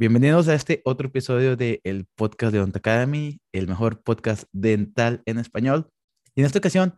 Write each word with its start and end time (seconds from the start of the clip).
Bienvenidos 0.00 0.48
a 0.48 0.54
este 0.54 0.80
otro 0.86 1.08
episodio 1.08 1.56
de 1.56 1.82
el 1.84 2.06
podcast 2.06 2.54
de 2.54 2.60
Ont 2.60 2.74
Academy, 2.74 3.38
el 3.52 3.68
mejor 3.68 4.02
podcast 4.02 4.44
dental 4.50 5.20
en 5.26 5.38
español. 5.38 5.90
Y 6.34 6.40
en 6.40 6.46
esta 6.46 6.58
ocasión 6.58 6.94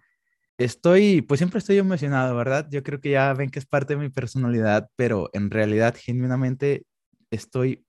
estoy, 0.57 1.21
pues 1.21 1.39
siempre 1.39 1.59
estoy 1.59 1.79
emocionado, 1.79 2.37
¿verdad? 2.37 2.69
Yo 2.71 2.85
creo 2.85 3.01
que 3.01 3.11
ya 3.11 3.35
ven 3.35 3.51
que 3.51 3.59
es 3.59 3.67
parte 3.67 3.97
de 3.97 4.01
mi 4.01 4.09
personalidad, 4.09 4.89
pero 4.95 5.31
en 5.33 5.51
realidad 5.51 5.97
genuinamente 5.99 6.87
estoy 7.33 7.85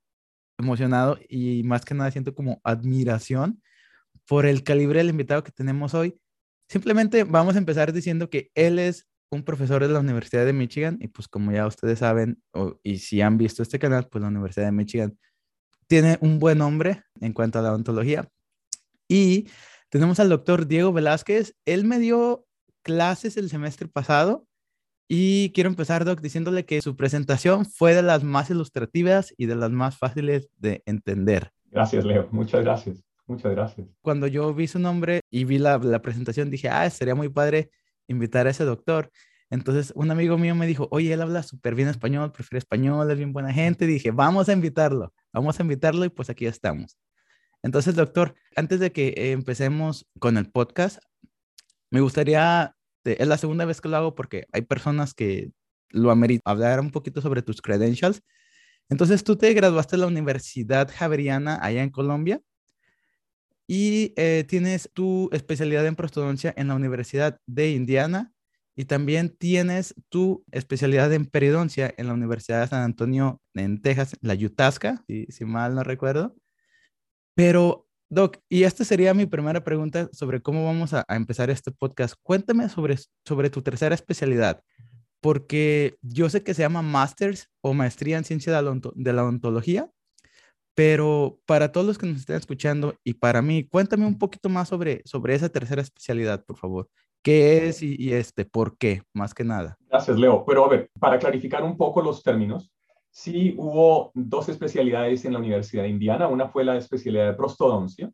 emocionado 0.58 1.20
y 1.30 1.62
más 1.62 1.86
que 1.86 1.94
nada 1.94 2.10
siento 2.10 2.34
como 2.34 2.60
admiración 2.64 3.62
por 4.28 4.48
el 4.48 4.64
calibre 4.64 4.98
del 4.98 5.10
invitado 5.10 5.44
que 5.44 5.52
tenemos 5.52 5.94
hoy. 5.94 6.20
Simplemente 6.68 7.24
vamos 7.24 7.54
a 7.54 7.60
empezar 7.60 7.94
diciendo 7.94 8.32
que 8.32 8.50
él 8.56 8.80
es 8.80 9.08
un 9.34 9.44
profesor 9.44 9.82
de 9.82 9.90
la 9.90 10.00
Universidad 10.00 10.46
de 10.46 10.54
Michigan 10.54 10.98
y 11.02 11.08
pues 11.08 11.28
como 11.28 11.52
ya 11.52 11.68
ustedes 11.68 12.00
saben 12.00 12.42
y 12.84 13.00
si 13.00 13.22
han 13.22 13.38
visto 13.38 13.64
este 13.64 13.80
canal, 13.80 14.08
pues 14.10 14.22
la 14.22 14.28
Universidad 14.28 14.66
de 14.66 14.72
Michigan 14.72 15.18
tiene 15.88 16.18
un 16.22 16.40
buen 16.40 16.60
nombre 16.60 17.04
en 17.20 17.34
cuanto 17.34 17.60
a 17.60 17.62
la 17.62 17.70
odontología. 17.70 18.28
Y 19.08 19.48
tenemos 19.90 20.20
al 20.20 20.30
doctor 20.30 20.68
Diego 20.68 20.94
Velázquez. 20.94 21.56
Él 21.66 21.86
me 21.86 22.00
dio 22.00 22.46
clases 22.82 23.38
el 23.38 23.50
semestre 23.50 23.88
pasado 23.88 24.48
y 25.08 25.52
quiero 25.54 25.70
empezar, 25.70 26.06
Doc, 26.06 26.22
diciéndole 26.22 26.66
que 26.66 26.82
su 26.82 26.96
presentación 26.96 27.66
fue 27.66 27.94
de 27.94 28.02
las 28.02 28.24
más 28.24 28.50
ilustrativas 28.50 29.34
y 29.38 29.46
de 29.46 29.56
las 29.56 29.72
más 29.72 29.98
fáciles 29.98 30.50
de 30.58 30.82
entender. 30.86 31.52
Gracias, 31.70 32.06
Leo. 32.06 32.28
Muchas 32.32 32.64
gracias. 32.64 33.04
Muchas 33.28 33.52
gracias. 33.52 33.88
Cuando 34.02 34.28
yo 34.28 34.54
vi 34.54 34.68
su 34.68 34.80
nombre 34.80 35.22
y 35.30 35.46
vi 35.46 35.58
la, 35.58 35.78
la 35.78 36.02
presentación, 36.02 36.50
dije, 36.50 36.70
ah, 36.70 36.90
sería 36.90 37.16
muy 37.16 37.30
padre 37.30 37.70
invitar 38.08 38.48
a 38.48 38.50
ese 38.50 38.66
doctor. 38.66 39.12
Entonces, 39.54 39.94
un 39.96 40.10
amigo 40.10 40.36
mío 40.40 40.56
me 40.56 40.66
dijo, 40.66 40.88
oye, 40.90 41.14
él 41.14 41.22
habla 41.22 41.44
súper 41.44 41.76
bien 41.76 41.88
español, 41.88 42.32
prefiere 42.32 42.58
español, 42.58 43.12
es 43.12 43.18
bien 43.18 43.34
buena 43.34 43.54
gente. 43.54 43.86
dije, 43.86 44.10
vamos 44.10 44.50
a 44.50 44.54
invitarlo, 44.54 45.14
vamos 45.32 45.60
a 45.60 45.62
invitarlo 45.62 46.04
y 46.06 46.10
pues 46.10 46.32
aquí 46.32 46.48
estamos. 46.48 46.98
Entonces, 47.62 47.94
doctor, 47.94 48.34
antes 48.56 48.80
de 48.80 48.92
que 48.92 49.14
empecemos 49.32 50.08
con 50.18 50.38
el 50.38 50.50
podcast, 50.50 50.98
me 51.92 52.02
gustaría, 52.02 52.76
es 53.04 53.28
la 53.28 53.38
segunda 53.38 53.66
vez 53.66 53.80
que 53.80 53.90
lo 53.90 53.98
hago 53.98 54.16
porque 54.16 54.48
hay 54.52 54.64
personas 54.64 55.14
que 55.14 55.52
lo 55.92 56.10
ameritan, 56.10 56.52
hablar 56.52 56.80
un 56.80 56.90
poquito 56.90 57.22
sobre 57.22 57.44
tus 57.44 57.62
credentials. 57.62 58.24
Entonces, 58.90 59.24
tú 59.24 59.36
te 59.36 59.54
graduaste 59.54 59.98
de 59.98 60.02
la 60.02 60.08
Universidad 60.08 60.90
Javeriana 60.92 61.60
allá 61.62 61.84
en 61.84 61.92
Colombia 61.92 62.42
y 63.68 64.16
eh, 64.18 64.46
tienes 64.48 64.90
tu 64.94 65.30
especialidad 65.32 65.86
en 65.86 65.96
prostodoncia 65.96 66.56
en 66.58 66.70
la 66.70 66.74
Universidad 66.74 67.40
de 67.46 67.70
Indiana 67.70 68.34
y 68.76 68.86
también 68.86 69.30
tienes 69.30 69.94
tu 70.10 70.44
especialidad 70.52 71.12
en 71.14 71.26
periodoncia 71.26 71.94
en 71.98 72.08
la 72.08 72.14
Universidad 72.14 72.62
de 72.62 72.68
San 72.68 72.82
Antonio 72.82 73.42
en 73.54 73.82
Texas, 73.82 74.16
la 74.22 74.34
Utasca, 74.34 75.04
si, 75.08 75.46
mal 75.46 75.76
no 75.76 75.84
recuerdo. 75.84 76.36
Pero, 77.36 77.88
Doc, 78.10 78.38
y 78.50 78.64
esta 78.64 78.84
sería 78.84 79.14
mi 79.14 79.26
primera 79.26 79.64
pregunta 79.64 80.10
sobre 80.12 80.42
cómo 80.42 80.66
vamos 80.66 80.94
a, 80.94 81.06
empezar 81.10 81.50
este 81.50 81.72
podcast. 81.72 82.16
Cuéntame 82.24 82.70
sobre, 82.70 82.98
sobre 83.26 83.50
tu 83.50 83.62
tercera 83.62 83.96
especialidad, 83.96 84.64
porque 85.22 85.98
yo 86.02 86.30
sé 86.30 86.44
que 86.44 86.54
se 86.54 86.64
llama 86.64 86.82
Masters 86.82 87.50
o 87.62 87.74
Maestría 87.74 88.18
en 88.18 88.24
Ciencia 88.24 88.54
de 88.54 89.14
la 89.14 89.24
Odontología, 89.24 89.90
pero 90.76 91.40
para 91.46 91.72
todos 91.72 91.86
los 91.86 91.98
que 92.00 92.08
nos 92.08 92.20
estén 92.20 92.38
escuchando 92.38 92.96
y 93.04 93.16
para 93.16 93.42
mí, 93.44 93.68
cuéntame 93.68 94.08
un 94.08 94.18
poquito 94.18 94.50
más 94.50 94.70
sobre, 94.70 95.04
sobre 95.06 95.36
esa 95.36 95.50
tercera 95.50 95.82
especialidad, 95.82 96.44
por 96.46 96.58
favor. 96.58 96.90
¿Qué 97.24 97.70
es 97.70 97.82
y, 97.82 98.14
este 98.14 98.44
por 98.44 98.78
qué, 98.78 99.02
más 99.14 99.34
que 99.34 99.46
nada? 99.46 99.78
Gracias, 99.90 100.20
Leo. 100.20 100.44
Pero 100.46 100.66
a 100.66 100.68
ver, 100.68 100.90
para 101.00 101.18
clarificar 101.18 101.64
un 101.64 101.78
poco 101.78 102.02
los 102.02 102.22
términos, 102.22 102.70
sí 103.10 103.56
hubo 103.58 104.12
dos 104.14 104.50
especialidades 104.50 105.24
en 105.24 105.32
la 105.32 105.40
Universidad 105.40 105.84
de 105.84 105.90
Indiana. 105.90 106.28
Una 106.28 106.50
fue 106.50 106.66
la 106.66 106.76
especialidad 106.76 107.28
de 107.28 107.34
prostodoncia 107.34 108.12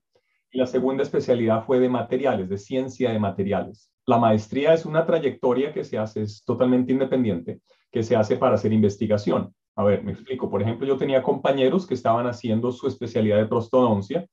y 0.51 0.59
la 0.59 0.67
segunda 0.67 1.01
especialidad 1.01 1.65
fue 1.65 1.79
de 1.79 1.89
materiales, 1.89 2.49
de 2.49 2.57
ciencia 2.59 3.11
de 3.11 3.17
materiales. 3.17 3.91
La 4.05 4.19
maestría 4.19 4.75
es 4.75 4.85
una 4.85 5.05
trayectoria 5.07 5.73
que 5.73 5.83
se 5.83 5.97
hace, 5.97 6.21
es 6.21 6.43
totalmente 6.43 6.91
independiente, 6.91 7.61
que 7.91 8.03
se 8.03 8.15
hace 8.15 8.37
para 8.37 8.55
hacer 8.55 8.71
investigación. 8.73 9.55
A 9.75 9.83
ver, 9.83 10.03
me 10.03 10.11
explico. 10.11 10.51
Por 10.51 10.61
ejemplo, 10.61 10.85
yo 10.85 10.97
tenía 10.97 11.23
compañeros 11.23 11.87
que 11.87 11.95
estaban 11.95 12.27
haciendo 12.27 12.71
su 12.71 12.87
especialidad 12.87 13.37
de 13.37 13.47
prostodoncia, 13.47 14.27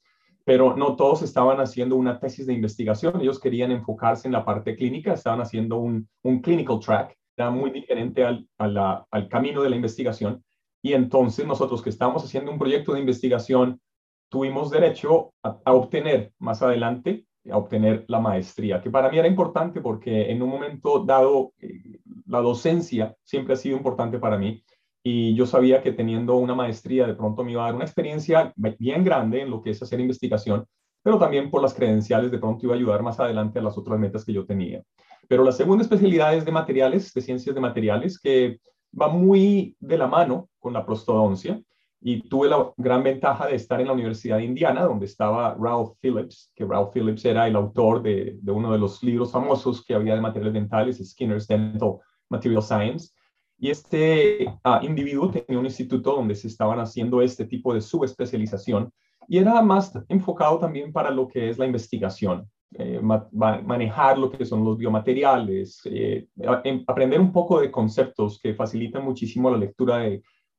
pero 0.47 0.77
no 0.77 0.95
todos 0.95 1.23
estaban 1.23 1.59
haciendo 1.59 1.97
una 1.97 2.21
tesis 2.21 2.47
de 2.47 2.53
investigación. 2.53 3.21
Ellos 3.21 3.41
querían 3.41 3.73
enfocarse 3.73 4.29
en 4.29 4.33
la 4.33 4.45
parte 4.45 4.77
clínica, 4.77 5.13
estaban 5.13 5.41
haciendo 5.41 5.79
un, 5.79 6.09
un 6.23 6.41
clinical 6.41 6.79
track, 6.79 7.19
era 7.37 7.51
muy 7.51 7.73
diferente 7.73 8.25
al, 8.25 8.47
al 8.57 9.29
camino 9.29 9.61
de 9.61 9.71
la 9.71 9.77
investigación. 9.77 10.45
Y 10.81 10.93
entonces 10.93 11.45
nosotros 11.45 11.83
que 11.83 11.91
estábamos 11.91 12.25
haciendo 12.25 12.53
un 12.53 12.61
proyecto 12.61 12.93
de 12.93 13.01
investigación, 13.01 13.81
tuvimos 14.29 14.71
derecho 14.71 15.35
a, 15.43 15.73
obtener 15.73 16.33
más 16.39 16.63
adelante 16.63 17.27
a 17.51 17.57
obtener 17.57 18.05
la 18.09 18.21
maestría, 18.21 18.81
que 18.81 18.91
para 18.91 19.09
mí 19.09 19.19
era 19.19 19.29
importante 19.29 19.81
porque 19.81 20.31
en 20.31 20.43
un 20.43 20.49
momento 20.49 21.05
dado, 21.05 21.53
eh, 21.61 22.01
la 22.27 22.41
docencia 22.41 23.17
siempre 23.23 23.55
ha 23.55 23.57
sido 23.57 23.77
importante 23.77 24.19
para 24.19 24.39
mí 24.39 24.65
y 25.09 25.37
yo 25.37 25.47
sabía 25.47 25.83
que 25.83 25.93
teniendo 25.93 26.35
una 26.35 26.57
maestría 26.57 27.07
de 27.07 27.15
pronto 27.15 27.45
me 27.45 27.53
iba 27.53 27.63
a 27.63 27.67
dar 27.67 27.77
una 27.77 27.85
experiencia 27.85 28.53
bien 28.57 29.05
grande 29.05 29.43
en 29.43 29.51
lo 29.51 29.63
que 29.63 29.71
es 29.71 29.81
hacer 29.81 30.01
investigación, 30.01 30.67
pero 31.01 31.17
también 31.17 31.49
por 31.49 31.63
las 31.63 31.75
credenciales 31.75 32.33
de 32.33 32.41
pronto 32.41 32.67
iba 32.67 32.75
a 32.75 32.77
ayudar 32.77 33.05
más 33.05 33.21
adelante 33.21 33.61
a 33.61 33.63
las 33.63 33.79
otras 33.79 34.01
metas 34.01 34.25
que 34.25 34.33
yo 34.33 34.45
tenía. 34.45 34.83
Pero 35.29 35.45
la 35.45 35.53
segunda 35.53 35.85
especialidad 35.85 36.35
es 36.35 36.45
de 36.45 36.51
materiales, 36.51 37.15
de 37.15 37.21
ciencias 37.21 37.55
de 37.55 37.61
materiales, 37.61 38.19
que 38.19 38.59
va 39.01 39.07
muy 39.07 39.77
de 39.79 39.97
la 39.97 40.09
mano 40.09 40.49
con 40.59 40.73
la 40.73 40.85
prostodoncia 40.85 41.63
y 42.01 42.29
tuve 42.29 42.49
la 42.49 42.73
gran 42.77 43.05
ventaja 43.05 43.47
de 43.47 43.55
estar 43.55 43.81
en 43.81 43.87
la 43.87 43.93
Universidad 43.93 44.39
de 44.39 44.45
Indiana, 44.45 44.83
donde 44.83 45.07
estaba 45.07 45.57
Ralph 45.57 45.93
Phillips, 46.01 46.51
que 46.53 46.65
Ralph 46.65 46.91
Phillips 46.93 47.25
era 47.25 47.47
el 47.47 47.55
autor 47.55 48.03
de, 48.03 48.39
de 48.43 48.51
uno 48.51 48.73
de 48.73 48.79
los 48.79 49.01
libros 49.05 49.31
famosos 49.31 49.85
que 49.85 49.95
había 49.95 50.17
de 50.17 50.21
materiales 50.21 50.55
dentales, 50.55 50.99
Skinner's 50.99 51.47
Dental 51.47 51.99
Material 52.29 52.61
Science, 52.65 53.13
y 53.59 53.71
este 53.71 54.47
ah, 54.65 54.81
individuo 54.83 55.31
tenía 55.31 55.59
un 55.59 55.67
instituto 55.67 56.15
donde 56.15 56.35
se 56.35 56.49
estaban 56.49 56.79
haciendo 56.79 57.23
este 57.23 57.47
tipo 57.47 57.73
de 57.73 57.81
subespecialización 57.81 58.93
y 59.29 59.39
era 59.39 59.63
más 59.63 59.93
enfocado 60.09 60.59
también 60.59 60.93
para 60.93 61.11
lo 61.11 61.27
que 61.27 61.49
es 61.49 61.59
la 61.59 61.67
investigación, 61.67 62.49
eh, 62.75 63.01
manejar 63.33 64.19
lo 64.19 64.31
que 64.31 64.45
son 64.45 64.65
los 64.65 64.77
biomateriales, 64.77 65.81
eh, 65.87 66.27
em, 66.65 66.85
aprender 66.87 67.21
un 67.21 67.33
poco 67.33 67.61
de 67.61 67.71
conceptos 67.71 68.39
que 68.41 68.55
facilitan 68.55 69.05
muchísimo 69.05 69.51
la 69.51 69.59
lectura 69.59 70.05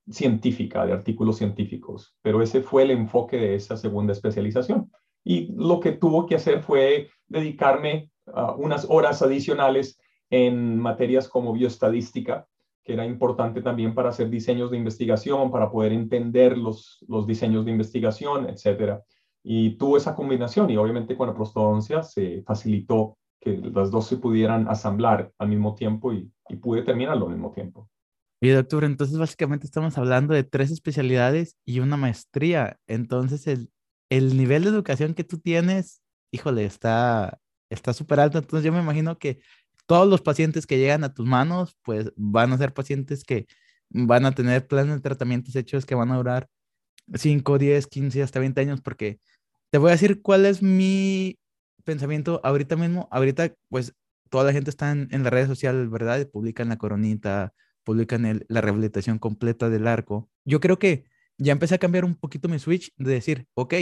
científica, 0.10 0.86
de 0.86 0.94
artículos 0.94 1.38
científicos. 1.38 2.16
Pero 2.22 2.42
ese 2.42 2.62
fue 2.62 2.84
el 2.84 2.92
enfoque 2.92 3.38
de 3.38 3.56
esa 3.56 3.78
segunda 3.78 4.14
especialización. 4.14 4.92
Y 5.24 5.52
lo 5.54 5.80
que 5.80 5.92
tuvo 5.92 6.26
que 6.26 6.36
hacer 6.36 6.62
fue 6.62 7.10
dedicarme 7.28 8.12
a 8.34 8.54
unas 8.54 8.86
horas 8.90 9.22
adicionales 9.22 10.00
en 10.30 10.78
materias 10.78 11.28
como 11.28 11.54
bioestadística, 11.54 12.48
que 12.88 12.94
era 12.94 13.06
importante 13.06 13.62
también 13.62 13.94
para 13.94 14.10
hacer 14.10 14.30
diseños 14.30 14.72
de 14.72 14.78
investigación, 14.78 15.52
para 15.52 15.70
poder 15.70 15.92
entender 15.92 16.58
los, 16.58 17.04
los 17.10 17.28
diseños 17.28 17.66
de 17.66 17.72
investigación, 17.72 18.50
etcétera. 18.50 19.04
Y 19.44 19.72
tuvo 19.72 19.98
esa 19.98 20.16
combinación 20.16 20.70
y 20.70 20.78
obviamente 20.78 21.18
con 21.18 21.28
la 21.28 21.36
prostodoncia 21.36 22.02
se 22.02 22.44
facilitó 22.44 23.18
que 23.42 23.58
las 23.58 23.92
dos 23.92 24.08
se 24.08 24.16
pudieran 24.16 24.70
asamblar 24.70 25.34
al 25.38 25.50
mismo 25.50 25.76
tiempo 25.76 26.14
y, 26.14 26.32
y 26.48 26.56
pude 26.56 26.82
terminarlo 26.82 27.26
al 27.26 27.34
mismo 27.34 27.52
tiempo. 27.52 27.90
Y 28.40 28.50
doctor, 28.50 28.86
entonces 28.86 29.18
básicamente 29.18 29.66
estamos 29.66 29.98
hablando 29.98 30.34
de 30.34 30.46
tres 30.46 30.72
especialidades 30.72 31.58
y 31.66 31.82
una 31.82 31.98
maestría. 31.98 32.80
Entonces 32.88 33.48
el, 33.48 33.70
el 34.10 34.38
nivel 34.38 34.64
de 34.64 34.70
educación 34.70 35.14
que 35.14 35.26
tú 35.26 35.40
tienes, 35.40 36.02
híjole, 36.32 36.64
está 36.64 37.38
está 37.70 37.92
súper 37.92 38.22
alto. 38.22 38.38
Entonces 38.38 38.66
yo 38.66 38.72
me 38.72 38.80
imagino 38.80 39.18
que 39.18 39.40
todos 39.88 40.08
los 40.08 40.22
pacientes 40.22 40.68
que 40.68 40.78
llegan 40.78 41.04
a 41.04 41.14
tus 41.14 41.26
manos, 41.26 41.76
pues 41.84 42.12
van 42.16 42.54
a 42.54 42.58
ser 42.58 42.74
pacientes 42.74 43.24
que 43.24 43.48
van 43.90 44.26
a 44.26 44.34
tener 44.34 44.68
planes 44.68 44.96
de 44.96 45.02
tratamientos 45.02 45.56
hechos 45.56 45.86
que 45.86 45.96
van 45.96 46.12
a 46.12 46.18
durar 46.18 46.50
5, 47.14 47.58
10, 47.58 47.88
15, 47.88 48.22
hasta 48.24 48.40
20 48.40 48.62
años, 48.62 48.82
porque 48.82 49.20
te 49.72 49.78
voy 49.78 49.90
a 49.90 49.94
decir 49.94 50.22
cuál 50.22 50.46
es 50.46 50.62
mi 50.62 51.40
pensamiento 51.84 52.42
ahorita 52.44 52.76
mismo. 52.76 53.08
Ahorita, 53.12 53.54
pues, 53.70 53.96
toda 54.30 54.44
la 54.44 54.54
gente 54.54 54.70
está 54.70 54.92
en, 54.92 55.10
las 55.12 55.34
redes 55.34 55.48
sociales, 55.48 55.90
¿verdad? 55.90 56.28
Publican 56.30 56.70
la 56.70 56.78
coronita, 56.78 57.54
publican 57.84 58.44
la 58.48 58.62
rehabilitación 58.62 59.20
completa 59.20 59.70
del 59.70 59.88
arco. 59.88 60.30
Yo 60.46 60.60
creo 60.60 60.80
que 60.80 61.06
ya 61.38 61.54
empecé 61.54 61.76
a 61.76 61.80
cambiar 61.80 62.06
un 62.06 62.16
poquito 62.16 62.50
mi 62.50 62.60
switch 62.60 62.92
de 62.98 63.14
decir, 63.14 63.48
ok, 63.54 63.74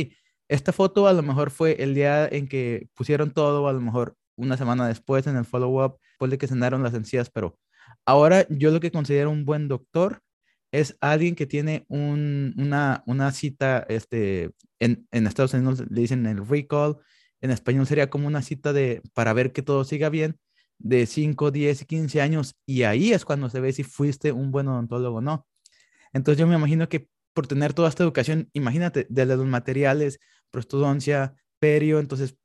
esta 0.48 0.72
foto 0.72 1.08
a 1.08 1.14
lo 1.14 1.24
mejor 1.24 1.50
fue 1.50 1.82
el 1.82 1.96
día 1.96 2.28
en 2.28 2.48
que 2.48 2.90
pusieron 2.94 3.32
todo, 3.32 3.68
a 3.68 3.74
lo 3.74 3.82
mejor 3.82 4.16
una 4.36 4.58
semana 4.58 4.88
después 4.88 5.28
en 5.28 5.38
el 5.38 5.46
follow-up, 5.46 5.98
después 6.12 6.32
de 6.32 6.38
que 6.38 6.48
cenaron 6.48 6.84
las 6.84 6.94
encías, 6.94 7.30
pero 7.30 7.58
ahora 8.06 8.46
yo 8.50 8.72
lo 8.72 8.80
que 8.80 8.92
considero 8.92 9.32
un 9.32 9.46
buen 9.46 9.68
doctor 9.68 10.22
es 10.72 10.98
alguien 11.00 11.36
que 11.36 11.46
tiene 11.46 11.86
una, 11.88 13.04
una 13.06 13.32
cita, 13.32 13.86
este, 13.88 14.52
en, 14.80 15.08
en, 15.12 15.28
Estados 15.28 15.54
Unidos 15.54 15.84
le 15.90 16.02
dicen 16.02 16.26
el 16.26 16.46
recall, 16.46 16.98
en 17.42 17.52
español 17.52 17.88
sería 17.88 18.10
como 18.10 18.28
una 18.28 18.42
cita 18.42 18.74
de, 18.74 19.02
para 19.14 19.34
ver 19.34 19.54
que 19.54 19.62
todo 19.62 19.84
siga 19.86 20.10
bien, 20.10 20.38
de 20.78 21.06
5, 21.06 21.52
10 21.52 21.86
15 21.86 22.22
años, 22.22 22.56
y 22.66 22.84
ahí 22.84 23.14
es 23.14 23.24
cuando 23.24 23.50
se 23.50 23.62
ve 23.62 23.72
si 23.72 23.84
fuiste 23.84 24.32
un 24.32 24.52
buen 24.52 24.68
odontólogo 24.68 25.18
o 25.18 25.22
no. 25.22 25.48
Entonces 26.14 26.40
yo 26.40 26.48
me 26.48 26.56
imagino 26.56 26.90
que 26.90 27.08
por 27.34 27.48
tener 27.48 27.74
toda 27.74 27.90
esta 27.90 28.04
educación, 28.04 28.50
imagínate, 28.54 29.08
desde 29.10 29.36
los 29.36 29.46
materiales, 29.46 30.20
prostodoncia, 30.52 31.36
perio, 31.60 32.00
entonces 32.00 32.38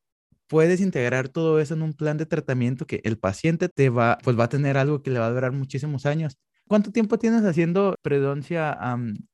puedes 0.50 0.80
integrar 0.80 1.28
todo 1.28 1.60
eso 1.60 1.74
en 1.74 1.82
un 1.82 1.94
plan 1.94 2.18
de 2.18 2.26
tratamiento 2.26 2.84
que 2.84 3.00
el 3.04 3.16
paciente 3.16 3.68
te 3.68 3.88
va, 3.88 4.18
pues 4.24 4.38
va 4.38 4.44
a 4.44 4.48
tener 4.48 4.76
algo 4.76 5.00
que 5.00 5.10
le 5.10 5.20
va 5.20 5.26
a 5.26 5.30
durar 5.30 5.52
muchísimos 5.52 6.06
años. 6.06 6.36
¿Cuánto 6.68 6.90
tiempo 6.90 7.18
tienes 7.18 7.44
haciendo 7.44 7.94
predoncia 8.02 8.76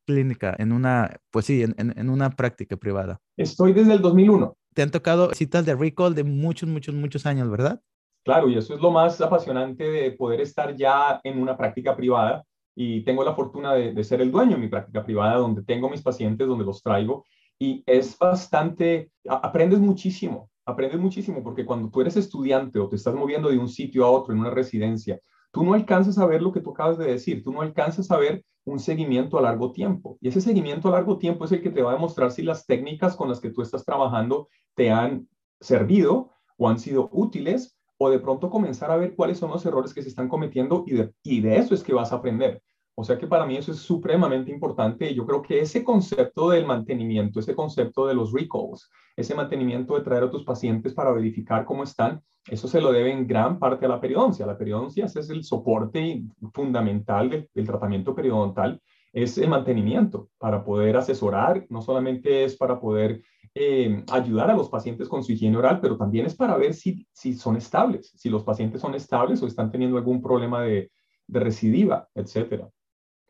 clínica 0.07 0.55
en 0.59 0.73
una, 0.73 1.17
pues 1.31 1.47
sí, 1.47 1.63
en, 1.63 1.75
en, 1.79 2.11
una 2.11 2.31
práctica 2.31 2.77
privada? 2.77 3.19
Estoy 3.37 3.73
desde 3.73 3.95
el 3.95 4.03
2001. 4.03 4.55
Te 4.75 4.83
han 4.83 4.91
tocado 4.91 5.33
citas 5.33 5.65
de 5.65 5.75
recall 5.75 6.15
de 6.15 6.25
muchos, 6.25 6.69
muchos, 6.69 6.95
muchos 6.95 7.25
años, 7.25 7.51
¿verdad? 7.51 7.81
Claro, 8.23 8.51
y 8.51 8.59
eso 8.59 8.75
es 8.75 8.81
lo 8.81 8.91
más 8.91 9.19
apasionante 9.21 9.85
de 9.85 10.13
poder 10.13 10.43
estar 10.43 10.77
ya 10.77 11.21
en 11.25 11.41
una 11.41 11.57
práctica 11.57 11.97
privada 11.97 12.45
y 12.75 13.03
tengo 13.05 13.25
la 13.25 13.35
fortuna 13.35 13.73
de, 13.73 13.95
de, 13.95 14.05
ser 14.05 14.21
el 14.21 14.31
dueño 14.31 14.57
de 14.57 14.63
mi 14.63 14.69
práctica 14.69 15.03
privada, 15.03 15.37
donde 15.37 15.63
tengo 15.63 15.89
mis 15.89 16.03
pacientes, 16.03 16.47
donde 16.47 16.65
los 16.65 16.83
traigo 16.83 17.25
y 17.59 17.83
es 17.87 18.19
bastante, 18.19 19.11
aprendes 19.29 19.79
muchísimo, 19.79 20.51
aprendes 20.67 21.01
muchísimo 21.01 21.43
porque 21.43 21.65
cuando 21.65 21.89
tú 21.89 22.01
eres 22.01 22.17
estudiante 22.17 22.79
o 22.79 22.89
te 22.89 22.97
estás 22.97 23.15
moviendo 23.15 23.49
de 23.49 23.59
un 23.59 23.69
sitio 23.69 24.05
a 24.05 24.11
otro 24.11 24.35
en 24.35 24.41
una 24.41 24.51
residencia, 24.51 25.21
tú 25.53 25.65
no 25.65 25.73
alcanzas 25.73 26.19
a 26.19 26.27
ver 26.27 26.43
lo 26.43 26.53
que 26.53 26.61
tú 26.61 26.73
acabas 26.73 26.99
de 26.99 27.07
decir, 27.07 27.43
tú 27.43 27.53
no 27.53 27.63
alcanzas 27.63 28.11
a 28.11 28.19
ver 28.19 28.45
un 28.65 28.81
seguimiento 28.81 29.39
a 29.39 29.43
largo 29.43 29.71
tiempo. 29.71 30.19
Y 30.21 30.29
ese 30.29 30.41
seguimiento 30.41 30.89
a 30.89 30.93
largo 30.93 31.19
tiempo 31.19 31.45
es 31.45 31.53
el 31.53 31.63
que 31.63 31.71
te 31.71 31.83
va 31.83 31.93
a 31.93 31.95
demostrar 31.95 32.33
si 32.33 32.43
las 32.43 32.67
técnicas 32.67 33.15
con 33.15 33.29
las 33.29 33.41
que 33.41 33.51
tú 33.51 33.63
estás 33.63 33.85
trabajando 33.85 34.49
te 34.75 34.91
han 34.91 35.29
servido 35.61 36.33
o 36.59 36.69
han 36.69 36.81
sido 36.81 37.09
útiles 37.13 37.79
o 37.99 38.11
de 38.11 38.19
pronto 38.19 38.51
comenzar 38.51 38.91
a 38.91 38.97
ver 38.97 39.15
cuáles 39.15 39.39
son 39.39 39.51
los 39.51 39.65
errores 39.65 39.95
que 39.95 40.03
se 40.03 40.09
están 40.09 40.29
cometiendo 40.29 40.85
y 40.87 40.95
de, 40.95 41.13
y 41.23 41.41
de 41.41 41.59
eso 41.59 41.75
es 41.75 41.83
que 41.83 41.95
vas 41.95 42.13
a 42.13 42.17
aprender. 42.17 42.61
O 42.99 43.05
sea 43.05 43.19
que 43.19 43.27
para 43.27 43.45
mí 43.45 43.57
eso 43.59 43.73
es 43.73 43.79
supremamente 43.79 44.51
importante 44.51 45.11
y 45.11 45.15
yo 45.15 45.27
creo 45.27 45.43
que 45.43 45.61
ese 45.61 45.85
concepto 45.85 46.49
del 46.49 46.65
mantenimiento, 46.65 47.41
ese 47.41 47.55
concepto 47.55 48.07
de 48.07 48.15
los 48.15 48.33
recalls, 48.33 48.91
ese 49.15 49.35
mantenimiento 49.35 49.95
de 49.95 50.01
traer 50.01 50.25
a 50.25 50.31
tus 50.31 50.45
pacientes 50.45 50.95
para 50.95 51.13
verificar 51.13 51.67
cómo 51.67 51.83
están, 51.83 52.23
eso 52.49 52.67
se 52.67 52.81
lo 52.81 52.93
debe 52.93 53.13
en 53.13 53.27
gran 53.27 53.59
parte 53.59 53.85
a 53.85 53.91
la 53.91 54.01
periodoncia. 54.01 54.47
La 54.47 54.57
periodoncia 54.57 55.05
es 55.05 55.29
el 55.29 55.45
soporte 55.45 56.23
fundamental 56.55 57.49
del, 57.53 57.67
tratamiento 57.67 58.15
periodontal, 58.15 58.81
es 59.13 59.37
el 59.37 59.51
mantenimiento 59.51 60.31
para 60.39 60.65
poder 60.65 60.97
asesorar, 60.97 61.67
no 61.69 61.83
solamente 61.83 62.45
es 62.45 62.57
para 62.57 62.81
poder 62.81 63.23
eh, 63.55 64.05
ayudar 64.11 64.51
a 64.51 64.57
los 64.57 64.71
pacientes 64.71 65.07
con 65.07 65.23
su 65.23 65.33
higiene 65.33 65.59
oral, 65.59 65.81
pero 65.83 65.99
también 65.99 66.25
es 66.25 66.35
para 66.35 66.57
ver 66.57 66.73
si, 66.73 67.07
si 67.13 67.35
son 67.35 67.57
estables, 67.57 68.11
si 68.17 68.31
los 68.31 68.43
pacientes 68.43 68.81
son 68.81 68.95
estables 68.95 69.43
o 69.43 69.47
están 69.47 69.71
teniendo 69.71 69.99
algún 69.99 70.23
problema 70.23 70.63
de, 70.63 70.91
de 71.27 71.41
recidiva, 71.41 72.09
etcétera. 72.15 72.71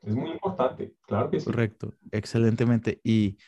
Es 0.03 0.15
muy 0.15 0.31
importante, 0.31 0.95
claro 1.07 1.31
que 1.31 1.41
sí. 1.41 1.47
Correcto, 1.47 1.95
excelentemente. 2.13 3.01
Y 3.03 3.39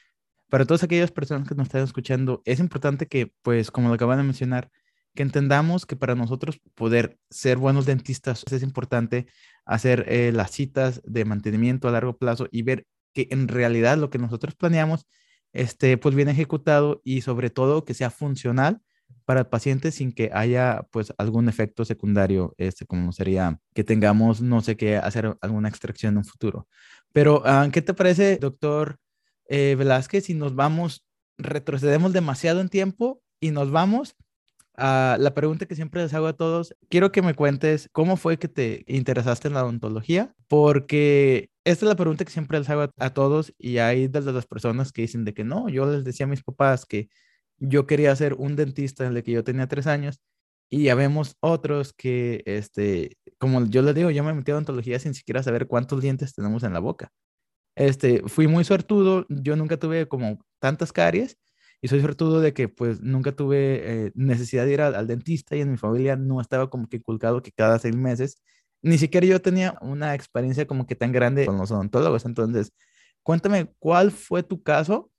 para 0.48 0.64
todas 0.64 0.82
aquellas 0.82 1.12
personas 1.12 1.48
que 1.48 1.54
nos 1.54 1.66
están 1.66 1.84
escuchando, 1.84 2.42
es 2.44 2.58
importante 2.60 3.06
que, 3.06 3.32
pues, 3.42 3.70
como 3.70 3.88
lo 3.88 3.94
acaban 3.94 4.18
de 4.18 4.24
mencionar, 4.24 4.70
que 5.14 5.22
entendamos 5.22 5.84
que 5.84 5.96
para 5.96 6.14
nosotros 6.14 6.60
poder 6.74 7.18
ser 7.30 7.58
buenos 7.58 7.86
dentistas 7.86 8.44
es 8.50 8.62
importante 8.62 9.26
hacer 9.64 10.04
eh, 10.08 10.32
las 10.32 10.52
citas 10.52 11.02
de 11.04 11.24
mantenimiento 11.24 11.88
a 11.88 11.92
largo 11.92 12.16
plazo 12.16 12.46
y 12.50 12.62
ver 12.62 12.86
que 13.12 13.26
en 13.30 13.48
realidad 13.48 13.98
lo 13.98 14.10
que 14.10 14.18
nosotros 14.18 14.54
planeamos 14.54 15.06
este, 15.52 15.98
pues 15.98 16.14
bien 16.14 16.28
ejecutado 16.28 17.00
y 17.04 17.22
sobre 17.22 17.50
todo 17.50 17.84
que 17.84 17.94
sea 17.94 18.10
funcional 18.10 18.80
para 19.28 19.40
el 19.40 19.46
paciente 19.46 19.92
sin 19.92 20.12
que 20.12 20.30
haya 20.32 20.86
pues 20.90 21.12
algún 21.18 21.50
efecto 21.50 21.84
secundario, 21.84 22.54
este, 22.56 22.86
como 22.86 23.12
sería 23.12 23.60
que 23.74 23.84
tengamos, 23.84 24.40
no 24.40 24.62
sé 24.62 24.78
qué, 24.78 24.96
hacer 24.96 25.36
alguna 25.42 25.68
extracción 25.68 26.14
en 26.14 26.18
un 26.18 26.24
futuro. 26.24 26.66
Pero, 27.12 27.42
ah, 27.44 27.68
¿qué 27.70 27.82
te 27.82 27.92
parece, 27.92 28.38
doctor 28.38 28.98
eh, 29.46 29.74
Velázquez, 29.78 30.24
si 30.24 30.32
nos 30.32 30.54
vamos, 30.54 31.04
retrocedemos 31.36 32.14
demasiado 32.14 32.62
en 32.62 32.70
tiempo 32.70 33.20
y 33.38 33.50
nos 33.50 33.70
vamos 33.70 34.16
a 34.78 35.18
la 35.20 35.34
pregunta 35.34 35.66
que 35.66 35.74
siempre 35.74 36.02
les 36.02 36.14
hago 36.14 36.26
a 36.26 36.36
todos? 36.36 36.74
Quiero 36.88 37.12
que 37.12 37.20
me 37.20 37.34
cuentes 37.34 37.90
cómo 37.92 38.16
fue 38.16 38.38
que 38.38 38.48
te 38.48 38.82
interesaste 38.86 39.48
en 39.48 39.54
la 39.54 39.64
odontología, 39.64 40.32
porque 40.48 41.50
esta 41.64 41.84
es 41.84 41.88
la 41.90 41.96
pregunta 41.96 42.24
que 42.24 42.32
siempre 42.32 42.58
les 42.58 42.70
hago 42.70 42.80
a, 42.80 42.92
a 42.96 43.10
todos 43.12 43.52
y 43.58 43.76
hay 43.76 44.08
de 44.08 44.22
las 44.22 44.46
personas 44.46 44.90
que 44.90 45.02
dicen 45.02 45.26
de 45.26 45.34
que 45.34 45.44
no, 45.44 45.68
yo 45.68 45.84
les 45.84 46.02
decía 46.02 46.24
a 46.24 46.30
mis 46.30 46.42
papás 46.42 46.86
que 46.86 47.10
yo 47.58 47.86
quería 47.86 48.14
ser 48.16 48.34
un 48.34 48.56
dentista 48.56 49.06
en 49.06 49.16
el 49.16 49.22
que 49.22 49.32
yo 49.32 49.44
tenía 49.44 49.66
tres 49.68 49.86
años 49.86 50.20
y 50.70 50.84
ya 50.84 50.94
vemos 50.94 51.36
otros 51.40 51.92
que, 51.92 52.42
este, 52.46 53.16
como 53.38 53.64
yo 53.66 53.82
les 53.82 53.94
digo, 53.94 54.10
yo 54.10 54.22
me 54.24 54.34
metí 54.34 54.50
a 54.50 54.54
odontología 54.54 54.98
sin 54.98 55.14
siquiera 55.14 55.42
saber 55.42 55.66
cuántos 55.66 56.02
dientes 56.02 56.34
tenemos 56.34 56.62
en 56.62 56.72
la 56.74 56.80
boca. 56.80 57.10
Este, 57.76 58.22
fui 58.28 58.48
muy 58.48 58.64
suertudo, 58.64 59.26
yo 59.28 59.56
nunca 59.56 59.78
tuve 59.78 60.08
como 60.08 60.38
tantas 60.60 60.92
caries 60.92 61.38
y 61.80 61.88
soy 61.88 62.00
suertudo 62.00 62.40
de 62.40 62.52
que 62.52 62.68
pues 62.68 63.00
nunca 63.00 63.32
tuve 63.32 64.06
eh, 64.06 64.12
necesidad 64.14 64.66
de 64.66 64.72
ir 64.72 64.80
al, 64.82 65.06
dentista 65.06 65.56
y 65.56 65.60
en 65.60 65.70
mi 65.70 65.76
familia 65.78 66.16
no 66.16 66.40
estaba 66.40 66.70
como 66.70 66.88
que 66.88 66.96
inculcado 66.98 67.42
que 67.42 67.52
cada 67.52 67.78
seis 67.78 67.96
meses, 67.96 68.42
ni 68.82 68.98
siquiera 68.98 69.26
yo 69.26 69.40
tenía 69.40 69.78
una 69.80 70.14
experiencia 70.14 70.66
como 70.66 70.86
que 70.86 70.96
tan 70.96 71.12
grande 71.12 71.46
con 71.46 71.56
los 71.58 71.70
odontólogos. 71.70 72.24
Entonces, 72.26 72.72
cuéntame, 73.22 73.72
¿cuál 73.78 74.10
fue 74.10 74.42
tu 74.42 74.62
caso 74.62 75.10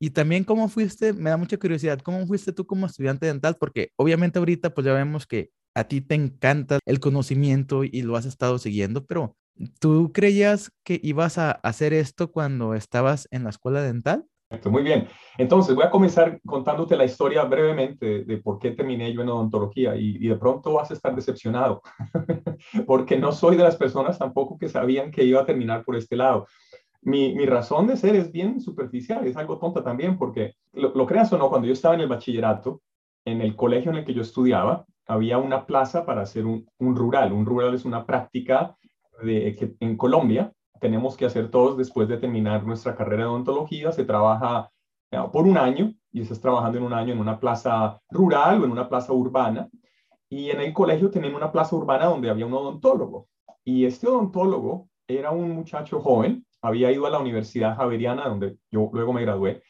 y 0.00 0.10
también 0.10 0.44
cómo 0.44 0.68
fuiste, 0.68 1.12
me 1.12 1.30
da 1.30 1.36
mucha 1.36 1.58
curiosidad, 1.58 1.98
cómo 2.00 2.26
fuiste 2.26 2.52
tú 2.52 2.66
como 2.66 2.86
estudiante 2.86 3.26
dental, 3.26 3.56
porque 3.58 3.90
obviamente 3.96 4.38
ahorita 4.38 4.70
pues 4.70 4.84
ya 4.86 4.92
vemos 4.92 5.26
que 5.26 5.50
a 5.74 5.84
ti 5.84 6.00
te 6.00 6.14
encanta 6.14 6.78
el 6.86 7.00
conocimiento 7.00 7.84
y 7.84 8.02
lo 8.02 8.16
has 8.16 8.26
estado 8.26 8.58
siguiendo, 8.58 9.04
pero 9.06 9.36
¿tú 9.80 10.12
creías 10.12 10.72
que 10.84 11.00
ibas 11.02 11.38
a 11.38 11.50
hacer 11.50 11.92
esto 11.92 12.30
cuando 12.30 12.74
estabas 12.74 13.28
en 13.30 13.44
la 13.44 13.50
escuela 13.50 13.82
dental? 13.82 14.24
Muy 14.64 14.82
bien. 14.82 15.06
Entonces, 15.36 15.74
voy 15.74 15.84
a 15.84 15.90
comenzar 15.90 16.40
contándote 16.46 16.96
la 16.96 17.04
historia 17.04 17.44
brevemente 17.44 18.24
de, 18.24 18.38
por 18.38 18.58
qué 18.58 18.70
terminé 18.70 19.12
yo 19.12 19.20
en 19.20 19.28
odontología 19.28 19.94
y, 19.94 20.16
y 20.16 20.28
de 20.28 20.36
pronto 20.36 20.72
vas 20.72 20.90
a 20.90 20.94
estar 20.94 21.14
decepcionado, 21.14 21.82
porque 22.86 23.18
no 23.18 23.32
soy 23.32 23.56
de 23.56 23.62
las 23.64 23.76
personas 23.76 24.18
tampoco 24.18 24.56
que 24.56 24.70
sabían 24.70 25.10
que 25.10 25.24
iba 25.24 25.42
a 25.42 25.46
terminar 25.46 25.84
por 25.84 25.96
este 25.96 26.16
lado 26.16 26.46
mi, 27.02 27.46
razón 27.46 27.86
de 27.86 27.96
ser 27.96 28.16
es 28.16 28.32
bien 28.32 28.60
superficial, 28.60 29.26
es 29.26 29.36
algo 29.36 29.58
tonta 29.58 29.82
también, 29.82 30.18
porque 30.18 30.54
lo, 30.72 31.06
creas 31.06 31.32
o 31.32 31.38
no, 31.38 31.48
cuando 31.48 31.66
yo 31.66 31.72
estaba 31.72 31.94
en 31.94 32.02
el 32.02 32.08
bachillerato, 32.08 32.82
en 33.24 33.40
el 33.40 33.56
colegio 33.56 33.90
en 33.90 33.98
el 33.98 34.04
que 34.04 34.14
yo 34.14 34.22
estudiaba, 34.22 34.86
había 35.06 35.38
una 35.38 35.66
plaza 35.66 36.04
para 36.04 36.22
hacer 36.22 36.44
un, 36.44 36.66
rural. 36.78 37.32
Un 37.32 37.46
rural 37.46 37.74
es 37.74 37.84
una 37.84 38.04
práctica 38.04 38.76
de, 39.22 39.56
que 39.56 39.74
en 39.80 39.96
Colombia 39.96 40.52
tenemos 40.80 41.16
que 41.16 41.24
hacer 41.24 41.50
todos 41.50 41.76
después 41.76 42.08
de 42.08 42.18
terminar 42.18 42.64
nuestra 42.64 42.94
carrera 42.94 43.24
de 43.24 43.30
odontología. 43.30 43.90
Se 43.90 44.04
trabaja 44.04 44.70
eh, 45.10 45.18
por 45.32 45.46
un 45.46 45.56
año 45.56 45.94
y 46.12 46.20
estás 46.20 46.40
trabajando 46.40 46.78
en 46.78 46.84
un 46.84 46.92
año 46.92 47.14
en 47.14 47.20
una 47.20 47.40
plaza 47.40 48.00
rural 48.10 48.60
o 48.60 48.64
en 48.66 48.70
una 48.70 48.88
plaza 48.88 49.12
urbana. 49.12 49.68
Y 50.28 50.50
en 50.50 50.60
el 50.60 50.74
colegio 50.74 51.10
tenían 51.10 51.34
una 51.34 51.50
plaza 51.50 51.74
urbana 51.74 52.06
donde 52.06 52.28
había 52.28 52.46
un 52.46 52.52
odontólogo. 52.52 53.28
Y 53.64 53.86
este 53.86 54.06
odontólogo 54.06 54.88
era 55.06 55.30
un 55.30 55.50
muchacho 55.50 56.00
joven 56.00 56.44
había 56.68 56.92
ido 56.92 57.06
a 57.06 57.10
la 57.10 57.18
Universidad 57.18 57.76
Javeriana, 57.76 58.28
donde 58.28 58.56
yo 58.70 58.90
luego 58.92 59.12
me 59.12 59.22
gradué, 59.22 59.62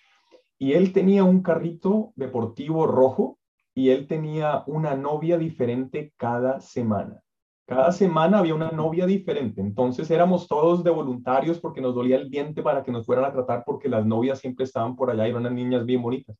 y 0.59 0.73
él 0.73 0.93
tenía 0.93 1.25
un 1.25 1.43
carrito 1.43 2.13
deportivo 2.17 2.87
rojo 2.87 3.39
y 3.75 3.91
él 3.91 4.09
tenía 4.09 4.65
una 4.67 4.97
novia 4.97 5.39
diferente 5.39 6.13
cada 6.17 6.61
semana. 6.61 7.23
Cada 7.65 7.93
semana 7.93 8.39
había 8.39 8.55
una 8.55 8.71
novia 8.71 9.07
diferente. 9.07 9.61
Entonces 9.61 10.11
éramos 10.11 10.49
todos 10.49 10.83
de 10.83 10.91
voluntarios 10.91 11.61
porque 11.61 11.81
nos 11.81 11.95
dolía 11.95 12.17
el 12.17 12.29
diente 12.29 12.63
para 12.63 12.83
que 12.83 12.91
nos 12.91 13.07
fueran 13.07 13.27
a 13.27 13.33
tratar 13.33 13.63
porque 13.65 13.89
las 13.89 14.05
novias 14.05 14.41
siempre 14.41 14.65
estaban 14.65 14.97
por 14.97 15.11
allá 15.11 15.27
y 15.27 15.31
eran 15.31 15.43
unas 15.43 15.53
niñas 15.53 15.85
bien 15.85 16.03
bonitas. 16.03 16.37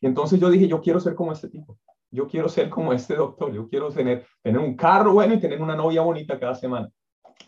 Y 0.00 0.06
entonces 0.06 0.38
yo 0.38 0.48
dije, 0.48 0.68
yo 0.68 0.80
quiero 0.80 1.00
ser 1.00 1.14
como 1.14 1.32
este 1.32 1.48
tipo. 1.48 1.76
Yo 2.10 2.28
quiero 2.28 2.48
ser 2.48 2.70
como 2.70 2.92
este 2.92 3.16
doctor. 3.16 3.52
Yo 3.52 3.68
quiero 3.68 3.88
tener, 3.90 4.26
tener 4.42 4.60
un 4.60 4.76
carro 4.76 5.14
bueno 5.14 5.34
y 5.34 5.40
tener 5.40 5.60
una 5.60 5.74
novia 5.74 6.02
bonita 6.02 6.38
cada 6.38 6.54
semana. 6.54 6.88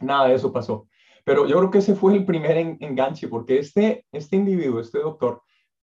Nada 0.00 0.28
de 0.28 0.34
eso 0.34 0.52
pasó. 0.52 0.88
Pero 1.25 1.47
yo 1.47 1.59
creo 1.59 1.71
que 1.71 1.79
ese 1.79 1.95
fue 1.95 2.14
el 2.14 2.25
primer 2.25 2.57
enganche, 2.57 3.29
porque 3.29 3.59
este, 3.59 4.05
este 4.12 4.37
individuo, 4.37 4.81
este 4.81 4.99
doctor, 4.99 5.43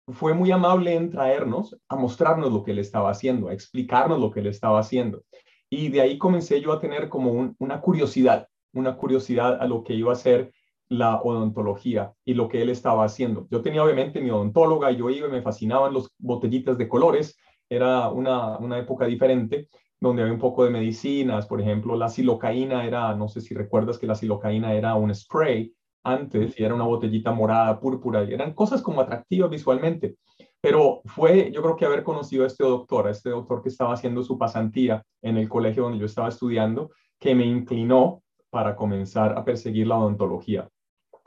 fue 0.08 0.34
muy 0.34 0.50
amable 0.50 0.94
en 0.94 1.10
traernos 1.10 1.76
a 1.88 1.96
mostrarnos 1.96 2.52
lo 2.52 2.62
que 2.62 2.72
él 2.72 2.78
estaba 2.78 3.10
haciendo, 3.10 3.48
a 3.48 3.54
explicarnos 3.54 4.20
lo 4.20 4.30
que 4.30 4.40
él 4.40 4.46
estaba 4.46 4.80
haciendo. 4.80 5.22
Y 5.70 5.88
de 5.88 6.00
ahí 6.00 6.18
comencé 6.18 6.60
yo 6.60 6.72
a 6.72 6.80
tener 6.80 7.08
como 7.08 7.54
una 7.58 7.80
curiosidad, 7.80 8.48
una 8.74 8.96
curiosidad 8.96 9.60
a 9.60 9.66
lo 9.66 9.84
que 9.84 9.94
iba 9.94 10.12
a 10.12 10.16
ser 10.16 10.52
la 10.88 11.22
odontología 11.22 12.12
y 12.24 12.34
lo 12.34 12.48
que 12.48 12.60
él 12.60 12.68
estaba 12.68 13.04
haciendo. 13.04 13.46
Yo 13.50 13.62
tenía 13.62 13.82
obviamente 13.82 14.20
mi 14.20 14.30
odontóloga, 14.30 14.90
yo 14.90 15.08
iba 15.08 15.28
y 15.28 15.30
me 15.30 15.40
fascinaban 15.40 15.94
los 15.94 16.12
botellitas 16.18 16.76
de 16.76 16.88
colores, 16.88 17.38
era 17.70 18.10
una, 18.10 18.58
una 18.58 18.78
época 18.78 19.06
diferente, 19.06 19.68
donde 20.02 20.22
había 20.22 20.34
un 20.34 20.40
poco 20.40 20.64
de 20.64 20.70
medicinas, 20.70 21.46
por 21.46 21.60
ejemplo, 21.60 21.94
la 21.94 22.08
silocaína 22.08 22.84
era, 22.84 23.14
no 23.14 23.28
sé 23.28 23.40
si 23.40 23.54
recuerdas 23.54 23.98
que 23.98 24.08
la 24.08 24.16
silocaína 24.16 24.74
era 24.74 24.96
un 24.96 25.14
spray 25.14 25.72
antes 26.02 26.58
y 26.58 26.64
era 26.64 26.74
una 26.74 26.86
botellita 26.86 27.30
morada, 27.30 27.78
púrpura, 27.78 28.24
y 28.24 28.34
eran 28.34 28.52
cosas 28.52 28.82
como 28.82 29.00
atractivas 29.00 29.48
visualmente. 29.48 30.16
Pero 30.60 31.02
fue, 31.04 31.52
yo 31.52 31.62
creo 31.62 31.76
que 31.76 31.84
haber 31.84 32.02
conocido 32.02 32.42
a 32.42 32.48
este 32.48 32.64
doctor, 32.64 33.06
a 33.06 33.12
este 33.12 33.30
doctor 33.30 33.62
que 33.62 33.68
estaba 33.68 33.94
haciendo 33.94 34.24
su 34.24 34.36
pasantía 34.36 35.04
en 35.22 35.36
el 35.36 35.48
colegio 35.48 35.84
donde 35.84 36.00
yo 36.00 36.06
estaba 36.06 36.30
estudiando, 36.30 36.90
que 37.20 37.36
me 37.36 37.46
inclinó 37.46 38.24
para 38.50 38.74
comenzar 38.74 39.38
a 39.38 39.44
perseguir 39.44 39.86
la 39.86 39.98
odontología. 39.98 40.68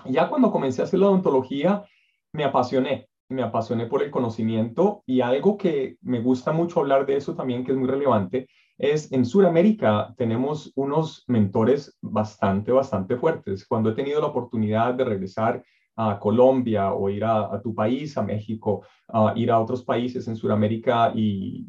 Ya 0.04 0.28
cuando 0.28 0.52
comencé 0.52 0.82
a 0.82 0.84
hacer 0.84 1.00
la 1.00 1.08
odontología, 1.08 1.86
me 2.34 2.44
apasioné, 2.44 3.08
me 3.30 3.42
apasioné 3.42 3.86
por 3.86 4.04
el 4.04 4.12
conocimiento 4.12 5.02
y 5.06 5.22
algo 5.22 5.58
que 5.58 5.96
me 6.02 6.20
gusta 6.20 6.52
mucho 6.52 6.82
hablar 6.82 7.06
de 7.06 7.16
eso 7.16 7.36
también, 7.36 7.64
que 7.64 7.72
es 7.72 7.78
muy 7.78 7.88
relevante, 7.88 8.50
es 8.78 9.12
en 9.12 9.26
Sudamérica 9.26 10.14
tenemos 10.18 10.72
unos 10.76 11.24
mentores 11.28 11.98
bastante, 12.02 12.72
bastante 12.72 13.16
fuertes. 13.18 13.66
Cuando 13.68 13.90
he 13.90 13.94
tenido 13.94 14.20
la 14.22 14.28
oportunidad 14.28 14.94
de 14.94 15.06
regresar 15.06 15.64
a 15.96 16.20
Colombia 16.20 16.94
o 16.94 17.10
ir 17.10 17.24
a, 17.24 17.62
tu 17.64 17.74
país, 17.74 18.18
a 18.18 18.22
México, 18.22 18.86
a 19.08 19.34
ir 19.36 19.50
a 19.50 19.60
otros 19.60 19.84
países 19.84 20.28
en 20.28 20.36
Sudamérica 20.36 21.12
y 21.16 21.66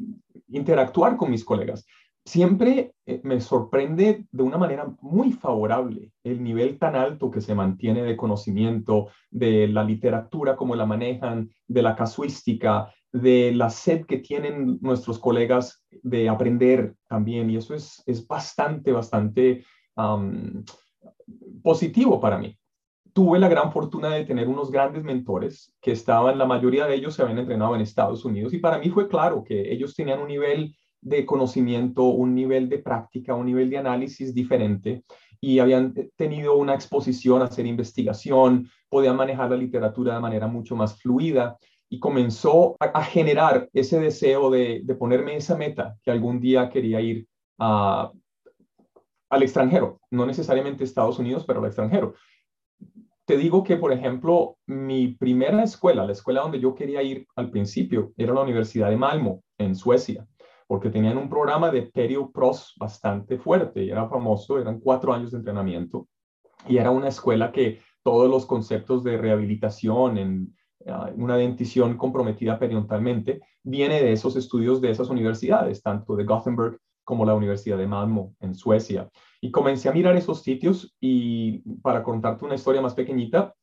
interactuar 0.49 1.15
con 1.15 1.31
mis 1.31 1.45
colegas, 1.45 1.85
siempre 2.25 2.93
eh, 3.05 3.21
me 3.23 3.39
sorprende 3.39 4.25
de 4.29 4.43
una 4.43 4.57
manera 4.57 4.93
muy 5.01 5.31
favorable 5.31 6.11
el 6.25 6.43
nivel 6.43 6.77
tan 6.77 6.95
alto 6.95 7.31
que 7.31 7.39
se 7.39 7.55
mantiene 7.55 8.03
de 8.03 8.17
conocimiento, 8.17 9.07
de 9.31 9.69
la 9.69 9.83
literatura, 9.85 10.57
cómo 10.57 10.75
la 10.75 10.85
manejan, 10.85 11.49
de 11.65 11.81
la 11.81 11.95
casuística, 11.95 12.93
de 13.21 13.51
la 13.53 13.69
sed 13.69 14.05
que 14.05 14.17
tienen 14.17 14.79
nuestros 14.81 15.19
colegas 15.19 15.85
de 16.03 16.29
aprender 16.29 16.95
también. 17.07 17.49
Y 17.49 17.57
eso 17.57 17.73
es, 17.73 18.03
es 18.05 18.25
bastante, 18.25 18.91
bastante 18.91 19.63
positivo 21.63 22.19
para 22.19 22.37
mí. 22.37 22.57
Tuve 23.13 23.39
la 23.39 23.49
gran 23.49 23.71
fortuna 23.71 24.09
de 24.09 24.25
tener 24.25 24.47
unos 24.47 24.71
grandes 24.71 25.03
mentores 25.03 25.73
que 25.81 25.91
estaban, 25.91 26.37
la 26.37 26.45
mayoría 26.45 26.85
de 26.85 26.95
ellos 26.95 27.15
se 27.15 27.23
habían 27.23 27.39
entrenado 27.39 27.73
en 27.75 27.81
Estados 27.81 28.23
Unidos 28.25 28.53
y 28.53 28.59
para 28.59 28.77
mí 28.77 28.89
fue 28.89 29.07
claro 29.07 29.43
que 29.43 29.71
ellos 29.71 29.95
tenían 29.95 30.19
un 30.19 30.27
nivel 30.27 30.75
de 31.01 31.25
conocimiento, 31.25 32.03
un 32.03 32.35
nivel 32.35 32.69
de 32.69 32.79
práctica, 32.79 33.33
un 33.33 33.47
nivel 33.47 33.69
de 33.71 33.79
análisis 33.79 34.35
diferente 34.35 35.03
y 35.41 35.59
habían 35.59 35.93
tenido 36.15 36.55
una 36.57 36.75
exposición 36.75 37.41
a 37.41 37.45
hacer 37.45 37.65
investigación, 37.65 38.69
podían 38.89 39.15
manejar 39.15 39.49
la 39.49 39.57
literatura 39.57 40.15
de 40.15 40.19
manera 40.19 40.47
mucho 40.47 40.75
más 40.75 40.99
fluida 40.99 41.57
y 41.89 41.99
comenzó 41.99 42.75
a, 42.79 43.03
generar 43.03 43.69
ese 43.73 43.99
deseo 43.99 44.49
de, 44.49 44.83
ponerme 44.99 45.35
esa 45.35 45.55
meta 45.55 45.95
que 46.03 46.11
algún 46.11 46.39
día 46.39 46.69
quería 46.69 46.99
ir 47.01 47.27
al 47.57 48.11
extranjero, 49.41 49.99
no 50.11 50.25
necesariamente 50.25 50.83
Estados 50.83 51.19
Unidos, 51.19 51.43
pero 51.45 51.59
al 51.59 51.67
extranjero. 51.67 52.13
Te 53.25 53.37
digo 53.37 53.63
que, 53.63 53.75
por 53.75 53.91
ejemplo, 53.91 54.57
mi 54.65 55.09
primera 55.09 55.63
escuela, 55.63 56.05
la 56.05 56.13
escuela 56.13 56.41
donde 56.41 56.59
yo 56.59 56.75
quería 56.75 57.03
ir 57.03 57.27
al 57.35 57.49
principio, 57.49 58.13
era 58.15 58.33
la 58.33 58.41
Universidad 58.41 58.89
de 58.89 58.97
Malmo, 58.97 59.43
en 59.57 59.75
Suecia 59.75 60.25
porque 60.67 60.89
tenían 60.89 61.17
un 61.17 61.29
programa 61.29 61.71
de 61.71 61.83
Perio 61.83 62.29
Pros 62.29 62.75
bastante 62.77 63.37
fuerte 63.37 63.83
y 63.83 63.89
era 63.89 64.07
famoso, 64.09 64.59
eran 64.59 64.79
cuatro 64.79 65.13
años 65.13 65.31
de 65.31 65.37
entrenamiento 65.37 66.07
y 66.67 66.77
era 66.77 66.91
una 66.91 67.07
escuela 67.07 67.51
que 67.51 67.79
todos 68.03 68.29
los 68.29 68.45
conceptos 68.45 69.03
de 69.03 69.17
rehabilitación 69.17 70.17
en 70.17 70.57
una 71.15 71.37
dentición 71.37 71.97
comprometida 71.97 72.59
periodontalmente 72.59 73.41
viene 73.63 74.01
de 74.01 74.13
esos 74.13 74.35
estudios 74.35 74.79
de 74.79 74.91
esas 74.91 75.09
universidades, 75.09 75.81
tanto 75.81 76.15
de 76.15 76.23
Gothenburg 76.23 76.79
como 77.03 77.25
la 77.25 77.35
Universidad 77.35 77.77
de 77.77 77.87
Malmo 77.87 78.35
en 78.39 78.53
Suecia. 78.53 79.09
Y 79.41 79.51
comencé 79.51 79.89
a 79.89 79.93
mirar 79.93 80.15
esos 80.15 80.43
sitios 80.43 80.95
y 80.99 81.59
para 81.81 82.03
contarte 82.03 82.45
una 82.45 82.55
historia 82.55 82.81
más 82.81 82.93
pequeñita, 82.93 83.53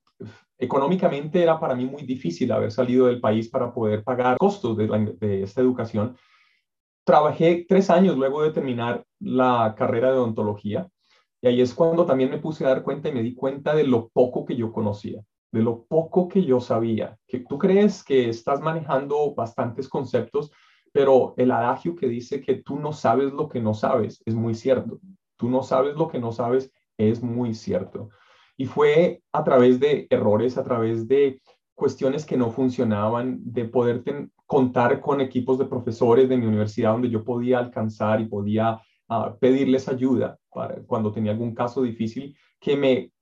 económicamente 0.59 1.43
era 1.43 1.59
para 1.59 1.75
mí 1.75 1.85
muy 1.85 2.03
difícil 2.03 2.51
haber 2.53 2.73
salido 2.73 3.07
del 3.07 3.21
país 3.21 3.49
para 3.49 3.73
poder 3.73 4.03
pagar 4.03 4.39
costos 4.39 4.77
de, 4.77 5.17
de 5.19 5.43
esta 5.43 5.61
educación 5.61 6.17
Trabajé 7.05 7.67
tres 7.69 7.91
años 7.91 8.17
luego 8.17 8.43
de 8.43 8.51
terminar 8.51 9.05
la 9.21 9.75
carrera 9.77 10.11
de 10.11 10.17
odontología 10.17 10.89
y 11.43 11.49
ahí 11.49 11.61
es 11.61 11.75
cuando 11.75 12.07
también 12.07 12.31
me 12.31 12.39
puse 12.39 12.65
a 12.65 12.71
dar 12.71 12.83
cuenta 12.83 13.11
y 13.11 13.13
me 13.13 13.23
di 13.23 13.35
cuenta 13.35 13.75
de 13.75 13.85
lo 13.85 14.09
poco 14.09 14.47
que 14.47 14.57
yo 14.57 14.73
conocía, 14.73 15.23
de 15.55 15.63
lo 15.63 15.85
poco 15.85 16.27
que 16.27 16.45
yo 16.45 16.61
sabía. 16.61 17.17
Que 17.29 17.39
tú 17.39 17.59
crees 17.59 18.03
que 18.03 18.29
estás 18.29 18.61
manejando 18.61 19.37
bastantes 19.37 19.89
conceptos, 19.89 20.51
pero 20.93 21.35
el 21.37 21.53
adagio 21.53 21.95
que 21.95 22.09
dice 22.09 22.41
que 22.41 22.57
tú 22.57 22.81
no 22.81 22.93
sabes 22.93 23.33
lo 23.33 23.49
que 23.49 23.61
no 23.61 23.73
sabes 23.73 24.21
es 24.27 24.35
muy 24.35 24.57
cierto. 24.57 24.99
Tú 25.37 25.49
no 25.49 25.63
sabes 25.63 25.95
lo 25.95 26.09
que 26.09 26.19
no 26.19 26.33
sabes 26.33 26.73
es 26.99 27.23
muy 27.23 27.55
cierto. 27.55 28.09
Y 28.57 28.67
fue 28.67 29.23
a 29.33 29.45
través 29.45 29.79
de 29.79 30.09
errores, 30.11 30.59
a 30.59 30.65
través 30.65 31.07
de 31.07 31.41
cuestiones 31.77 32.27
que 32.27 32.37
no 32.37 32.51
funcionaban, 32.51 33.39
de 33.45 33.67
poder 33.67 34.03
contar 34.47 35.01
con 35.01 35.21
equipos 35.21 35.57
de 35.61 35.67
profesores 35.67 36.29
de 36.29 36.37
mi 36.37 36.47
universidad 36.47 36.93
donde 36.93 37.11
yo 37.11 37.23
podía 37.23 37.61
alcanzar 37.61 38.21
y 38.21 38.27
podía 38.27 38.81
ah, 39.09 39.37
pedirles 39.39 39.89
ayuda 39.89 40.37
para, 40.53 40.83
cuando 40.83 41.13
tenía 41.13 41.31
algún 41.31 41.55
caso 41.55 41.83
difícil, 41.83 42.37
que 42.59 42.77
me 42.77 43.13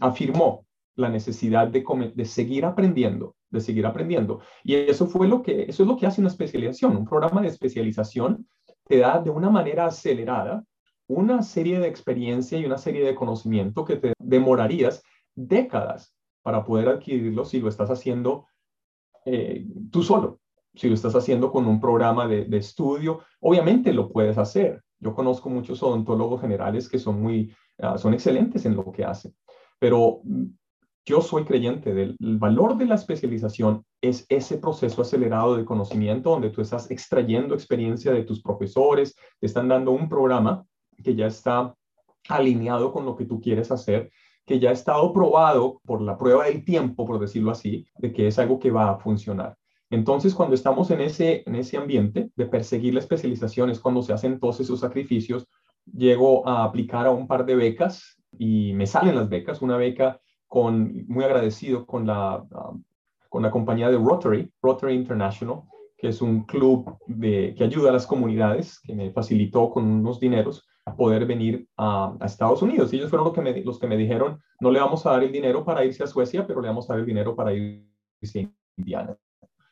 afirmó 0.00 0.64
la 0.94 1.08
necesidad 1.08 1.68
de, 1.68 2.24
seguir 2.24 2.64
aprendiendo, 2.64 3.36
de 3.50 3.60
seguir 3.60 3.86
aprendiendo. 3.86 4.40
Y 4.62 4.74
eso 4.74 5.06
fue 5.06 5.28
lo 5.28 5.42
que, 5.42 5.62
eso 5.62 5.82
es 5.82 5.88
lo 5.88 5.96
que 5.96 6.06
hace 6.06 6.20
una 6.20 6.30
especialización. 6.30 6.96
Un 6.96 7.06
programa 7.06 7.40
de 7.42 7.48
especialización 7.48 8.46
te 8.84 8.98
da 8.98 9.20
de 9.20 9.30
una 9.30 9.50
manera 9.50 9.86
acelerada 9.86 10.64
una 11.08 11.42
serie 11.42 11.78
de 11.78 11.88
experiencia 11.88 12.58
y 12.58 12.64
una 12.64 12.78
serie 12.78 13.04
de 13.04 13.14
conocimiento 13.14 13.84
que 13.84 13.96
te 13.96 14.12
demorarías 14.18 15.02
décadas 15.34 16.14
para 16.42 16.64
poder 16.64 16.88
adquirirlo 16.88 17.44
si 17.44 17.60
lo 17.60 17.68
estás 17.68 17.90
haciendo 17.90 18.46
eh, 19.24 19.66
tú 19.90 20.02
solo, 20.02 20.40
si 20.74 20.88
lo 20.88 20.94
estás 20.94 21.14
haciendo 21.14 21.52
con 21.52 21.66
un 21.66 21.80
programa 21.80 22.26
de, 22.26 22.56
estudio, 22.56 23.20
obviamente 23.40 23.92
lo 23.92 24.10
puedes 24.10 24.38
hacer. 24.38 24.82
Yo 24.98 25.14
conozco 25.14 25.48
muchos 25.48 25.82
odontólogos 25.82 26.40
generales 26.40 26.88
que 26.88 26.98
son 26.98 27.20
muy, 27.20 27.54
ah, 27.78 27.98
son 27.98 28.14
excelentes 28.14 28.64
en 28.64 28.76
lo 28.76 28.90
que 28.90 29.04
hacen, 29.04 29.34
pero 29.78 30.22
yo 31.04 31.20
soy 31.20 31.44
creyente 31.44 31.92
del 31.92 32.16
valor 32.20 32.76
de 32.76 32.86
la 32.86 32.94
especialización 32.94 33.84
es 34.00 34.24
ese 34.28 34.58
proceso 34.58 35.02
acelerado 35.02 35.56
de 35.56 35.64
conocimiento 35.64 36.30
donde 36.30 36.50
tú 36.50 36.60
estás 36.60 36.90
extrayendo 36.90 37.54
experiencia 37.54 38.12
de 38.12 38.22
tus 38.22 38.40
profesores, 38.40 39.16
te 39.40 39.46
están 39.46 39.68
dando 39.68 39.90
un 39.90 40.08
programa 40.08 40.64
que 41.02 41.14
ya 41.14 41.26
está 41.26 41.74
alineado 42.28 42.92
con 42.92 43.04
lo 43.04 43.16
que 43.16 43.24
tú 43.24 43.40
quieres 43.40 43.72
hacer 43.72 44.10
que 44.46 44.58
ya 44.58 44.70
ha 44.70 44.72
estado 44.72 45.12
probado 45.12 45.80
por 45.84 46.02
la 46.02 46.18
prueba 46.18 46.46
del 46.46 46.64
tiempo, 46.64 47.06
por 47.06 47.20
decirlo 47.20 47.50
así, 47.50 47.86
de 47.98 48.12
que 48.12 48.26
es 48.26 48.38
algo 48.38 48.58
que 48.58 48.70
va 48.70 48.90
a 48.90 48.98
funcionar. 48.98 49.56
Entonces, 49.90 50.34
cuando 50.34 50.54
estamos 50.54 50.90
en 50.90 51.00
ese, 51.00 51.42
en 51.46 51.54
ese 51.54 51.76
ambiente 51.76 52.30
de 52.34 52.46
perseguir 52.46 52.94
la 52.94 53.00
especialización, 53.00 53.70
es 53.70 53.78
cuando 53.78 54.02
se 54.02 54.12
hacen 54.12 54.40
todos 54.40 54.58
esos 54.60 54.80
sacrificios. 54.80 55.46
Llego 55.84 56.46
a 56.48 56.64
aplicar 56.64 57.06
a 57.06 57.10
un 57.10 57.26
par 57.26 57.44
de 57.44 57.54
becas 57.54 58.16
y 58.38 58.72
me 58.72 58.86
salen 58.86 59.16
las 59.16 59.28
becas. 59.28 59.60
Una 59.60 59.76
beca 59.76 60.20
con, 60.52 61.06
muy 61.08 61.24
agradecido 61.24 61.86
con 61.86 62.06
la, 62.06 62.42
um, 62.42 62.84
con 63.30 63.42
la 63.42 63.50
compañía 63.50 63.88
de 63.88 63.96
Rotary, 63.96 64.52
Rotary 64.60 64.92
International, 64.92 65.62
que 65.96 66.08
es 66.08 66.20
un 66.20 66.44
club 66.44 66.98
de, 67.06 67.54
que 67.56 67.64
ayuda 67.64 67.88
a 67.88 67.92
las 67.94 68.06
comunidades, 68.06 68.78
que 68.80 68.94
me 68.94 69.10
facilitó 69.12 69.70
con 69.70 69.86
unos 69.86 70.20
dineros 70.20 70.68
a 70.84 70.94
poder 70.94 71.24
venir 71.24 71.66
a, 71.78 72.14
Estados 72.22 72.60
Unidos. 72.60 72.92
ellos 72.92 73.08
fueron 73.08 73.24
los 73.24 73.34
que, 73.34 73.40
me, 73.40 73.64
los 73.64 73.78
que 73.78 73.86
me 73.86 73.96
dijeron, 73.96 74.42
no 74.60 74.70
le 74.70 74.78
vamos 74.78 75.06
a 75.06 75.12
dar 75.12 75.22
el 75.22 75.32
dinero 75.32 75.64
para 75.64 75.86
irse 75.86 76.04
a 76.04 76.06
Suecia, 76.06 76.46
pero 76.46 76.60
le 76.60 76.68
vamos 76.68 76.84
a 76.90 76.92
dar 76.92 77.00
el 77.00 77.06
dinero 77.06 77.34
para 77.34 77.54
irse 77.54 78.40
a 78.40 78.50
Indiana. 78.76 79.16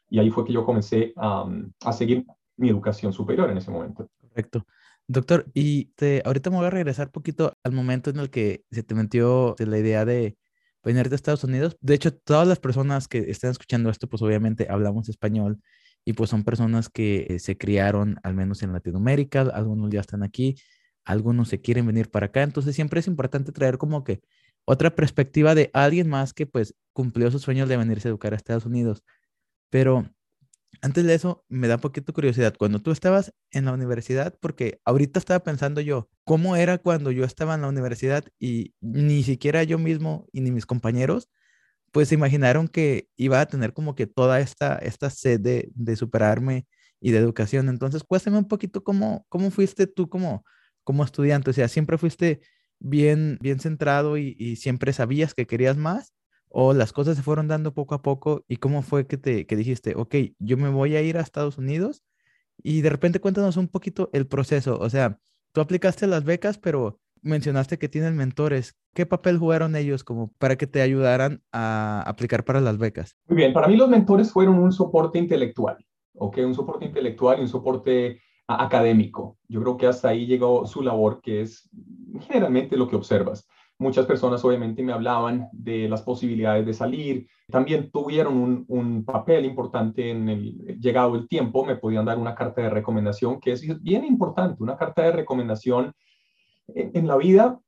Y 0.08 0.18
ahí 0.18 0.30
fue 0.30 0.46
que 0.46 0.54
yo 0.54 0.64
comencé 0.64 1.12
a 1.14 1.92
seguir 1.92 2.24
mi 2.56 2.70
educación 2.70 3.12
superior 3.12 3.50
en 3.50 3.58
ese 3.58 3.70
momento. 3.70 4.08
Correcto. 4.18 4.64
Doctor, 5.06 5.44
y 5.52 5.92
te, 5.96 6.22
ahorita 6.24 6.48
me 6.48 6.56
voy 6.56 6.66
a 6.66 6.70
regresar 6.70 7.10
poquito 7.10 7.52
al 7.64 7.72
momento 7.72 8.08
en 8.08 8.18
el 8.18 8.30
que 8.30 8.64
se 8.70 8.82
te 8.82 8.94
metió 8.94 9.56
la 9.58 9.76
idea 9.76 10.06
de 10.06 10.38
venir 10.82 11.08
a 11.10 11.14
Estados 11.14 11.44
Unidos. 11.44 11.76
De 11.80 11.94
hecho, 11.94 12.14
todas 12.14 12.48
las 12.48 12.58
personas 12.58 13.08
que 13.08 13.30
están 13.30 13.50
escuchando 13.50 13.90
esto, 13.90 14.08
pues 14.08 14.22
obviamente 14.22 14.66
hablamos 14.70 15.08
español 15.08 15.60
y 16.04 16.14
pues 16.14 16.30
son 16.30 16.44
personas 16.44 16.88
que 16.88 17.38
se 17.40 17.58
criaron 17.58 18.18
al 18.22 18.34
menos 18.34 18.62
en 18.62 18.72
Latinoamérica, 18.72 19.42
algunos 19.42 19.90
ya 19.90 20.00
están 20.00 20.22
aquí 20.22 20.56
algunos 21.04 21.48
se 21.48 21.60
quieren 21.60 21.86
venir 21.86 22.10
para 22.10 22.26
acá, 22.26 22.42
entonces 22.42 22.74
siempre 22.74 23.00
es 23.00 23.06
importante 23.06 23.52
traer 23.52 23.78
como 23.78 24.04
que 24.04 24.20
otra 24.64 24.94
perspectiva 24.94 25.54
de 25.54 25.70
alguien 25.72 26.08
más 26.08 26.32
que 26.32 26.46
pues 26.46 26.74
cumplió 26.92 27.30
sus 27.30 27.42
sueños 27.42 27.68
de 27.68 27.76
venirse 27.76 28.08
a 28.08 28.10
educar 28.10 28.32
a 28.32 28.36
Estados 28.36 28.66
Unidos. 28.66 29.02
Pero 29.70 30.08
antes 30.82 31.04
de 31.04 31.14
eso, 31.14 31.44
me 31.48 31.68
da 31.68 31.76
un 31.76 31.80
poquito 31.80 32.12
curiosidad, 32.12 32.54
cuando 32.58 32.80
tú 32.80 32.90
estabas 32.92 33.34
en 33.50 33.64
la 33.64 33.72
universidad, 33.72 34.36
porque 34.40 34.80
ahorita 34.84 35.18
estaba 35.18 35.40
pensando 35.42 35.80
yo, 35.80 36.08
¿cómo 36.30 36.54
era 36.54 36.78
cuando 36.78 37.10
yo 37.10 37.24
estaba 37.24 37.56
en 37.56 37.62
la 37.62 37.68
universidad 37.68 38.24
y 38.38 38.72
ni 38.80 39.24
siquiera 39.24 39.64
yo 39.64 39.78
mismo 39.78 40.28
y 40.32 40.42
ni 40.42 40.52
mis 40.52 40.64
compañeros, 40.64 41.28
pues 41.92 42.08
se 42.10 42.14
imaginaron 42.14 42.68
que 42.68 43.08
iba 43.16 43.40
a 43.40 43.46
tener 43.46 43.72
como 43.74 43.96
que 43.96 44.06
toda 44.06 44.38
esta, 44.38 44.76
esta 44.76 45.10
sed 45.10 45.40
de, 45.40 45.96
superarme 45.96 46.68
y 47.00 47.10
de 47.10 47.18
educación. 47.18 47.68
Entonces, 47.68 48.04
cuéntame 48.04 48.38
un 48.38 48.46
poquito 48.46 48.84
cómo, 48.84 49.26
cómo 49.28 49.50
fuiste 49.50 49.88
tú 49.88 50.08
como 50.08 50.44
como 50.84 51.02
estudiante? 51.04 51.50
O 51.50 51.52
sea, 51.52 51.66
¿siempre 51.66 51.98
fuiste 51.98 52.42
bien, 52.78 53.36
bien 53.40 53.58
centrado 53.58 54.16
y, 54.16 54.54
siempre 54.56 54.92
sabías 54.92 55.34
que 55.34 55.48
querías 55.48 55.76
más? 55.76 56.14
¿O 56.48 56.74
las 56.74 56.92
cosas 56.92 57.16
se 57.16 57.24
fueron 57.24 57.48
dando 57.48 57.74
poco 57.74 57.96
a 57.96 58.02
poco? 58.02 58.44
¿Y 58.48 58.58
cómo 58.58 58.82
fue 58.82 59.08
que 59.08 59.16
te 59.18 59.46
que 59.46 59.56
dijiste, 59.56 59.94
ok, 59.96 60.14
yo 60.38 60.56
me 60.56 60.68
voy 60.68 60.94
a 60.94 61.02
ir 61.02 61.18
a 61.18 61.22
Estados 61.22 61.58
Unidos? 61.58 62.04
Y 62.62 62.82
de 62.82 62.90
repente 62.90 63.20
cuéntanos 63.20 63.56
un 63.56 63.68
poquito 63.68 64.10
el 64.12 64.26
proceso. 64.28 64.78
O 64.78 64.90
sea, 64.90 65.18
tú 65.52 65.60
aplicaste 65.60 66.06
las 66.06 66.24
becas, 66.24 66.58
pero 66.58 66.98
mencionaste 67.22 67.78
que 67.78 67.88
tienen 67.88 68.16
mentores. 68.16 68.76
¿Qué 68.94 69.06
papel 69.06 69.38
jugaron 69.38 69.76
ellos 69.76 70.04
como 70.04 70.32
para 70.38 70.56
que 70.56 70.66
te 70.66 70.82
ayudaran 70.82 71.42
a 71.52 72.02
aplicar 72.06 72.44
para 72.44 72.60
las 72.60 72.78
becas? 72.78 73.16
Muy 73.26 73.36
bien, 73.36 73.52
para 73.52 73.68
mí 73.68 73.76
los 73.76 73.88
mentores 73.88 74.32
fueron 74.32 74.58
un 74.58 74.72
soporte 74.72 75.18
intelectual, 75.18 75.84
¿ok? 76.14 76.38
Un 76.38 76.54
soporte 76.54 76.86
intelectual 76.86 77.38
y 77.38 77.42
un 77.42 77.48
soporte 77.48 78.20
académico. 78.46 79.38
Yo 79.48 79.60
creo 79.62 79.76
que 79.76 79.86
hasta 79.86 80.08
ahí 80.08 80.26
llegó 80.26 80.66
su 80.66 80.82
labor, 80.82 81.20
que 81.20 81.42
es 81.42 81.68
generalmente 82.22 82.76
lo 82.76 82.88
que 82.88 82.96
observas. 82.96 83.46
Muchas 83.80 84.04
personas 84.04 84.44
obviamente 84.44 84.82
me 84.82 84.92
hablaban 84.92 85.48
de 85.52 85.88
las 85.88 86.02
posibilidades 86.02 86.66
de 86.66 86.74
salir. 86.74 87.26
También 87.48 87.90
tuvieron 87.90 88.66
un, 88.68 89.04
papel 89.06 89.46
importante 89.46 90.10
en 90.10 90.28
el 90.28 90.78
llegado 90.78 91.14
el 91.14 91.26
tiempo. 91.26 91.64
Me 91.64 91.76
podían 91.76 92.04
dar 92.04 92.18
una 92.18 92.34
carta 92.34 92.60
de 92.60 92.68
recomendación, 92.68 93.40
que 93.40 93.52
es 93.52 93.82
bien 93.82 94.04
importante. 94.04 94.62
Una 94.62 94.76
carta 94.76 95.00
de 95.00 95.12
recomendación 95.12 95.94
en, 96.68 96.90
en 96.92 97.08
la 97.08 97.16
vida 97.16 97.58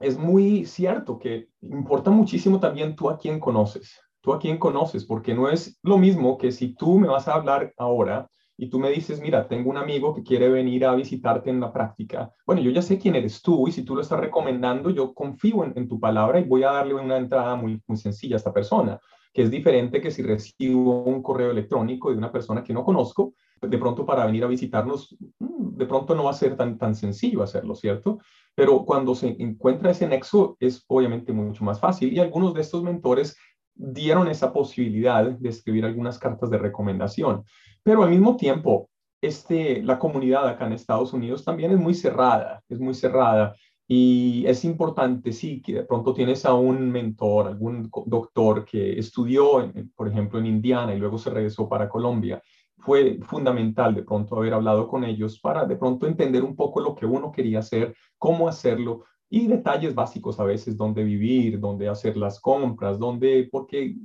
es 0.00 0.18
muy 0.18 0.66
cierto 0.66 1.18
que 1.18 1.48
importa 1.62 2.10
muchísimo 2.10 2.60
también 2.60 2.94
tú 2.94 3.08
a 3.08 3.16
quién 3.16 3.40
conoces. 3.40 3.98
Tú 4.20 4.34
a 4.34 4.38
quién 4.38 4.58
conoces, 4.58 5.06
porque 5.06 5.32
no 5.32 5.48
es 5.48 5.78
lo 5.82 5.96
mismo 5.96 6.36
que 6.36 6.52
si 6.52 6.74
tú 6.74 6.98
me 6.98 7.08
vas 7.08 7.26
a 7.26 7.36
hablar 7.36 7.72
ahora 7.78 8.28
y 8.56 8.68
tú 8.68 8.78
me 8.78 8.90
dices, 8.90 9.20
mira, 9.20 9.48
tengo 9.48 9.70
un 9.70 9.76
amigo 9.76 10.14
que 10.14 10.22
quiere 10.22 10.48
venir 10.48 10.86
a 10.86 10.94
visitarte 10.94 11.50
en 11.50 11.60
la 11.60 11.72
práctica, 11.72 12.32
bueno, 12.46 12.62
yo 12.62 12.70
ya 12.70 12.82
sé 12.82 12.98
quién 12.98 13.16
eres 13.16 13.42
tú 13.42 13.66
y 13.66 13.72
si 13.72 13.82
tú 13.82 13.94
lo 13.94 14.02
estás 14.02 14.20
recomendando, 14.20 14.90
yo 14.90 15.12
confío 15.12 15.64
en, 15.64 15.88
tu 15.88 15.98
palabra 15.98 16.38
y 16.38 16.44
voy 16.44 16.62
a 16.62 16.72
darle 16.72 16.94
una 16.94 17.16
entrada 17.16 17.56
muy, 17.56 17.80
muy 17.86 17.96
sencilla 17.96 18.36
a 18.36 18.38
esta 18.38 18.52
persona, 18.52 19.00
que 19.32 19.42
es 19.42 19.50
diferente 19.50 20.00
que 20.00 20.10
si 20.10 20.22
recibo 20.22 21.02
un 21.02 21.22
correo 21.22 21.50
electrónico 21.50 22.10
de 22.10 22.16
una 22.16 22.30
persona 22.30 22.62
que 22.62 22.72
no 22.72 22.84
conozco, 22.84 23.34
de 23.60 23.78
pronto 23.78 24.06
para 24.06 24.26
venir 24.26 24.44
a 24.44 24.48
visitarnos, 24.48 25.16
mm, 25.38 25.76
de 25.76 25.86
pronto 25.86 26.14
no 26.14 26.24
va 26.24 26.30
a 26.30 26.34
ser 26.34 26.56
tan, 26.56 26.78
tan 26.78 26.94
sencillo 26.94 27.42
hacerlo, 27.42 27.74
¿cierto? 27.74 28.18
Pero 28.54 28.84
cuando 28.84 29.14
se 29.14 29.34
encuentra 29.40 29.90
ese 29.90 30.06
nexo 30.06 30.56
es 30.60 30.84
obviamente 30.86 31.32
mucho 31.32 31.64
más 31.64 31.80
fácil 31.80 32.12
y 32.12 32.20
algunos 32.20 32.54
de 32.54 32.60
estos 32.60 32.84
mentores 32.84 33.36
dieron 33.74 34.28
esa 34.28 34.52
posibilidad 34.52 35.24
de 35.24 35.48
escribir 35.48 35.84
algunas 35.84 36.18
cartas 36.18 36.50
de 36.50 36.58
recomendación. 36.58 37.44
Pero 37.84 38.02
al 38.02 38.10
mismo 38.10 38.36
tiempo, 38.36 38.88
este, 39.20 39.82
la 39.82 39.98
comunidad 39.98 40.48
acá 40.48 40.66
en 40.66 40.72
Estados 40.72 41.12
Unidos 41.12 41.44
también 41.44 41.70
es 41.70 41.78
muy 41.78 41.94
cerrada, 41.94 42.62
es 42.68 42.80
muy 42.80 42.94
cerrada. 42.94 43.54
Y 43.86 44.46
es 44.46 44.64
importante, 44.64 45.32
sí, 45.32 45.60
que 45.60 45.74
de 45.74 45.84
pronto 45.84 46.14
tienes 46.14 46.46
a 46.46 46.54
un 46.54 46.90
mentor, 46.90 47.46
algún 47.46 47.90
doctor 48.06 48.64
que 48.64 48.98
estudió, 48.98 49.70
por 49.94 50.08
ejemplo, 50.08 50.38
en 50.38 50.46
Indiana 50.46 50.94
y 50.94 50.98
luego 50.98 51.18
se 51.18 51.28
regresó 51.28 51.68
para 51.68 51.88
Colombia. 51.88 52.42
Fue 52.78 53.18
fundamental 53.22 53.94
de 53.94 54.02
pronto 54.02 54.36
haber 54.36 54.54
hablado 54.54 54.88
con 54.88 55.04
ellos 55.04 55.38
para 55.38 55.66
de 55.66 55.76
pronto 55.76 56.06
entender 56.06 56.42
un 56.42 56.56
poco 56.56 56.80
lo 56.80 56.94
que 56.94 57.04
uno 57.04 57.30
quería 57.30 57.58
hacer, 57.58 57.94
cómo 58.18 58.48
hacerlo, 58.48 59.04
y 59.30 59.46
detalles 59.46 59.94
básicos 59.94 60.38
a 60.38 60.44
veces, 60.44 60.76
dónde 60.76 61.02
vivir, 61.02 61.58
dónde 61.58 61.88
hacer 61.88 62.16
las 62.16 62.40
compras, 62.40 62.98
dónde, 62.98 63.48
porque 63.50 63.96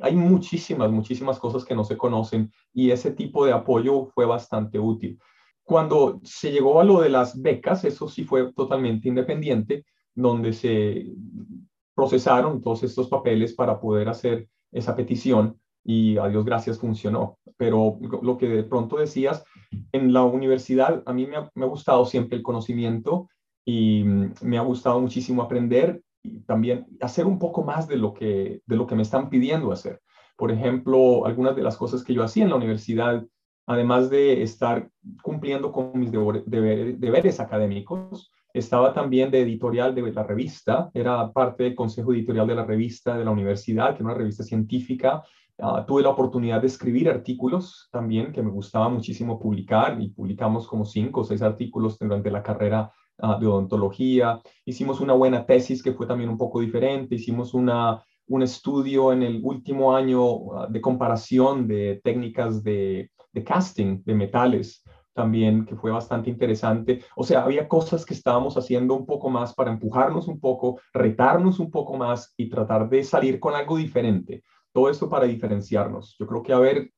hay 0.00 0.14
muchísimas, 0.14 0.90
muchísimas 0.90 1.38
cosas 1.38 1.64
que 1.64 1.74
no 1.74 1.84
se 1.84 1.96
conocen 1.96 2.50
y 2.72 2.90
ese 2.90 3.10
tipo 3.10 3.44
de 3.44 3.52
apoyo 3.52 4.06
fue 4.06 4.24
bastante 4.24 4.78
útil. 4.78 5.18
Cuando 5.62 6.20
se 6.22 6.50
llegó 6.50 6.80
a 6.80 6.84
lo 6.84 7.00
de 7.00 7.10
las 7.10 7.40
becas, 7.40 7.84
eso 7.84 8.08
sí 8.08 8.24
fue 8.24 8.52
totalmente 8.54 9.08
independiente, 9.08 9.84
donde 10.14 10.52
se 10.52 11.06
procesaron 11.94 12.62
todos 12.62 12.82
estos 12.84 13.08
papeles 13.08 13.54
para 13.54 13.78
poder 13.78 14.08
hacer 14.08 14.48
esa 14.72 14.96
petición 14.96 15.60
y 15.84 16.16
a 16.16 16.28
Dios 16.28 16.44
gracias 16.44 16.78
funcionó. 16.78 17.38
Pero 17.56 17.98
lo 18.22 18.38
que 18.38 18.48
de 18.48 18.62
pronto 18.62 18.96
decías, 18.96 19.44
en 19.92 20.12
la 20.12 20.22
universidad 20.22 21.02
a 21.04 21.12
mí 21.12 21.26
me 21.26 21.36
ha, 21.36 21.50
me 21.54 21.64
ha 21.64 21.68
gustado 21.68 22.06
siempre 22.06 22.38
el 22.38 22.42
conocimiento 22.42 23.28
y 23.68 24.02
mm, 24.02 24.32
me 24.44 24.56
ha 24.56 24.62
gustado 24.62 24.98
muchísimo 24.98 25.42
aprender 25.42 26.02
y 26.22 26.40
también 26.40 26.86
hacer 27.02 27.26
un 27.26 27.38
poco 27.38 27.62
más 27.62 27.86
de 27.86 27.98
lo 27.98 28.14
que, 28.14 28.62
de 28.64 28.76
lo 28.76 28.86
que 28.86 28.94
me 28.94 29.02
están 29.02 29.28
pidiendo 29.28 29.70
hacer. 29.70 30.00
Por 30.38 30.50
ejemplo, 30.50 31.26
algunas 31.26 31.54
de 31.54 31.62
las 31.62 31.76
cosas 31.76 32.02
que 32.02 32.14
yo 32.14 32.22
hacía 32.22 32.44
en 32.44 32.48
la 32.48 32.56
universidad, 32.56 33.26
además 33.66 34.08
de 34.08 34.42
estar 34.42 34.88
cumpliendo 35.22 35.70
con 35.70 35.92
mis 35.98 36.10
deberes, 36.10 37.40
académicos, 37.40 38.32
estaba 38.54 38.94
también 38.94 39.30
de 39.30 39.42
editorial 39.42 39.94
de 39.94 40.12
la 40.12 40.22
revista, 40.22 40.90
era 40.94 41.30
parte 41.30 41.64
del 41.64 41.74
consejo 41.74 42.14
editorial 42.14 42.46
de 42.46 42.54
la 42.54 42.64
revista 42.64 43.18
de 43.18 43.24
la 43.26 43.32
universidad, 43.32 43.90
que 43.90 44.02
era 44.02 44.06
una 44.06 44.14
revista 44.14 44.44
científica. 44.44 45.22
Ah, 45.58 45.84
tuve 45.86 46.00
la 46.00 46.08
oportunidad 46.08 46.62
de 46.62 46.68
escribir 46.68 47.10
artículos 47.10 47.90
también, 47.92 48.32
que 48.32 48.42
me 48.42 48.50
gustaba 48.50 48.88
muchísimo 48.88 49.38
publicar, 49.38 50.00
y 50.00 50.08
publicamos 50.08 50.66
como 50.66 50.86
cinco 50.86 51.20
o 51.20 51.24
seis 51.24 51.42
artículos 51.42 51.98
durante 51.98 52.30
la 52.30 52.42
carrera 52.42 52.90
Ah, 53.20 53.36
de 53.40 53.48
odontología. 53.48 54.40
Hicimos 54.64 55.00
una 55.00 55.12
buena 55.12 55.44
tesis 55.44 55.82
que 55.82 55.92
fue 55.92 56.06
también 56.06 56.30
un 56.30 56.38
poco 56.38 56.60
diferente. 56.60 57.16
Hicimos 57.16 57.52
una, 57.52 58.00
un 58.28 58.42
estudio 58.42 59.12
en 59.12 59.24
el 59.24 59.40
último 59.42 59.96
año 59.96 60.52
ah, 60.54 60.68
de 60.70 60.80
comparación 60.80 61.66
de 61.66 62.00
técnicas 62.04 62.62
de, 62.62 63.10
de 63.32 63.44
casting 63.44 64.04
de 64.04 64.14
metales 64.14 64.84
también, 65.14 65.66
que 65.66 65.74
fue 65.74 65.90
bastante 65.90 66.30
interesante. 66.30 67.02
O 67.16 67.24
sea, 67.24 67.42
había 67.42 67.66
cosas 67.66 68.06
que 68.06 68.14
estábamos 68.14 68.56
haciendo 68.56 68.94
un 68.94 69.04
poco 69.04 69.28
más 69.30 69.52
para 69.52 69.72
empujarnos 69.72 70.28
un 70.28 70.38
poco, 70.38 70.80
retarnos 70.92 71.58
un 71.58 71.72
poco 71.72 71.96
más 71.96 72.32
y 72.36 72.48
tratar 72.48 72.88
de 72.88 73.02
salir 73.02 73.40
con 73.40 73.56
algo 73.56 73.78
diferente. 73.78 74.44
Todo 74.72 74.90
esto 74.90 75.10
para 75.10 75.26
diferenciarnos. 75.26 76.14
Yo 76.20 76.26
creo 76.28 76.44
que 76.44 76.52
a 76.52 76.60
ver, 76.60 76.92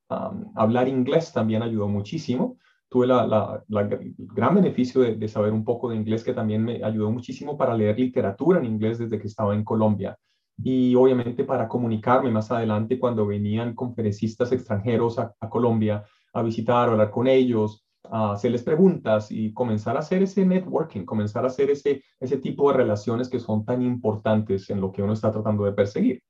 hablar 0.55 0.87
inglés 0.87 1.33
también 1.33 1.63
ayudó 1.63 1.89
muchísimo 1.89 2.59
tuve 2.91 3.07
la, 3.07 3.63
gran 3.69 4.55
beneficio 4.57 5.01
de, 5.01 5.29
saber 5.29 5.53
un 5.53 5.65
poco 5.65 5.89
de 5.89 5.97
inglés 5.97 6.25
que 6.25 6.35
también 6.35 6.65
me 6.65 6.85
ayudó 6.85 7.11
muchísimo 7.11 7.57
para 7.57 7.75
leer 7.75 7.99
literatura 7.99 8.59
en 8.59 8.67
inglés 8.67 8.99
desde 8.99 9.19
que 9.19 9.29
estaba 9.29 9.55
en 9.55 9.65
Colombia 9.65 10.19
y 10.63 10.95
obviamente 10.95 11.45
para 11.45 11.69
comunicarme 11.69 12.31
más 12.31 12.51
adelante 12.51 12.99
cuando 12.99 13.27
venían 13.27 13.75
conferencistas 13.75 14.53
extranjeros 14.53 15.19
a, 15.19 15.35
Colombia 15.49 16.05
a 16.33 16.43
visitar 16.43 16.89
o 16.89 16.93
hablar 16.93 17.11
con 17.11 17.29
ellos, 17.29 17.87
a 18.11 18.33
hacerles 18.33 18.65
preguntas 18.65 19.31
y 19.31 19.53
comenzar 19.53 19.97
a 19.97 20.01
hacer 20.01 20.23
ese 20.23 20.45
networking, 20.45 21.05
comenzar 21.05 21.45
a 21.45 21.47
hacer 21.47 21.71
ese, 21.71 22.03
ese 22.19 22.39
tipo 22.39 22.71
de 22.71 22.79
relaciones 22.79 23.29
que 23.29 23.39
son 23.39 23.65
tan 23.65 23.83
importantes 23.83 24.69
en 24.69 24.81
lo 24.81 24.91
que 24.91 25.03
uno 25.03 25.13
está 25.13 25.31
tratando 25.31 25.65
de 25.65 25.73
perseguir. 25.73 26.23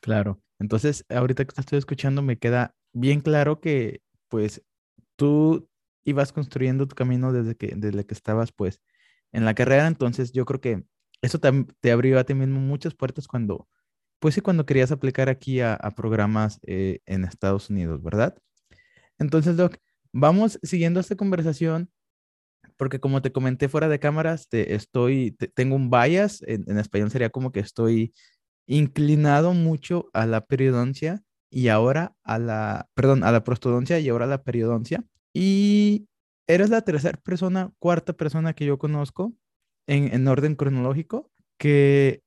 Claro, 0.00 0.40
entonces 0.58 1.04
ahorita 1.08 1.44
que 1.44 1.52
te 1.52 1.60
estoy 1.60 1.78
escuchando 1.78 2.22
me 2.22 2.38
queda 2.38 2.74
bien 2.92 3.20
claro 3.20 3.60
que 3.60 4.00
pues 4.28 4.62
tú 5.16 5.68
y 6.04 6.12
vas 6.12 6.32
construyendo 6.32 6.86
tu 6.86 6.94
camino 6.94 7.32
desde 7.32 7.56
que, 7.56 7.74
desde 7.76 8.04
que 8.04 8.14
estabas 8.14 8.52
pues 8.52 8.80
en 9.32 9.44
la 9.44 9.54
carrera, 9.54 9.86
entonces 9.86 10.32
yo 10.32 10.44
creo 10.44 10.60
que 10.60 10.84
eso 11.22 11.40
te, 11.40 11.90
abrió 11.90 12.18
a 12.18 12.24
ti 12.24 12.34
mismo 12.34 12.60
muchas 12.60 12.94
puertas 12.94 13.26
cuando, 13.26 13.68
pues 14.20 14.34
sí, 14.34 14.40
cuando 14.40 14.66
querías 14.66 14.92
aplicar 14.92 15.28
aquí 15.28 15.60
a, 15.60 15.78
programas 15.96 16.60
eh, 16.66 17.00
en 17.06 17.24
Estados 17.24 17.70
Unidos, 17.70 18.02
¿verdad? 18.02 18.36
Entonces, 19.18 19.56
Doc, 19.56 19.76
vamos 20.12 20.58
siguiendo 20.62 21.00
esta 21.00 21.16
conversación 21.16 21.90
porque 22.76 23.00
como 23.00 23.22
te 23.22 23.32
comenté 23.32 23.68
fuera 23.68 23.88
de 23.88 24.00
cámaras, 24.00 24.48
te 24.48 24.74
estoy, 24.74 25.36
tengo 25.54 25.76
un 25.76 25.90
bias, 25.90 26.42
en, 26.42 26.64
en, 26.68 26.78
español 26.78 27.10
sería 27.10 27.30
como 27.30 27.52
que 27.52 27.60
estoy 27.60 28.12
inclinado 28.66 29.54
mucho 29.54 30.10
a 30.12 30.26
la 30.26 30.46
periodoncia 30.46 31.22
y 31.50 31.68
ahora 31.68 32.14
a 32.24 32.38
la, 32.38 32.88
perdón, 32.94 33.22
a 33.22 33.32
la 33.32 33.44
prostodoncia 33.44 33.98
y 34.00 34.08
ahora 34.08 34.24
a 34.24 34.28
la 34.28 34.42
periodoncia. 34.42 35.04
Y 35.34 36.08
eres 36.46 36.70
la 36.70 36.82
tercera 36.82 37.18
persona, 37.18 37.72
cuarta 37.78 38.12
persona 38.12 38.54
que 38.54 38.64
yo 38.64 38.78
conozco 38.78 39.34
en, 39.86 40.14
en 40.14 40.28
orden 40.28 40.54
cronológico 40.54 41.30
que 41.58 42.22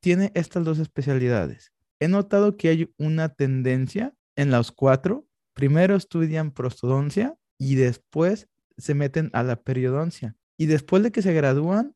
tiene 0.00 0.32
estas 0.34 0.64
dos 0.64 0.78
especialidades. 0.78 1.72
He 2.00 2.08
notado 2.08 2.56
que 2.56 2.68
hay 2.68 2.94
una 2.98 3.30
tendencia 3.30 4.14
en 4.36 4.50
los 4.50 4.72
cuatro. 4.72 5.26
Primero 5.54 5.96
estudian 5.96 6.52
prostodoncia 6.52 7.36
y 7.58 7.74
después 7.74 8.48
se 8.76 8.94
meten 8.94 9.30
a 9.32 9.42
la 9.42 9.62
periodoncia. 9.62 10.36
Y 10.56 10.66
después 10.66 11.02
de 11.02 11.10
que 11.10 11.22
se 11.22 11.32
gradúan, 11.32 11.94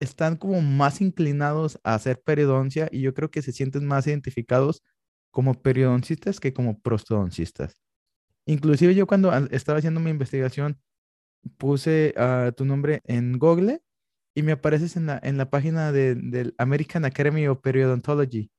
están 0.00 0.36
como 0.36 0.60
más 0.60 1.00
inclinados 1.00 1.80
a 1.82 1.94
hacer 1.94 2.20
periodoncia 2.20 2.88
y 2.90 3.00
yo 3.00 3.14
creo 3.14 3.30
que 3.30 3.42
se 3.42 3.52
sienten 3.52 3.86
más 3.86 4.06
identificados 4.06 4.82
como 5.30 5.54
periodoncistas 5.54 6.40
que 6.40 6.52
como 6.52 6.80
prostodoncistas. 6.80 7.76
Inclusive 8.46 8.94
yo 8.94 9.06
cuando 9.06 9.32
estaba 9.50 9.78
haciendo 9.78 10.00
mi 10.00 10.10
investigación 10.10 10.80
puse 11.58 12.14
uh, 12.16 12.52
tu 12.52 12.64
nombre 12.64 13.02
en 13.04 13.38
Google 13.38 13.82
y 14.34 14.42
me 14.42 14.52
apareces 14.52 14.96
en 14.96 15.06
la, 15.06 15.20
en 15.22 15.36
la 15.36 15.50
página 15.50 15.92
del 15.92 16.54
American 16.58 17.04
Academy 17.04 17.46
of 17.48 17.60
Periodontology. 17.60 18.50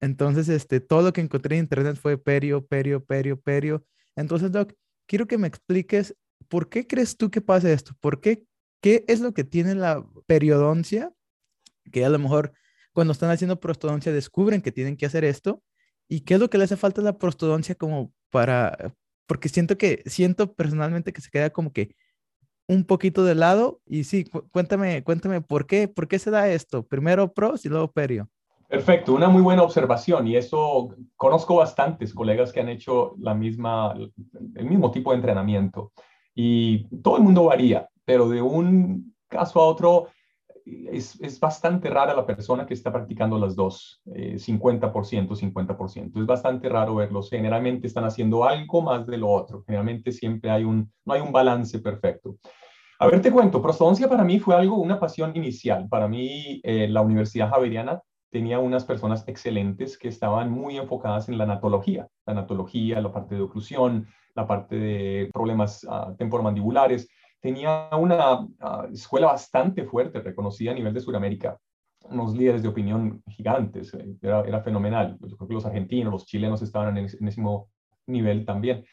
Entonces, 0.00 0.48
este, 0.48 0.80
todo 0.80 1.02
lo 1.02 1.12
que 1.12 1.20
encontré 1.20 1.56
en 1.56 1.64
internet 1.64 1.96
fue 1.96 2.18
perio, 2.18 2.66
perio, 2.66 3.04
perio, 3.04 3.40
perio. 3.40 3.84
Entonces, 4.16 4.50
Doc, 4.50 4.72
quiero 5.06 5.26
que 5.26 5.38
me 5.38 5.46
expliques 5.46 6.16
por 6.48 6.68
qué 6.68 6.86
crees 6.86 7.16
tú 7.16 7.30
que 7.30 7.40
pasa 7.40 7.70
esto. 7.70 7.92
¿Por 8.00 8.20
qué? 8.20 8.44
¿Qué 8.80 9.04
es 9.06 9.20
lo 9.20 9.32
que 9.32 9.44
tiene 9.44 9.76
la 9.76 10.04
periodoncia? 10.26 11.12
Que 11.92 12.04
a 12.04 12.08
lo 12.08 12.18
mejor 12.18 12.52
cuando 12.92 13.12
están 13.12 13.30
haciendo 13.30 13.60
prostodoncia 13.60 14.12
descubren 14.12 14.60
que 14.60 14.72
tienen 14.72 14.96
que 14.96 15.06
hacer 15.06 15.24
esto 15.24 15.62
y 16.08 16.22
qué 16.22 16.34
es 16.34 16.40
lo 16.40 16.50
que 16.50 16.58
le 16.58 16.64
hace 16.64 16.76
falta 16.76 17.00
a 17.00 17.04
la 17.04 17.18
prostodoncia 17.18 17.74
como 17.74 18.12
para, 18.32 18.76
porque 19.26 19.48
siento 19.48 19.78
que, 19.78 20.02
siento 20.06 20.54
personalmente 20.54 21.12
que 21.12 21.20
se 21.20 21.30
queda 21.30 21.50
como 21.50 21.70
que 21.72 21.94
un 22.66 22.84
poquito 22.84 23.24
de 23.24 23.34
lado 23.34 23.80
y 23.86 24.04
sí, 24.04 24.24
cuéntame, 24.50 25.04
cuéntame 25.04 25.42
por 25.42 25.66
qué, 25.66 25.86
por 25.86 26.08
qué 26.08 26.18
se 26.18 26.30
da 26.30 26.48
esto. 26.48 26.84
Primero 26.84 27.32
pros 27.32 27.64
y 27.66 27.68
luego 27.68 27.92
perio. 27.92 28.28
Perfecto, 28.68 29.12
una 29.12 29.28
muy 29.28 29.42
buena 29.42 29.62
observación 29.62 30.26
y 30.26 30.36
eso 30.36 30.96
conozco 31.16 31.56
bastantes 31.56 32.14
colegas 32.14 32.52
que 32.52 32.60
han 32.60 32.70
hecho 32.70 33.14
la 33.18 33.34
misma, 33.34 33.94
el 34.54 34.64
mismo 34.64 34.90
tipo 34.90 35.10
de 35.10 35.16
entrenamiento 35.16 35.92
y 36.34 36.84
todo 37.02 37.18
el 37.18 37.22
mundo 37.22 37.44
varía, 37.44 37.90
pero 38.06 38.30
de 38.30 38.40
un 38.40 39.14
caso 39.28 39.60
a 39.60 39.66
otro 39.66 40.08
es, 40.64 41.20
es, 41.20 41.40
bastante 41.40 41.88
rara 41.90 42.14
la 42.14 42.26
persona 42.26 42.66
que 42.66 42.74
está 42.74 42.92
practicando 42.92 43.38
las 43.38 43.56
dos, 43.56 44.00
50%, 44.04 45.36
50%. 45.36 46.20
Es 46.20 46.26
bastante 46.26 46.68
raro 46.68 46.96
verlos. 46.96 47.30
Generalmente 47.30 47.86
están 47.86 48.04
haciendo 48.04 48.44
algo 48.44 48.82
más 48.82 49.06
de 49.06 49.18
lo 49.18 49.30
otro. 49.30 49.62
Generalmente 49.66 50.12
siempre 50.12 50.50
hay 50.50 50.64
un, 50.64 50.92
no 51.04 51.14
hay 51.14 51.20
un 51.20 51.32
balance 51.32 51.78
perfecto. 51.78 52.36
A 52.98 53.06
ver, 53.06 53.20
te 53.20 53.32
cuento, 53.32 53.60
prostodoncia 53.60 54.08
para 54.08 54.22
mí 54.22 54.38
fue 54.38 54.54
algo, 54.54 54.76
una 54.76 55.00
pasión 55.00 55.32
inicial. 55.34 55.88
Para 55.88 56.06
mí, 56.06 56.60
eh, 56.62 56.86
la 56.88 57.00
Universidad 57.00 57.50
Javeriana 57.50 58.00
tenía 58.30 58.60
unas 58.60 58.84
personas 58.84 59.26
excelentes 59.26 59.98
que 59.98 60.06
estaban 60.06 60.50
muy 60.50 60.78
enfocadas 60.78 61.28
en 61.28 61.36
la 61.36 61.44
anatología, 61.44 62.08
la 62.26 62.32
anatología, 62.32 63.00
la 63.00 63.12
parte 63.12 63.34
de 63.34 63.42
oclusión, 63.42 64.06
la 64.34 64.46
parte 64.46 64.76
de 64.76 65.30
problemas 65.32 65.84
uh, 65.84 66.14
temporomandibulares 66.16 67.08
tenía 67.42 67.88
una 67.92 68.46
ah, 68.60 68.86
escuela 68.90 69.26
bastante 69.26 69.84
fuerte, 69.84 70.20
reconocida 70.20 70.70
a 70.70 70.74
nivel 70.74 70.94
de 70.94 71.00
Sudamérica, 71.00 71.58
unos 72.04 72.34
líderes 72.34 72.62
de 72.62 72.68
opinión 72.68 73.22
gigantes, 73.28 73.92
eh, 73.94 74.16
era, 74.22 74.62
fenomenal. 74.62 75.18
Yo 75.20 75.36
creo 75.36 75.48
que 75.48 75.54
los 75.54 75.66
argentinos, 75.66 76.12
los 76.12 76.24
chilenos 76.24 76.62
estaban 76.62 76.96
en, 76.96 77.06
ese 77.06 77.18
mismo 77.20 77.68
nivel 78.06 78.46
también. 78.46 78.84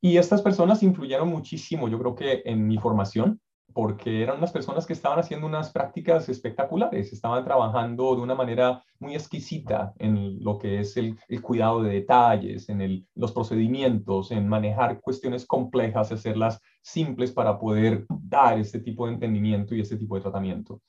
Y 0.00 0.16
estas 0.16 0.40
personas 0.40 0.82
influyeron 0.82 1.28
muchísimo, 1.28 1.88
yo 1.88 1.98
creo 1.98 2.14
que 2.14 2.42
en 2.46 2.66
mi 2.66 2.78
formación, 2.78 3.38
porque 3.72 4.22
eran 4.22 4.38
unas 4.38 4.52
personas 4.52 4.86
que 4.86 4.92
estaban 4.92 5.18
haciendo 5.18 5.46
unas 5.46 5.70
prácticas 5.70 6.28
espectaculares, 6.28 7.12
estaban 7.12 7.44
trabajando 7.44 8.14
de 8.16 8.22
una 8.22 8.34
manera 8.34 8.82
muy 8.98 9.14
exquisita 9.14 9.92
en 9.98 10.42
lo 10.42 10.58
que 10.58 10.80
es 10.80 10.96
el, 10.96 11.18
cuidado 11.42 11.82
de 11.82 11.94
detalles, 11.94 12.68
en 12.68 13.06
los 13.14 13.32
procedimientos, 13.32 14.30
en 14.30 14.48
manejar 14.48 15.00
cuestiones 15.00 15.46
complejas, 15.46 16.12
hacerlas 16.12 16.60
simples 16.82 17.32
para 17.32 17.58
poder 17.58 18.06
dar 18.08 18.58
este 18.58 18.80
tipo 18.80 19.06
de 19.06 19.14
entendimiento 19.14 19.74
y 19.74 19.80
este 19.80 19.96
tipo 19.96 20.16
de 20.16 20.22
tratamiento. 20.22 20.80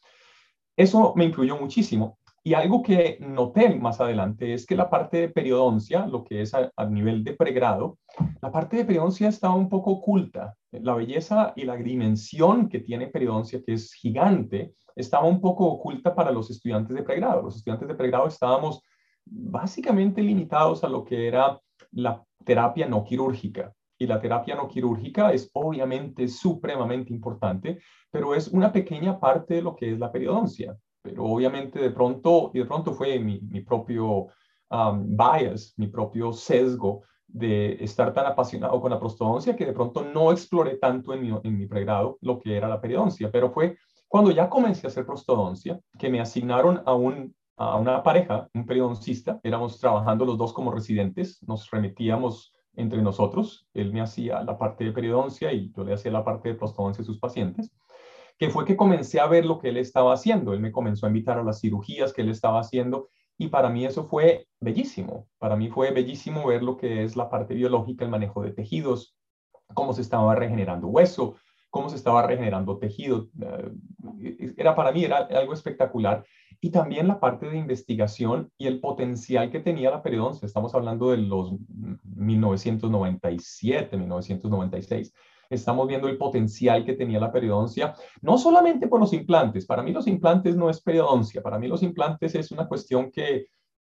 Eso 0.75 1.13
me 1.15 1.25
influyó 1.25 1.57
muchísimo 1.57 2.17
y 2.43 2.55
algo 2.55 2.81
que 2.81 3.17
noté 3.19 3.75
más 3.75 4.01
adelante 4.01 4.53
es 4.53 4.65
que 4.65 4.75
la 4.75 4.89
parte 4.89 5.17
de 5.17 5.29
periodoncia, 5.29 6.07
lo 6.07 6.23
que 6.23 6.41
es 6.41 6.53
a, 6.55 6.71
nivel 6.89 7.23
de 7.23 7.33
pregrado, 7.33 7.99
la 8.41 8.51
parte 8.51 8.77
de 8.77 8.85
periodoncia 8.85 9.29
estaba 9.29 9.55
un 9.55 9.69
poco 9.69 9.91
oculta. 9.91 10.55
La 10.71 10.95
belleza 10.95 11.53
y 11.55 11.63
la 11.63 11.75
dimensión 11.75 12.69
que 12.69 12.79
tiene 12.79 13.07
periodoncia, 13.07 13.61
que 13.63 13.73
es 13.73 13.93
gigante, 13.93 14.73
estaba 14.95 15.25
un 15.25 15.39
poco 15.39 15.65
oculta 15.65 16.13
para 16.13 16.31
los 16.31 16.49
estudiantes 16.49 16.95
de 16.95 17.03
pregrado. 17.03 17.41
Los 17.41 17.57
estudiantes 17.57 17.87
de 17.87 17.95
pregrado 17.95 18.27
estábamos 18.27 18.81
básicamente 19.25 20.21
limitados 20.21 20.83
a 20.83 20.89
lo 20.89 21.03
que 21.03 21.27
era 21.27 21.59
la 21.91 22.23
terapia 22.45 22.87
no 22.87 23.03
quirúrgica. 23.03 23.73
Y 23.97 24.07
la 24.07 24.19
terapia 24.19 24.55
no 24.55 24.67
quirúrgica 24.67 25.31
es 25.31 25.49
obviamente 25.53 26.27
supremamente 26.27 27.13
importante, 27.13 27.79
pero 28.09 28.33
es 28.33 28.47
una 28.47 28.71
pequeña 28.71 29.19
parte 29.19 29.55
de 29.55 29.61
lo 29.61 29.75
que 29.75 29.91
es 29.91 29.99
la 29.99 30.11
periodoncia 30.11 30.75
pero 31.01 31.25
obviamente 31.25 31.79
de 31.79 31.91
pronto, 31.91 32.51
y 32.53 32.59
de 32.59 32.65
pronto 32.65 32.93
fue 32.93 33.19
mi, 33.19 33.39
propio 33.61 34.27
um, 34.69 35.17
bias, 35.17 35.73
mi 35.77 35.87
propio 35.87 36.31
sesgo 36.31 37.03
de 37.33 37.83
estar 37.83 38.13
tan 38.13 38.25
apasionado 38.25 38.79
con 38.81 38.91
la 38.91 38.99
prostodoncia 38.99 39.55
que 39.55 39.65
de 39.65 39.73
pronto 39.73 40.03
no 40.03 40.31
exploré 40.31 40.77
tanto 40.77 41.13
en 41.13 41.21
mi, 41.21 41.39
en 41.43 41.57
mi 41.57 41.65
pregrado 41.65 42.17
lo 42.21 42.39
que 42.39 42.55
era 42.55 42.67
la 42.67 42.81
periodoncia, 42.81 43.31
pero 43.31 43.51
fue 43.51 43.77
cuando 44.07 44.31
ya 44.31 44.49
comencé 44.49 44.85
a 44.85 44.89
hacer 44.89 45.05
prostodoncia 45.05 45.79
que 45.97 46.09
me 46.09 46.19
asignaron 46.19 46.81
a, 46.85 46.93
un, 46.93 47.33
a 47.55 47.77
una 47.77 48.03
pareja, 48.03 48.49
un 48.53 48.65
periodoncista, 48.65 49.39
éramos 49.43 49.79
trabajando 49.79 50.25
los 50.25 50.37
dos 50.37 50.51
como 50.51 50.71
residentes, 50.71 51.41
nos 51.47 51.69
remitíamos 51.71 52.53
entre 52.75 53.01
nosotros, 53.01 53.67
él 53.73 53.93
me 53.93 54.01
hacía 54.01 54.43
la 54.43 54.57
parte 54.57 54.83
de 54.83 54.91
periodoncia 54.91 55.51
y 55.53 55.71
yo 55.75 55.83
le 55.83 55.93
hacía 55.93 56.11
la 56.11 56.25
parte 56.25 56.49
de 56.49 56.55
prostodoncia 56.55 57.01
a 57.01 57.05
sus 57.05 57.19
pacientes 57.19 57.71
que 58.41 58.49
fue 58.49 58.65
que 58.65 58.75
comencé 58.75 59.19
a 59.19 59.27
ver 59.27 59.45
lo 59.45 59.59
que 59.59 59.69
él 59.69 59.77
estaba 59.77 60.13
haciendo. 60.13 60.53
Él 60.53 60.61
me 60.61 60.71
comenzó 60.71 61.05
a 61.05 61.09
invitar 61.09 61.37
a 61.37 61.43
las 61.43 61.61
cirugías 61.61 62.11
que 62.11 62.23
él 62.23 62.29
estaba 62.29 62.59
haciendo 62.59 63.09
y 63.41 63.47
para 63.47 63.69
mí 63.69 63.83
eso 63.85 64.03
fue 64.03 64.45
bellísimo. 64.59 65.27
Para 65.39 65.55
mí 65.55 65.67
fue 65.67 65.89
bellísimo 65.89 66.45
ver 66.45 66.61
lo 66.61 66.77
que 66.77 67.03
es 67.03 67.15
la 67.15 67.27
parte 67.27 67.55
biológica, 67.55 68.05
el 68.05 68.11
manejo 68.11 68.43
de 68.43 68.51
tejidos, 68.51 69.15
cómo 69.73 69.93
se 69.93 70.01
estaba 70.01 70.35
regenerando 70.35 70.85
hueso, 70.89 71.37
cómo 71.71 71.89
se 71.89 71.95
estaba 71.95 72.21
regenerando 72.21 72.77
tejido. 72.77 73.29
Eh, 73.41 74.53
era 74.57 74.75
para 74.75 74.91
mí 74.91 75.05
era 75.05 75.27
algo 75.31 75.53
espectacular. 75.53 76.23
Y 76.59 76.69
también 76.69 77.07
la 77.07 77.19
parte 77.19 77.49
de 77.49 77.57
investigación 77.57 78.51
y 78.59 78.67
el 78.67 78.79
potencial 78.79 79.49
que 79.49 79.59
tenía 79.59 79.89
la 79.89 80.03
periodoncia. 80.03 80.45
Estamos 80.45 80.75
hablando 80.75 81.09
de 81.09 81.17
los 81.17 81.55
1997, 82.15 83.97
1996 83.97 85.15
estamos 85.55 85.87
viendo 85.87 86.07
el 86.07 86.17
potencial 86.17 86.85
que 86.85 86.93
tenía 86.93 87.19
la 87.19 87.31
periodoncia, 87.31 87.93
no 88.21 88.37
solamente 88.37 88.87
por 88.87 88.99
los 88.99 89.13
implantes, 89.13 89.65
para 89.65 89.83
mí 89.83 89.91
los 89.91 90.07
implantes 90.07 90.55
no 90.55 90.69
es 90.69 90.81
periodoncia, 90.81 91.41
para 91.41 91.59
mí 91.59 91.67
los 91.67 91.83
implantes 91.83 92.35
es 92.35 92.51
una 92.51 92.67
cuestión 92.67 93.11
que, 93.11 93.47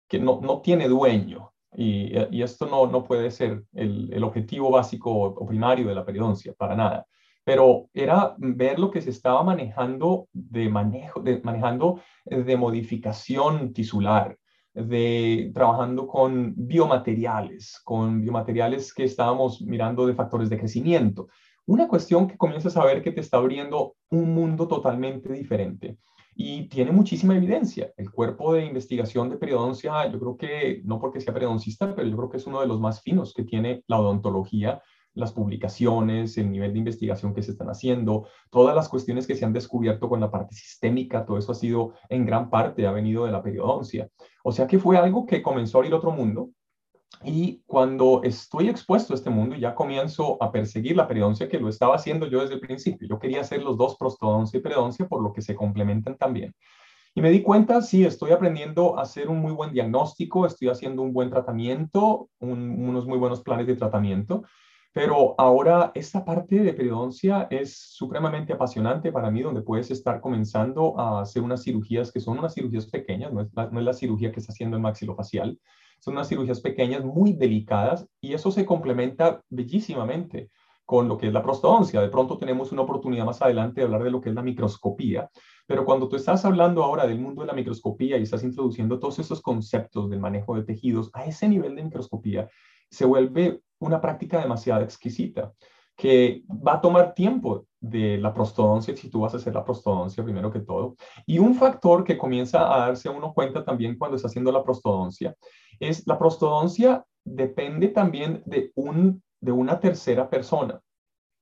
que 0.07 0.19
no, 0.19 0.39
no 0.41 0.61
tiene 0.61 0.87
dueño. 0.87 1.51
Y, 1.73 2.13
y 2.31 2.41
esto 2.41 2.65
no, 2.65 2.87
no 2.87 3.03
puede 3.03 3.29
ser 3.29 3.63
el, 3.73 4.11
el 4.11 4.23
objetivo 4.23 4.71
básico 4.71 5.11
o 5.11 5.45
primario 5.45 5.87
de 5.87 5.95
la 5.95 6.05
periodoncia, 6.05 6.53
para 6.53 6.75
nada 6.75 7.05
pero 7.47 7.89
era 7.93 8.35
ver 8.37 8.77
lo 8.77 8.91
que 8.91 8.99
se 8.99 9.09
estaba 9.09 9.41
manejando 9.41 10.27
de 10.33 10.67
manejo, 10.67 11.21
de, 11.21 11.39
manejando 11.45 12.01
de 12.25 12.57
modificación 12.57 13.71
tisular, 13.71 14.37
de 14.73 15.49
trabajando 15.53 16.07
con 16.07 16.53
biomateriales, 16.57 17.79
con 17.85 18.19
biomateriales 18.19 18.93
que 18.93 19.05
estábamos 19.05 19.61
mirando 19.61 20.05
de 20.05 20.13
factores 20.13 20.49
de 20.49 20.57
crecimiento 20.57 21.29
una 21.67 21.87
cuestión 21.87 22.27
que 22.27 22.37
comienzas 22.37 22.77
a 22.77 22.85
ver 22.85 23.01
que 23.03 23.11
te 23.11 23.21
está 23.21 23.37
abriendo 23.37 23.95
un 24.09 24.33
mundo 24.33 24.67
totalmente 24.67 25.31
diferente. 25.33 25.97
Y 26.33 26.69
tiene 26.69 26.91
muchísima 26.91 27.35
evidencia. 27.35 27.91
El 27.97 28.11
cuerpo 28.11 28.53
de 28.53 28.65
investigación 28.65 29.29
de 29.29 29.37
periodoncia, 29.37 30.09
yo 30.09 30.19
creo 30.19 30.37
que, 30.37 30.81
no 30.85 30.99
porque 30.99 31.19
sea 31.19 31.33
periodoncista, 31.33 31.93
pero 31.93 32.07
yo 32.07 32.15
creo 32.15 32.29
que 32.29 32.37
es 32.37 32.47
uno 32.47 32.61
de 32.61 32.67
los 32.67 32.79
más 32.79 33.01
finos 33.01 33.33
que 33.33 33.43
tiene 33.43 33.83
la 33.87 33.99
odontología, 33.99 34.81
las 35.13 35.33
publicaciones, 35.33 36.37
el 36.37 36.51
nivel 36.51 36.71
de 36.73 36.79
investigación 36.79 37.33
que 37.33 37.41
se 37.41 37.51
están 37.51 37.69
haciendo, 37.69 38.27
todas 38.49 38.75
las 38.75 38.87
cuestiones 38.87 39.27
que 39.27 39.35
se 39.35 39.43
han 39.43 39.51
descubierto 39.51 40.07
con 40.07 40.21
la 40.21 40.31
parte 40.31 40.55
sistémica, 40.55 41.25
todo 41.25 41.37
eso 41.37 41.51
ha 41.51 41.55
sido 41.55 41.93
en 42.07 42.25
gran 42.25 42.49
parte, 42.49 42.87
ha 42.87 42.91
venido 42.91 43.25
de 43.25 43.31
la 43.31 43.43
periodoncia. 43.43 44.07
O 44.43 44.51
sea 44.51 44.67
que 44.67 44.79
fue 44.79 44.95
algo 44.95 45.25
que 45.25 45.41
comenzó 45.41 45.77
a 45.77 45.79
abrir 45.79 45.95
otro 45.95 46.11
mundo 46.11 46.51
y 47.23 47.63
cuando 47.65 48.21
estoy 48.23 48.69
expuesto 48.69 49.13
a 49.13 49.15
este 49.15 49.29
mundo 49.29 49.55
ya 49.55 49.73
comienzo 49.73 50.41
a 50.41 50.51
perseguir 50.51 50.95
la 50.95 51.07
periodoncia, 51.07 51.49
que 51.49 51.59
lo 51.59 51.69
estaba 51.69 51.95
haciendo 51.95 52.27
yo 52.27 52.41
desde 52.41 52.55
el 52.55 52.59
principio, 52.59 53.07
yo 53.07 53.19
quería 53.19 53.41
hacer 53.41 53.63
los 53.63 53.77
dos, 53.77 53.97
prostodoncia 53.97 54.57
y 54.57 54.61
periodoncia, 54.61 55.07
por 55.07 55.23
lo 55.23 55.33
que 55.33 55.41
se 55.41 55.55
complementan 55.55 56.17
también. 56.17 56.53
Y 57.15 57.21
me 57.21 57.31
di 57.31 57.41
cuenta, 57.41 57.81
sí, 57.81 58.05
estoy 58.05 58.31
aprendiendo 58.31 58.99
a 58.99 59.01
hacer 59.01 59.29
un 59.29 59.39
muy 59.39 59.51
buen 59.51 59.73
diagnóstico, 59.73 60.45
estoy 60.45 60.67
haciendo 60.67 61.01
un 61.01 61.13
buen 61.13 61.31
tratamiento, 61.31 62.29
unos 62.39 63.07
muy 63.07 63.17
buenos 63.17 63.41
planes 63.41 63.65
de 63.65 63.75
tratamiento, 63.75 64.43
pero 64.97 65.35
ahora 65.37 65.91
esta 65.93 66.25
parte 66.25 66.55
de 66.55 66.73
periodoncia 66.73 67.47
es 67.51 67.77
supremamente 67.77 68.53
apasionante 68.53 69.11
para 69.11 69.29
mí, 69.29 69.43
donde 69.43 69.61
puedes 69.61 69.91
estar 69.91 70.19
comenzando 70.19 70.99
a 70.99 71.21
hacer 71.21 71.43
unas 71.43 71.61
cirugías 71.61 72.11
que 72.11 72.19
son 72.19 72.39
unas 72.39 72.55
cirugías 72.55 72.87
pequeñas, 72.87 73.31
no 73.31 73.41
es 73.41 73.49
la, 73.53 73.69
no 73.69 73.79
es 73.79 73.85
la 73.85 73.93
cirugía 73.93 74.31
que 74.31 74.39
está 74.39 74.53
haciendo 74.53 74.75
el 74.75 74.81
maxilofacial, 74.81 75.59
son 75.99 76.15
unas 76.15 76.27
cirugías 76.27 76.61
pequeñas 76.61 77.05
muy 77.05 77.33
delicadas 77.33 78.07
y 78.19 78.33
eso 78.33 78.49
se 78.49 78.65
complementa 78.65 79.43
bellísimamente 79.49 80.49
con 80.83 81.07
lo 81.07 81.19
que 81.19 81.27
es 81.27 81.33
la 81.33 81.43
prostodoncia. 81.43 82.01
De 82.01 82.09
pronto 82.09 82.39
tenemos 82.39 82.71
una 82.71 82.81
oportunidad 82.81 83.25
más 83.25 83.39
adelante 83.43 83.81
de 83.81 83.85
hablar 83.85 84.03
de 84.03 84.09
lo 84.09 84.19
que 84.19 84.29
es 84.29 84.35
la 84.35 84.41
microscopía, 84.41 85.29
pero 85.67 85.85
cuando 85.85 86.09
tú 86.09 86.15
estás 86.15 86.43
hablando 86.43 86.83
ahora 86.83 87.05
del 87.05 87.19
mundo 87.19 87.41
de 87.41 87.47
la 87.47 87.53
microscopía 87.53 88.17
y 88.17 88.23
estás 88.23 88.43
introduciendo 88.43 88.97
todos 88.97 89.19
esos 89.19 89.43
conceptos 89.43 90.09
del 90.09 90.21
manejo 90.21 90.55
de 90.55 90.63
tejidos 90.63 91.11
a 91.13 91.23
ese 91.25 91.47
nivel 91.47 91.75
de 91.75 91.83
microscopía, 91.83 92.49
se 92.89 93.05
vuelve 93.05 93.61
una 93.79 94.01
práctica 94.01 94.39
demasiado 94.39 94.81
exquisita 94.83 95.53
que 95.95 96.43
va 96.47 96.75
a 96.75 96.81
tomar 96.81 97.15
tiempo 97.15 97.65
de 97.79 98.19
la 98.19 98.33
prostodoncia, 98.33 98.95
si 98.95 99.09
tú 99.09 99.21
vas 99.21 99.33
a 99.33 99.37
hacer 99.37 99.53
la 99.55 99.65
prostodoncia 99.65 100.23
primero 100.23 100.51
que 100.51 100.59
todo. 100.59 100.95
Y 101.25 101.39
un 101.39 101.55
factor 101.55 102.03
que 102.03 102.17
comienza 102.17 102.73
a 102.73 102.87
darse 102.87 103.09
uno 103.09 103.33
cuenta 103.33 103.65
también 103.65 103.97
cuando 103.97 104.15
está 104.15 104.27
haciendo 104.27 104.51
la 104.51 104.63
prostodoncia 104.63 105.35
es 105.79 106.05
la 106.07 106.17
prostodoncia 106.17 107.05
depende 107.23 107.89
también 107.89 108.43
de, 108.45 108.71
un, 108.75 109.21
de 109.41 109.51
una 109.51 109.79
tercera 109.79 110.29
persona. 110.29 110.79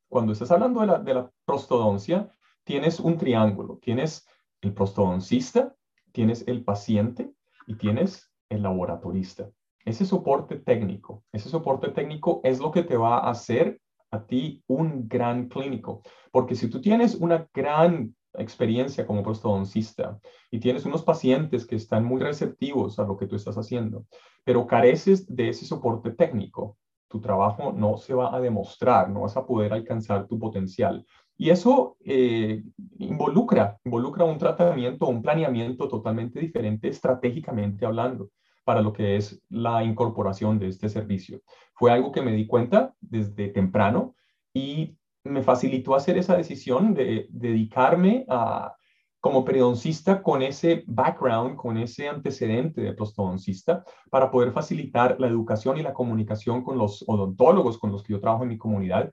Cuando 0.09 0.33
estás 0.33 0.51
hablando 0.51 0.81
de 0.81 0.87
la, 0.87 0.99
de 0.99 1.13
la 1.13 1.31
prostodoncia, 1.45 2.29
tienes 2.63 2.99
un 2.99 3.17
triángulo. 3.17 3.79
Tienes 3.81 4.25
el 4.61 4.73
prostodoncista, 4.73 5.75
tienes 6.11 6.47
el 6.47 6.63
paciente 6.63 7.33
y 7.67 7.75
tienes 7.75 8.31
el 8.49 8.63
laboratorista. 8.63 9.49
Ese 9.85 10.03
soporte 10.03 10.57
técnico, 10.57 11.23
ese 11.31 11.47
soporte 11.47 11.89
técnico 11.89 12.41
es 12.43 12.59
lo 12.59 12.71
que 12.71 12.81
te 12.81 12.97
va 12.97 13.19
a 13.19 13.29
hacer 13.29 13.79
a 14.09 14.25
ti 14.25 14.63
un 14.67 15.07
gran 15.07 15.47
clínico, 15.47 16.01
Porque 16.31 16.55
si 16.55 16.69
tú 16.69 16.81
tienes 16.81 17.15
una 17.15 17.47
gran 17.53 18.15
experiencia 18.33 19.05
como 19.05 19.23
prostodoncista 19.23 20.19
y 20.51 20.59
tienes 20.59 20.85
unos 20.85 21.03
pacientes 21.03 21.65
que 21.65 21.75
están 21.75 22.03
muy 22.03 22.19
receptivos 22.19 22.97
a 22.99 23.03
lo 23.03 23.15
que 23.15 23.27
tú 23.27 23.35
estás 23.35 23.57
haciendo, 23.57 24.05
pero 24.43 24.67
careces 24.67 25.25
de 25.33 25.49
ese 25.49 25.65
soporte 25.65 26.11
técnico, 26.11 26.77
tu 27.07 27.21
trabajo 27.21 27.71
no 27.71 27.97
se 27.97 28.13
va 28.13 28.35
a 28.35 28.41
demostrar, 28.41 29.09
no 29.09 29.21
vas 29.21 29.37
a 29.37 29.45
poder 29.45 29.71
alcanzar 29.71 30.27
tu 30.27 30.39
potencial. 30.39 31.05
Y 31.37 31.51
eso 31.51 31.97
eh, 32.03 32.63
involucra, 32.97 33.77
involucra 33.85 34.25
un 34.25 34.37
tratamiento, 34.39 35.07
un 35.07 35.21
planeamiento 35.21 35.87
totalmente 35.87 36.39
diferente 36.39 36.87
estratégicamente 36.87 37.85
hablando 37.85 38.31
para 38.65 38.81
lo 38.81 38.91
que 38.91 39.15
es 39.15 39.41
la 39.49 39.83
incorporación 39.83 40.59
de 40.59 40.67
este 40.67 40.89
servicio. 40.89 41.41
Fue 41.75 41.91
algo 41.91 42.11
que 42.11 42.21
me 42.21 42.33
di 42.33 42.47
cuenta 42.47 42.93
desde 42.99 43.47
temprano 43.47 44.15
y 44.53 44.97
me 45.23 45.43
facilitó 45.43 45.95
hacer 45.95 46.17
esa 46.17 46.35
decisión 46.35 46.93
de, 46.93 47.27
dedicarme 47.29 48.25
a, 48.27 48.75
como 49.21 49.45
periodoncista 49.45 50.21
con 50.21 50.41
ese 50.41 50.83
background, 50.87 51.55
con 51.55 51.77
ese 51.77 52.07
antecedente 52.07 52.81
de 52.81 52.93
prostodoncista, 52.93 53.83
para 54.09 54.29
poder 54.29 54.51
facilitar 54.51 55.15
la 55.19 55.27
educación 55.27 55.77
y 55.77 55.83
la 55.83 55.93
comunicación 55.93 56.63
con 56.63 56.77
los 56.77 57.03
odontólogos 57.07 57.77
con 57.77 57.91
los 57.91 58.03
que 58.03 58.13
yo 58.13 58.19
trabajo 58.19 58.43
en 58.43 58.49
mi 58.49 58.57
comunidad. 58.57 59.11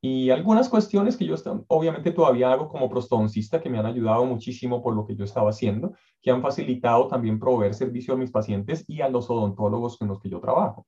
Y 0.00 0.30
algunas 0.30 0.68
cuestiones 0.68 1.16
que 1.16 1.26
yo 1.26 1.34
obviamente 1.68 2.12
todavía 2.12 2.52
hago 2.52 2.68
como 2.68 2.88
prostodoncista 2.88 3.60
que 3.60 3.70
me 3.70 3.78
han 3.78 3.86
ayudado 3.86 4.24
muchísimo 4.24 4.82
por 4.82 4.94
lo 4.94 5.06
que 5.06 5.16
yo 5.16 5.24
estaba 5.24 5.50
haciendo, 5.50 5.94
que 6.22 6.30
han 6.30 6.42
facilitado 6.42 7.08
también 7.08 7.40
proveer 7.40 7.74
servicio 7.74 8.14
a 8.14 8.16
mis 8.16 8.30
pacientes 8.30 8.84
y 8.86 9.00
a 9.00 9.08
los 9.08 9.28
odontólogos 9.30 9.96
con 9.96 10.08
los 10.08 10.20
que 10.20 10.28
yo 10.28 10.40
trabajo. 10.40 10.86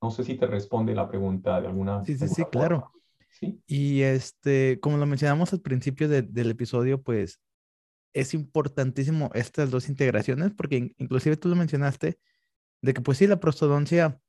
No 0.00 0.10
sé 0.10 0.24
si 0.24 0.36
te 0.36 0.46
responde 0.46 0.94
la 0.94 1.08
pregunta 1.08 1.60
de 1.60 1.66
alguna. 1.66 2.04
Sí, 2.04 2.16
sí, 2.16 2.28
sí, 2.28 2.44
claro. 2.50 2.90
Y 3.66 4.02
este, 4.02 4.80
como 4.80 4.96
lo 4.96 5.06
mencionamos 5.06 5.52
al 5.52 5.60
principio 5.60 6.08
del 6.08 6.50
episodio, 6.50 7.02
pues 7.02 7.40
es 8.12 8.34
importantísimo 8.34 9.30
estas 9.34 9.70
dos 9.70 9.88
integraciones, 9.88 10.52
porque 10.52 10.94
inclusive 10.98 11.36
tú 11.36 11.48
lo 11.48 11.56
mencionaste, 11.56 12.18
de 12.82 12.94
que 12.94 13.00
pues 13.00 13.18
sí, 13.18 13.26
la 13.26 13.40
prostodoncia 13.40 14.20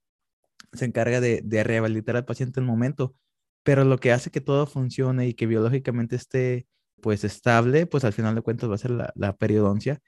se 0.73 0.85
encarga 0.85 1.19
de, 1.21 1.63
rehabilitar 1.63 2.15
al 2.15 2.25
paciente 2.25 2.59
en 2.59 2.65
el 2.65 2.69
momento, 2.69 3.15
pero 3.63 3.83
lo 3.83 3.97
que 3.99 4.11
hace 4.11 4.31
que 4.31 4.41
todo 4.41 4.65
funcione 4.67 5.27
y 5.27 5.33
que 5.33 5.47
biológicamente 5.47 6.15
esté 6.15 6.67
pues 7.01 7.23
estable, 7.23 7.85
pues 7.85 8.03
al 8.03 8.13
final 8.13 8.35
de 8.35 8.41
cuentas 8.41 8.69
va 8.69 8.75
a 8.75 8.77
ser 8.77 8.91
la, 8.91 9.37
periodoncia 9.37 10.01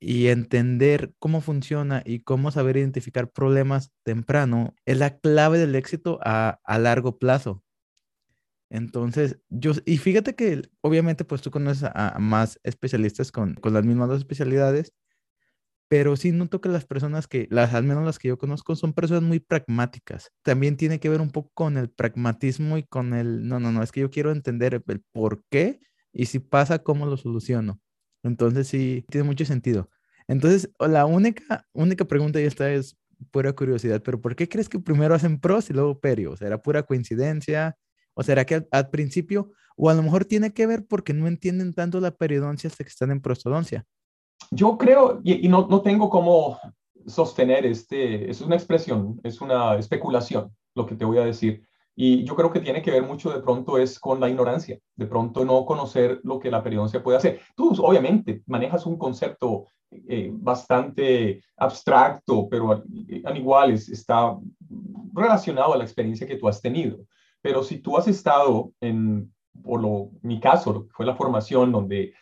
y 0.00 0.28
entender 0.28 1.12
cómo 1.18 1.40
funciona 1.40 2.02
y 2.04 2.20
cómo 2.20 2.50
saber 2.50 2.76
identificar 2.76 3.30
problemas 3.30 3.92
temprano 4.04 4.74
es 4.86 4.98
la 4.98 5.18
clave 5.18 5.58
del 5.58 5.74
éxito 5.74 6.20
a, 6.22 6.60
a 6.64 6.78
largo 6.78 7.18
plazo. 7.18 7.64
Entonces, 8.70 9.38
yo, 9.48 9.72
y 9.86 9.96
fíjate 9.98 10.34
que 10.34 10.68
obviamente 10.82 11.24
pues 11.24 11.40
tú 11.40 11.50
conoces 11.50 11.90
a, 11.94 12.16
más 12.18 12.60
especialistas 12.64 13.32
con, 13.32 13.54
con, 13.54 13.72
las 13.72 13.84
mismas 13.84 14.08
dos 14.08 14.18
especialidades, 14.18 14.92
pero 15.88 16.16
sí 16.16 16.32
noto 16.32 16.60
que 16.60 16.68
las 16.68 16.84
personas 16.84 17.26
que, 17.26 17.48
las, 17.50 17.74
al 17.74 17.84
menos 17.84 18.04
las 18.04 18.18
que 18.18 18.28
yo 18.28 18.38
conozco, 18.38 18.76
son 18.76 18.92
personas 18.92 19.22
muy 19.22 19.40
pragmáticas. 19.40 20.30
También 20.42 20.76
tiene 20.76 21.00
que 21.00 21.08
ver 21.08 21.20
un 21.20 21.30
poco 21.30 21.50
con 21.54 21.78
el 21.78 21.90
pragmatismo 21.90 22.76
y 22.76 22.82
con 22.84 23.14
el, 23.14 23.48
no, 23.48 23.58
no, 23.58 23.72
no, 23.72 23.82
es 23.82 23.90
que 23.90 24.00
yo 24.00 24.10
quiero 24.10 24.30
entender 24.30 24.74
el, 24.74 25.02
por 25.12 25.42
qué 25.50 25.80
y 26.12 26.26
si 26.26 26.38
pasa, 26.38 26.80
cómo 26.80 27.06
lo 27.06 27.16
soluciono. 27.16 27.80
Entonces 28.22 28.68
sí, 28.68 29.04
tiene 29.08 29.26
mucho 29.26 29.44
sentido. 29.44 29.90
Entonces, 30.26 30.70
la 30.78 31.06
única, 31.06 31.66
única 31.72 32.04
pregunta 32.04 32.40
y 32.40 32.44
esta 32.44 32.70
es 32.70 32.96
pura 33.30 33.52
curiosidad, 33.54 34.02
pero 34.02 34.20
¿por 34.20 34.36
qué 34.36 34.48
crees 34.48 34.68
que 34.68 34.78
primero 34.78 35.14
hacen 35.14 35.40
pros 35.40 35.70
y 35.70 35.72
luego 35.72 35.98
perio? 36.00 36.36
¿Será 36.36 36.60
pura 36.60 36.82
coincidencia? 36.82 37.76
¿O 38.14 38.22
será 38.22 38.44
que 38.44 38.66
al, 38.70 38.90
principio, 38.90 39.52
o 39.76 39.90
a 39.90 39.94
lo 39.94 40.02
mejor 40.02 40.24
tiene 40.24 40.52
que 40.52 40.66
ver 40.66 40.86
porque 40.86 41.14
no 41.14 41.26
entienden 41.28 41.72
tanto 41.72 42.00
la 42.00 42.10
periodoncia 42.10 42.68
hasta 42.68 42.84
que 42.84 42.90
están 42.90 43.10
en 43.10 43.20
prostodoncia? 43.20 43.86
Yo 44.50 44.78
creo, 44.78 45.20
y, 45.24 45.48
no, 45.48 45.66
no, 45.68 45.82
tengo 45.82 46.08
cómo 46.08 46.58
sostener 47.06 47.66
este, 47.66 48.30
es 48.30 48.40
una 48.40 48.56
expresión, 48.56 49.20
es 49.22 49.40
una 49.40 49.76
especulación 49.76 50.54
lo 50.74 50.86
que 50.86 50.94
te 50.94 51.04
voy 51.04 51.18
a 51.18 51.24
decir. 51.24 51.62
Y 51.94 52.22
yo 52.22 52.36
creo 52.36 52.52
que 52.52 52.60
tiene 52.60 52.80
que 52.80 52.92
ver 52.92 53.02
mucho 53.02 53.30
de 53.30 53.40
pronto 53.40 53.76
es 53.76 53.98
con 53.98 54.20
la 54.20 54.28
ignorancia, 54.28 54.78
de 54.94 55.06
pronto 55.06 55.44
no 55.44 55.64
conocer 55.64 56.20
lo 56.22 56.38
que 56.38 56.50
la 56.50 56.62
periodoncia 56.62 57.02
puede 57.02 57.18
hacer. 57.18 57.40
Tú 57.56 57.74
obviamente 57.82 58.42
manejas 58.46 58.86
un 58.86 58.96
concepto 58.96 59.66
eh, 59.90 60.30
bastante 60.32 61.42
abstracto, 61.56 62.48
pero 62.48 62.84
al 63.24 63.36
igual 63.36 63.72
está 63.72 64.36
relacionado 65.12 65.74
a 65.74 65.76
la 65.76 65.84
experiencia 65.84 66.26
que 66.26 66.36
tú 66.36 66.46
has 66.46 66.60
tenido. 66.60 66.98
Pero 67.40 67.64
si 67.64 67.78
tú 67.78 67.96
has 67.96 68.06
estado 68.06 68.72
en, 68.80 69.32
por 69.62 69.80
lo, 69.80 70.10
mi 70.22 70.40
caso, 70.40 70.86
fue 70.90 71.06
la 71.06 71.16
formación 71.16 71.72
donde 71.72 72.12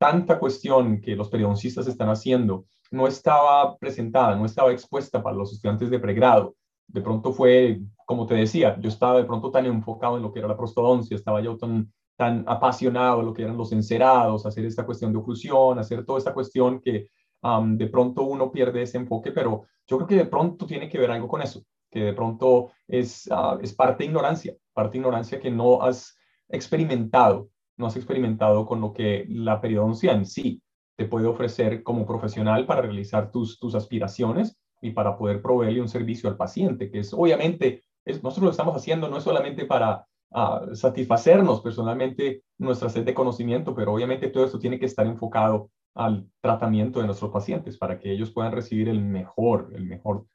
tanta 0.00 0.38
cuestión 0.38 1.02
que 1.02 1.14
los 1.14 1.28
periodoncistas 1.28 1.86
están 1.86 2.08
haciendo 2.08 2.64
no 2.90 3.06
estaba 3.06 3.76
presentada, 3.76 4.34
no 4.34 4.46
estaba 4.46 4.72
expuesta 4.72 5.22
para 5.22 5.36
los 5.36 5.52
estudiantes 5.52 5.90
de 5.90 5.98
pregrado. 5.98 6.56
De 6.86 7.02
pronto 7.02 7.34
fue, 7.34 7.80
como 8.06 8.26
te 8.26 8.34
decía, 8.34 8.80
yo 8.80 8.88
estaba 8.88 9.18
de 9.18 9.24
pronto 9.24 9.50
tan 9.50 9.66
enfocado 9.66 10.16
en 10.16 10.22
lo 10.22 10.32
que 10.32 10.38
era 10.38 10.48
la 10.48 10.56
prostodoncia, 10.56 11.14
estaba 11.14 11.42
yo 11.42 11.58
tan, 11.58 11.92
tan 12.16 12.44
apasionado 12.48 13.20
en 13.20 13.26
lo 13.26 13.34
que 13.34 13.42
eran 13.42 13.58
los 13.58 13.72
encerados, 13.72 14.46
hacer 14.46 14.64
esta 14.64 14.86
cuestión 14.86 15.12
de 15.12 15.18
oclusión, 15.18 15.78
hacer 15.78 16.04
toda 16.06 16.18
esta 16.18 16.32
cuestión 16.32 16.80
que 16.80 17.08
de 17.42 17.86
pronto 17.88 18.22
uno 18.22 18.50
pierde 18.50 18.82
ese 18.82 18.96
enfoque, 18.96 19.32
pero 19.32 19.66
yo 19.86 19.98
creo 19.98 20.08
que 20.08 20.16
de 20.16 20.26
pronto 20.26 20.66
tiene 20.66 20.88
que 20.88 20.98
ver 20.98 21.10
algo 21.10 21.28
con 21.28 21.42
eso 21.42 21.62
que 21.90 22.00
de 22.00 22.12
pronto 22.12 22.70
es, 22.86 23.28
ah, 23.30 23.58
es 23.60 23.74
parte 23.74 24.04
de 24.04 24.10
ignorancia, 24.10 24.54
parte 24.72 24.92
de 24.92 24.98
ignorancia 24.98 25.40
que 25.40 25.50
no 25.50 25.82
has 25.82 26.16
experimentado, 26.48 27.48
no 27.80 27.86
has 27.86 27.96
experimentado 27.96 28.66
con 28.66 28.80
lo 28.80 28.92
que 28.92 29.26
la 29.28 29.60
periodoncia 29.60 30.12
en 30.12 30.26
sí 30.26 30.62
te 30.96 31.06
puede 31.06 31.26
ofrecer 31.26 31.82
como 31.82 32.06
profesional 32.06 32.66
para 32.66 32.82
realizar 32.82 33.32
tus, 33.32 33.58
tus 33.58 33.74
aspiraciones 33.74 34.56
y 34.80 34.90
para 34.90 35.16
poder 35.16 35.42
proveerle 35.42 35.80
un 35.80 35.88
servicio 35.88 36.28
al 36.28 36.36
paciente, 36.36 36.90
que 36.90 37.00
es 37.00 37.12
obviamente, 37.12 37.82
es, 38.04 38.22
nosotros 38.22 38.44
lo 38.44 38.50
estamos 38.50 38.76
haciendo 38.76 39.08
no 39.08 39.18
es 39.18 39.24
solamente 39.24 39.64
para 39.64 40.06
ah, 40.32 40.66
satisfacernos 40.74 41.60
personalmente 41.60 42.44
nuestra 42.58 42.88
sed 42.88 43.04
de 43.04 43.14
conocimiento, 43.14 43.74
pero 43.74 43.92
obviamente 43.92 44.28
todo 44.28 44.44
esto 44.44 44.58
tiene 44.58 44.78
que 44.78 44.86
estar 44.86 45.06
enfocado 45.06 45.70
al 45.94 46.28
tratamiento 46.40 47.00
de 47.00 47.06
nuestros 47.06 47.32
pacientes 47.32 47.76
para 47.76 47.98
que 47.98 48.12
ellos 48.12 48.30
puedan 48.30 48.52
recibir 48.52 48.88
el 48.88 49.00
mejor, 49.00 49.72
el 49.74 49.86
mejor 49.86 50.26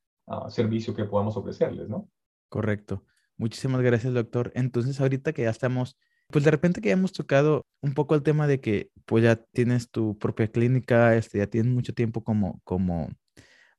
servicio 0.50 0.96
que 0.96 1.06
podamos 1.06 1.38
ofrecerles, 1.38 1.88
¿no? 1.88 2.10
Correcto. 2.50 3.04
Muchísimas 3.38 3.82
gracias, 3.82 4.14
doctor. 4.14 4.52
Entonces, 4.56 5.00
ahorita 5.00 5.34
que 5.34 5.44
ya 5.44 5.50
estamos, 5.50 5.98
pues 6.32 6.44
de 6.44 6.52
repente 6.52 6.82
que 6.82 6.92
hemos 6.92 7.14
tocado 7.14 7.66
un 7.82 7.94
poco 7.94 8.16
el 8.16 8.24
tema 8.24 8.48
de 8.48 8.60
que 8.60 8.90
pues 9.06 9.24
ya 9.24 9.36
tienes 9.36 9.90
tu 9.90 10.18
propia 10.18 10.48
clínica, 10.48 11.16
este, 11.16 11.40
ya 11.40 11.48
tienes 11.48 11.72
mucho 11.72 11.94
tiempo 11.94 12.24
como, 12.24 12.62
como, 12.64 13.10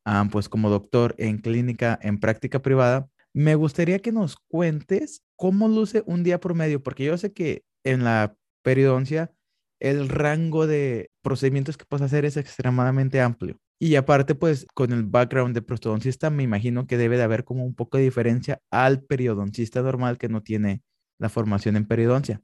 ah, 0.05 0.29
pues 0.31 0.49
como 0.49 0.71
doctor 0.71 1.15
en 1.19 1.39
clínica, 1.39 1.99
en 2.03 2.21
práctica 2.21 2.63
privada, 2.63 3.09
me 3.35 3.55
gustaría 3.55 3.99
que 3.99 4.13
nos 4.13 4.37
cuentes 4.49 5.23
cómo 5.37 5.69
luce 5.69 6.03
un 6.07 6.23
día 6.23 6.41
promedio, 6.41 6.83
porque 6.83 7.05
yo 7.05 7.19
sé 7.19 7.33
que 7.33 7.65
en 7.85 8.05
la 8.05 8.35
periodoncia 8.63 9.33
el 9.81 10.09
rango 10.09 10.67
de 10.67 11.11
procedimientos 11.23 11.77
que 11.77 11.85
puedes 11.85 12.07
hacer 12.07 12.25
es 12.25 12.37
extremadamente 12.37 13.21
amplio. 13.21 13.59
Y 13.79 13.97
aparte, 13.97 14.35
pues 14.35 14.67
con 14.75 14.93
el 14.93 15.05
background 15.05 15.55
de 15.55 15.61
prostodoncista, 15.61 16.31
me 16.31 16.43
imagino 16.43 16.87
que 16.87 16.97
debe 16.97 17.19
de 17.19 17.25
haber 17.25 17.45
como 17.45 17.65
un 17.65 17.75
poco 17.75 17.99
de 17.99 18.05
diferencia 18.05 18.61
al 18.71 19.03
periodoncista 19.03 19.83
normal 19.83 20.17
que 20.17 20.29
no 20.29 20.43
tiene 20.43 20.83
la 21.19 21.29
formación 21.29 21.77
en 21.77 21.87
periodoncia. 21.87 22.43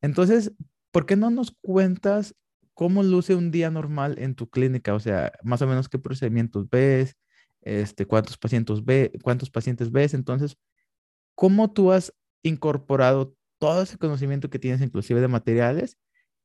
Entonces, 0.00 0.52
¿por 0.90 1.06
qué 1.06 1.16
no 1.16 1.30
nos 1.30 1.56
cuentas 1.60 2.34
cómo 2.74 3.02
luce 3.02 3.34
un 3.34 3.50
día 3.50 3.70
normal 3.70 4.16
en 4.18 4.34
tu 4.34 4.48
clínica? 4.48 4.94
O 4.94 5.00
sea, 5.00 5.32
más 5.42 5.62
o 5.62 5.66
menos 5.66 5.88
qué 5.88 5.98
procedimientos 5.98 6.68
ves, 6.68 7.16
este, 7.60 8.06
cuántos 8.06 8.36
pacientes, 8.38 8.84
ve, 8.84 9.12
cuántos 9.22 9.50
pacientes 9.50 9.90
ves. 9.92 10.14
Entonces, 10.14 10.56
¿cómo 11.34 11.72
tú 11.72 11.92
has 11.92 12.12
incorporado 12.42 13.34
todo 13.58 13.82
ese 13.82 13.98
conocimiento 13.98 14.50
que 14.50 14.58
tienes, 14.58 14.80
inclusive 14.80 15.20
de 15.20 15.28
materiales, 15.28 15.98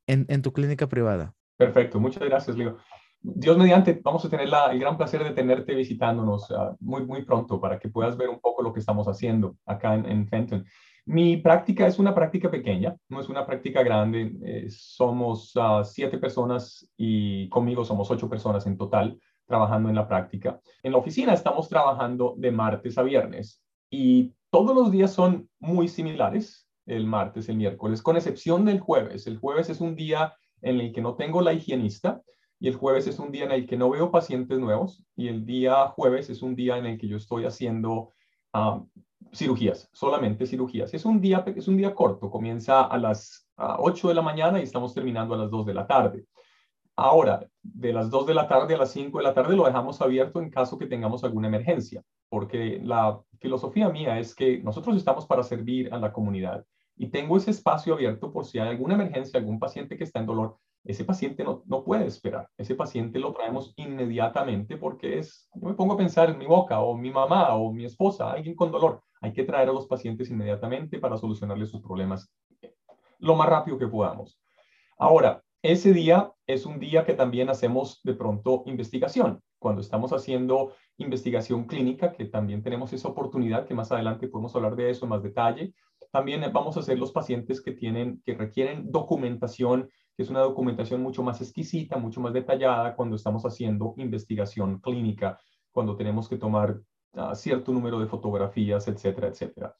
en, 0.06 0.26
en 0.30 0.41
tu 0.41 0.54
clínica 0.54 0.88
privada? 0.88 1.34
Perfecto, 1.58 2.00
muchas 2.00 2.24
gracias, 2.24 2.56
Leo. 2.56 2.78
Dios 3.20 3.58
mediante, 3.58 4.00
vamos 4.04 4.24
a 4.24 4.30
tener 4.30 4.48
el 4.48 4.80
gran 4.80 4.98
placer 4.98 5.24
de 5.24 5.32
tenerte 5.32 5.74
visitándonos 5.74 6.52
ah, 6.52 6.76
muy, 6.80 7.06
muy 7.06 7.26
pronto 7.26 7.60
para 7.60 7.80
que 7.80 7.89
puedas 7.89 8.15
ver 8.15 8.30
un 8.30 8.39
poco 8.39 8.62
lo 8.62 8.72
que 8.72 8.80
estamos 8.80 9.08
haciendo 9.08 9.58
acá 9.65 9.96
en, 9.96 10.28
Fenton. 10.28 10.65
Mi 11.08 11.38
práctica 11.38 11.88
es 11.88 12.00
una 12.00 12.13
práctica 12.13 12.52
pequeña, 12.52 12.93
no 13.08 13.22
es 13.22 13.30
una 13.30 13.46
práctica 13.46 13.82
grande. 13.82 14.36
Eh, 14.43 14.67
somos 14.70 15.54
ah, 15.56 15.82
siete 15.86 16.17
personas 16.17 16.86
y 16.98 17.48
conmigo 17.48 17.86
somos 17.86 18.12
ocho 18.12 18.30
personas 18.30 18.67
en 18.67 18.78
total 18.78 19.17
trabajando 19.46 19.88
en 19.88 19.96
la 19.96 20.06
práctica. 20.06 20.60
En 20.84 20.91
la 20.91 20.98
oficina 20.98 21.34
estamos 21.34 21.70
trabajando 21.70 22.36
de 22.38 22.52
martes 22.52 22.98
a 22.98 23.04
viernes 23.04 23.63
y 23.89 24.34
todos 24.50 24.76
los 24.76 24.91
días 24.91 25.13
son 25.13 25.50
muy 25.60 25.88
similares, 25.88 26.67
el 26.86 27.06
martes, 27.06 27.48
el 27.48 27.56
miércoles, 27.56 28.02
con 28.02 28.17
excepción 28.17 28.65
del 28.65 28.82
jueves. 28.82 29.28
El 29.28 29.38
jueves 29.38 29.70
es 29.70 29.80
un 29.80 29.96
día 29.96 30.34
en 30.62 30.82
el 30.82 30.91
que 30.91 31.02
no 31.02 31.15
tengo 31.15 31.41
la 31.41 31.54
higienista, 31.54 32.22
y 32.60 32.67
el 32.67 32.76
jueves 32.76 33.08
es 33.08 33.20
un 33.20 33.32
día 33.32 33.46
en 33.46 33.52
el 33.52 33.65
que 33.65 33.78
no 33.78 33.89
veo 33.89 34.12
pacientes 34.12 34.60
nuevos 34.60 35.04
y 35.15 35.28
el 35.28 35.46
día 35.46 35.88
jueves 35.89 36.30
es 36.30 36.41
un 36.41 36.56
día 36.56 36.78
en 36.78 36.86
el 36.86 36.98
que 36.98 37.08
yo 37.08 37.17
estoy 37.17 37.46
haciendo 37.46 38.13
ah, 38.52 38.84
cirugías, 39.33 39.89
solamente 39.91 40.45
cirugías. 40.45 40.93
Es 40.93 41.05
un 41.05 41.19
día, 41.21 41.43
es 41.55 41.67
un 41.67 41.77
día 41.77 41.93
corto, 41.93 42.29
comienza 42.29 42.83
a 42.83 42.97
las 42.97 43.47
8 43.57 44.09
de 44.09 44.13
la 44.13 44.21
mañana 44.21 44.59
y 44.59 44.63
estamos 44.63 44.93
terminando 44.93 45.33
a 45.33 45.37
las 45.37 45.49
2 45.51 45.65
de 45.65 45.73
la 45.73 45.87
tarde. 45.87 46.25
Ahora, 46.95 47.47
de 47.61 47.93
las 47.93 48.09
2 48.09 48.25
de 48.25 48.33
la 48.33 48.47
tarde 48.47 48.73
a 48.73 48.77
las 48.77 48.91
5 48.91 49.17
de 49.19 49.23
la 49.23 49.33
tarde 49.33 49.55
lo 49.55 49.65
dejamos 49.65 50.01
abierto 50.01 50.41
en 50.41 50.49
caso 50.49 50.77
que 50.77 50.87
tengamos 50.87 51.23
alguna 51.23 51.47
emergencia, 51.47 52.03
porque 52.29 52.79
la 52.83 53.21
filosofía 53.39 53.89
mía 53.89 54.19
es 54.19 54.33
que 54.33 54.63
nosotros 54.63 54.97
estamos 54.97 55.27
para 55.27 55.43
servir 55.43 55.93
a 55.93 55.99
la 55.99 56.11
comunidad 56.11 56.65
y 56.95 57.09
tengo 57.09 57.37
ese 57.37 57.51
espacio 57.51 57.93
abierto 57.93 58.31
por 58.31 58.45
si 58.45 58.57
hay 58.57 58.69
alguna 58.69 58.95
emergencia, 58.95 59.39
algún 59.39 59.59
paciente 59.59 59.95
que 59.95 60.03
está 60.03 60.19
en 60.19 60.25
dolor, 60.25 60.57
ese 60.83 61.03
paciente 61.03 61.43
no, 61.43 61.63
no 61.67 61.83
puede 61.83 62.07
esperar, 62.07 62.49
ese 62.57 62.73
paciente 62.73 63.19
lo 63.19 63.33
traemos 63.33 63.73
inmediatamente 63.75 64.77
porque 64.77 65.19
es, 65.19 65.49
yo 65.53 65.67
me 65.67 65.75
pongo 65.75 65.93
a 65.93 65.97
pensar 65.97 66.29
en 66.29 66.37
mi 66.37 66.45
boca 66.45 66.79
o 66.79 66.97
mi 66.97 67.11
mamá 67.11 67.53
o 67.55 67.71
mi 67.71 67.85
esposa, 67.85 68.31
alguien 68.31 68.55
con 68.55 68.71
dolor, 68.71 69.03
hay 69.21 69.34
que 69.34 69.43
traer 69.43 69.69
a 69.69 69.73
los 69.73 69.88
pacientes 69.88 70.30
inmediatamente 70.30 70.99
para 70.99 71.17
solucionarles 71.17 71.69
sus 71.69 71.82
problemas 71.82 72.32
lo 73.19 73.36
más 73.36 73.49
rápido 73.49 73.77
que 73.77 73.88
podamos. 73.88 74.39
Ahora, 74.97 75.43
ese 75.62 75.93
día 75.93 76.32
es 76.45 76.65
un 76.65 76.80
día 76.80 77.06
que 77.06 77.13
también 77.13 77.49
hacemos 77.49 77.99
de 78.03 78.13
pronto 78.13 78.63
investigación. 78.65 79.41
Cuando 79.60 79.82
estamos 79.82 80.13
haciendo 80.13 80.73
investigación 80.97 81.65
clínica, 81.65 82.12
que 82.12 82.25
también 82.25 82.62
tenemos 82.62 82.93
esa 82.93 83.08
oportunidad, 83.08 83.65
que 83.65 83.73
más 83.73 83.91
adelante 83.91 84.27
podemos 84.27 84.56
hablar 84.56 84.75
de 84.75 84.91
eso 84.91 85.06
en 85.06 85.10
más 85.10 85.23
detalle, 85.23 85.73
también 86.12 86.41
vamos 86.53 86.77
a 86.77 86.80
hacer 86.80 86.97
los 86.97 87.12
pacientes 87.12 87.62
que 87.62 87.71
tienen, 87.71 88.21
que 88.23 88.36
requieren 88.36 88.91
documentación, 88.91 89.89
que 90.15 90.23
es 90.23 90.30
una 90.30 90.39
documentación 90.41 91.01
mucho 91.01 91.23
más 91.23 91.41
exquisita, 91.41 91.97
mucho 91.97 92.21
más 92.21 92.34
detallada 92.34 92.95
cuando 92.95 93.15
estamos 93.15 93.43
haciendo 93.43 93.93
investigación 93.97 94.80
clínica, 94.80 95.39
cuando 95.71 95.95
tenemos 95.95 96.30
que 96.30 96.38
tomar 96.38 96.80
uh, 97.17 97.36
cierto 97.36 97.71
número 97.71 97.99
de 97.99 98.08
fotografías, 98.08 98.88
etcétera, 98.88 99.27
etcétera. 99.27 99.75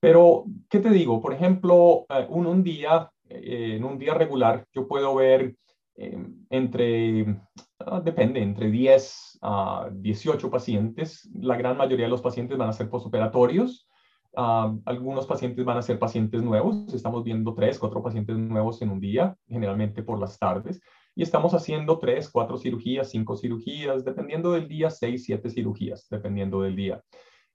Pero, 0.00 0.44
¿qué 0.68 0.80
te 0.80 0.90
digo? 0.90 1.20
Por 1.20 1.32
ejemplo, 1.32 2.06
uh, 2.08 2.26
un, 2.28 2.46
un, 2.46 2.62
día, 2.62 3.10
eh, 3.28 3.74
en 3.76 3.84
un 3.84 3.98
día 3.98 4.14
regular, 4.14 4.64
yo 4.72 4.86
puedo 4.86 5.14
ver 5.14 5.56
eh, 5.96 6.18
entre, 6.50 7.22
uh, 7.22 8.00
depende, 8.02 8.42
entre 8.42 8.70
10 8.70 9.38
a 9.42 9.88
18 9.92 10.50
pacientes. 10.50 11.28
La 11.40 11.56
gran 11.56 11.76
mayoría 11.76 12.06
de 12.06 12.10
los 12.10 12.22
pacientes 12.22 12.56
van 12.58 12.68
a 12.68 12.72
ser 12.72 12.88
postoperatorios 12.88 13.86
algunos 14.36 15.26
pacientes 15.26 15.64
van 15.64 15.78
a 15.78 15.82
ser 15.82 15.98
pacientes 15.98 16.42
nuevos, 16.42 16.92
estamos 16.92 17.24
viendo 17.24 17.54
tres, 17.54 17.78
cuatro 17.78 18.02
pacientes 18.02 18.36
nuevos 18.36 18.82
en 18.82 18.90
un 18.90 19.00
día, 19.00 19.36
generalmente 19.48 20.02
por 20.02 20.18
las 20.18 20.38
tardes, 20.38 20.80
y 21.16 21.22
estamos 21.22 21.54
haciendo 21.54 21.98
tres, 21.98 22.30
cuatro 22.30 22.56
cirugías, 22.56 23.10
cinco 23.10 23.36
cirugías, 23.36 24.04
dependiendo 24.04 24.52
del 24.52 24.68
día, 24.68 24.90
seis, 24.90 25.24
siete 25.24 25.50
cirugías, 25.50 26.06
dependiendo 26.08 26.60
del 26.60 26.76
día. 26.76 27.02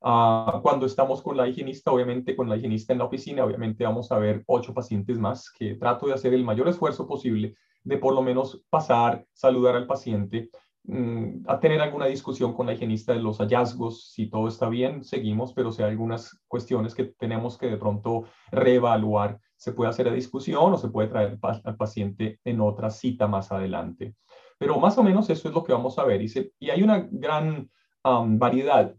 Uh, 0.02 0.62
cuando 0.62 0.86
estamos 0.88 1.22
con 1.22 1.38
la 1.38 1.48
higienista, 1.48 1.92
obviamente 1.92 2.36
con 2.36 2.50
la 2.50 2.58
higienista 2.58 2.92
en 2.92 3.00
la 3.00 3.06
oficina, 3.06 3.46
obviamente 3.46 3.86
vamos 3.86 4.12
a 4.12 4.18
ver 4.18 4.44
ocho 4.48 4.74
pacientes 4.74 5.18
más 5.20 5.50
que 5.52 5.76
trato 5.76 6.08
de 6.08 6.14
hacer 6.14 6.34
el 6.34 6.44
mayor 6.44 6.68
esfuerzo 6.68 7.08
posible 7.08 7.56
de 7.84 7.98
por 7.98 8.14
lo 8.14 8.22
menos 8.22 8.64
pasar, 8.70 9.26
saludar 9.32 9.76
al 9.76 9.88
paciente, 9.88 10.50
Mm, 10.84 11.44
a 11.48 11.60
tener 11.60 11.80
alguna 11.80 12.08
discusión 12.08 12.54
con 12.54 12.66
la 12.66 12.74
higienista 12.74 13.14
de 13.14 13.20
los 13.20 13.38
hallazgos, 13.38 14.12
si 14.12 14.28
todo 14.28 14.48
está 14.48 14.68
bien, 14.68 15.04
seguimos, 15.04 15.54
pero 15.54 15.72
si 15.72 15.84
hay 15.84 15.92
algunas 15.92 16.42
cuestiones 16.48 16.96
que 16.96 17.06
tenemos 17.06 17.58
que 17.58 17.68
de 17.68 17.78
pronto 17.78 18.24
reevaluar, 18.52 19.40
se 19.62 19.74
puede 19.74 19.92
hacer 19.92 20.08
la 20.08 20.14
discusión 20.14 20.74
o 20.74 20.78
se 20.78 20.90
puede 20.90 21.08
traer 21.08 21.38
al 21.44 21.78
paciente 21.78 22.40
en 22.44 22.62
otra 22.62 22.90
cita 22.90 23.28
más 23.28 23.52
adelante. 23.52 24.16
Pero 24.58 24.80
más 24.80 24.98
o 24.98 25.04
menos 25.04 25.30
eso 25.30 25.48
es 25.48 25.54
lo 25.54 25.64
que 25.64 25.72
vamos 25.72 26.00
a 26.00 26.04
ver. 26.04 26.20
Y, 26.20 26.34
y 26.58 26.72
hay 26.72 26.82
una 26.82 27.08
gran 27.12 27.70
variedad. 28.04 28.96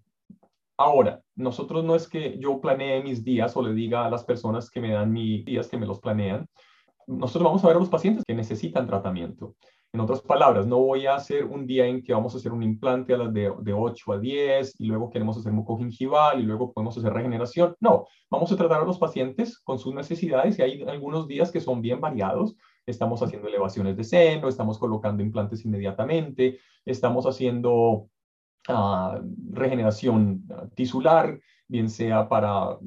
Ahora, 0.76 1.20
nosotros 1.34 1.82
no 1.82 1.96
es 1.96 2.06
que 2.06 2.38
yo 2.38 2.60
planee 2.60 3.02
mis 3.02 3.24
días 3.24 3.56
o 3.56 3.62
le 3.62 3.74
diga 3.74 4.06
a 4.06 4.10
las 4.10 4.22
personas 4.22 4.70
que 4.70 4.80
me 4.80 4.92
dan 4.92 5.10
mis 5.10 5.44
días 5.44 5.66
que 5.66 5.76
me 5.76 5.86
los 5.86 5.98
planean. 5.98 6.46
Nosotros 7.08 7.42
vamos 7.42 7.64
a 7.64 7.66
ver 7.66 7.76
a 7.78 7.80
los 7.80 7.90
pacientes 7.90 8.22
que 8.24 8.32
necesitan 8.32 8.86
tratamiento. 8.86 9.56
En 9.94 10.00
otras 10.00 10.22
palabras, 10.22 10.66
no 10.66 10.78
voy 10.78 11.04
a 11.04 11.16
hacer 11.16 11.44
un 11.44 11.66
día 11.66 11.84
en 11.86 12.02
que 12.02 12.14
vamos 12.14 12.32
a 12.32 12.38
hacer 12.38 12.50
un 12.50 12.62
implante 12.62 13.12
a 13.12 13.18
las 13.18 13.34
de, 13.34 13.52
de 13.60 13.72
8 13.74 14.12
a 14.12 14.18
10 14.18 14.80
y 14.80 14.86
luego 14.86 15.10
queremos 15.10 15.36
hacer 15.36 15.52
mucogingival 15.52 16.40
y 16.40 16.44
luego 16.44 16.72
podemos 16.72 16.96
hacer 16.96 17.12
regeneración. 17.12 17.76
No, 17.78 18.06
vamos 18.30 18.50
a 18.50 18.56
tratar 18.56 18.80
a 18.80 18.86
los 18.86 18.98
pacientes 18.98 19.58
con 19.58 19.78
sus 19.78 19.94
necesidades 19.94 20.58
y 20.58 20.62
hay 20.62 20.82
algunos 20.84 21.28
días 21.28 21.50
que 21.50 21.60
son 21.60 21.82
bien 21.82 22.00
variados. 22.00 22.56
Estamos 22.86 23.22
haciendo 23.22 23.48
elevaciones 23.48 23.94
de 23.98 24.04
seno, 24.04 24.48
estamos 24.48 24.78
colocando 24.78 25.22
implantes 25.22 25.62
inmediatamente, 25.66 26.58
estamos 26.86 27.26
haciendo 27.26 28.08
uh, 28.70 29.18
regeneración 29.50 30.44
uh, 30.48 30.68
tisular, 30.74 31.38
bien 31.68 31.90
sea 31.90 32.30
para 32.30 32.70
uh, 32.70 32.80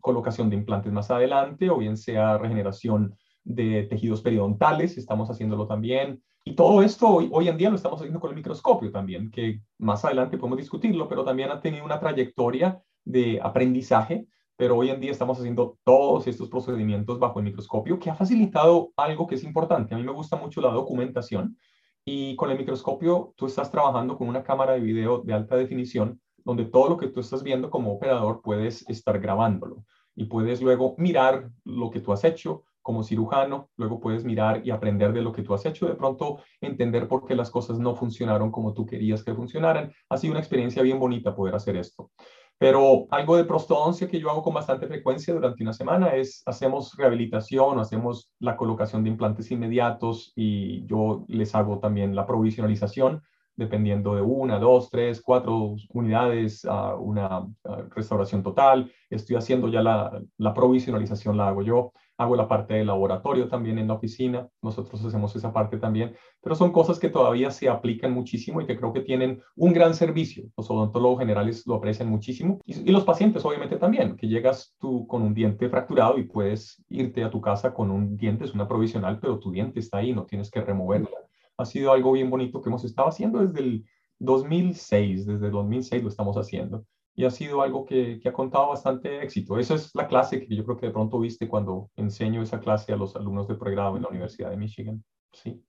colocación 0.00 0.50
de 0.50 0.56
implantes 0.56 0.92
más 0.92 1.12
adelante 1.12 1.70
o 1.70 1.78
bien 1.78 1.96
sea 1.96 2.38
regeneración 2.38 3.14
de 3.44 3.84
tejidos 3.84 4.20
periodontales, 4.20 4.98
estamos 4.98 5.30
haciéndolo 5.30 5.68
también. 5.68 6.20
Y 6.44 6.54
todo 6.54 6.82
esto 6.82 7.06
hoy, 7.08 7.48
en 7.48 7.56
día 7.58 7.68
lo 7.68 7.76
estamos 7.76 8.00
haciendo 8.00 8.18
con 8.18 8.30
el 8.30 8.36
microscopio 8.36 8.90
también, 8.90 9.30
que 9.30 9.60
más 9.78 10.04
adelante 10.04 10.38
podemos 10.38 10.58
discutirlo, 10.58 11.06
pero 11.08 11.24
también 11.24 11.50
ha 11.50 11.60
tenido 11.60 11.84
una 11.84 12.00
trayectoria 12.00 12.80
de 13.04 13.40
aprendizaje, 13.42 14.26
pero 14.56 14.76
hoy 14.76 14.90
en 14.90 15.00
día 15.00 15.10
estamos 15.10 15.38
haciendo 15.38 15.78
todos 15.84 16.26
estos 16.26 16.48
procedimientos 16.48 17.18
bajo 17.18 17.40
el 17.40 17.44
microscopio, 17.46 17.98
que 17.98 18.10
ha 18.10 18.14
facilitado 18.14 18.92
algo 18.96 19.26
que 19.26 19.34
es 19.34 19.44
importante. 19.44 19.94
A 19.94 19.98
mí 19.98 20.04
me 20.04 20.12
gusta 20.12 20.36
mucho 20.36 20.60
la 20.60 20.70
documentación 20.70 21.58
y 22.04 22.34
con 22.36 22.50
el 22.50 22.58
microscopio 22.58 23.34
tú 23.36 23.46
estás 23.46 23.70
trabajando 23.70 24.16
con 24.16 24.28
una 24.28 24.42
cámara 24.42 24.72
de 24.72 24.80
video 24.80 25.18
de 25.18 25.34
alta 25.34 25.56
definición, 25.56 26.20
donde 26.44 26.64
todo 26.64 26.88
lo 26.88 26.96
que 26.96 27.08
tú 27.08 27.20
estás 27.20 27.42
viendo 27.42 27.68
como 27.68 27.92
operador 27.92 28.40
puedes 28.42 28.88
estar 28.88 29.20
grabándolo 29.20 29.84
y 30.16 30.24
puedes 30.24 30.62
luego 30.62 30.94
mirar 30.96 31.50
lo 31.64 31.90
que 31.90 32.00
tú 32.00 32.12
has 32.12 32.24
hecho, 32.24 32.64
como 32.82 33.02
cirujano, 33.02 33.68
luego 33.76 34.00
puedes 34.00 34.24
mirar 34.24 34.62
y 34.64 34.70
aprender 34.70 35.12
de 35.12 35.22
lo 35.22 35.32
que 35.32 35.42
tú 35.42 35.54
has 35.54 35.66
hecho, 35.66 35.86
de 35.86 35.94
pronto 35.94 36.38
entender 36.60 37.08
por 37.08 37.26
qué 37.26 37.34
las 37.34 37.50
cosas 37.50 37.78
no 37.78 37.94
funcionaron 37.94 38.50
como 38.50 38.72
tú 38.72 38.86
querías 38.86 39.22
que 39.22 39.34
funcionaran. 39.34 39.92
Ha 40.08 40.16
sido 40.16 40.32
una 40.32 40.40
experiencia 40.40 40.82
bien 40.82 40.98
bonita 40.98 41.34
poder 41.34 41.54
hacer 41.54 41.76
esto. 41.76 42.10
Pero 42.58 43.06
algo 43.10 43.38
de 43.38 43.44
prostodoncia 43.44 44.06
que 44.06 44.20
yo 44.20 44.28
hago 44.30 44.42
con 44.42 44.52
bastante 44.52 44.86
frecuencia 44.86 45.32
durante 45.32 45.62
una 45.62 45.72
semana 45.72 46.14
es 46.14 46.42
hacemos 46.44 46.94
rehabilitación, 46.94 47.78
hacemos 47.78 48.30
la 48.38 48.54
colocación 48.54 49.02
de 49.02 49.08
implantes 49.08 49.50
inmediatos 49.50 50.34
y 50.36 50.84
yo 50.84 51.24
les 51.28 51.54
hago 51.54 51.78
también 51.78 52.14
la 52.14 52.26
provisionalización 52.26 53.22
dependiendo 53.56 54.14
de 54.14 54.22
una, 54.22 54.58
dos, 54.58 54.90
tres, 54.90 55.20
cuatro 55.22 55.76
unidades, 55.90 56.64
a 56.64 56.96
una 56.96 57.46
restauración 57.94 58.42
total. 58.42 58.90
Estoy 59.10 59.36
haciendo 59.36 59.68
ya 59.68 59.82
la, 59.82 60.20
la 60.38 60.54
provisionalización, 60.54 61.36
la 61.36 61.48
hago 61.48 61.62
yo 61.62 61.92
hago 62.20 62.36
la 62.36 62.46
parte 62.46 62.74
de 62.74 62.84
laboratorio 62.84 63.48
también 63.48 63.78
en 63.78 63.88
la 63.88 63.94
oficina, 63.94 64.46
nosotros 64.60 65.02
hacemos 65.02 65.34
esa 65.36 65.54
parte 65.54 65.78
también, 65.78 66.14
pero 66.42 66.54
son 66.54 66.70
cosas 66.70 66.98
que 66.98 67.08
todavía 67.08 67.50
se 67.50 67.70
aplican 67.70 68.12
muchísimo 68.12 68.60
y 68.60 68.66
que 68.66 68.76
creo 68.76 68.92
que 68.92 69.00
tienen 69.00 69.40
un 69.56 69.72
gran 69.72 69.94
servicio. 69.94 70.44
Los 70.54 70.70
odontólogos 70.70 71.20
generales 71.20 71.66
lo 71.66 71.76
aprecian 71.76 72.10
muchísimo 72.10 72.60
y, 72.66 72.90
los 72.90 73.04
pacientes 73.04 73.42
obviamente 73.46 73.78
también, 73.78 74.16
que 74.16 74.28
llegas 74.28 74.74
tú 74.78 75.06
con 75.06 75.22
un 75.22 75.32
diente 75.32 75.70
fracturado 75.70 76.18
y 76.18 76.24
puedes 76.24 76.84
irte 76.90 77.24
a 77.24 77.30
tu 77.30 77.40
casa 77.40 77.72
con 77.72 77.90
un 77.90 78.18
diente, 78.18 78.44
es 78.44 78.52
una 78.52 78.68
provisional, 78.68 79.18
pero 79.18 79.38
tu 79.38 79.50
diente 79.50 79.80
está 79.80 79.96
ahí, 79.98 80.12
no 80.12 80.26
tienes 80.26 80.50
que 80.50 80.60
removerla. 80.60 81.16
Ha 81.56 81.64
sido 81.64 81.90
algo 81.90 82.12
bien 82.12 82.28
bonito 82.28 82.60
que 82.60 82.68
hemos 82.68 82.84
estado 82.84 83.08
haciendo 83.08 83.38
desde 83.38 83.60
el 83.60 83.86
2006, 84.18 85.24
desde 85.24 85.46
el 85.46 85.52
2006 85.52 86.02
lo 86.02 86.10
estamos 86.10 86.36
haciendo 86.36 86.84
y 87.14 87.24
ha 87.24 87.30
sido 87.30 87.62
algo 87.62 87.84
que, 87.84 88.20
ha 88.24 88.32
contado 88.32 88.68
bastante 88.68 89.22
éxito. 89.22 89.58
Esa 89.58 89.74
es 89.74 89.94
la 89.94 90.06
clase 90.06 90.46
que 90.46 90.54
yo 90.54 90.64
creo 90.64 90.76
que 90.76 90.86
de 90.86 90.92
pronto 90.92 91.20
viste 91.20 91.48
cuando 91.48 91.90
enseño 91.96 92.42
esa 92.42 92.60
clase 92.60 92.92
a 92.92 92.96
los 92.96 93.16
alumnos 93.16 93.48
de 93.48 93.56
pregrado 93.56 93.96
en 93.96 94.02
la 94.02 94.08
Universidad 94.08 94.50
de 94.50 94.56
Michigan. 94.56 95.04
Sí. 95.32 95.62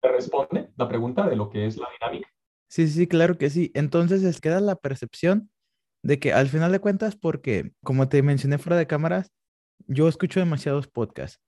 ¿Te 0.00 0.08
responde 0.08 0.70
la 0.76 0.88
pregunta 0.88 1.28
de 1.28 1.36
lo 1.36 1.50
que 1.50 1.66
es 1.66 1.76
la 1.76 1.88
dinámica? 1.98 2.28
Sí, 2.68 2.88
sí, 2.88 3.06
claro 3.06 3.38
que 3.38 3.50
sí. 3.50 3.72
Entonces, 3.74 4.22
es 4.22 4.40
queda 4.40 4.60
la 4.60 4.76
percepción 4.76 5.50
de 6.02 6.18
que 6.18 6.32
al 6.32 6.48
final 6.48 6.72
de 6.72 6.80
cuentas, 6.80 7.16
porque 7.16 7.72
como 7.82 8.08
te 8.08 8.22
mencioné 8.22 8.58
fuera 8.58 8.76
de 8.76 8.86
cámaras, 8.86 9.32
yo 9.86 10.08
escucho 10.08 10.40
demasiados 10.40 10.86
podcasts. 10.88 11.40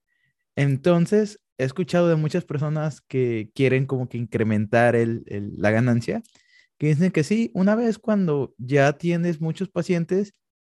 Entonces, 0.57 1.41
he 1.59 1.65
escuchado 1.65 2.09
de 2.09 2.17
muchas 2.17 2.45
personas 2.45 3.01
que 3.01 3.51
quieren 3.55 3.87
como 3.87 4.09
que 4.09 4.19
incrementar 4.19 4.97
el, 4.97 5.25
la 5.57 5.71
ganancia 5.71 6.23
que 6.79 6.89
dicen 6.89 7.11
que 7.11 7.25
sí, 7.25 7.51
una 7.55 7.75
vez 7.75 7.99
cuando 7.99 8.55
ya 8.59 8.93
tienes 8.95 9.41
muchos 9.41 9.69
pacientes, 9.69 10.35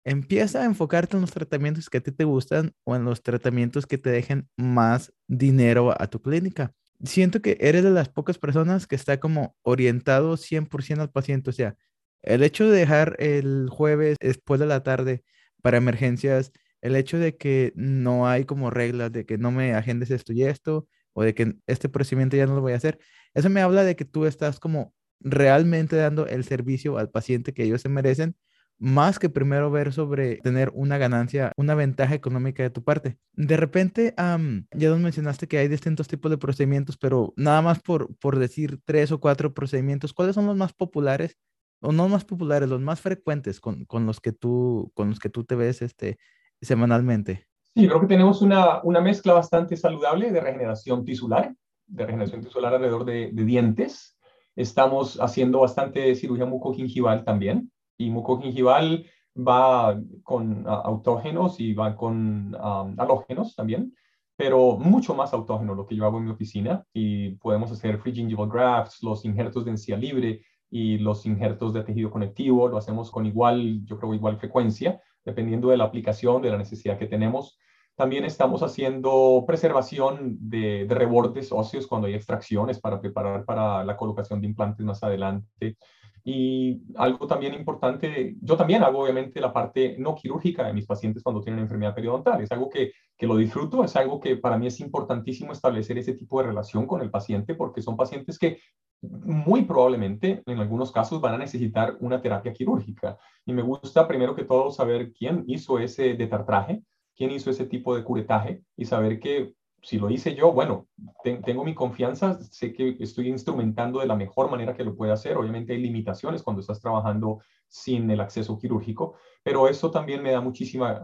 empieza 0.05 0.61
a 0.61 0.65
enfocarte 0.65 1.17
en 1.17 1.21
los 1.21 1.31
tratamientos 1.31 1.89
que 1.89 1.99
a 1.99 2.01
ti 2.01 2.11
te 2.11 2.23
gustan 2.23 2.73
o 2.85 2.95
en 2.95 3.03
los 3.05 3.21
tratamientos 3.21 3.85
que 3.85 3.97
te 3.97 4.09
dejen 4.09 4.49
más 4.57 5.13
dinero 5.27 5.93
a 6.01 6.07
tu 6.07 6.21
clínica. 6.21 6.73
Siento 7.03 7.41
que 7.41 7.57
eres 7.61 7.83
de 7.83 7.91
las 7.91 8.09
pocas 8.09 8.37
personas 8.37 8.87
que 8.87 8.95
está 8.95 9.19
como 9.19 9.55
orientado 9.61 10.37
100% 10.37 11.01
al 11.01 11.11
paciente. 11.11 11.49
O 11.49 11.53
sea, 11.53 11.75
el 12.23 12.43
hecho 12.43 12.69
de 12.69 12.77
dejar 12.77 13.15
el 13.19 13.67
jueves 13.69 14.17
después 14.19 14.59
de 14.59 14.65
la 14.67 14.83
tarde 14.83 15.23
para 15.61 15.77
emergencias, 15.77 16.51
el 16.81 16.95
hecho 16.95 17.19
de 17.19 17.37
que 17.37 17.73
no 17.75 18.27
hay 18.27 18.45
como 18.45 18.69
reglas 18.69 19.11
de 19.11 19.25
que 19.25 19.37
no 19.37 19.51
me 19.51 19.73
agendes 19.75 20.11
esto 20.11 20.33
y 20.33 20.43
esto, 20.43 20.87
o 21.13 21.23
de 21.23 21.33
que 21.33 21.55
este 21.67 21.89
procedimiento 21.89 22.37
ya 22.37 22.45
no 22.45 22.55
lo 22.55 22.61
voy 22.61 22.73
a 22.73 22.77
hacer, 22.77 22.99
eso 23.33 23.49
me 23.49 23.61
habla 23.61 23.83
de 23.83 23.95
que 23.95 24.05
tú 24.05 24.25
estás 24.25 24.59
como 24.59 24.93
realmente 25.19 25.95
dando 25.95 26.27
el 26.27 26.43
servicio 26.43 26.97
al 26.97 27.09
paciente 27.09 27.53
que 27.53 27.63
ellos 27.63 27.81
se 27.81 27.89
merecen 27.89 28.35
más 28.79 29.19
que 29.19 29.29
primero 29.29 29.69
ver 29.69 29.91
sobre 29.91 30.37
tener 30.37 30.71
una 30.73 30.97
ganancia, 30.97 31.51
una 31.57 31.75
ventaja 31.75 32.15
económica 32.15 32.63
de 32.63 32.69
tu 32.69 32.81
parte. 32.81 33.17
De 33.33 33.57
repente, 33.57 34.13
ya 34.17 34.89
nos 34.89 34.99
mencionaste 34.99 35.47
que 35.47 35.57
hay 35.57 35.67
distintos 35.67 36.07
tipos 36.07 36.31
de 36.31 36.37
procedimientos, 36.37 36.97
pero 36.97 37.33
nada 37.35 37.61
más 37.61 37.81
por, 37.81 38.15
por 38.17 38.39
decir 38.39 38.79
tres 38.85 39.11
o 39.11 39.19
cuatro 39.19 39.53
procedimientos, 39.53 40.13
¿cuáles 40.13 40.33
son 40.33 40.47
los 40.47 40.55
más 40.55 40.73
populares? 40.73 41.37
O 41.81 41.91
no 41.91 42.07
más 42.09 42.25
populares, 42.25 42.69
los 42.69 42.81
más 42.81 43.01
frecuentes 43.01 43.59
con, 43.59 43.85
con 43.85 44.05
los, 44.05 44.19
que 44.21 44.31
tú, 44.31 44.91
con 44.95 45.09
los 45.09 45.19
que 45.19 45.29
tú 45.29 45.43
te 45.43 45.55
ves 45.55 45.81
este, 45.81 46.17
semanalmente. 46.61 47.47
Sí, 47.75 47.87
creo 47.87 48.01
que 48.01 48.07
tenemos 48.07 48.41
una, 48.41 48.81
una 48.83 49.01
mezcla 49.01 49.33
bastante 49.33 49.77
saludable 49.77 50.31
de 50.31 50.41
regeneración 50.41 51.03
tisular, 51.03 51.53
de 51.85 52.05
regeneración 52.05 52.41
tisular 52.41 52.73
alrededor 52.73 53.05
de, 53.05 53.31
de 53.31 53.45
dientes. 53.45 54.17
Estamos 54.59 55.17
haciendo 55.21 55.61
bastante 55.61 56.13
cirugía 56.15 56.45
mucogingival 56.45 57.23
también 57.23 57.71
y 57.97 58.09
mucogingival 58.09 59.05
va 59.33 59.97
con 60.21 60.67
autógenos 60.67 61.61
y 61.61 61.73
va 61.73 61.95
con 61.95 62.53
halógenos 62.59 63.55
también, 63.55 63.95
pero 64.35 64.75
mucho 64.77 65.15
más 65.15 65.31
autógeno 65.31 65.75
lo 65.75 65.85
que 65.85 65.95
yo 65.95 66.05
hago 66.05 66.17
en 66.17 66.25
mi 66.25 66.31
oficina 66.31 66.83
y 66.91 67.35
podemos 67.35 67.71
hacer 67.71 67.99
free 67.99 68.13
gingival 68.13 68.49
grafts, 68.49 69.01
los 69.01 69.23
injertos 69.23 69.63
de 69.63 69.71
encía 69.71 69.95
libre 69.95 70.41
y 70.69 70.97
los 70.97 71.25
injertos 71.25 71.73
de 71.73 71.83
tejido 71.85 72.11
conectivo, 72.11 72.67
lo 72.67 72.75
hacemos 72.75 73.11
con 73.11 73.25
igual, 73.25 73.85
yo 73.85 73.97
creo, 73.97 74.13
igual 74.13 74.39
frecuencia, 74.39 75.01
dependiendo 75.23 75.69
de 75.69 75.77
la 75.77 75.85
aplicación, 75.85 76.41
de 76.41 76.49
la 76.49 76.57
necesidad 76.57 76.99
que 76.99 77.07
tenemos. 77.07 77.57
También 77.99 78.23
estamos 78.23 78.63
haciendo 78.63 79.43
preservación 79.45 80.37
de, 80.39 80.85
de 80.85 80.95
rebordes 80.95 81.51
óseos 81.51 81.85
cuando 81.85 82.07
hay 82.07 82.13
extracciones 82.13 82.79
para 82.79 83.01
preparar 83.01 83.43
para 83.43 83.83
la 83.83 83.97
colocación 83.97 84.39
de 84.39 84.47
implantes 84.47 84.85
más 84.85 85.03
adelante. 85.03 85.75
Y 86.23 86.81
algo 86.95 87.27
también 87.27 87.53
importante, 87.55 88.37
yo 88.39 88.55
también 88.55 88.83
hago 88.83 89.03
obviamente 89.03 89.41
la 89.41 89.51
parte 89.51 89.97
no 89.99 90.15
quirúrgica 90.15 90.65
de 90.65 90.71
mis 90.71 90.85
pacientes 90.85 91.21
cuando 91.21 91.41
tienen 91.41 91.59
enfermedad 91.59 91.93
periodontal. 91.93 92.41
Es 92.41 92.49
algo 92.53 92.69
que, 92.69 92.93
que, 93.17 93.27
lo 93.27 93.35
disfruto, 93.35 93.83
es 93.83 93.93
algo 93.97 94.21
que 94.21 94.37
para 94.37 94.57
mí 94.57 94.67
es 94.67 94.79
importantísimo 94.79 95.51
establecer 95.51 95.97
ese 95.97 96.13
tipo 96.13 96.39
de 96.39 96.47
relación 96.47 96.87
con 96.87 97.01
el 97.01 97.11
paciente 97.11 97.53
porque 97.53 97.81
son 97.81 97.97
pacientes 97.97 98.39
que 98.39 98.59
muy 99.01 99.63
probablemente 99.63 100.41
en 100.45 100.59
algunos 100.59 100.93
casos 100.93 101.19
van 101.19 101.33
a 101.33 101.39
necesitar 101.39 101.97
una 101.99 102.21
terapia 102.21 102.53
quirúrgica. 102.53 103.17
Y 103.45 103.51
me 103.51 103.61
gusta 103.61 104.07
primero 104.07 104.35
que 104.35 104.45
todo 104.45 104.71
saber 104.71 105.11
quién 105.11 105.43
hizo 105.47 105.79
ese 105.79 106.13
detartraje, 106.13 106.81
quién 107.19 107.31
hizo 107.31 107.49
ese 107.49 107.65
tipo 107.65 107.93
de 107.95 108.03
curetaje 108.05 108.63
y 108.77 108.85
saber 108.85 109.19
que 109.19 109.53
si 109.81 109.97
lo 109.97 110.09
hice 110.09 110.35
yo, 110.35 110.53
bueno, 110.53 110.87
tengo 111.23 111.65
mi 111.65 111.75
confianza, 111.75 112.41
sé 112.41 112.71
que 112.73 112.95
estoy 112.99 113.27
instrumentando 113.27 113.99
de 113.99 114.07
la 114.07 114.15
mejor 114.15 114.49
manera 114.49 114.73
que 114.73 114.85
lo 114.85 114.95
pueda 114.95 115.13
hacer. 115.13 115.37
Obviamente 115.37 115.73
hay 115.73 115.81
limitaciones 115.81 116.43
cuando 116.43 116.61
estás 116.61 116.79
trabajando 116.79 117.39
sin 117.67 118.09
el 118.09 118.21
acceso 118.21 118.57
quirúrgico, 118.57 119.15
pero 119.43 119.67
eso 119.67 119.91
también 119.91 120.23
me 120.23 120.31
da 120.31 120.39
muchísima 120.39 121.01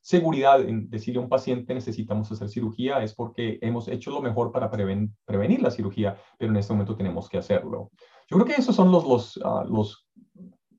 seguridad 0.00 0.60
en 0.60 0.88
decirle 0.88 1.18
a 1.18 1.24
un 1.24 1.28
paciente 1.28 1.74
necesitamos 1.74 2.30
hacer 2.30 2.48
cirugía, 2.48 3.02
es 3.02 3.14
porque 3.14 3.58
hemos 3.60 3.88
hecho 3.88 4.12
lo 4.12 4.22
mejor 4.22 4.52
para 4.52 4.70
prevenir 4.70 5.62
la 5.62 5.70
cirugía, 5.70 6.16
pero 6.38 6.52
en 6.52 6.58
este 6.58 6.72
momento 6.72 6.96
tenemos 6.96 7.28
que 7.28 7.38
hacerlo. 7.38 7.90
Yo 8.28 8.36
creo 8.36 8.46
que 8.46 8.60
esos 8.60 8.76
son 8.76 8.92
los, 8.92 9.04
los, 9.04 9.40
ah, 9.44 9.64
los 9.68 10.06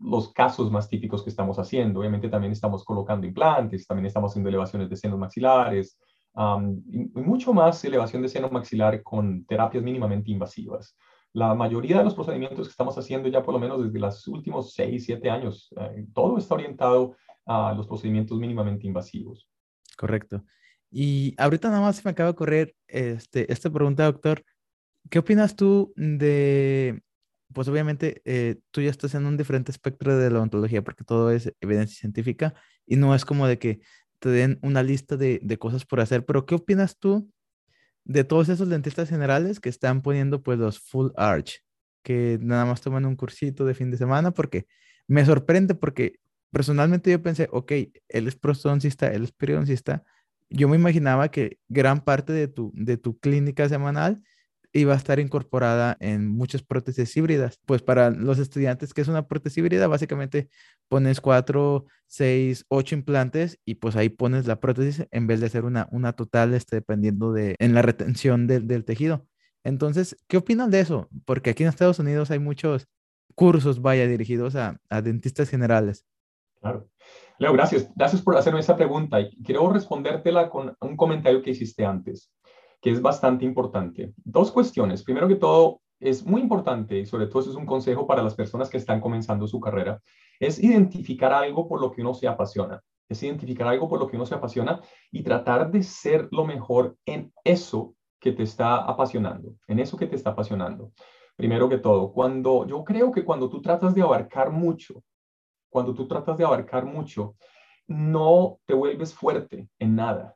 los 0.04 0.32
casos 0.34 0.72
más 0.72 0.90
típicos 0.90 1.24
que 1.24 1.30
estamos 1.30 1.58
haciendo. 1.60 2.00
Obviamente 2.00 2.30
también 2.30 2.54
estamos 2.54 2.84
colocando 2.84 3.28
implantes, 3.28 3.86
también 3.86 4.08
estamos 4.08 4.32
haciendo 4.32 4.50
elevaciones 4.50 4.90
de 4.90 4.98
senos 4.98 5.20
maxilares, 5.20 5.98
y 6.34 7.20
mucho 7.20 7.54
más 7.54 7.84
elevación 7.84 8.22
de 8.22 8.30
seno 8.30 8.50
maxilar 8.50 9.04
con 9.04 9.46
terapias 9.46 9.84
mínimamente 9.84 10.32
invasivas. 10.32 10.98
La 11.34 11.54
mayoría 11.56 11.98
de 11.98 12.04
los 12.04 12.16
procedimientos 12.16 12.68
que 12.68 12.72
estamos 12.72 12.98
haciendo 12.98 13.30
ya 13.30 13.44
por 13.44 13.54
lo 13.54 13.60
menos 13.60 13.84
desde 13.84 14.00
los 14.00 14.28
últimos 14.28 14.74
6, 14.74 15.06
7 15.06 15.30
años, 15.30 15.70
eh, 15.78 16.06
todo 16.14 16.38
está 16.38 16.56
orientado 16.56 17.16
a 17.46 17.74
los 17.74 17.88
procedimientos 17.88 18.38
mínimamente 18.38 18.88
invasivos. 18.88 19.50
Correcto. 19.98 20.44
Y 20.90 21.34
ahorita 21.38 21.70
nada 21.70 21.82
más 21.82 21.98
se 21.98 22.02
me 22.04 22.12
acaba 22.12 22.32
de 22.32 22.36
correr 22.36 22.76
este, 22.88 23.52
esta 23.52 23.70
pregunta, 23.70 24.06
doctor. 24.06 24.44
¿Qué 25.10 25.20
opinas 25.20 25.56
tú 25.56 25.94
de, 25.96 27.02
pues 27.54 27.68
obviamente 27.68 28.22
eh, 28.26 28.58
tú 28.72 28.82
ya 28.82 28.90
estás 28.90 29.16
en 29.16 29.26
un 29.26 29.38
diferente 29.38 29.72
espectro 29.72 30.18
de 30.18 30.30
la 30.30 30.40
odontología 30.40 30.84
porque 30.84 31.04
todo 31.04 31.32
es 31.32 31.54
evidencia 31.62 32.00
científica 32.00 32.54
y 32.86 32.96
no 32.96 33.16
es 33.16 33.26
como 33.26 33.48
de 33.48 33.60
que 33.60 33.82
te 34.20 34.30
den 34.30 34.60
una 34.62 34.84
lista 34.84 35.18
de, 35.18 35.40
de, 35.42 35.58
cosas 35.58 35.86
por 35.86 36.00
hacer, 36.00 36.26
pero 36.26 36.46
¿qué 36.46 36.56
opinas 36.56 36.98
tú 36.98 37.32
de 38.04 38.24
todos 38.24 38.50
esos 38.50 38.70
dentistas 38.70 39.10
generales 39.10 39.60
que 39.60 39.70
están 39.70 40.02
poniendo 40.02 40.44
pues 40.44 40.60
los 40.60 40.80
full 40.80 41.10
arch, 41.16 41.64
que 42.04 42.38
nada 42.42 42.66
más 42.66 42.82
toman 42.82 43.06
un 43.06 43.16
cursito 43.16 43.66
de 43.66 43.74
fin 43.74 43.92
de 43.92 43.98
semana? 43.98 44.32
Porque 44.32 44.68
me 45.08 45.26
sorprende 45.26 45.76
porque 45.76 46.20
personalmente 46.52 47.12
yo 47.12 47.22
pensé, 47.22 47.48
ok, 47.52 47.72
él 48.10 48.28
es 48.28 48.36
prostodoncista, 48.36 49.12
él 49.12 49.24
es 49.24 49.32
periodoncista, 49.32 50.04
yo 50.50 50.68
me 50.68 50.76
imaginaba 50.76 51.32
que 51.32 51.60
gran 51.70 52.04
parte 52.04 52.34
de 52.34 52.48
tu, 52.48 52.72
de 52.76 52.98
tu 52.98 53.18
clínica 53.20 53.68
semanal 53.70 54.22
iba 54.74 54.94
a 54.94 54.98
estar 54.98 55.20
incorporada 55.20 55.98
en 56.00 56.28
muchas 56.28 56.64
prótesis 56.64 57.16
híbridas. 57.18 57.60
Pues 57.66 57.82
para 57.82 58.10
los 58.10 58.40
estudiantes, 58.40 58.94
que 58.94 59.02
es 59.02 59.08
una 59.08 59.28
prótesis 59.28 59.58
híbrida? 59.58 59.88
Básicamente 59.88 60.50
pones 60.88 61.20
cuatro, 61.20 61.86
seis, 62.08 62.66
ocho 62.70 62.96
implantes 62.96 63.60
y 63.66 63.76
pues 63.76 63.96
ahí 63.96 64.10
pones 64.10 64.48
la 64.48 64.60
prótesis 64.60 65.08
en 65.12 65.28
vez 65.28 65.40
de 65.40 65.48
hacer 65.48 65.66
una, 65.66 65.88
una 65.92 66.14
total, 66.14 66.54
este, 66.54 66.78
dependiendo 66.78 67.34
de, 67.34 67.56
en 67.60 67.74
la 67.74 67.82
retención 67.82 68.48
del, 68.48 68.86
tejido. 68.86 69.26
Entonces, 69.64 70.16
¿qué 70.28 70.38
opinan 70.38 70.72
de 70.72 70.80
eso? 70.80 71.10
Porque 71.26 71.52
aquí 71.52 71.64
en 71.64 71.70
Estados 71.70 72.00
Unidos 72.00 72.32
hay 72.32 72.40
muchos 72.40 72.88
cursos, 73.36 73.82
vaya, 73.82 74.08
dirigidos 74.08 74.56
a, 74.56 74.80
a 74.90 75.02
dentistas 75.02 75.50
generales. 75.50 76.06
Claro. 76.60 76.88
Leo, 77.38 77.54
gracias. 77.54 77.90
Gracias 77.96 78.22
por 78.22 78.38
hacerme 78.38 78.60
esa 78.60 78.76
pregunta. 78.76 79.20
Y 79.20 79.36
quiero 79.44 79.72
respondértela 79.72 80.50
con 80.50 80.76
un 80.80 80.96
comentario 80.96 81.42
que 81.42 81.52
hiciste 81.52 81.86
antes 81.86 82.32
que 82.82 82.90
es 82.90 83.02
bastante 83.02 83.46
importante. 83.46 84.14
Dos 84.18 84.52
cuestiones. 84.52 85.04
Primero 85.04 85.28
que 85.28 85.36
todo, 85.36 85.82
es 86.00 86.26
muy 86.26 86.42
importante, 86.42 86.98
y 86.98 87.06
sobre 87.06 87.28
todo 87.28 87.42
es 87.42 87.56
un 87.56 87.66
consejo 87.66 88.08
para 88.08 88.24
las 88.24 88.34
personas 88.34 88.70
que 88.70 88.78
están 88.78 89.00
comenzando 89.00 89.48
su 89.48 89.60
carrera, 89.60 90.02
es 90.40 90.62
identificar 90.62 91.32
algo 91.32 91.68
por 91.68 91.80
lo 91.80 91.92
que 91.92 92.02
uno 92.02 92.16
se 92.16 92.28
apasiona. 92.28 92.82
Es 93.08 93.22
identificar 93.22 93.68
algo 93.68 93.88
por 93.88 94.00
lo 94.00 94.08
que 94.08 94.16
uno 94.16 94.26
se 94.26 94.34
apasiona 94.34 94.82
y 95.12 95.22
tratar 95.22 95.70
de 95.70 95.84
ser 95.84 96.28
lo 96.32 96.46
mejor 96.46 96.98
en 97.06 97.32
eso 97.44 97.94
que 98.20 98.32
te 98.32 98.44
está 98.44 98.78
apasionando, 98.78 99.56
en 99.68 99.80
eso 99.80 99.96
que 99.96 100.08
te 100.08 100.16
está 100.16 100.32
apasionando. 100.32 100.92
Primero 101.36 101.70
que 101.70 101.78
todo, 101.78 102.12
cuando 102.12 102.66
yo 102.66 102.84
creo 102.84 103.12
que 103.12 103.24
cuando 103.24 103.50
tú 103.50 103.62
tratas 103.62 103.94
de 103.94 104.02
abarcar 104.02 104.50
mucho, 104.50 105.04
cuando 105.70 105.94
tú 105.94 106.08
tratas 106.08 106.38
de 106.38 106.46
abarcar 106.46 106.86
mucho, 106.86 107.36
no 107.88 108.60
te 108.66 108.74
vuelves 108.74 109.14
fuerte 109.14 109.68
en 109.78 109.96
nada 109.96 110.36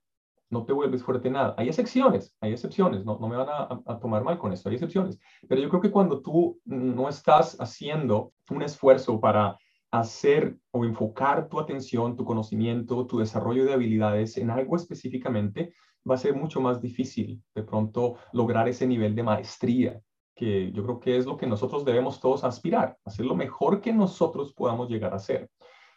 no 0.50 0.66
te 0.66 0.74
vuelves 0.74 1.04
fuerte 1.04 1.28
en 1.28 1.34
nada. 1.34 1.56
Hay 1.58 1.68
excepciones, 1.68 2.36
hay 2.40 2.54
excepciones, 2.54 3.06
no, 3.06 3.18
no 3.20 3.28
me 3.28 3.36
van 3.36 3.48
a, 3.50 4.00
tomar 4.00 4.24
mal 4.24 4.38
con 4.38 4.54
esto, 4.54 4.70
hay 4.70 4.76
excepciones. 4.76 5.20
Pero 5.48 5.62
yo 5.62 5.70
creo 5.70 5.82
que 5.82 5.92
cuando 5.92 6.22
tú 6.22 6.60
no 6.66 7.10
estás 7.10 7.58
haciendo 7.60 8.34
un 8.50 8.62
esfuerzo 8.62 9.20
para 9.20 9.58
hacer 9.92 10.58
o 10.72 10.86
enfocar 10.86 11.48
tu 11.48 11.60
atención, 11.60 12.16
tu 12.16 12.26
conocimiento, 12.26 13.08
tu 13.08 13.20
desarrollo 13.20 13.66
de 13.66 13.74
habilidades 13.74 14.38
en 14.38 14.50
algo 14.50 14.76
específicamente, 14.76 15.74
va 16.10 16.16
a 16.16 16.20
ser 16.20 16.36
mucho 16.36 16.62
más 16.62 16.82
difícil 16.82 17.42
de 17.56 17.64
pronto 17.64 18.18
lograr 18.32 18.68
ese 18.68 18.86
nivel 18.86 19.16
de 19.16 19.24
maestría, 19.24 20.02
que 20.36 20.72
yo 20.72 20.84
creo 20.84 21.00
que 21.00 21.18
es 21.18 21.26
lo 21.26 21.38
que 21.38 21.48
nosotros 21.48 21.86
debemos 21.86 22.20
todos 22.20 22.44
aspirar, 22.44 22.98
hacer 23.06 23.26
lo 23.26 23.36
mejor 23.36 23.82
que 23.82 23.94
nosotros 23.94 24.54
podamos 24.54 24.90
llegar 24.90 25.14
a 25.14 25.18
hacer. 25.18 25.50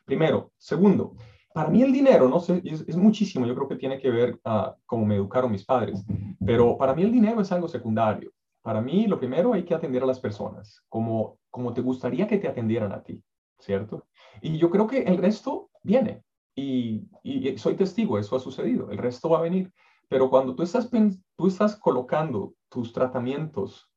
Primero. 0.09 0.53
Segundo, 0.57 1.17
para 1.53 1.71
mí 1.71 1.83
el 1.83 1.93
dinero, 1.93 2.29
no 2.29 2.41
sé, 2.41 2.63
es, 2.65 2.97
muchísimo, 2.97 3.47
yo 3.47 3.55
creo 3.55 3.69
que 3.69 3.77
tiene 3.77 3.99
que 3.99 4.11
ver 4.11 4.39
uh, 4.45 4.73
cómo 4.87 5.07
me 5.07 5.17
educaron 5.17 5.51
mis 5.51 5.65
padres, 5.65 6.05
pero 6.45 6.77
para 6.77 6.95
mí 6.95 7.03
el 7.03 7.13
dinero 7.13 7.41
es 7.41 7.51
algo 7.53 7.69
secundario. 7.69 8.33
Para 8.63 8.81
mí 8.81 9.07
lo 9.07 9.19
primero 9.19 9.55
hay 9.55 9.65
que 9.65 9.75
atender 9.75 10.03
a 10.03 10.07
las 10.07 10.21
personas, 10.21 10.83
como, 10.89 11.39
como 11.51 11.73
te 11.73 11.81
gustaría 11.81 12.27
que 12.27 12.39
te 12.39 12.49
atendieran 12.49 12.93
a 12.93 13.03
ti, 13.03 13.23
¿cierto? 13.59 14.07
Y 14.43 14.59
yo 14.59 14.71
creo 14.71 14.87
que 14.87 15.03
el 15.03 15.17
resto 15.17 15.71
viene, 15.83 16.23
y, 16.55 17.09
y, 17.23 17.57
soy 17.57 17.77
testigo, 17.77 18.19
eso 18.19 18.37
ha 18.37 18.41
sucedido, 18.41 18.91
el 18.91 18.99
resto 18.99 19.31
va 19.31 19.39
a 19.39 19.43
venir. 19.43 19.73
Pero 20.09 20.29
cuando 20.29 20.55
tú 20.55 20.63
estás, 20.63 20.91
tú 20.91 21.47
estás 21.47 21.77
colocando 21.77 22.55
tus 22.69 22.93
tratamientos 22.93 23.91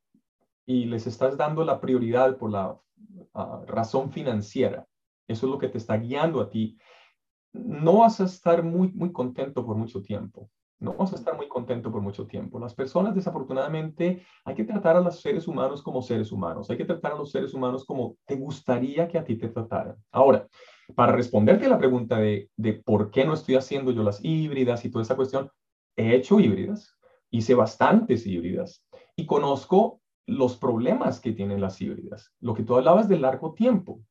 y 0.66 0.86
les 0.86 1.08
estás 1.08 1.38
dando 1.38 1.64
la 1.64 1.82
prioridad 1.82 2.38
por 2.38 2.52
la 2.52 2.72
uh, 3.34 3.66
razón 3.66 4.12
financiera, 4.12 4.86
eso 5.28 5.45
es 5.45 5.52
lo 5.52 5.58
que 5.58 5.70
te 5.70 5.78
está 5.78 5.97
guiando 5.97 6.41
a 6.41 6.49
ti 6.49 6.78
no 7.54 7.99
vas 7.99 8.22
a 8.22 8.26
estar 8.26 8.64
muy, 8.64 8.91
muy 8.93 9.12
contento 9.12 9.66
por 9.66 9.76
mucho 9.76 10.02
tiempo. 10.02 10.49
No 10.80 10.93
vas 10.93 11.14
a 11.14 11.16
estar 11.16 11.38
muy 11.38 11.47
contento 11.47 11.91
por 11.91 12.02
mucho 12.02 12.26
tiempo. 12.26 12.60
Las 12.60 12.74
personas, 12.74 13.14
desafortunadamente, 13.14 14.26
hay 14.43 14.56
que 14.56 14.64
tratar 14.64 14.95
a 14.95 15.02
los 15.02 15.22
seres 15.22 15.47
humanos 15.47 15.84
como 15.84 16.02
seres 16.02 16.32
humanos. 16.32 16.70
Hay 16.72 16.78
que 16.78 16.86
tratar 16.86 17.12
a 17.12 17.18
los 17.18 17.32
seres 17.32 17.54
humanos 17.54 17.86
como 17.86 18.18
te 18.26 18.36
gustaría 18.36 19.08
que 19.08 19.20
a 19.20 19.24
ti 19.24 19.36
te 19.36 19.49
trataran. 19.49 19.95
Ahora, 20.12 20.47
para 20.95 21.12
responderte 21.12 21.68
a 21.68 21.70
la 21.70 21.78
pregunta 21.78 22.18
de, 22.18 22.49
de 22.56 22.74
por 22.74 23.12
qué 23.12 23.26
no 23.26 23.36
estoy 23.36 23.56
haciendo 23.56 23.91
yo 23.91 24.02
las 24.02 24.24
híbridas 24.24 24.84
y 24.84 24.89
toda 24.89 25.04
esa 25.04 25.16
cuestión, 25.16 25.52
he 25.95 26.16
hecho 26.16 26.39
híbridas, 26.39 26.97
hice 27.30 27.54
bastantes 27.54 28.26
híbridas 28.26 28.84
y 29.16 29.28
conozco 29.28 30.02
los 30.26 30.58
problemas 30.58 31.20
que 31.20 31.32
tienen 31.32 31.62
las 31.62 31.80
híbridas. 31.80 32.34
Lo 32.39 32.56
que 32.56 32.64
tú 32.64 32.76
hablabas 32.76 33.08
de 33.08 33.20
largo 33.20 33.54
tiempo. 33.54 34.02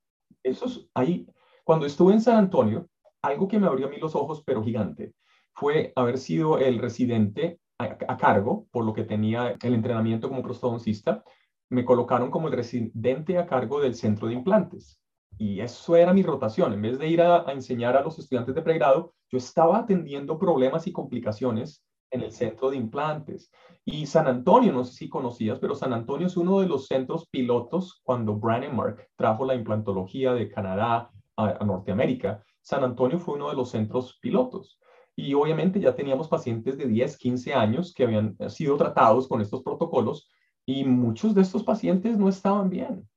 Esos, 0.42 0.88
hay, 0.94 1.26
Cuando 1.64 1.86
estuve 1.86 2.12
en 2.12 2.20
San 2.20 2.36
Antonio, 2.36 2.88
algo 3.22 3.48
que 3.48 3.58
me 3.58 3.66
abrió 3.66 3.86
a 3.86 3.90
mí 3.90 3.98
los 3.98 4.14
ojos, 4.14 4.42
pero 4.44 4.62
gigante, 4.62 5.14
fue 5.52 5.92
haber 5.96 6.18
sido 6.18 6.58
el 6.58 6.78
residente 6.78 7.60
a, 7.78 8.16
cargo, 8.18 8.66
por 8.70 8.84
lo 8.84 8.92
que 8.92 9.04
tenía 9.04 9.56
el 9.62 9.74
entrenamiento 9.74 10.28
como 10.28 10.42
prostodoncista, 10.42 11.24
me 11.70 11.84
colocaron 11.84 12.30
como 12.30 12.48
el 12.48 12.54
residente 12.54 13.38
a 13.38 13.46
cargo 13.46 13.80
del 13.80 13.94
centro 13.94 14.28
de 14.28 14.34
implantes. 14.34 15.00
Y 15.38 15.60
eso 15.60 15.96
era 15.96 16.12
mi 16.12 16.22
rotación. 16.22 16.74
En 16.74 16.82
vez 16.82 16.98
de 16.98 17.08
ir 17.08 17.22
a, 17.22 17.48
a 17.48 17.52
enseñar 17.52 17.96
a 17.96 18.02
los 18.02 18.18
estudiantes 18.18 18.54
de 18.54 18.60
pregrado, 18.60 19.14
yo 19.30 19.38
estaba 19.38 19.78
atendiendo 19.78 20.38
problemas 20.38 20.86
y 20.86 20.92
complicaciones 20.92 21.82
en 22.10 22.22
el 22.22 22.32
centro 22.32 22.70
de 22.70 22.76
implantes. 22.76 23.50
Y 23.84 24.06
San 24.06 24.26
Antonio, 24.26 24.72
no 24.72 24.84
sé 24.84 24.92
si 24.92 25.08
conocías, 25.08 25.58
pero 25.58 25.74
San 25.74 25.92
Antonio 25.92 26.26
es 26.26 26.36
uno 26.36 26.60
de 26.60 26.68
los 26.68 26.86
centros 26.86 27.28
pilotos 27.28 28.00
cuando 28.02 28.38
Mark 28.38 29.08
trajo 29.16 29.44
la 29.44 29.54
implantología 29.54 30.32
de 30.34 30.48
Canadá 30.48 31.10
a, 31.36 31.64
Norteamérica. 31.64 32.44
San 32.70 32.84
Antonio 32.84 33.18
fue 33.18 33.34
uno 33.34 33.50
de 33.50 33.56
los 33.56 33.70
centros 33.70 34.18
pilotos. 34.20 34.78
Y 35.16 35.34
obviamente 35.34 35.80
ya 35.80 35.94
teníamos 35.94 36.28
pacientes 36.28 36.78
de 36.78 36.86
10, 36.86 37.18
15 37.18 37.52
años 37.52 37.92
que 37.92 38.04
habían 38.04 38.36
sido 38.48 38.76
tratados 38.76 39.28
con 39.28 39.40
estos 39.40 39.62
protocolos 39.62 40.30
y 40.64 40.84
muchos 40.84 41.34
de 41.34 41.42
estos 41.42 41.64
pacientes 41.64 42.16
no 42.16 42.28
estaban 42.28 42.70
bien. 42.70 43.08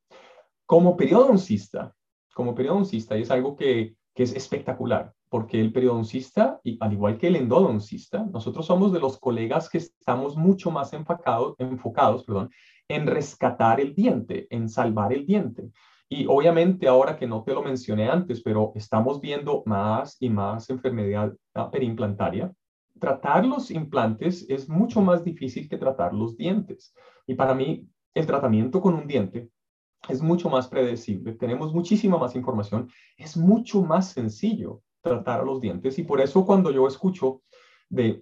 Como 0.66 0.98
periodoncista, 0.98 1.96
como 2.34 2.56
periodoncista, 2.56 3.18
y 3.18 3.22
es 3.22 3.32
algo 3.32 3.56
que, 3.56 3.96
que 4.14 4.24
es 4.24 4.34
espectacular 4.36 5.14
porque 5.34 5.60
el 5.60 5.74
periodoncista, 5.74 6.62
y 6.64 6.78
al 6.80 6.94
igual 6.94 7.18
que 7.18 7.26
el 7.26 7.38
endodoncista, 7.38 8.24
nosotros 8.24 8.68
somos 8.68 8.94
de 8.94 9.00
los 9.00 9.18
colegas 9.18 9.68
que 9.68 9.80
estamos 9.80 10.38
mucho 10.38 10.70
más 10.70 10.94
enfocados, 10.94 11.56
enfocados 11.58 12.24
perdón, 12.24 12.52
en 12.88 13.08
rescatar 13.08 13.80
el 13.80 13.96
diente, 13.96 14.46
en 14.52 14.70
salvar 14.70 15.12
el 15.12 15.26
diente. 15.26 15.72
Y 16.10 16.26
obviamente 16.28 16.88
ahora 16.88 17.18
que 17.18 17.28
no 17.28 17.44
te 17.44 17.54
lo 17.54 17.64
mencioné 17.64 18.10
antes, 18.10 18.42
pero 18.42 18.72
estamos 18.76 19.20
viendo 19.20 19.64
más 19.66 20.18
y 20.20 20.30
más 20.30 20.70
enfermedad 20.70 21.34
perimplantaria, 21.72 22.52
tratar 23.00 23.46
los 23.46 23.72
implantes 23.72 24.46
es 24.50 24.70
mucho 24.70 25.02
más 25.02 25.24
difícil 25.24 25.68
que 25.68 25.78
tratar 25.78 26.14
los 26.14 26.38
dientes. 26.38 26.94
Y 27.26 27.36
para 27.36 27.54
mí, 27.54 27.88
el 28.14 28.26
tratamiento 28.26 28.80
con 28.80 28.94
un 28.94 29.08
diente 29.08 29.50
es 30.08 30.22
mucho 30.22 30.50
más 30.50 30.68
predecible, 30.68 31.34
tenemos 31.34 31.74
muchísima 31.74 32.18
más 32.18 32.36
información, 32.36 32.90
es 33.18 33.38
mucho 33.38 33.82
más 33.82 34.12
sencillo 34.12 34.82
tratar 35.02 35.42
a 35.42 35.44
los 35.44 35.62
dientes. 35.62 35.98
Y 35.98 36.04
por 36.04 36.22
eso 36.22 36.46
cuando 36.46 36.72
yo 36.72 36.88
escucho 36.88 37.42
de 37.90 38.22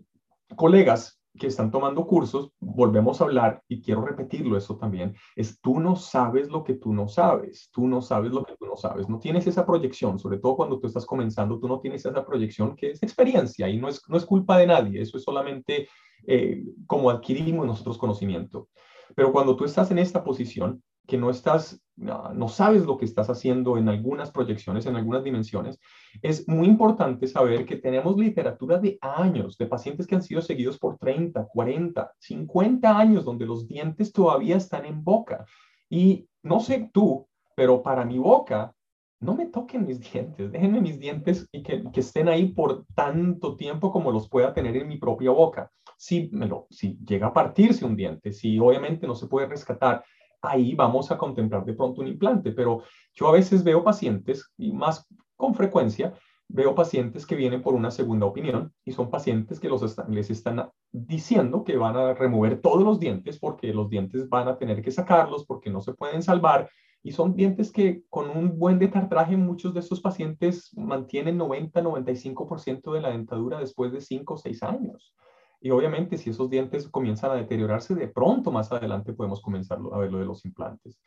colegas 0.56 1.20
que 1.40 1.48
están 1.48 1.72
tomando 1.72 2.06
cursos, 2.06 2.52
volvemos 2.60 3.22
a 3.22 3.24
hablar 3.24 3.64
y 3.68 3.82
quiero 3.82 4.06
repetirlo 4.06 4.58
eso 4.58 4.78
también, 4.78 5.16
es 5.36 5.60
tú 5.62 5.80
no 5.80 5.96
sabes 5.96 6.50
lo 6.50 6.64
que 6.64 6.74
tú 6.74 6.94
no 6.94 7.08
sabes, 7.08 7.70
tú 7.72 7.88
no 7.88 8.02
sabes 8.02 8.32
lo 8.32 8.44
que 8.44 8.56
tú 8.58 8.66
no 8.66 8.76
sabes, 8.76 9.08
no 9.08 9.20
tienes 9.20 9.48
esa 9.48 9.66
proyección, 9.66 10.20
sobre 10.20 10.38
todo 10.40 10.56
cuando 10.56 10.80
tú 10.80 10.88
estás 10.88 11.06
comenzando, 11.06 11.60
tú 11.60 11.68
no 11.68 11.80
tienes 11.80 12.06
esa 12.06 12.26
proyección 12.26 12.76
que 12.76 12.92
es 12.92 13.04
experiencia 13.04 13.70
y 13.70 13.78
no 13.78 13.88
es, 13.88 14.02
no 14.10 14.18
es 14.18 14.26
culpa 14.26 14.58
de 14.58 14.68
nadie, 14.68 15.02
eso 15.02 15.18
es 15.18 15.24
solamente 15.24 15.88
eh, 16.28 16.64
como 16.86 17.10
adquirimos 17.10 17.66
nosotros 17.66 17.98
conocimiento. 17.98 18.70
Pero 19.16 19.32
cuando 19.32 19.56
tú 19.56 19.66
estás 19.66 19.92
en 19.92 20.00
esta 20.00 20.24
posición, 20.24 20.82
que 21.08 21.18
no 21.18 21.30
estás, 21.30 21.82
no 21.95 22.47
sabes 22.47 22.86
lo 22.86 22.97
que 22.97 23.06
estás 23.06 23.30
haciendo 23.30 23.78
en 23.78 23.89
algunas 23.89 24.32
proyecciones, 24.32 24.86
en 24.86 24.95
algunas 24.95 25.24
dimensiones, 25.24 25.80
es 26.22 26.47
muy 26.47 26.68
importante 26.68 27.28
saber 27.28 27.66
que 27.66 27.78
tenemos 27.78 28.18
literatura 28.18 28.78
de 28.78 28.97
años, 29.02 29.58
de 29.58 29.68
pacientes 29.68 30.08
que 30.08 30.16
han 30.16 30.24
sido 30.24 30.41
seguidos 30.41 30.80
por 30.80 30.97
30, 30.97 31.47
40, 31.47 32.14
50 32.18 32.97
años, 32.97 33.26
donde 33.26 33.45
los 33.45 33.68
dientes 33.68 34.12
todavía 34.12 34.58
están 34.58 34.86
en 34.86 35.04
boca. 35.04 35.45
Y 35.89 36.28
no 36.43 36.60
sé 36.60 36.89
tú, 36.93 37.28
pero 37.56 37.84
para 37.84 38.06
mi 38.06 38.18
boca, 38.18 38.74
no 39.20 39.36
me 39.36 39.45
toquen 39.47 39.86
mis 39.86 39.99
dientes, 40.12 40.52
déjenme 40.52 40.82
mis 40.82 40.99
dientes 40.99 41.47
y 41.52 41.64
que, 41.64 41.84
que, 41.91 41.99
estén 41.99 42.28
ahí 42.28 42.47
por 42.47 42.86
tanto 42.95 43.56
tiempo 43.56 43.91
como 43.91 44.12
los 44.12 44.28
pueda 44.28 44.54
tener 44.54 44.76
en 44.78 44.88
mi 44.88 44.97
propia 44.97 45.32
boca. 45.32 45.72
Si, 45.97 46.30
me 46.32 46.47
lo, 46.47 46.68
si 46.72 46.97
llega 47.06 47.28
a 47.28 47.34
partirse 47.34 47.86
un 47.86 47.95
diente, 47.95 48.34
si 48.34 48.58
obviamente 48.58 49.06
no 49.06 49.14
se 49.14 49.28
puede 49.28 49.47
rescatar, 49.47 50.04
ahí 50.42 50.76
vamos 50.76 51.12
a 51.12 51.18
contemplar 51.18 51.66
de 51.66 51.74
pronto 51.74 52.02
un 52.02 52.08
implante, 52.08 52.52
pero 52.52 52.84
yo 53.14 53.28
a 53.28 53.32
veces 53.32 53.64
veo 53.64 53.84
pacientes, 53.84 54.52
y 54.58 54.72
más 54.72 55.08
con 55.36 55.56
frecuencia, 55.56 56.14
veo 56.54 56.76
pacientes 56.76 57.26
que 57.26 57.36
vienen 57.36 57.62
por 57.62 57.74
una 57.74 57.92
segunda 57.92 58.26
opinión 58.26 58.74
y 58.84 58.92
son 58.92 59.10
pacientes 59.10 59.60
que 59.60 59.70
los 59.70 59.98
les 60.10 60.30
están 60.30 60.70
diciendo 60.92 61.64
que 61.64 61.78
van 61.78 61.96
a 61.96 62.14
remover 62.14 62.60
todos 62.60 62.84
los 62.84 63.00
dientes 63.00 63.39
porque 63.39 63.74
los 63.74 63.89
dientes 63.89 64.28
van 64.28 64.48
a 64.48 64.58
tener 64.58 64.82
que 64.82 64.92
sacarlos 64.92 65.46
porque 65.46 65.70
no 65.70 65.82
se 65.82 65.94
pueden 65.94 66.22
salvar 66.22 66.70
y 67.04 67.14
son 67.14 67.36
dientes 67.36 67.72
que 67.72 68.04
con 68.10 68.30
un 68.30 68.60
buen 68.60 68.80
detartraje 68.80 69.38
muchos 69.38 69.74
de 69.74 69.80
estos 69.80 70.02
pacientes 70.02 70.72
mantienen 70.76 71.39
90-95% 71.39 72.94
de 72.94 73.02
la 73.02 73.10
dentadura 73.10 73.60
después 73.60 73.92
de 73.92 74.02
5 74.02 74.34
o 74.34 74.38
6 74.38 74.64
años. 74.64 75.16
Y 75.62 75.70
obviamente 75.70 76.18
si 76.18 76.32
esos 76.32 76.49
dientes 76.49 76.89
comienzan 76.89 77.32
a 77.32 77.36
deteriorarse, 77.36 77.93
de 77.93 78.07
pronto 78.07 78.51
más 78.51 78.72
adelante 78.72 79.14
podemos 79.14 79.41
comenzar 79.41 79.80
a 79.93 79.97
ver 79.99 80.12
lo 80.12 80.18
de 80.18 80.26
los 80.26 80.43
implantes. 80.43 80.99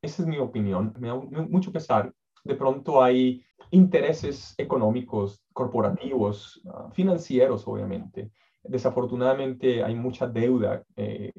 Esa 0.00 0.22
es 0.22 0.28
mi 0.28 0.38
opinión. 0.38 0.94
Me 0.98 1.08
da 1.08 1.14
mucho 1.14 1.70
pesar. 1.70 2.12
De 2.42 2.54
pronto 2.54 3.02
hay 3.02 3.44
intereses 3.70 4.54
económicos, 4.56 5.42
corporativos, 5.52 6.62
ah, 6.72 6.88
financieros, 6.92 7.68
obviamente. 7.68 8.30
Desafortunadamente 8.62 9.84
hay 9.84 9.94
mucha 9.94 10.26
deuda 10.26 10.82
eh, 10.96 11.32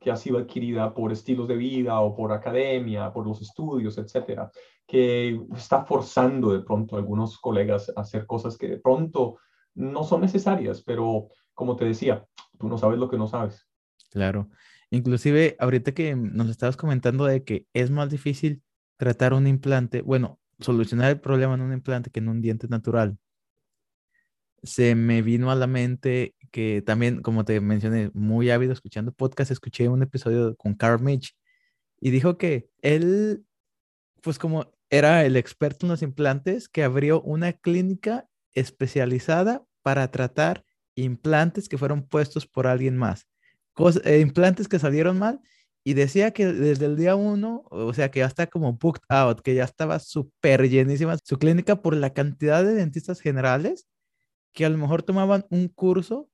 que 0.00 0.10
ha 0.10 0.16
sido 0.16 0.38
adquirida 0.38 0.92
por 0.92 1.12
estilos 1.12 1.48
de 1.48 1.56
vida 1.56 2.00
o 2.00 2.14
por 2.14 2.32
academia, 2.32 3.12
por 3.12 3.26
los 3.26 3.40
estudios, 3.40 3.96
etcétera, 3.96 4.50
que 4.86 5.40
está 5.54 5.84
forzando 5.84 6.52
de 6.52 6.60
pronto 6.62 6.96
a 6.96 6.98
algunos 6.98 7.38
colegas 7.38 7.90
a 7.94 8.02
hacer 8.02 8.26
cosas 8.26 8.56
que 8.56 8.68
de 8.68 8.78
pronto 8.78 9.38
no 9.74 10.04
son 10.04 10.22
necesarias, 10.22 10.82
pero 10.82 11.28
como 11.56 11.74
te 11.74 11.84
decía, 11.84 12.24
tú 12.60 12.68
no 12.68 12.78
sabes 12.78 13.00
lo 13.00 13.10
que 13.10 13.16
no 13.16 13.26
sabes. 13.26 13.66
Claro. 14.10 14.48
Inclusive, 14.90 15.56
ahorita 15.58 15.92
que 15.92 16.14
nos 16.14 16.48
estabas 16.48 16.76
comentando 16.76 17.24
de 17.24 17.42
que 17.42 17.66
es 17.72 17.90
más 17.90 18.08
difícil 18.10 18.62
tratar 18.96 19.32
un 19.34 19.48
implante, 19.48 20.02
bueno, 20.02 20.38
solucionar 20.60 21.10
el 21.10 21.20
problema 21.20 21.54
en 21.54 21.62
un 21.62 21.72
implante 21.72 22.10
que 22.10 22.20
en 22.20 22.28
un 22.28 22.40
diente 22.40 22.68
natural, 22.68 23.18
se 24.62 24.94
me 24.94 25.22
vino 25.22 25.50
a 25.50 25.54
la 25.54 25.66
mente 25.66 26.34
que 26.52 26.82
también, 26.82 27.22
como 27.22 27.44
te 27.44 27.60
mencioné, 27.60 28.10
muy 28.14 28.50
ávido 28.50 28.72
escuchando 28.72 29.12
podcast, 29.12 29.50
escuché 29.50 29.88
un 29.88 30.02
episodio 30.02 30.54
con 30.56 30.74
Carl 30.74 31.02
Mitch 31.02 31.36
y 32.00 32.10
dijo 32.10 32.36
que 32.38 32.68
él, 32.82 33.44
pues 34.22 34.38
como 34.38 34.72
era 34.90 35.24
el 35.24 35.36
experto 35.36 35.86
en 35.86 35.90
los 35.90 36.02
implantes, 36.02 36.68
que 36.68 36.84
abrió 36.84 37.22
una 37.22 37.54
clínica 37.54 38.28
especializada 38.52 39.64
para 39.82 40.10
tratar 40.10 40.64
implantes 40.96 41.68
que 41.68 41.78
fueron 41.78 42.02
puestos 42.06 42.46
por 42.46 42.66
alguien 42.66 42.96
más, 42.96 43.26
eh, 44.04 44.20
implantes 44.20 44.68
que 44.68 44.78
salieron 44.78 45.18
mal 45.18 45.40
y 45.84 45.94
decía 45.94 46.32
que 46.32 46.46
desde 46.46 46.86
el 46.86 46.96
día 46.96 47.14
uno, 47.14 47.64
o 47.70 47.92
sea, 47.94 48.10
que 48.10 48.20
ya 48.20 48.26
está 48.26 48.48
como 48.48 48.72
booked 48.72 49.02
out, 49.08 49.40
que 49.42 49.54
ya 49.54 49.64
estaba 49.64 49.98
súper 50.00 50.68
llenísima 50.68 51.16
su 51.22 51.38
clínica 51.38 51.76
por 51.76 51.94
la 51.94 52.12
cantidad 52.12 52.64
de 52.64 52.74
dentistas 52.74 53.20
generales 53.20 53.86
que 54.52 54.66
a 54.66 54.70
lo 54.70 54.78
mejor 54.78 55.02
tomaban 55.02 55.46
un 55.50 55.68
curso, 55.68 56.30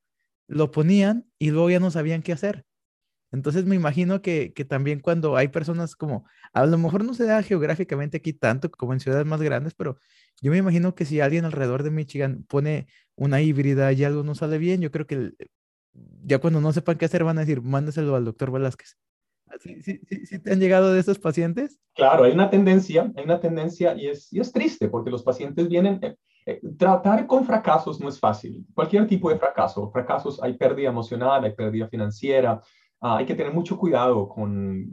lo 0.47 0.71
ponían 0.71 1.27
y 1.39 1.51
luego 1.51 1.69
ya 1.69 1.79
no 1.79 1.91
sabían 1.91 2.23
qué 2.23 2.33
hacer. 2.33 2.65
Entonces 3.31 3.65
me 3.65 3.75
imagino 3.75 4.21
que, 4.21 4.53
que, 4.53 4.65
también 4.65 4.99
cuando 5.01 5.35
hay 5.37 5.49
personas 5.49 5.95
como, 5.95 6.25
a 6.53 6.65
lo 6.65 6.77
mejor 6.77 7.03
no 7.03 7.13
se 7.13 7.25
da 7.25 7.43
geográficamente 7.43 8.17
aquí 8.17 8.33
tanto 8.33 8.71
como 8.71 8.93
en 8.93 8.99
ciudades 8.99 9.25
más 9.25 9.41
grandes, 9.41 9.73
pero 9.75 9.97
yo 10.41 10.51
me 10.51 10.57
imagino 10.57 10.95
que 10.95 11.05
si 11.05 11.19
alguien 11.21 11.45
alrededor 11.45 11.83
de 11.83 11.91
Michigan 11.91 12.45
pone 12.47 12.87
una 13.15 13.41
híbrida 13.41 13.91
y 13.93 14.03
algo 14.03 14.23
no 14.23 14.35
sale 14.35 14.57
bien, 14.57 14.81
yo 14.81 14.91
creo 14.91 15.07
que 15.07 15.33
ya 16.23 16.39
cuando 16.39 16.61
no 16.61 16.73
sepan 16.73 16.97
qué 16.97 17.05
hacer 17.05 17.23
van 17.23 17.37
a 17.37 17.41
decir, 17.41 17.61
mándeselo 17.61 18.15
al 18.15 18.25
doctor 18.25 18.51
Velázquez. 18.51 18.97
¿Sí, 19.59 19.81
sí, 19.81 19.99
sí, 20.25 20.39
te 20.39 20.51
han 20.51 20.59
llegado 20.59 20.93
de 20.93 20.99
esos 20.99 21.19
pacientes? 21.19 21.79
Claro, 21.93 22.23
hay 22.23 22.31
una 22.31 22.49
tendencia, 22.49 23.11
hay 23.15 23.23
una 23.23 23.39
tendencia 23.39 23.93
y 23.95 24.07
es, 24.07 24.33
y 24.33 24.39
es 24.39 24.51
triste 24.51 24.89
porque 24.89 25.11
los 25.11 25.21
pacientes 25.21 25.69
vienen, 25.69 25.99
eh, 26.01 26.15
eh, 26.45 26.59
tratar 26.77 27.27
con 27.27 27.45
fracasos 27.45 27.99
no 27.99 28.09
es 28.09 28.19
fácil, 28.19 28.65
cualquier 28.73 29.07
tipo 29.07 29.29
de 29.29 29.37
fracaso, 29.37 29.91
fracasos, 29.91 30.41
hay 30.41 30.53
pérdida 30.53 30.89
emocional, 30.89 31.43
hay 31.43 31.53
pérdida 31.53 31.87
financiera, 31.87 32.61
Ah, 33.05 33.17
hay 33.17 33.25
que 33.25 33.35
tener 33.35 33.53
mucho 33.53 33.77
cuidado 33.77 34.29
con, 34.29 34.87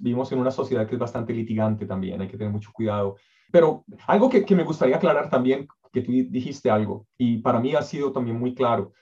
vivimos 0.00 0.30
en 0.30 0.38
una 0.38 0.52
sociedad 0.52 0.86
que 0.86 0.94
es 0.94 1.00
bastante 1.00 1.34
litigante 1.34 1.84
también, 1.84 2.20
hay 2.20 2.28
que 2.28 2.38
tener 2.38 2.52
mucho 2.52 2.70
cuidado. 2.72 3.16
Pero 3.50 3.84
algo 4.06 4.30
que, 4.30 4.44
que 4.44 4.54
me 4.54 4.62
gustaría 4.62 4.96
aclarar 4.96 5.28
también, 5.28 5.66
que 5.92 6.00
tú 6.00 6.12
dijiste 6.12 6.70
algo, 6.70 7.08
y 7.18 7.38
para 7.38 7.58
mí 7.58 7.74
ha 7.74 7.82
sido 7.82 8.12
también 8.12 8.38
muy 8.38 8.54
claro, 8.54 8.92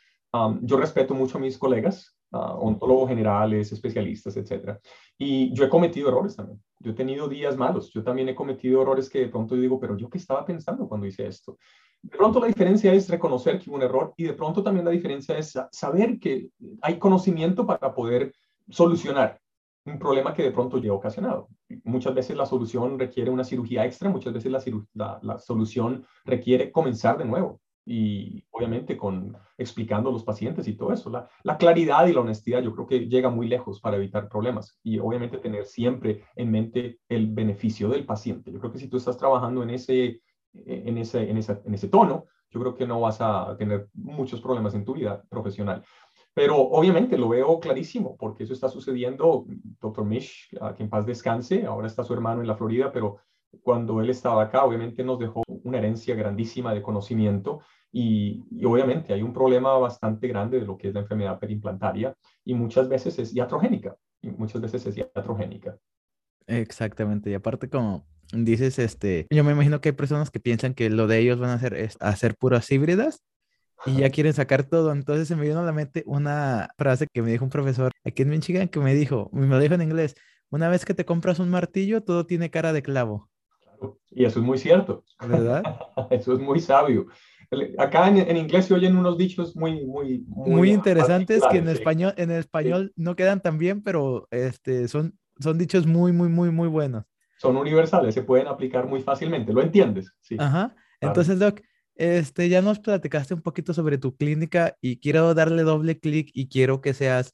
yo 0.63 0.79
respeto 0.79 1.15
mucho 1.15 1.37
a 1.37 1.43
mis 1.43 1.59
colegas, 1.59 2.17
uh, 2.33 2.39
ontólogos 2.59 3.09
generales, 3.09 3.71
especialistas, 3.71 4.37
etcétera. 4.37 4.81
Y 5.19 5.53
yo 5.53 5.65
he 5.65 5.69
cometido 5.69 6.09
errores 6.09 6.35
también. 6.35 6.61
Yo 6.81 6.91
he 6.91 6.95
tenido 6.95 7.29
días 7.29 7.57
malos. 7.57 7.93
Yo 7.93 8.03
también 8.03 8.29
he 8.29 8.35
cometido 8.35 8.83
errores 8.83 9.09
que 9.09 9.21
de 9.21 9.29
pronto 9.29 9.55
digo, 9.55 9.79
pero 9.79 9.97
yo 9.97 10.09
qué 10.11 10.19
estaba 10.19 10.45
pensando 10.45 10.89
cuando 10.89 11.07
hice 11.07 11.27
esto. 11.27 11.59
De 12.03 12.17
pronto 12.17 12.41
la 12.41 12.49
diferencia 12.49 12.93
es 12.93 13.09
reconocer 13.09 13.59
que 13.59 13.71
hubo 13.71 13.77
un 13.77 13.83
error 13.83 14.13
y 14.17 14.25
de 14.25 14.35
pronto 14.35 14.63
también 14.63 14.85
la 14.85 14.91
diferencia 14.91 15.39
es 15.39 15.59
saber 15.71 16.19
que 16.19 16.49
hay 16.83 16.99
conocimiento 16.99 17.65
para 17.65 17.95
poder 17.95 18.35
solucionar. 18.69 19.41
un 19.87 19.99
problema 19.99 20.33
que 20.33 20.43
de 20.43 20.51
pronto 20.51 20.79
lleva 20.79 20.97
ocasionado. 20.97 21.49
Muchas 21.85 22.15
veces 22.15 22.37
la 22.37 22.47
solución 22.47 22.99
requiere 22.99 23.31
una 23.31 23.45
cirugía 23.45 23.85
extra, 23.85 24.09
muchas 24.09 24.33
veces 24.33 24.51
la, 24.95 25.39
solución 25.39 26.07
requiere 26.25 26.73
comenzar 26.73 27.19
de 27.19 27.27
nuevo 27.27 27.61
y 27.85 28.43
obviamente 28.51 28.97
con 28.97 29.37
explicando 29.59 30.09
a 30.09 30.13
los 30.13 30.25
pacientes 30.25 30.67
y 30.69 30.75
todo 30.75 30.91
eso. 30.91 31.11
La, 31.11 31.29
la, 31.43 31.59
claridad 31.59 32.07
y 32.07 32.15
la 32.15 32.21
honestidad 32.21 32.63
yo 32.63 32.73
creo 32.75 32.87
que 32.87 33.09
llega 33.09 33.29
muy 33.29 33.47
lejos 33.47 33.79
para 33.83 33.99
evitar 33.99 34.31
problemas 34.31 34.79
y 34.83 34.99
obviamente 34.99 35.37
tener 35.37 35.67
siempre 35.67 36.25
en 36.35 36.51
mente 36.51 37.01
el 37.11 37.27
beneficio 37.27 37.91
del 37.91 38.07
paciente. 38.07 38.51
Yo 38.51 38.61
creo 38.61 38.73
que 38.73 38.79
si 38.79 38.89
tú 38.89 38.97
estás 38.97 39.19
trabajando 39.19 39.63
en 39.63 39.69
ese, 39.69 40.23
en 40.55 40.97
ese, 40.97 41.29
en 41.29 41.37
ese 41.75 41.89
tono, 41.89 42.25
yo 42.55 42.61
creo 42.61 42.75
que 42.75 42.87
no 42.87 43.01
vas 43.01 43.21
a 43.21 43.57
tener 43.59 43.89
muchos 43.95 44.41
problemas 44.41 44.75
en 44.75 44.85
tu 44.85 44.95
vida 44.95 45.25
profesional. 45.29 45.85
Pero 46.35 46.57
obviamente 46.59 47.17
lo 47.17 47.29
veo 47.29 47.61
clarísimo, 47.61 48.17
porque 48.17 48.43
eso 48.43 48.53
está 48.53 48.69
sucediendo. 48.69 49.47
Dr. 49.81 50.05
Mish, 50.05 50.51
que 50.77 50.83
en 50.83 50.91
paz 50.91 51.07
descanse, 51.07 51.65
ahora 51.65 51.87
está 51.87 52.03
su 52.03 52.13
hermano 52.13 52.41
en 52.41 52.49
la 52.49 52.57
Florida, 52.57 52.91
pero 52.93 53.19
cuando 53.63 54.01
él 54.01 54.11
estaba 54.11 54.43
acá, 54.43 54.65
obviamente 54.65 55.05
nos 55.05 55.19
dejó 55.21 55.43
una 55.47 55.79
herencia 55.79 56.15
grandísima 56.17 56.75
de 56.75 56.83
conocimiento 56.83 57.61
y, 57.93 58.43
obviamente 58.65 59.13
hay 59.13 59.23
un 59.23 59.33
problema 59.33 59.79
bastante 59.79 60.27
grande 60.27 60.59
de 60.59 60.67
lo 60.67 60.77
que 60.77 60.89
es 60.89 60.95
la 60.95 61.01
enfermedad 61.01 61.39
perimplantaria 61.39 62.15
y 62.45 62.55
muchas 62.55 62.89
veces 62.89 63.17
es 63.21 63.35
iatrogénica, 63.35 63.97
y 64.21 64.31
muchas 64.31 64.61
veces 64.61 64.85
es 64.87 64.97
iatrogénica. 64.97 65.79
Exactamente, 66.49 67.31
y 67.31 67.35
aparte 67.35 67.69
como 67.71 68.05
dices, 68.33 68.81
este, 68.81 69.29
yo 69.31 69.45
me 69.45 69.53
imagino 69.53 69.81
que 69.81 69.91
hay 69.91 69.95
personas 69.95 70.33
que 70.33 70.41
piensan 70.41 70.75
que 70.75 70.91
lo 70.91 71.07
de 71.07 71.21
ellos 71.21 71.39
van 71.39 71.51
a 71.51 71.55
hacer 71.55 71.75
es 71.75 71.97
hacer 72.01 72.37
puras 72.37 72.71
híbridas 72.73 73.23
y 73.87 73.97
ya 73.99 74.11
quieren 74.11 74.33
sacar 74.33 74.65
todo. 74.65 74.93
Entonces 74.93 75.29
se 75.29 75.37
me 75.37 75.47
vino 75.47 75.61
a 75.61 75.65
la 75.65 75.73
mente 75.73 76.03
una 76.07 76.69
frase 76.77 77.07
que 77.13 77.23
me 77.23 77.31
dijo 77.31 77.45
un 77.45 77.51
profesor 77.51 77.93
aquí 78.05 78.23
en 78.23 78.31
Michigan 78.31 78.69
que 78.69 78.81
me 78.81 78.95
dijo, 78.95 79.31
me 79.33 79.47
lo 79.47 79.59
dijo 79.59 79.75
en 79.75 79.83
inglés, 79.83 80.15
una 80.51 80.69
vez 80.69 80.85
que 80.85 80.95
te 80.95 81.05
compras 81.05 81.39
un 81.39 81.51
martillo, 81.51 82.03
todo 82.03 82.27
tiene 82.27 82.51
cara 82.51 82.73
de 82.73 82.83
clavo. 82.83 83.29
Y 84.11 84.25
eso 84.25 84.41
es 84.41 84.45
muy 84.45 84.59
cierto. 84.59 85.05
¿Verdad? 85.27 85.63
eso 86.11 86.33
es 86.33 86.39
muy 86.41 86.61
sabio. 86.61 87.07
Acá 87.79 88.09
en, 88.09 88.37
inglés 88.37 88.67
se 88.67 88.75
oyen 88.75 88.97
unos 88.97 89.17
dichos 89.19 89.55
muy, 89.55 89.85
muy, 89.85 90.25
muy, 90.27 90.73
interesantes 90.73 91.43
que 91.51 91.59
en 91.59 91.69
español, 91.69 92.13
en 92.17 92.31
español 92.31 92.93
no 92.97 93.15
quedan 93.15 93.41
tan 93.41 93.59
bien, 93.59 93.83
pero 93.83 94.27
este, 94.31 94.89
son, 94.89 95.17
son 95.39 95.59
dichos 95.59 95.87
muy, 95.87 96.13
muy, 96.13 96.29
muy, 96.29 96.51
muy 96.51 96.69
buenos. 96.69 97.05
Son 97.39 97.57
universales, 97.57 98.15
se 98.15 98.23
pueden 98.23 98.49
aplicar 98.49 98.87
muy 98.87 99.03
fácilmente. 99.03 99.53
¿Lo 99.53 99.63
entiendes? 99.63 100.13
Sí. 100.21 100.37
Ajá. 100.39 100.75
Entonces, 101.01 101.39
Doc, 101.39 101.61
este, 101.97 102.49
ya 102.49 102.63
nos 102.63 102.81
platicaste 102.81 103.35
un 103.35 103.43
poquito 103.43 103.73
sobre 103.73 103.99
tu 103.99 104.17
clínica 104.17 104.77
y 104.81 104.99
quiero 104.99 105.35
darle 105.35 105.63
doble 105.63 105.99
clic 105.99 106.31
y 106.33 106.49
quiero 106.49 106.81
que 106.81 106.95
seas 106.95 107.33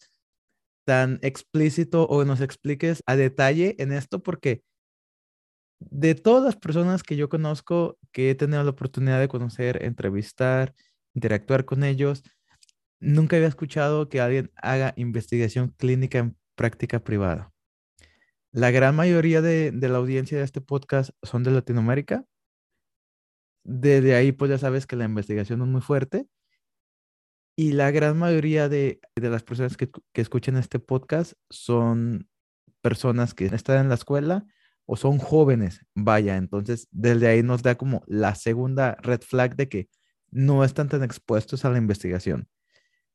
tan 0.85 1.19
explícito 1.23 2.07
o 2.07 2.25
nos 2.25 2.41
expliques 2.41 3.03
a 3.07 3.17
detalle 3.17 3.77
en 3.79 3.93
esto 3.93 4.23
porque 4.23 4.63
de 5.79 6.15
todas 6.15 6.45
las 6.45 6.57
personas 6.57 7.03
que 7.03 7.17
yo 7.17 7.29
conozco, 7.29 7.99
que 8.13 8.31
he 8.31 8.35
tenido 8.35 8.63
la 8.63 8.71
oportunidad 8.71 9.19
de 9.19 9.29
conocer, 9.29 9.83
entrevistar, 9.83 10.75
interactuar 11.15 11.65
con 11.65 11.85
ellos, 11.85 12.23
nunca 12.99 13.37
había 13.37 13.49
escuchado 13.49 14.09
que 14.09 14.21
alguien 14.21 14.51
haga 14.57 14.93
investigación 14.97 15.75
clínica 15.79 16.19
en 16.19 16.37
práctica 16.55 17.03
privada. 17.03 17.51
La 18.53 18.71
gran 18.71 18.95
mayoría 18.95 19.41
de, 19.41 19.71
de 19.71 19.89
la 19.89 19.99
audiencia 19.99 20.37
de 20.37 20.45
este 20.45 20.61
podcast 20.61 21.11
son 21.23 21.45
de 21.45 21.53
Latinoamérica 21.53 22.27
desde 23.65 24.15
ahí, 24.15 24.33
pues 24.33 24.51
ya 24.51 24.59
sabes 24.59 24.87
que 24.87 24.97
la 24.97 25.05
investigación 25.05 25.63
es 25.63 25.69
muy 25.69 25.81
fuerte 25.81 26.27
y 27.57 27.73
la 27.73 27.91
gran 27.91 28.19
mayoría 28.19 28.69
de, 28.69 29.01
las 29.17 29.43
personas 29.43 29.77
que, 29.77 29.91
que, 30.13 30.21
escuchan 30.21 30.57
este 30.57 30.79
podcast 30.79 31.35
son 31.51 32.29
personas 32.81 33.35
que 33.35 33.47
están 33.47 33.81
en 33.81 33.89
la 33.89 33.97
escuela 33.97 34.47
o 34.87 34.97
son 34.97 35.19
jóvenes, 35.19 35.85
vaya, 35.95 36.37
entonces 36.37 36.89
desde 36.91 37.29
ahí 37.29 37.43
nos 37.43 37.63
da 37.63 37.77
como 37.77 38.03
la 38.07 38.35
segunda 38.35 38.97
red 39.03 39.21
flag 39.21 39.57
de 39.57 39.69
que 39.69 39.89
no 40.31 40.65
están 40.65 40.89
tan 40.89 41.03
expuestos 41.03 41.65
a 41.65 41.71
la 41.71 41.79
investigación. 41.79 42.49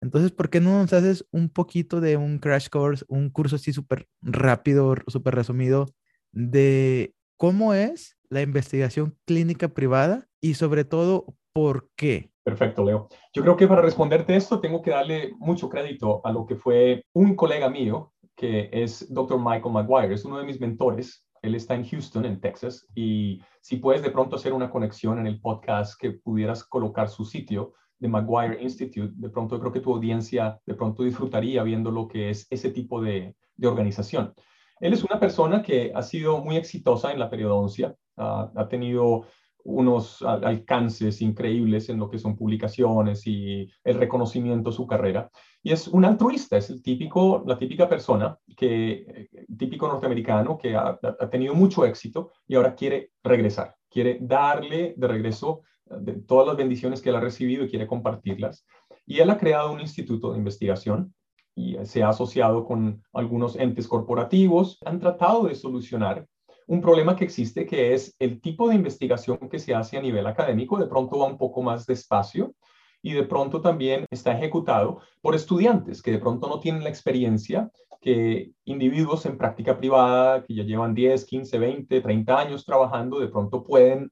Entonces, 0.02 0.32
¿por 0.32 0.50
qué 0.50 0.60
no 0.62 0.80
nos 0.80 0.94
haces 0.94 1.26
un 1.32 1.50
poquito 1.50 2.00
de 2.00 2.18
un 2.18 2.38
crash 2.38 2.70
course, 2.70 3.04
un 3.08 3.30
curso 3.30 3.56
así 3.56 3.74
súper 3.74 4.08
rápido, 4.22 4.96
súper 5.08 5.34
resumido 5.36 5.88
de 6.32 7.16
cómo 7.38 7.74
es 7.74 8.15
la 8.30 8.42
investigación 8.42 9.18
clínica 9.26 9.70
privada 9.70 10.28
y 10.42 10.56
sobre 10.56 10.86
todo, 10.86 11.36
¿por 11.54 11.90
qué? 11.96 12.32
Perfecto, 12.44 12.84
Leo. 12.84 13.08
Yo 13.34 13.42
creo 13.42 13.58
que 13.58 13.68
para 13.68 13.82
responderte 13.82 14.36
esto 14.36 14.60
tengo 14.60 14.82
que 14.82 14.92
darle 14.92 15.34
mucho 15.40 15.68
crédito 15.68 16.22
a 16.24 16.32
lo 16.32 16.46
que 16.46 16.56
fue 16.56 17.04
un 17.14 17.36
colega 17.36 17.70
mío, 17.70 18.14
que 18.36 18.70
es 18.72 19.12
Dr. 19.12 19.40
Michael 19.40 19.74
McGuire, 19.74 20.14
es 20.14 20.26
uno 20.26 20.38
de 20.38 20.46
mis 20.46 20.60
mentores. 20.60 21.26
Él 21.42 21.56
está 21.56 21.74
en 21.76 21.88
Houston, 21.88 22.26
en 22.26 22.40
Texas, 22.40 22.88
y 22.94 23.42
si 23.62 23.78
puedes 23.78 24.02
de 24.02 24.12
pronto 24.12 24.36
hacer 24.36 24.54
una 24.54 24.70
conexión 24.70 25.20
en 25.20 25.28
el 25.28 25.40
podcast 25.40 26.00
que 26.00 26.12
pudieras 26.12 26.64
colocar 26.64 27.10
su 27.10 27.26
sitio 27.26 27.74
de 28.00 28.08
McGuire 28.08 28.62
Institute, 28.62 29.14
de 29.16 29.30
pronto 29.30 29.60
creo 29.60 29.72
que 29.72 29.80
tu 29.80 29.94
audiencia 29.94 30.60
de 30.66 30.74
pronto 30.74 31.04
disfrutaría 31.04 31.64
viendo 31.64 31.92
lo 31.92 32.08
que 32.08 32.30
es 32.30 32.48
ese 32.50 32.70
tipo 32.72 33.02
de, 33.02 33.36
de 33.56 33.68
organización. 33.68 34.34
Él 34.80 34.94
es 34.94 35.04
una 35.04 35.20
persona 35.20 35.62
que 35.62 35.92
ha 35.96 36.02
sido 36.02 36.44
muy 36.44 36.58
exitosa 36.58 37.12
en 37.12 37.20
la 37.20 37.30
periodoncia, 37.30 37.96
ha 38.18 38.68
tenido 38.70 39.26
unos 39.66 40.22
alcances 40.22 41.22
increíbles 41.22 41.90
en 41.90 41.98
lo 41.98 42.08
que 42.08 42.20
son 42.20 42.38
publicaciones 42.38 43.26
y 43.26 43.68
el 43.84 43.98
reconocimiento 43.98 44.70
de 44.70 44.76
su 44.76 44.86
carrera. 44.86 45.30
Y 45.64 45.72
es 45.72 45.88
un 45.88 46.06
altruista, 46.06 46.56
es 46.56 46.70
el 46.70 46.84
típico, 46.84 47.44
la 47.48 47.58
típica 47.58 47.90
persona, 47.90 48.38
que, 48.56 49.28
típico 49.58 49.88
norteamericano 49.88 50.56
que 50.58 50.76
ha, 50.76 51.00
tenido 51.32 51.56
mucho 51.56 51.84
éxito 51.84 52.32
y 52.48 52.56
ahora 52.56 52.76
quiere 52.76 53.12
regresar, 53.24 53.76
quiere 53.90 54.20
darle 54.22 54.94
de 54.96 55.08
regreso 55.08 55.62
eh, 55.90 55.96
de 56.00 56.14
todas 56.14 56.46
las 56.46 56.58
bendiciones 56.58 57.02
que 57.02 57.10
él 57.10 57.16
ha 57.16 57.22
recibido 57.22 57.66
y 57.66 57.70
quiere 57.70 57.88
compartirlas. 57.88 58.68
Y 59.08 59.20
él 59.20 59.32
ha 59.32 59.38
creado 59.40 59.72
un 59.72 59.82
instituto 59.82 60.32
de 60.32 60.38
investigación 60.38 61.16
y 61.56 61.78
se 61.86 62.04
ha 62.04 62.10
asociado 62.10 62.66
con 62.66 63.04
algunos 63.14 63.56
entes 63.56 63.88
corporativos. 63.88 64.78
Han 64.86 65.00
tratado 65.00 65.48
de 65.48 65.56
solucionar 65.56 66.28
un 66.68 66.82
problema 66.82 67.16
que 67.16 67.26
existe 67.26 67.66
que 67.66 67.94
es 67.94 68.16
el 68.20 68.42
tipo 68.42 68.68
de 68.68 68.76
investigación 68.76 69.38
que 69.50 69.60
se 69.60 69.74
hace 69.74 69.98
a 69.98 70.02
nivel 70.02 70.28
académico, 70.28 70.78
de 70.78 70.88
pronto 70.88 71.20
va 71.20 71.28
un 71.28 71.38
poco 71.38 71.62
más 71.62 71.86
despacio 71.86 72.56
y 73.02 73.14
de 73.14 73.24
pronto 73.24 73.62
también 73.62 74.06
está 74.10 74.34
ejecutado 74.34 75.00
por 75.22 75.36
estudiantes 75.36 76.02
que 76.02 76.12
de 76.12 76.20
pronto 76.20 76.48
no 76.48 76.60
tienen 76.60 76.84
la 76.84 76.90
experiencia 76.90 77.70
que 78.02 78.52
individuos 78.66 79.26
en 79.26 79.38
práctica 79.38 79.78
privada 79.78 80.44
que 80.44 80.56
ya 80.56 80.64
llevan 80.64 80.94
10, 80.94 81.26
15, 81.26 81.60
20, 81.60 82.02
30 82.02 82.40
años 82.40 82.66
trabajando, 82.66 83.20
de 83.20 83.28
pronto 83.28 83.64
pueden 83.64 84.12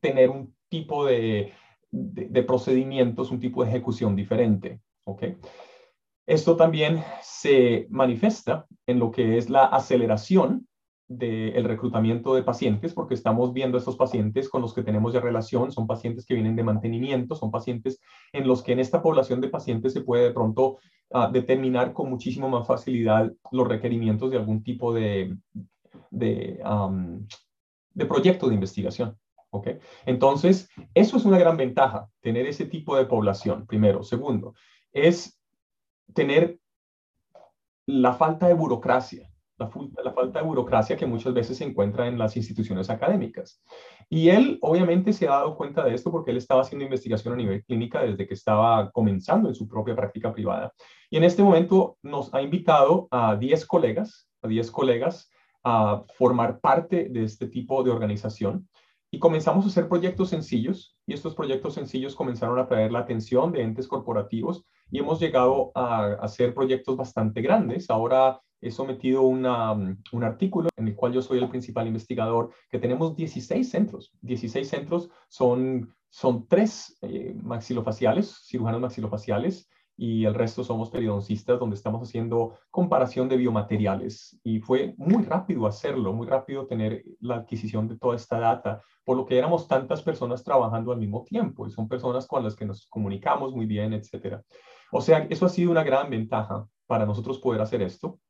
tener 0.00 0.30
un 0.30 0.54
tipo 0.68 1.06
de, 1.06 1.52
de, 1.90 2.42
procedimientos, 2.42 3.30
un 3.30 3.40
tipo 3.40 3.62
de 3.62 3.70
ejecución 3.70 4.16
diferente. 4.16 4.80
¿okay? 5.04 5.36
Esto 6.26 6.56
también 6.56 7.02
se 7.22 7.86
manifiesta 7.90 8.66
en 8.86 8.98
lo 8.98 9.10
que 9.10 9.36
es 9.36 9.50
la 9.50 9.64
aceleración 9.64 10.66
del 11.06 11.64
reclutamiento 11.64 12.34
de 12.34 12.42
pacientes, 12.42 12.94
porque 12.94 13.14
estamos 13.14 13.52
viendo 13.52 13.76
estos 13.76 13.96
pacientes 13.96 14.48
con 14.48 14.62
los 14.62 14.72
que 14.72 14.82
tenemos 14.82 15.12
ya 15.12 15.20
relación, 15.20 15.70
son 15.70 15.86
pacientes 15.86 16.24
que 16.24 16.34
vienen 16.34 16.56
de 16.56 16.62
mantenimiento, 16.62 17.34
son 17.34 17.50
pacientes 17.50 18.00
en 18.32 18.46
los 18.46 18.62
que 18.62 18.72
en 18.72 18.80
esta 18.80 19.02
población 19.02 19.40
de 19.42 19.48
pacientes 19.48 19.92
se 19.92 20.00
puede 20.00 20.24
de 20.24 20.32
pronto 20.32 20.78
ah, 21.12 21.28
determinar 21.30 21.92
con 21.92 22.08
muchísimo 22.08 22.48
más 22.48 22.66
facilidad 22.66 23.30
los 23.52 23.68
requerimientos 23.68 24.30
de 24.30 24.38
algún 24.38 24.62
tipo 24.62 24.94
de, 24.94 25.36
de, 26.10 26.62
de 27.92 28.06
proyecto 28.06 28.48
de 28.48 28.54
investigación. 28.54 29.18
¿okay? 29.50 29.78
Entonces, 30.06 30.70
eso 30.94 31.18
es 31.18 31.24
una 31.26 31.38
gran 31.38 31.58
ventaja, 31.58 32.08
tener 32.20 32.46
ese 32.46 32.64
tipo 32.64 32.96
de 32.96 33.04
población, 33.04 33.66
primero. 33.66 34.02
Segundo, 34.02 34.54
es 34.90 35.38
tener 36.12 36.58
la 37.86 38.14
falta 38.14 38.46
de 38.46 38.54
burocracia 38.54 39.34
la, 39.58 39.68
falta 40.12 40.40
de 40.40 40.44
burocracia 40.44 40.96
que 40.96 41.06
muchas 41.06 41.32
veces 41.32 41.58
se 41.58 41.64
encuentra 41.64 42.08
en 42.08 42.18
las 42.18 42.36
instituciones 42.36 42.90
académicas. 42.90 43.62
Y 44.08 44.28
él 44.28 44.58
obviamente 44.60 45.12
se 45.12 45.28
ha 45.28 45.32
dado 45.32 45.56
cuenta 45.56 45.84
de 45.84 45.94
esto 45.94 46.10
porque 46.10 46.32
él 46.32 46.36
estaba 46.36 46.62
haciendo 46.62 46.84
investigación 46.84 47.34
a 47.34 47.36
nivel 47.36 47.64
clínica 47.64 48.02
desde 48.02 48.26
que 48.26 48.34
estaba 48.34 48.90
comenzando 48.90 49.48
en 49.48 49.54
su 49.54 49.68
propia 49.68 49.94
práctica 49.94 50.32
privada. 50.32 50.72
Y 51.10 51.16
en 51.16 51.24
este 51.24 51.42
momento 51.42 51.96
nos 52.02 52.32
ha 52.34 52.42
invitado 52.42 53.08
a 53.10 53.36
10 53.36 53.66
colegas, 53.66 54.28
a 54.42 54.48
10 54.48 54.70
colegas 54.70 55.30
a 55.62 56.02
formar 56.14 56.60
parte 56.60 57.08
de 57.08 57.24
este 57.24 57.46
tipo 57.46 57.82
de 57.82 57.90
organización. 57.90 58.68
Y 59.10 59.20
comenzamos 59.20 59.64
a 59.64 59.68
hacer 59.68 59.88
proyectos 59.88 60.30
sencillos 60.30 60.96
y 61.06 61.14
estos 61.14 61.36
proyectos 61.36 61.74
sencillos 61.74 62.16
comenzaron 62.16 62.58
a 62.58 62.62
atraer 62.62 62.90
la 62.90 62.98
atención 62.98 63.52
de 63.52 63.62
entes 63.62 63.86
corporativos 63.86 64.66
y 64.90 64.98
hemos 64.98 65.20
llegado 65.20 65.72
a 65.74 66.14
hacer 66.20 66.54
proyectos 66.54 66.96
bastante 66.96 67.40
grandes. 67.42 67.90
Ahora 67.90 68.40
he 68.60 68.70
sometido 68.70 69.22
mm, 69.22 70.02
un 70.12 70.24
artículo 70.24 70.70
en 70.76 70.88
el 70.88 70.96
cual 70.96 71.12
yo 71.12 71.22
soy 71.22 71.38
el 71.38 71.48
principal 71.48 71.86
investigador, 71.86 72.50
que 72.70 72.78
tenemos 72.78 73.14
16 73.14 73.68
centros. 73.68 74.12
16 74.22 74.68
centros 74.68 75.10
son, 75.28 75.94
son 76.08 76.46
tres 76.48 76.96
eh, 77.02 77.34
maxilofaciales, 77.42 78.46
cirujanos 78.46 78.80
maxilofaciales, 78.80 79.68
y 79.96 80.24
el 80.24 80.34
resto 80.34 80.64
somos 80.64 80.90
periodoncistas 80.90 81.58
donde 81.58 81.76
estamos 81.76 82.08
haciendo 82.08 82.54
comparación 82.70 83.28
de 83.28 83.36
biomateriales. 83.36 84.40
Y 84.42 84.60
fue 84.60 84.94
muy 84.96 85.24
rápido 85.24 85.66
hacerlo, 85.66 86.12
muy 86.12 86.26
rápido 86.26 86.66
tener 86.66 87.04
la 87.20 87.36
adquisición 87.36 87.86
de 87.86 87.96
toda 87.96 88.16
esta 88.16 88.38
data, 88.40 88.82
por 89.04 89.16
lo 89.16 89.24
que 89.24 89.38
éramos 89.38 89.68
tantas 89.68 90.02
personas 90.02 90.42
trabajando 90.42 90.92
al 90.92 90.98
mismo 90.98 91.22
tiempo 91.22 91.66
y 91.66 91.70
son 91.70 91.88
personas 91.88 92.26
con 92.26 92.42
las 92.42 92.56
que 92.56 92.64
nos 92.64 92.86
comunicamos 92.88 93.54
muy 93.54 93.66
bien, 93.66 93.92
etcétera. 93.92 94.42
O 94.96 95.00
sea, 95.00 95.26
eso 95.28 95.44
ha 95.44 95.48
sido 95.48 95.72
una 95.72 95.82
gran 95.82 96.08
ventaja 96.08 96.68
para 96.86 97.04
nosotros 97.04 97.40
poder 97.40 97.60
hacer 97.60 97.82
esto. 97.82 98.20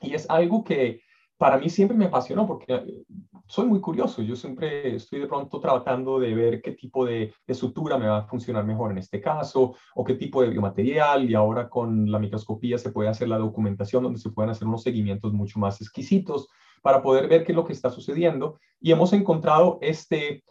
Y 0.00 0.14
es 0.14 0.30
algo 0.30 0.62
que 0.62 1.00
para 1.36 1.58
mí 1.58 1.68
siempre 1.68 1.96
me 1.96 2.04
apasionó 2.04 2.46
porque 2.46 2.72
eh, 2.72 3.02
soy 3.48 3.66
muy 3.66 3.80
curioso. 3.80 4.22
Yo 4.22 4.36
siempre 4.36 4.94
estoy 4.94 5.18
de 5.18 5.26
pronto 5.26 5.58
tratando 5.58 6.20
de 6.20 6.32
ver 6.32 6.62
qué 6.62 6.70
tipo 6.70 7.04
de, 7.04 7.34
de, 7.44 7.54
sutura 7.54 7.98
me 7.98 8.06
va 8.06 8.18
a 8.18 8.26
funcionar 8.28 8.64
mejor 8.64 8.92
en 8.92 8.98
este 8.98 9.20
caso 9.20 9.74
o 9.96 10.04
qué 10.04 10.14
tipo 10.14 10.40
de 10.40 10.50
biomaterial. 10.50 11.28
Y 11.28 11.34
ahora 11.34 11.68
con 11.68 12.08
la 12.08 12.20
microscopía 12.20 12.78
se 12.78 12.92
puede 12.92 13.08
hacer 13.08 13.26
la 13.26 13.38
documentación 13.38 14.04
donde 14.04 14.20
se 14.20 14.30
pueden 14.30 14.50
hacer 14.50 14.68
unos 14.68 14.84
seguimientos 14.84 15.32
mucho 15.32 15.58
más 15.58 15.80
exquisitos 15.80 16.46
para 16.80 17.02
poder 17.02 17.26
ver 17.26 17.42
qué 17.42 17.50
es 17.50 17.56
lo 17.56 17.64
que 17.64 17.72
está 17.72 17.90
sucediendo. 17.90 18.60
Y 18.80 18.92
hemos 18.92 19.12
encontrado 19.12 19.80
este, 19.82 20.44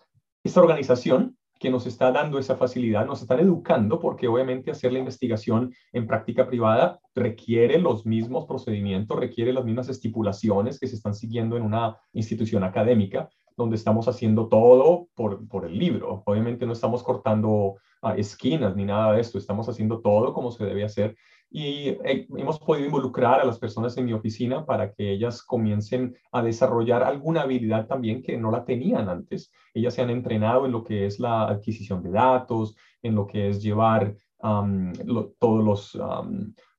esta 0.44 0.60
organización 0.60 1.38
que 1.64 1.70
nos 1.70 1.88
está 1.88 2.12
dando 2.12 2.40
esa 2.40 2.58
facilidad, 2.58 3.06
nos 3.06 3.22
están 3.22 3.40
educando, 3.40 3.98
porque 3.98 4.28
obviamente 4.28 4.70
hacer 4.70 4.92
la 4.92 5.00
investigación 5.00 5.74
en 5.94 6.06
práctica 6.06 6.46
privada 6.46 7.00
requiere 7.16 7.80
los 7.80 8.06
mismos 8.06 8.46
procedimientos, 8.46 9.18
requiere 9.18 9.54
las 9.54 9.64
mismas 9.64 9.88
estipulaciones 9.88 10.78
que 10.78 10.88
se 10.88 10.98
están 10.98 11.16
siguiendo 11.16 11.56
en 11.56 11.64
una 11.64 11.96
institución 12.12 12.66
académica, 12.66 13.30
donde 13.58 13.76
estamos 13.76 14.08
haciendo 14.08 14.48
todo 14.48 15.08
por, 15.16 15.48
por 15.48 15.66
el 15.66 15.78
libro. 15.78 16.24
Obviamente 16.26 16.66
no 16.66 16.74
estamos 16.74 17.04
cortando 17.04 17.76
ah, 18.02 18.16
esquinas 18.16 18.76
ni 18.76 18.86
nada 18.86 19.14
de 19.14 19.22
esto, 19.22 19.38
estamos 19.38 19.68
haciendo 19.70 20.02
todo 20.02 20.34
como 20.34 20.52
se 20.52 20.66
debe 20.66 20.84
hacer 20.84 21.16
y 21.56 21.90
eh, 22.04 22.28
hemos 22.36 22.60
podido 22.60 22.88
involucrar 22.88 23.40
a 23.40 23.46
las 23.46 23.60
personas 23.60 23.96
en 23.98 24.06
mi 24.06 24.14
oficina 24.14 24.66
para 24.66 24.92
que 24.92 25.12
ellas 25.12 25.44
comiencen 25.44 26.18
a 26.32 26.42
desarrollar 26.42 27.04
alguna 27.04 27.42
habilidad 27.42 27.86
también 27.86 28.24
que 28.24 28.38
no 28.38 28.50
la 28.50 28.66
tenían 28.66 29.08
antes. 29.08 29.52
Ellas 29.76 29.94
se 29.94 30.02
han 30.02 30.10
entrenado 30.10 30.66
en 30.66 30.72
lo 30.72 30.84
que 30.84 31.06
es 31.06 31.20
la 31.20 31.48
adquisición 31.48 32.02
de 32.02 32.10
datos, 32.10 32.76
en 33.04 33.14
lo 33.14 33.28
que 33.28 33.50
es 33.50 33.62
llevar 33.62 34.16
todos 34.40 35.64
los... 35.64 36.00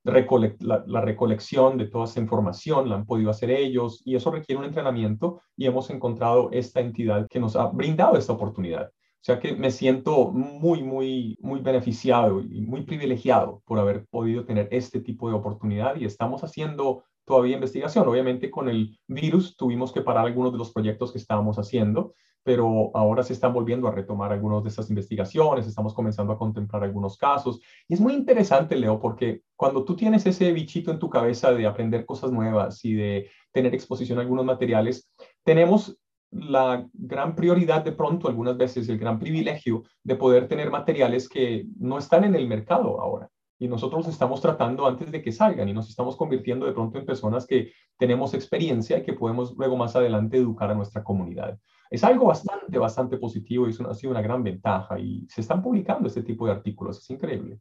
la, 0.04 0.84
la, 0.86 1.00
recolección 1.00 1.78
de 1.78 1.86
toda 1.86 2.04
esa 2.04 2.20
información, 2.20 2.88
la 2.88 2.96
han 2.96 3.06
podido 3.06 3.30
hacer 3.30 3.50
ellos 3.50 4.02
y 4.04 4.14
eso 4.16 4.30
requiere 4.30 4.58
un 4.58 4.66
entrenamiento 4.66 5.40
y 5.56 5.66
hemos 5.66 5.90
encontrado 5.90 6.50
esta 6.52 6.80
entidad 6.80 7.26
que 7.28 7.40
nos 7.40 7.56
ha 7.56 7.66
brindado 7.66 8.16
esta 8.16 8.34
oportunidad. 8.34 8.88
O 8.88 9.26
sea 9.26 9.40
que 9.40 9.56
me 9.56 9.70
siento 9.70 10.30
muy, 10.30 10.82
muy, 10.82 11.38
muy 11.40 11.60
beneficiado 11.60 12.42
y 12.42 12.60
muy 12.60 12.82
privilegiado 12.82 13.62
por 13.64 13.78
haber 13.78 14.04
podido 14.10 14.44
tener 14.44 14.68
este 14.70 15.00
tipo 15.00 15.30
de 15.30 15.34
oportunidad 15.34 15.96
y 15.96 16.04
estamos 16.04 16.44
haciendo 16.44 17.04
todavía 17.24 17.54
investigación. 17.54 18.06
Obviamente 18.06 18.50
con 18.50 18.68
el 18.68 18.98
virus 19.08 19.56
tuvimos 19.56 19.92
que 19.92 20.02
parar 20.02 20.26
algunos 20.26 20.52
de 20.52 20.58
los 20.58 20.72
proyectos 20.72 21.10
que 21.10 21.16
estábamos 21.16 21.58
haciendo, 21.58 22.12
pero 22.44 22.90
ahora 22.94 23.22
se 23.22 23.32
están 23.32 23.54
volviendo 23.54 23.88
a 23.88 23.90
retomar 23.90 24.30
algunas 24.30 24.62
de 24.62 24.68
estas 24.68 24.90
investigaciones, 24.90 25.66
estamos 25.66 25.94
comenzando 25.94 26.32
a 26.32 26.38
contemplar 26.38 26.84
algunos 26.84 27.16
casos. 27.16 27.60
Y 27.88 27.94
es 27.94 28.00
muy 28.00 28.12
interesante, 28.12 28.76
Leo, 28.76 29.00
porque 29.00 29.42
cuando 29.56 29.82
tú 29.84 29.96
tienes 29.96 30.26
ese 30.26 30.52
bichito 30.52 30.90
en 30.90 30.98
tu 30.98 31.08
cabeza 31.08 31.52
de 31.52 31.66
aprender 31.66 32.04
cosas 32.04 32.30
nuevas 32.30 32.84
y 32.84 32.92
de 32.92 33.30
tener 33.50 33.74
exposición 33.74 34.18
a 34.18 34.20
algunos 34.22 34.44
materiales, 34.44 35.10
tenemos 35.42 35.98
la 36.30 36.86
gran 36.92 37.34
prioridad 37.34 37.82
de 37.82 37.92
pronto, 37.92 38.28
algunas 38.28 38.56
veces 38.56 38.88
el 38.88 38.98
gran 38.98 39.18
privilegio 39.18 39.84
de 40.02 40.16
poder 40.16 40.46
tener 40.46 40.70
materiales 40.70 41.28
que 41.28 41.66
no 41.78 41.96
están 41.96 42.24
en 42.24 42.34
el 42.34 42.46
mercado 42.46 43.00
ahora. 43.00 43.30
Y 43.58 43.68
nosotros 43.68 44.06
estamos 44.08 44.42
tratando 44.42 44.86
antes 44.86 45.10
de 45.10 45.22
que 45.22 45.32
salgan 45.32 45.68
y 45.68 45.72
nos 45.72 45.88
estamos 45.88 46.16
convirtiendo 46.16 46.66
de 46.66 46.72
pronto 46.72 46.98
en 46.98 47.06
personas 47.06 47.46
que 47.46 47.72
tenemos 47.96 48.34
experiencia 48.34 48.98
y 48.98 49.02
que 49.02 49.12
podemos 49.14 49.56
luego 49.56 49.76
más 49.76 49.96
adelante 49.96 50.36
educar 50.36 50.70
a 50.70 50.74
nuestra 50.74 51.02
comunidad. 51.04 51.58
Es 51.90 52.02
algo 52.04 52.26
bastante, 52.26 52.78
bastante 52.78 53.16
positivo 53.18 53.66
y 53.66 53.70
eso 53.70 53.88
ha 53.88 53.94
sido 53.94 54.10
una 54.10 54.22
gran 54.22 54.42
ventaja 54.42 54.98
y 54.98 55.26
se 55.28 55.40
están 55.40 55.62
publicando 55.62 56.08
este 56.08 56.22
tipo 56.22 56.46
de 56.46 56.52
artículos. 56.52 56.98
Es 56.98 57.10
increíble. 57.10 57.60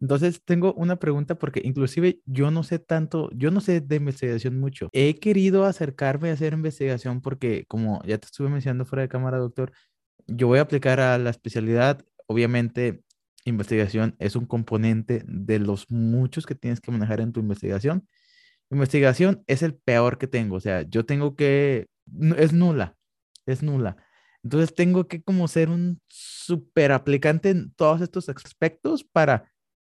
Entonces 0.00 0.42
tengo 0.44 0.74
una 0.74 0.96
pregunta 0.96 1.36
porque 1.36 1.62
inclusive 1.64 2.20
yo 2.26 2.50
no 2.50 2.62
sé 2.62 2.78
tanto, 2.78 3.30
yo 3.32 3.50
no 3.50 3.60
sé 3.60 3.80
de 3.80 3.96
investigación 3.96 4.58
mucho. 4.58 4.88
He 4.92 5.18
querido 5.18 5.64
acercarme 5.64 6.30
a 6.30 6.34
hacer 6.34 6.52
investigación 6.52 7.20
porque 7.20 7.64
como 7.66 8.02
ya 8.04 8.18
te 8.18 8.26
estuve 8.26 8.48
mencionando 8.48 8.84
fuera 8.84 9.02
de 9.02 9.08
cámara, 9.08 9.38
doctor, 9.38 9.72
yo 10.26 10.46
voy 10.48 10.58
a 10.58 10.62
aplicar 10.62 11.00
a 11.00 11.16
la 11.18 11.30
especialidad. 11.30 12.04
Obviamente, 12.26 13.02
investigación 13.44 14.16
es 14.18 14.36
un 14.36 14.46
componente 14.46 15.22
de 15.26 15.58
los 15.58 15.90
muchos 15.90 16.46
que 16.46 16.54
tienes 16.54 16.80
que 16.80 16.90
manejar 16.90 17.20
en 17.20 17.32
tu 17.32 17.40
investigación. 17.40 18.06
Investigación 18.70 19.44
es 19.46 19.62
el 19.62 19.74
peor 19.74 20.18
que 20.18 20.26
tengo, 20.26 20.56
o 20.56 20.60
sea, 20.60 20.82
yo 20.82 21.04
tengo 21.04 21.36
que, 21.36 21.86
es 22.36 22.52
nula, 22.52 22.96
es 23.46 23.62
nula. 23.62 23.96
Entonces 24.42 24.74
tengo 24.74 25.08
que 25.08 25.22
como 25.22 25.48
ser 25.48 25.70
un 25.70 26.00
super 26.08 26.92
aplicante 26.92 27.50
en 27.50 27.72
todos 27.74 28.02
estos 28.02 28.28
aspectos 28.28 29.02
para 29.04 29.50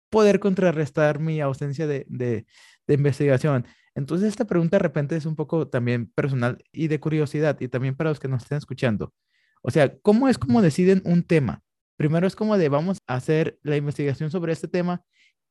poder 0.10 0.40
contrarrestar 0.40 1.20
mi 1.20 1.40
ausencia 1.40 1.88
de, 1.88 2.06
de, 2.10 2.46
investigación. 2.88 3.66
Entonces, 3.94 4.30
esta 4.30 4.46
pregunta 4.46 4.78
de 4.78 4.84
repente 4.84 5.16
es 5.16 5.26
un 5.26 5.36
poco 5.36 5.68
también 5.68 6.08
personal 6.12 6.64
y 6.72 6.88
de 6.88 7.00
curiosidad, 7.00 7.60
y 7.60 7.68
también 7.68 7.96
para 7.96 8.10
los 8.10 8.20
que 8.20 8.28
nos 8.28 8.44
estén 8.44 8.58
escuchando. 8.58 9.14
O 9.62 9.72
sea, 9.72 9.96
¿cómo 10.00 10.28
es 10.30 10.38
como 10.40 10.62
deciden 10.62 11.02
un 11.06 11.24
tema? 11.24 11.62
Primero 11.98 12.26
es 12.26 12.36
como 12.36 12.58
de 12.58 12.70
vamos 12.70 12.98
a 13.08 13.16
hacer 13.16 13.60
la 13.62 13.76
investigación 13.76 14.32
sobre 14.32 14.54
este 14.54 14.68
tema 14.68 15.04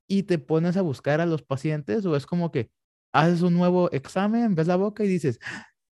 y 0.09 0.25
te 0.25 0.39
pones 0.39 0.77
a 0.77 0.83
buscar 0.83 1.21
a 1.21 1.27
los 1.27 1.43
pacientes, 1.43 2.05
o 2.07 2.17
es 2.17 2.27
como 2.27 2.51
que 2.51 2.71
haces 3.13 3.43
un 3.43 3.55
nuevo 3.55 3.91
examen, 3.93 4.55
ves 4.55 4.67
la 4.67 4.77
boca 4.77 5.05
y 5.05 5.09
dices, 5.09 5.39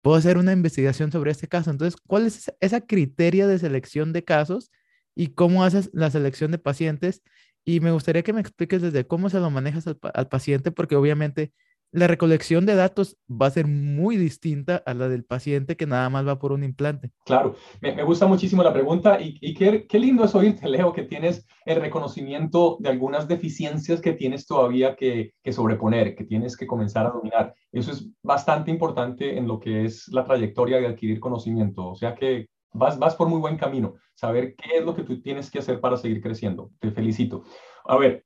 puedo 0.02 0.16
hacer 0.16 0.38
una 0.38 0.52
investigación 0.52 1.12
sobre 1.12 1.30
este 1.30 1.48
caso. 1.48 1.70
Entonces, 1.70 2.00
¿cuál 2.06 2.26
es 2.26 2.52
esa 2.60 2.80
criteria 2.80 3.46
de 3.46 3.58
selección 3.58 4.12
de 4.12 4.24
casos 4.24 4.70
y 5.14 5.28
cómo 5.28 5.64
haces 5.64 5.90
la 5.92 6.10
selección 6.10 6.50
de 6.50 6.58
pacientes 6.58 7.22
y 7.64 7.80
me 7.80 7.92
gustaría 7.92 8.22
que 8.22 8.32
me 8.32 8.40
expliques 8.40 8.82
desde 8.82 9.06
cómo 9.06 9.28
se 9.30 9.38
lo 9.38 9.50
manejas 9.50 9.86
al, 9.86 10.28
paciente, 10.28 10.72
porque 10.72 10.96
obviamente 10.96 11.52
la 11.92 12.06
recolección 12.06 12.66
de 12.66 12.76
datos 12.76 13.18
va 13.28 13.46
a 13.46 13.50
ser 13.50 13.66
muy 13.66 14.16
distinta 14.16 14.82
a 14.86 14.94
la 14.94 15.08
del 15.08 15.24
paciente 15.24 15.76
que 15.76 15.86
nada 15.86 16.08
más 16.08 16.26
va 16.26 16.38
por 16.38 16.52
un 16.52 16.62
implante. 16.62 17.10
Claro, 17.24 17.56
me, 17.80 18.02
gusta 18.04 18.26
muchísimo 18.26 18.62
la 18.62 18.72
pregunta 18.72 19.18
y, 19.20 19.54
qué, 19.54 19.86
qué, 19.88 19.98
lindo 19.98 20.24
es 20.24 20.34
oírte, 20.34 20.68
Leo, 20.68 20.92
que 20.92 21.02
tienes 21.02 21.46
el 21.64 21.80
reconocimiento 21.80 22.76
de 22.80 22.90
algunas 22.90 23.26
deficiencias 23.26 24.00
que 24.00 24.12
tienes 24.12 24.46
todavía 24.46 24.94
que, 24.94 25.34
que, 25.42 25.52
sobreponer, 25.52 26.14
que 26.14 26.24
tienes 26.24 26.56
que 26.56 26.66
comenzar 26.66 27.06
a 27.06 27.10
dominar. 27.10 27.54
Eso 27.72 27.90
es 27.90 28.08
bastante 28.22 28.70
importante 28.70 29.36
en 29.36 29.48
lo 29.48 29.58
que 29.58 29.84
es 29.84 30.06
la 30.08 30.24
trayectoria 30.24 30.78
de 30.78 30.86
adquirir 30.86 31.18
conocimiento. 31.18 31.88
O 31.88 31.96
sea 31.96 32.14
que 32.14 32.48
vas, 32.72 32.98
vas 32.98 33.16
por 33.16 33.28
muy 33.28 33.40
buen 33.40 33.56
camino, 33.56 33.94
saber 34.14 34.54
qué 34.54 34.78
es 34.78 34.84
lo 34.84 34.94
que 34.94 35.02
tú 35.02 35.20
tienes 35.20 35.50
que 35.50 35.58
hacer 35.58 35.80
para 35.80 35.96
seguir 35.96 36.20
creciendo. 36.22 36.70
Te 36.78 36.90
felicito. 36.92 37.42
A 37.84 37.96
ver, 37.96 38.24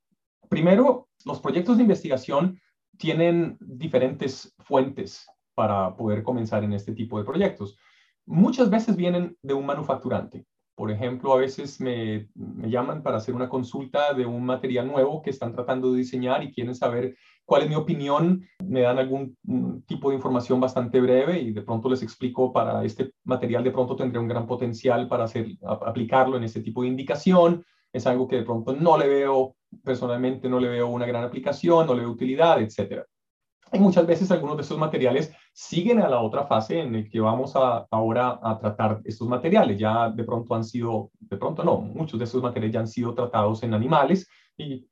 primero, 0.49 1.09
los 1.25 1.39
proyectos 1.39 1.77
de 1.77 1.83
investigación 1.83 2.59
tienen 2.97 3.57
diferentes 3.59 4.53
fuentes 4.59 5.27
para 5.55 5.95
poder 5.95 6.23
comenzar 6.23 6.63
en 6.63 6.73
este 6.73 6.93
tipo 6.93 7.17
de 7.17 7.25
proyectos. 7.25 7.77
Muchas 8.25 8.69
veces 8.69 8.95
vienen 8.95 9.37
de 9.41 9.53
un 9.53 9.65
manufacturante. 9.65 10.45
Por 10.75 10.91
ejemplo, 10.91 11.33
a 11.33 11.37
veces 11.37 11.79
me, 11.79 12.27
llaman 12.35 13.01
para 13.01 13.17
hacer 13.17 13.33
una 13.33 13.47
consulta 13.47 14.13
de 14.13 14.25
un 14.25 14.45
material 14.45 14.87
nuevo 14.87 15.21
que 15.21 15.29
están 15.29 15.53
tratando 15.53 15.91
de 15.91 15.99
diseñar 15.99 16.43
y 16.43 16.51
quieren 16.51 16.75
saber 16.75 17.15
cuál 17.45 17.61
es 17.61 17.69
mi 17.69 17.75
opinión, 17.75 18.45
me 18.61 18.81
dan 18.81 18.97
algún 18.97 19.37
tipo 19.87 20.09
de 20.09 20.15
información 20.15 20.59
bastante 20.59 20.99
breve 20.99 21.39
y 21.39 21.51
de 21.51 21.61
pronto 21.61 21.87
les 21.87 22.03
explico 22.03 22.51
para 22.51 22.83
este 22.83 23.11
material 23.23 23.63
de 23.63 23.71
pronto 23.71 23.95
tendría 23.95 24.19
un 24.19 24.27
gran 24.27 24.47
potencial 24.47 25.07
para 25.07 25.25
hacer, 25.25 25.47
aplicarlo 25.63 26.35
en 26.35 26.43
este 26.43 26.61
tipo 26.61 26.81
de 26.81 26.89
indicación. 26.89 27.63
Es 27.93 28.05
algo 28.05 28.27
que 28.27 28.37
de 28.37 28.43
pronto 28.43 28.73
no 28.73 28.97
le 28.97 29.07
veo, 29.07 29.55
personalmente 29.83 30.49
no 30.49 30.59
le 30.59 30.69
veo 30.69 30.87
una 30.87 31.05
gran 31.05 31.23
aplicación, 31.23 31.87
no 31.87 31.93
le 31.93 32.01
veo 32.01 32.11
utilidad, 32.11 32.61
etcétera. 32.61 33.05
Y 33.71 33.79
muchas 33.79 34.05
veces 34.05 34.31
algunos 34.31 34.57
de 34.57 34.63
estos 34.63 34.77
materiales 34.77 35.33
siguen 35.51 35.99
a 35.99 36.07
la 36.07 36.21
otra 36.21 36.45
fase 36.45 36.79
en 36.79 36.95
el 36.95 37.09
que 37.09 37.19
vamos 37.19 37.55
a, 37.55 37.85
ahora 37.89 38.39
a 38.41 38.57
tratar 38.59 39.01
estos 39.03 39.27
materiales. 39.27 39.77
Ya 39.79 40.09
de 40.09 40.23
pronto 40.23 40.53
han 40.55 40.63
sido, 40.63 41.11
de 41.19 41.37
pronto 41.37 41.63
no, 41.63 41.81
muchos 41.81 42.19
de 42.19 42.25
estos 42.25 42.43
materiales 42.43 42.73
ya 42.73 42.79
han 42.81 42.87
sido 42.87 43.13
tratados 43.13 43.63
en 43.63 43.73
animales 43.73 44.29
y 44.57 44.87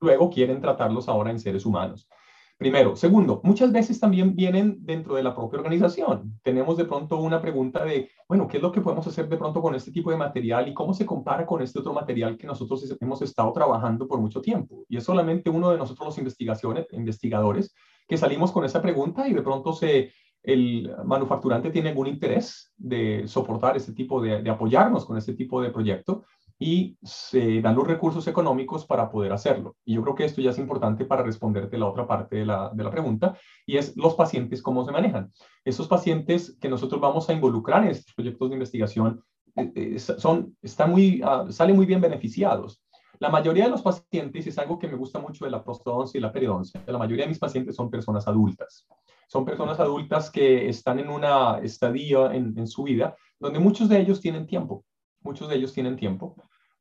luego 0.00 0.30
quieren 0.30 0.60
tratarlos 0.60 1.08
ahora 1.08 1.30
en 1.30 1.38
seres 1.38 1.66
humanos. 1.66 2.08
Primero. 2.56 2.94
Segundo, 2.94 3.40
muchas 3.42 3.72
veces 3.72 3.98
también 3.98 4.36
vienen 4.36 4.76
dentro 4.80 5.16
de 5.16 5.24
la 5.24 5.34
propia 5.34 5.58
organización. 5.58 6.38
Tenemos 6.42 6.76
de 6.76 6.84
pronto 6.84 7.16
una 7.18 7.40
pregunta 7.40 7.84
de, 7.84 8.10
bueno, 8.28 8.46
¿qué 8.46 8.58
es 8.58 8.62
lo 8.62 8.70
que 8.70 8.80
podemos 8.80 9.06
hacer 9.06 9.28
de 9.28 9.36
pronto 9.36 9.60
con 9.60 9.74
este 9.74 9.90
tipo 9.90 10.10
de 10.10 10.16
material 10.16 10.68
y 10.68 10.74
cómo 10.74 10.94
se 10.94 11.04
compara 11.04 11.44
con 11.44 11.62
este 11.62 11.80
otro 11.80 11.92
material 11.92 12.36
que 12.36 12.46
nosotros 12.46 12.96
hemos 13.00 13.22
estado 13.22 13.52
trabajando 13.52 14.06
por 14.06 14.20
mucho 14.20 14.40
tiempo? 14.40 14.84
Y 14.88 14.96
es 14.96 15.04
solamente 15.04 15.50
uno 15.50 15.70
de 15.70 15.78
nosotros 15.78 16.06
los 16.06 16.18
investigaciones, 16.18 16.86
investigadores 16.92 17.74
que 18.06 18.16
salimos 18.16 18.52
con 18.52 18.64
esa 18.64 18.80
pregunta 18.80 19.26
y 19.28 19.34
de 19.34 19.42
pronto 19.42 19.72
se, 19.72 20.12
el 20.44 20.94
manufacturante 21.04 21.70
tiene 21.70 21.88
algún 21.88 22.06
interés 22.06 22.72
de 22.76 23.26
soportar 23.26 23.76
este 23.76 23.94
tipo 23.94 24.22
de, 24.22 24.42
de 24.42 24.50
apoyarnos 24.50 25.04
con 25.04 25.18
este 25.18 25.34
tipo 25.34 25.60
de 25.60 25.70
proyecto 25.70 26.24
y 26.58 26.96
se 27.02 27.60
dan 27.60 27.74
los 27.74 27.86
recursos 27.86 28.26
económicos 28.28 28.86
para 28.86 29.10
poder 29.10 29.32
hacerlo. 29.32 29.76
Y 29.84 29.94
yo 29.94 30.02
creo 30.02 30.14
que 30.14 30.24
esto 30.24 30.40
ya 30.40 30.50
es 30.50 30.58
importante 30.58 31.04
para 31.04 31.22
responderte 31.22 31.78
la 31.78 31.86
otra 31.86 32.06
parte 32.06 32.36
de 32.36 32.46
la, 32.46 32.70
de 32.72 32.84
la 32.84 32.90
pregunta, 32.90 33.36
y 33.66 33.76
es 33.76 33.96
los 33.96 34.14
pacientes, 34.14 34.62
cómo 34.62 34.84
se 34.84 34.92
manejan. 34.92 35.32
Esos 35.64 35.88
pacientes 35.88 36.56
que 36.60 36.68
nosotros 36.68 37.00
vamos 37.00 37.28
a 37.28 37.32
involucrar 37.32 37.82
en 37.84 37.90
estos 37.90 38.14
proyectos 38.14 38.48
de 38.48 38.54
investigación 38.54 39.22
eh, 39.56 39.72
eh, 39.74 39.98
son, 39.98 40.56
están 40.62 40.90
muy, 40.90 41.22
uh, 41.22 41.50
salen 41.50 41.76
muy 41.76 41.86
bien 41.86 42.00
beneficiados. 42.00 42.82
La 43.20 43.30
mayoría 43.30 43.64
de 43.64 43.70
los 43.70 43.82
pacientes, 43.82 44.46
es 44.46 44.58
algo 44.58 44.78
que 44.78 44.88
me 44.88 44.96
gusta 44.96 45.20
mucho 45.20 45.44
de 45.44 45.50
la 45.50 45.62
prostodoncia 45.62 46.18
y 46.18 46.20
la 46.20 46.32
periodoncia, 46.32 46.82
la 46.86 46.98
mayoría 46.98 47.24
de 47.24 47.30
mis 47.30 47.38
pacientes 47.38 47.76
son 47.76 47.90
personas 47.90 48.26
adultas. 48.26 48.86
Son 49.28 49.44
personas 49.44 49.80
adultas 49.80 50.30
que 50.30 50.68
están 50.68 50.98
en 50.98 51.08
una 51.08 51.58
estadía 51.62 52.34
en, 52.34 52.56
en 52.58 52.66
su 52.66 52.82
vida 52.82 53.16
donde 53.40 53.58
muchos 53.58 53.88
de 53.88 53.98
ellos 53.98 54.20
tienen 54.20 54.46
tiempo 54.46 54.84
muchos 55.24 55.48
de 55.48 55.56
ellos 55.56 55.72
tienen 55.72 55.96
tiempo. 55.96 56.36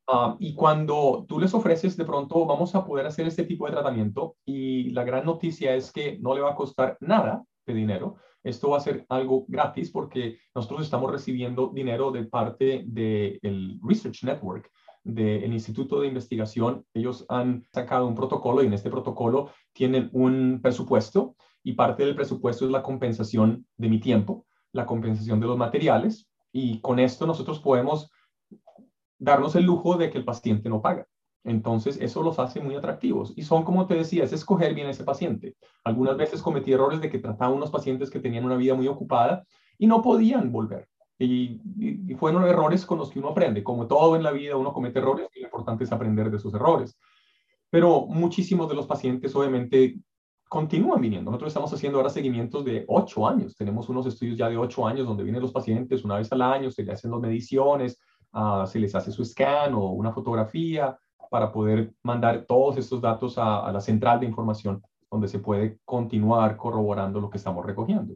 Ah, 0.08 0.36
y 0.40 0.54
cuando 0.54 1.26
tú 1.28 1.40
les 1.40 1.54
ofreces, 1.54 1.96
de 1.96 2.06
pronto 2.06 2.46
vamos 2.46 2.76
a 2.76 2.86
poder 2.86 3.06
hacer 3.06 3.26
este 3.26 3.46
tipo 3.46 3.66
de 3.66 3.72
tratamiento 3.72 4.36
y 4.46 4.90
la 4.92 5.04
gran 5.06 5.26
noticia 5.26 5.76
es 5.76 5.92
que 5.92 6.20
no 6.20 6.36
le 6.36 6.42
va 6.42 6.52
a 6.52 6.56
costar 6.56 6.98
nada 7.00 7.44
de 7.66 7.74
dinero. 7.74 8.18
Esto 8.44 8.72
va 8.72 8.78
a 8.78 8.82
ser 8.82 9.06
algo 9.08 9.46
gratis 9.48 9.90
porque 9.92 10.40
nosotros 10.54 10.82
estamos 10.82 11.10
recibiendo 11.10 11.72
dinero 11.74 12.12
de 12.12 12.26
parte 12.26 12.84
del 12.86 13.80
Research 13.82 14.24
Network, 14.24 14.70
del 15.04 15.54
Instituto 15.54 16.02
de 16.02 16.08
Investigación. 16.08 16.86
Ellos 16.94 17.26
han 17.30 17.66
sacado 17.74 18.06
un 18.06 18.16
protocolo 18.16 18.62
y 18.62 18.68
en 18.68 18.74
este 18.74 18.90
protocolo 18.90 19.52
tienen 19.72 20.10
un 20.12 20.60
presupuesto 20.62 21.38
y 21.64 21.74
parte 21.74 22.06
del 22.06 22.16
presupuesto 22.16 22.66
es 22.66 22.72
la 22.72 22.84
compensación 22.84 23.66
de 23.78 23.88
mi 23.88 24.02
tiempo, 24.02 24.46
la 24.74 24.86
compensación 24.86 25.40
de 25.40 25.48
los 25.48 25.58
materiales 25.58 26.30
y 26.52 26.82
con 26.82 27.00
esto 27.00 27.26
nosotros 27.26 27.60
podemos 27.60 28.12
darnos 29.24 29.56
el 29.56 29.64
lujo 29.64 29.96
de 29.96 30.10
que 30.10 30.18
el 30.18 30.26
paciente 30.26 30.70
no 30.70 30.82
paga. 30.82 31.08
Entonces, 31.46 31.98
eso 32.00 32.24
los 32.24 32.40
hace 32.40 32.62
muy 32.62 32.76
atractivos. 32.76 33.34
Y 33.36 33.44
son, 33.44 33.64
como 33.64 33.86
te 33.88 33.96
decía, 33.96 34.24
es 34.24 34.34
escoger 34.34 34.74
bien 34.74 34.88
a 34.88 34.92
ese 34.92 35.04
paciente. 35.04 35.56
Algunas 35.84 36.18
veces 36.18 36.42
cometí 36.42 36.72
errores 36.72 37.02
de 37.02 37.10
que 37.10 37.20
trataba 37.20 37.54
unos 37.54 37.72
pacientes 37.72 38.10
que 38.10 38.20
tenían 38.20 38.46
una 38.46 38.56
vida 38.56 38.76
muy 38.76 38.88
ocupada 38.88 39.46
y 39.78 39.88
no 39.88 40.02
podían 40.02 40.52
volver. 40.52 40.88
Y, 41.20 41.62
fueron 42.18 42.46
errores 42.46 42.86
con 42.86 42.98
los 42.98 43.10
que 43.10 43.20
uno 43.20 43.30
aprende. 43.30 43.64
Como 43.64 43.88
todo 43.88 44.16
en 44.16 44.24
la 44.24 44.32
vida, 44.32 44.56
uno 44.56 44.74
comete 44.74 45.00
errores 45.00 45.28
y 45.36 45.40
lo 45.40 45.48
importante 45.48 45.84
es 45.84 45.92
aprender 45.92 46.30
de 46.30 46.38
esos 46.38 46.54
errores. 46.54 46.98
Pero 47.70 48.06
muchísimos 48.08 48.70
de 48.70 48.76
los 48.76 48.88
pacientes, 48.88 49.36
obviamente, 49.36 49.98
continúan 50.48 51.02
viniendo. 51.02 51.32
Nosotros 51.32 51.50
estamos 51.50 51.74
haciendo 51.74 51.98
ahora 51.98 52.10
seguimientos 52.10 52.64
de 52.64 52.86
ocho 52.88 53.28
años. 53.28 53.56
Tenemos 53.56 53.90
unos 53.90 54.06
estudios 54.06 54.38
ya 54.38 54.50
de 54.50 54.58
ocho 54.58 54.86
años 54.86 55.08
donde 55.08 55.24
vienen 55.24 55.42
los 55.42 55.52
pacientes 55.52 56.06
una 56.06 56.18
vez 56.18 56.32
al 56.32 56.42
año, 56.42 56.72
se 56.72 56.84
le 56.84 56.92
hacen 56.92 57.12
las 57.12 57.20
mediciones, 57.20 58.00
se 58.66 58.80
les 58.80 58.96
hace 58.96 59.12
su 59.12 59.24
scan 59.24 59.74
o 59.74 59.92
una 59.92 60.12
fotografía 60.12 60.98
para 61.30 61.52
poder 61.52 61.94
mandar 62.04 62.46
todos 62.48 62.78
estos 62.78 63.02
datos 63.02 63.38
a, 63.38 63.72
la 63.72 63.82
central 63.82 64.20
de 64.20 64.28
información 64.28 64.84
donde 65.10 65.28
se 65.28 65.40
puede 65.40 65.80
continuar 65.86 66.58
corroborando 66.58 67.20
lo 67.20 67.30
que 67.30 67.38
estamos 67.38 67.66
recogiendo. 67.66 68.16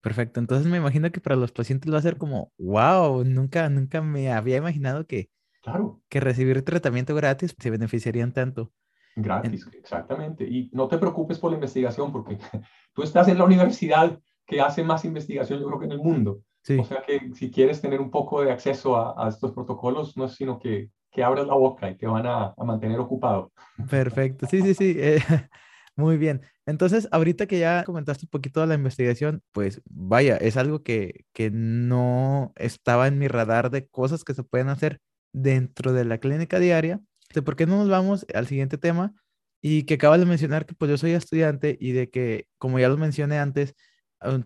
Perfecto. 0.00 0.40
Entonces 0.40 0.66
me 0.66 0.78
imagino 0.78 1.10
que 1.10 1.20
para 1.20 1.36
los 1.36 1.52
pacientes 1.52 1.92
va 1.92 1.98
a 1.98 2.02
ser 2.02 2.16
como, 2.16 2.52
wow, 2.58 3.24
nunca, 3.24 3.68
nunca 3.68 4.00
me 4.00 4.32
había 4.32 4.58
imaginado 4.58 5.06
que, 5.06 5.30
claro. 5.62 6.00
que 6.08 6.20
recibir 6.20 6.62
tratamiento 6.62 7.14
gratis 7.14 7.54
se 7.58 7.70
beneficiarían 7.70 8.32
tanto. 8.32 8.72
Gratis, 9.16 9.66
exactamente. 9.72 10.44
Y 10.44 10.70
no 10.72 10.88
te 10.88 10.98
preocupes 10.98 11.38
por 11.38 11.50
la 11.50 11.56
investigación 11.56 12.12
porque 12.12 12.38
tú 12.94 13.02
estás 13.02 13.28
en 13.28 13.38
la 13.38 13.44
universidad 13.44 14.18
que 14.46 14.60
hace 14.60 14.82
más 14.82 15.04
investigación, 15.04 15.60
yo 15.60 15.66
creo 15.66 15.78
que 15.78 15.86
en 15.86 15.92
el 15.92 15.98
mundo. 15.98 16.40
O 16.76 16.84
sea 16.84 17.02
que 17.06 17.30
si 17.34 17.50
quieres 17.50 17.80
tener 17.80 18.00
un 18.00 18.10
poco 18.10 18.42
de 18.42 18.52
acceso 18.52 18.96
a, 18.96 19.28
estos 19.28 19.52
protocolos, 19.52 20.16
no 20.16 20.26
es 20.26 20.32
sino 20.32 20.58
que, 20.58 20.90
que 21.10 21.22
abras 21.22 21.46
la 21.46 21.54
boca 21.54 21.90
y 21.90 21.96
te 21.96 22.06
van 22.06 22.26
a, 22.26 22.54
mantener 22.58 22.98
ocupado. 23.00 23.52
Perfecto, 23.88 24.46
sí, 24.50 24.60
sí, 24.62 24.74
sí. 24.74 24.96
Eh, 24.98 25.18
muy 25.96 26.16
bien. 26.16 26.42
Entonces, 26.66 27.08
ahorita 27.12 27.46
que 27.46 27.58
ya 27.58 27.84
comentaste 27.84 28.26
un 28.26 28.30
poquito 28.30 28.60
de 28.60 28.66
la 28.66 28.74
investigación, 28.74 29.42
pues 29.52 29.80
vaya, 29.86 30.36
es 30.36 30.56
algo 30.56 30.82
que, 30.82 31.24
que 31.32 31.50
no 31.50 32.52
estaba 32.56 33.08
en 33.08 33.18
mi 33.18 33.28
radar 33.28 33.70
de 33.70 33.86
cosas 33.86 34.24
que 34.24 34.34
se 34.34 34.42
pueden 34.42 34.68
hacer 34.68 35.00
dentro 35.32 35.92
de 35.92 36.04
la 36.04 36.18
clínica 36.18 36.58
diaria. 36.58 37.00
¿Por 37.44 37.56
qué 37.56 37.66
no 37.66 37.78
nos 37.78 37.88
vamos 37.88 38.26
al 38.34 38.46
siguiente 38.46 38.78
tema? 38.78 39.14
Y 39.60 39.84
que 39.84 39.94
acabas 39.94 40.20
de 40.20 40.26
mencionar 40.26 40.66
que 40.66 40.74
pues 40.74 40.90
yo 40.90 40.98
soy 40.98 41.12
estudiante 41.12 41.76
y 41.80 41.92
de 41.92 42.10
que, 42.10 42.46
como 42.58 42.78
ya 42.78 42.88
lo 42.88 42.96
mencioné 42.96 43.38
antes, 43.38 43.74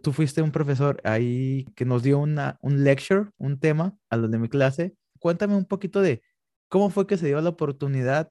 tú 0.03 0.13
fuiste 0.13 0.43
un 0.43 0.53
profesor 0.53 1.01
ahí 1.05 1.67
que 1.77 1.85
nos 1.85 2.03
dio 2.03 2.19
una, 2.19 2.59
un 2.63 2.85
lecture, 2.85 3.31
un 3.39 3.59
tema 3.59 3.97
a 4.11 4.17
lo 4.17 4.29
de 4.29 4.39
mi 4.39 4.49
clase. 4.49 4.95
Cuéntame 5.19 5.57
un 5.57 5.65
poquito 5.65 6.01
de 6.01 6.23
cómo 6.69 6.91
fue 6.91 7.07
que 7.07 7.17
se 7.17 7.27
dio 7.27 7.41
la 7.41 7.51
oportunidad 7.51 8.31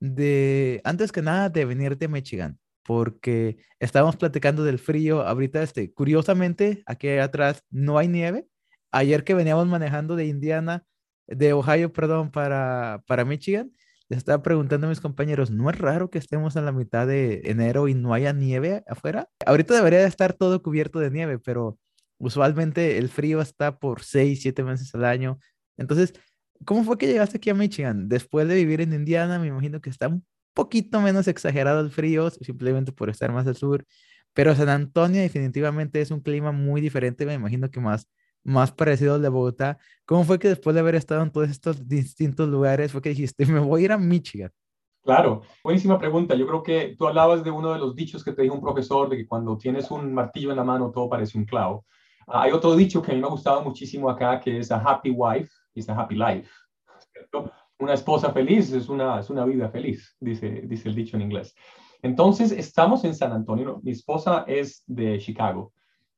de, 0.00 0.80
antes 0.84 1.12
que 1.12 1.22
nada, 1.22 1.48
de 1.48 1.64
venirte 1.64 2.06
a 2.06 2.08
Michigan, 2.08 2.58
porque 2.84 3.58
estábamos 3.80 4.16
platicando 4.16 4.64
del 4.64 4.78
frío. 4.78 5.22
Ahorita, 5.22 5.62
este, 5.62 5.92
curiosamente, 5.92 6.82
aquí 6.86 7.08
atrás 7.10 7.64
no 7.70 7.98
hay 7.98 8.08
nieve. 8.08 8.46
Ayer 8.92 9.24
que 9.24 9.34
veníamos 9.34 9.66
manejando 9.66 10.16
de 10.16 10.26
Indiana, 10.26 10.84
de 11.26 11.52
Ohio, 11.52 11.92
perdón, 11.92 12.30
para, 12.30 13.02
para 13.06 13.24
Michigan, 13.24 13.72
estaba 14.08 14.42
preguntando 14.42 14.86
a 14.86 14.90
mis 14.90 15.00
compañeros, 15.00 15.50
¿no 15.50 15.68
es 15.70 15.78
raro 15.78 16.10
que 16.10 16.18
estemos 16.18 16.56
en 16.56 16.64
la 16.64 16.72
mitad 16.72 17.06
de 17.06 17.42
enero 17.44 17.88
y 17.88 17.94
no 17.94 18.14
haya 18.14 18.32
nieve 18.32 18.84
afuera? 18.86 19.28
Ahorita 19.44 19.74
debería 19.74 20.06
estar 20.06 20.32
todo 20.32 20.62
cubierto 20.62 21.00
de 21.00 21.10
nieve, 21.10 21.38
pero 21.38 21.78
usualmente 22.18 22.98
el 22.98 23.08
frío 23.08 23.40
está 23.40 23.78
por 23.78 24.02
seis, 24.02 24.42
siete 24.42 24.62
meses 24.62 24.94
al 24.94 25.04
año. 25.04 25.38
Entonces, 25.76 26.12
¿cómo 26.64 26.84
fue 26.84 26.98
que 26.98 27.06
llegaste 27.06 27.38
aquí 27.38 27.50
a 27.50 27.54
Michigan? 27.54 28.08
Después 28.08 28.46
de 28.48 28.54
vivir 28.54 28.80
en 28.80 28.92
Indiana, 28.92 29.38
me 29.38 29.48
imagino 29.48 29.80
que 29.80 29.90
está 29.90 30.08
un 30.08 30.24
poquito 30.54 31.00
menos 31.00 31.28
exagerado 31.28 31.80
el 31.80 31.90
frío, 31.90 32.30
simplemente 32.30 32.92
por 32.92 33.10
estar 33.10 33.32
más 33.32 33.46
al 33.46 33.56
sur. 33.56 33.84
Pero 34.34 34.54
San 34.54 34.68
Antonio 34.68 35.20
definitivamente 35.20 36.00
es 36.00 36.10
un 36.10 36.20
clima 36.20 36.52
muy 36.52 36.80
diferente, 36.80 37.26
me 37.26 37.34
imagino 37.34 37.70
que 37.70 37.80
más 37.80 38.08
más 38.46 38.70
parecido 38.70 39.14
al 39.14 39.22
de 39.22 39.28
Bogotá. 39.28 39.78
¿Cómo 40.04 40.24
fue 40.24 40.38
que 40.38 40.48
después 40.48 40.72
de 40.74 40.80
haber 40.80 40.94
estado 40.94 41.22
en 41.22 41.30
todos 41.30 41.50
estos 41.50 41.86
distintos 41.86 42.48
lugares 42.48 42.92
fue 42.92 43.02
que 43.02 43.08
dijiste, 43.10 43.44
me 43.46 43.58
voy 43.58 43.82
a 43.82 43.84
ir 43.86 43.92
a 43.92 43.98
Michigan? 43.98 44.50
Claro, 45.02 45.42
buenísima 45.62 45.98
pregunta. 45.98 46.34
Yo 46.34 46.46
creo 46.46 46.62
que 46.62 46.94
tú 46.96 47.06
hablabas 47.06 47.44
de 47.44 47.50
uno 47.50 47.72
de 47.72 47.78
los 47.78 47.94
dichos 47.94 48.24
que 48.24 48.32
te 48.32 48.42
dijo 48.42 48.54
un 48.54 48.60
profesor, 48.60 49.08
de 49.08 49.16
que 49.16 49.26
cuando 49.26 49.58
tienes 49.58 49.90
un 49.90 50.12
martillo 50.12 50.50
en 50.50 50.56
la 50.56 50.64
mano 50.64 50.90
todo 50.90 51.08
parece 51.08 51.36
un 51.38 51.44
clavo. 51.44 51.84
Ah, 52.26 52.42
hay 52.42 52.52
otro 52.52 52.74
dicho 52.74 53.02
que 53.02 53.12
a 53.12 53.14
mí 53.14 53.20
me 53.20 53.26
ha 53.26 53.30
gustado 53.30 53.62
muchísimo 53.62 54.08
acá, 54.08 54.40
que 54.40 54.58
es 54.58 54.70
a 54.70 54.78
happy 54.78 55.10
wife 55.10 55.50
is 55.74 55.88
a 55.88 56.00
happy 56.00 56.14
life. 56.14 56.48
Una 57.78 57.94
esposa 57.94 58.32
feliz 58.32 58.72
es 58.72 58.88
una, 58.88 59.20
es 59.20 59.28
una 59.28 59.44
vida 59.44 59.68
feliz, 59.68 60.16
dice, 60.18 60.62
dice 60.64 60.88
el 60.88 60.94
dicho 60.94 61.16
en 61.16 61.22
inglés. 61.22 61.54
Entonces, 62.02 62.52
estamos 62.52 63.04
en 63.04 63.14
San 63.14 63.32
Antonio. 63.32 63.80
Mi 63.82 63.90
esposa 63.90 64.44
es 64.46 64.82
de 64.86 65.18
Chicago 65.18 65.72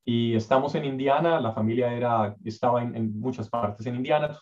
y 0.05 0.35
estamos 0.35 0.75
en 0.75 0.85
Indiana, 0.85 1.39
la 1.39 1.51
familia 1.51 1.93
era, 1.93 2.35
estaba 2.43 2.81
en, 2.81 3.19
muchas 3.19 3.49
partes 3.49 3.85
en 3.85 3.95
Indiana, 3.95 4.37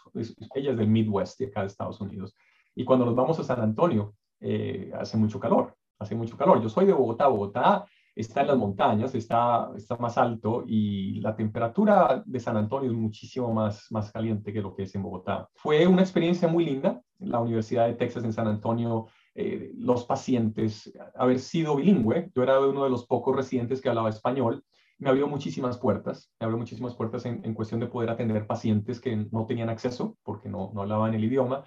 ella 0.56 0.72
es 0.72 0.78
del 0.78 0.88
Midwest, 0.88 1.40
de 1.40 1.48
acá 1.48 1.62
de 1.62 1.68
Estados 1.68 2.00
Unidos. 2.00 2.36
Y 2.76 2.86
cuando 2.86 3.06
nos 3.06 3.16
vamos 3.16 3.40
a 3.40 3.44
San 3.44 3.60
Antonio, 3.60 4.14
eh, 4.40 4.92
hace 4.94 5.18
mucho 5.18 5.40
calor, 5.40 5.76
hace 6.00 6.16
mucho 6.16 6.38
calor. 6.38 6.62
Yo 6.62 6.70
soy 6.70 6.86
de 6.86 6.94
Bogotá, 6.94 7.28
Bogotá 7.28 7.86
está 8.18 8.42
en 8.42 8.48
las 8.48 8.58
montañas, 8.58 9.14
está, 9.14 9.70
está 9.76 9.96
más 9.98 10.18
alto 10.18 10.64
y 10.66 11.20
la 11.22 11.36
temperatura 11.36 12.24
de 12.26 12.40
San 12.40 12.58
Antonio 12.58 12.90
es 12.90 12.98
muchísimo 12.98 13.54
más, 13.54 13.92
más 13.92 14.12
caliente 14.12 14.52
que 14.52 14.62
lo 14.62 14.76
que 14.76 14.84
es 14.84 14.96
en 14.96 15.04
Bogotá. 15.04 15.48
Fue 15.56 15.86
una 15.86 16.02
experiencia 16.02 16.48
muy 16.48 16.66
linda, 16.66 17.02
la 17.20 17.40
Universidad 17.40 17.88
de 17.88 17.94
Texas 17.94 18.24
en 18.24 18.34
San 18.34 18.48
Antonio, 18.48 19.08
eh, 19.36 19.72
los 19.78 20.06
pacientes, 20.06 20.92
haber 21.16 21.40
sido 21.40 21.76
bilingüe, 21.76 22.32
yo 22.36 22.42
era 22.42 22.60
uno 22.60 22.84
de 22.84 22.90
los 22.90 23.06
pocos 23.06 23.36
residentes 23.36 23.82
que 23.82 23.90
hablaba 23.90 24.10
español, 24.10 24.64
me 25.00 25.10
abrió 25.10 25.28
muchísimas 25.28 25.78
puertas, 25.78 26.32
me 26.40 26.46
abrió 26.46 26.58
muchísimas 26.58 26.96
puertas 26.96 27.26
en, 27.26 27.54
cuestión 27.54 27.80
de 27.80 27.88
poder 27.88 28.10
atender 28.10 28.48
pacientes 28.48 29.00
que 29.00 29.16
no 29.32 29.46
tenían 29.46 29.70
acceso 29.70 30.18
porque 30.24 30.50
no, 30.50 30.72
no 30.74 30.82
hablaban 30.82 31.14
el 31.14 31.24
idioma. 31.24 31.64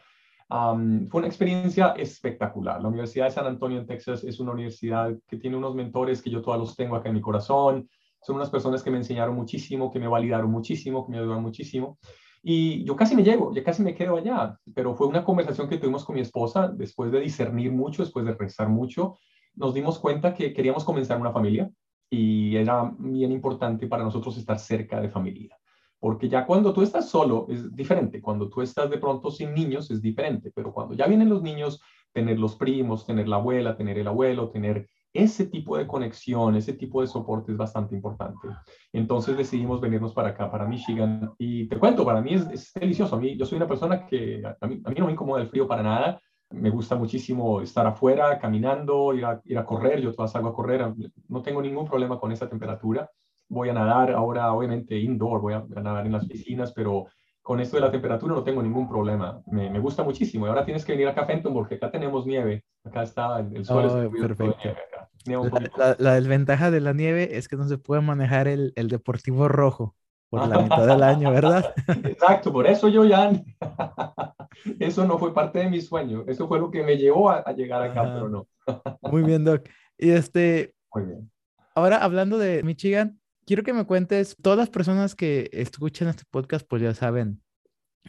fue 0.49 1.19
una 1.21 1.29
experiencia 1.29 1.95
espectacular. 1.97 2.83
La 2.83 2.89
Universidad 2.89 3.27
de 3.27 3.31
San 3.31 3.47
Antonio 3.47 3.79
en 3.79 3.87
Texas 3.87 4.25
es 4.25 4.41
una 4.41 4.53
universidad 4.53 5.13
que 5.29 5.37
tiene 5.37 5.57
unos 5.57 5.75
mentores 5.75 6.23
que 6.23 6.31
yo 6.31 6.43
todos 6.43 6.59
los 6.59 6.77
tengo 6.77 6.97
acá 6.97 7.09
en 7.09 7.15
mi 7.15 7.21
corazón. 7.21 7.89
Son 8.23 8.37
unas 8.37 8.51
personas 8.51 8.83
que 8.83 8.91
me 8.91 8.99
enseñaron 8.99 9.35
muchísimo, 9.35 9.91
que 9.91 10.01
me 10.01 10.09
validaron 10.09 10.51
muchísimo, 10.51 11.07
que 11.07 11.13
me 11.13 11.19
ayudaron 11.19 11.43
muchísimo. 11.43 11.99
Y 12.43 12.85
yo 12.85 12.97
casi 12.97 13.15
me 13.15 13.23
llego, 13.23 13.55
ya 13.55 13.63
casi 13.63 13.83
me 13.83 13.95
quedo 13.95 14.17
allá, 14.17 14.59
pero 14.75 14.95
fue 14.95 15.07
una 15.07 15.25
conversación 15.25 15.69
que 15.69 15.77
tuvimos 15.77 16.05
con 16.05 16.15
mi 16.15 16.23
esposa 16.23 16.69
después 16.69 17.13
de 17.13 17.21
discernir 17.21 17.71
mucho, 17.71 18.03
después 18.03 18.25
de 18.25 18.35
rezar 18.35 18.69
mucho. 18.69 19.19
Nos 19.55 19.75
dimos 19.75 19.99
cuenta 19.99 20.35
que 20.35 20.53
queríamos 20.55 20.85
comenzar 20.85 21.21
una 21.21 21.33
familia, 21.33 21.71
y 22.11 22.57
era 22.57 22.93
bien 22.99 23.31
importante 23.31 23.87
para 23.87 24.03
nosotros 24.03 24.37
estar 24.37 24.59
cerca 24.59 25.01
de 25.01 25.09
familia. 25.09 25.57
Porque 26.01 26.29
ya 26.29 26.45
cuando 26.45 26.73
tú 26.73 26.83
estás 26.83 27.09
solo 27.09 27.47
es 27.49 27.75
diferente, 27.75 28.21
cuando 28.21 28.49
tú 28.49 28.63
estás 28.63 28.91
de 28.91 28.99
pronto 28.99 29.31
sin 29.31 29.55
niños 29.55 29.91
es 29.91 30.03
diferente, 30.03 30.51
pero 30.55 30.73
cuando 30.73 30.95
ya 30.95 31.07
vienen 31.07 31.29
los 31.29 31.43
niños, 31.43 31.81
tener 32.13 32.39
los 32.39 32.57
primos, 32.57 33.07
tener 33.07 33.29
la 33.29 33.37
abuela, 33.37 33.77
tener 33.77 33.99
el 33.99 34.09
abuelo, 34.09 34.51
tener 34.51 34.89
ese 35.13 35.47
tipo 35.47 35.77
de 35.77 35.87
conexión, 35.87 36.57
ese 36.57 36.73
tipo 36.73 37.01
de 37.01 37.07
soporte 37.07 37.53
es 37.53 37.59
bastante 37.59 37.95
importante. 37.95 38.49
Entonces 38.93 39.37
decidimos 39.37 39.81
venirnos 39.81 40.13
para 40.13 40.31
acá, 40.31 40.51
para 40.51 40.67
Michigan. 40.67 41.33
Y 41.39 41.69
te 41.69 41.79
cuento, 41.79 42.05
para 42.05 42.21
mí 42.21 42.35
es, 42.35 42.73
delicioso. 42.73 43.17
A 43.17 43.21
mí, 43.21 43.37
yo 43.37 43.45
soy 43.45 43.57
una 43.57 43.69
persona 43.69 44.07
que 44.07 44.43
a 44.45 44.67
mí, 44.67 44.81
a 44.85 44.89
mí 44.89 44.97
no 44.99 45.07
me 45.07 45.13
incomoda 45.13 45.43
el 45.43 45.49
frío 45.49 45.67
para 45.67 45.83
nada. 45.83 46.21
Me 46.51 46.71
gusta 46.71 46.97
muchísimo 46.97 47.61
estar 47.61 47.87
afuera, 47.87 48.39
caminando, 48.39 49.15
ir 49.15 49.25
a, 49.25 49.41
ir 49.45 49.57
a 49.57 49.65
correr. 49.65 50.01
Yo 50.01 50.13
todas 50.13 50.33
salgo 50.33 50.49
a 50.49 50.55
correr. 50.55 50.85
No 51.29 51.43
tengo 51.43 51.63
ningún 51.63 51.87
problema 51.87 52.19
con 52.19 52.33
esa 52.33 52.49
temperatura. 52.49 53.09
Voy 53.49 53.69
a 53.69 53.73
nadar 53.73 54.13
ahora, 54.13 54.53
obviamente, 54.53 54.99
indoor, 54.99 55.41
voy 55.41 55.55
a 55.55 55.65
nadar 55.81 56.07
en 56.07 56.13
las 56.13 56.27
piscinas, 56.27 56.73
pero 56.73 57.07
con 57.43 57.61
esto 57.61 57.77
de 57.77 57.83
la 57.83 57.91
temperatura 57.91 58.35
no 58.35 58.45
tengo 58.45 58.63
ningún 58.63 58.89
problema. 58.89 59.41
Me, 59.47 59.71
me, 59.71 59.79
gusta 59.79 60.03
muchísimo. 60.03 60.47
Y 60.47 60.49
ahora 60.49 60.65
tienes 60.65 60.85
que 60.85 60.93
venir 60.93 61.09
acá 61.09 61.23
a 61.23 61.27
Fenton 61.27 61.53
porque 61.53 61.77
acá 61.77 61.91
tenemos 61.91 62.27
nieve. 62.27 62.65
Acá 62.85 63.03
está 63.03 63.41
el, 63.41 63.65
sol. 63.65 63.87
Oh, 63.87 64.11
perfecto. 64.11 64.69
La, 65.77 65.97
la, 65.99 66.15
desventaja 66.15 66.71
de 66.71 66.81
la 66.81 66.93
nieve 66.93 67.37
es 67.37 67.49
que 67.49 67.57
no 67.57 67.69
se 67.69 67.79
puede 67.79 68.03
manejar 68.03 68.49
el, 68.49 68.73
el 68.77 68.89
deportivo 68.89 69.49
rojo 69.49 69.95
por 70.31 70.47
la 70.47 70.63
mitad 70.63 70.87
del 70.87 71.03
año, 71.03 71.33
¿verdad? 71.33 71.75
Exacto, 72.05 72.53
por 72.53 72.67
eso 72.67 72.89
yo 72.89 73.05
ya... 73.05 73.33
eso 74.79 75.05
no 75.05 75.19
fue 75.19 75.35
parte 75.35 75.59
de 75.59 75.69
mi 75.69 75.81
sueño. 75.81 76.25
Eso 76.29 76.47
fue 76.47 76.61
lo 76.61 76.71
que 76.71 76.85
me 76.85 76.97
llevó 76.97 77.31
a, 77.31 77.53
llegar 77.53 77.83
acá, 77.83 78.03
pero 78.03 78.29
no. 78.29 78.47
Muy 79.11 79.23
bien, 79.23 79.45
Doc. 79.45 79.69
Y 79.99 80.11
este... 80.11 80.73
Muy 80.95 81.05
bien. 81.05 81.31
Ahora, 81.75 81.99
hablando 81.99 82.39
de 82.39 82.63
Michigan, 82.63 83.21
quiero 83.45 83.65
que 83.65 83.73
me 83.73 83.85
cuentes, 83.85 84.37
todas 84.41 84.59
las 84.59 84.71
personas 84.71 85.15
que 85.15 85.51
escuchan 85.53 86.09
este 86.09 86.23
podcast, 86.31 86.67
pues 86.69 86.81
ya 86.81 86.95
saben 86.95 87.43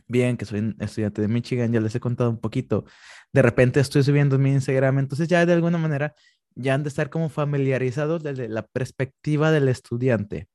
bien 0.08 0.38
que 0.38 0.46
soy 0.46 0.76
estudiante 0.80 1.22
de 1.22 1.28
Michigan, 1.28 1.74
ya 1.74 1.82
les 1.82 1.96
he 1.96 2.00
contado 2.00 2.30
un 2.30 2.40
poquito. 2.40 2.86
De 3.34 3.42
repente 3.42 3.80
estoy 3.80 4.04
subiendo 4.04 4.38
mi 4.38 4.52
Instagram, 4.52 5.00
entonces 5.00 5.28
ya 5.28 5.46
de 5.46 5.54
alguna 5.54 5.78
manera 5.78 6.14
ya 6.56 6.74
han 6.74 6.84
de 6.84 6.90
estar 6.90 7.10
como 7.10 7.30
familiarizados 7.30 8.22
desde 8.24 8.48
la 8.48 8.66
perspectiva 8.68 9.52
del 9.52 9.68
estudiante. 9.68 10.48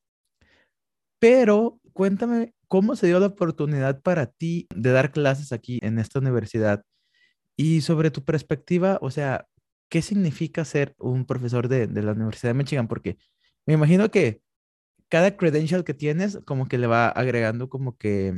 Pero 1.18 1.80
cuéntame 1.92 2.54
cómo 2.68 2.96
se 2.96 3.06
dio 3.06 3.20
la 3.20 3.26
oportunidad 3.26 4.02
para 4.02 4.26
ti 4.26 4.66
de 4.74 4.90
dar 4.90 5.12
clases 5.12 5.52
aquí 5.52 5.78
en 5.82 5.98
esta 5.98 6.18
universidad 6.18 6.84
y 7.56 7.80
sobre 7.80 8.10
tu 8.10 8.24
perspectiva, 8.24 8.98
o 9.00 9.10
sea, 9.10 9.46
¿qué 9.88 10.02
significa 10.02 10.64
ser 10.64 10.94
un 10.98 11.24
profesor 11.26 11.68
de, 11.68 11.86
de 11.86 12.02
la 12.02 12.12
Universidad 12.12 12.50
de 12.50 12.58
Michigan? 12.58 12.88
Porque 12.88 13.16
me 13.66 13.74
imagino 13.74 14.10
que 14.10 14.42
cada 15.08 15.36
credential 15.36 15.84
que 15.84 15.94
tienes 15.94 16.38
como 16.44 16.66
que 16.68 16.78
le 16.78 16.86
va 16.86 17.08
agregando 17.08 17.68
como 17.68 17.96
que, 17.96 18.34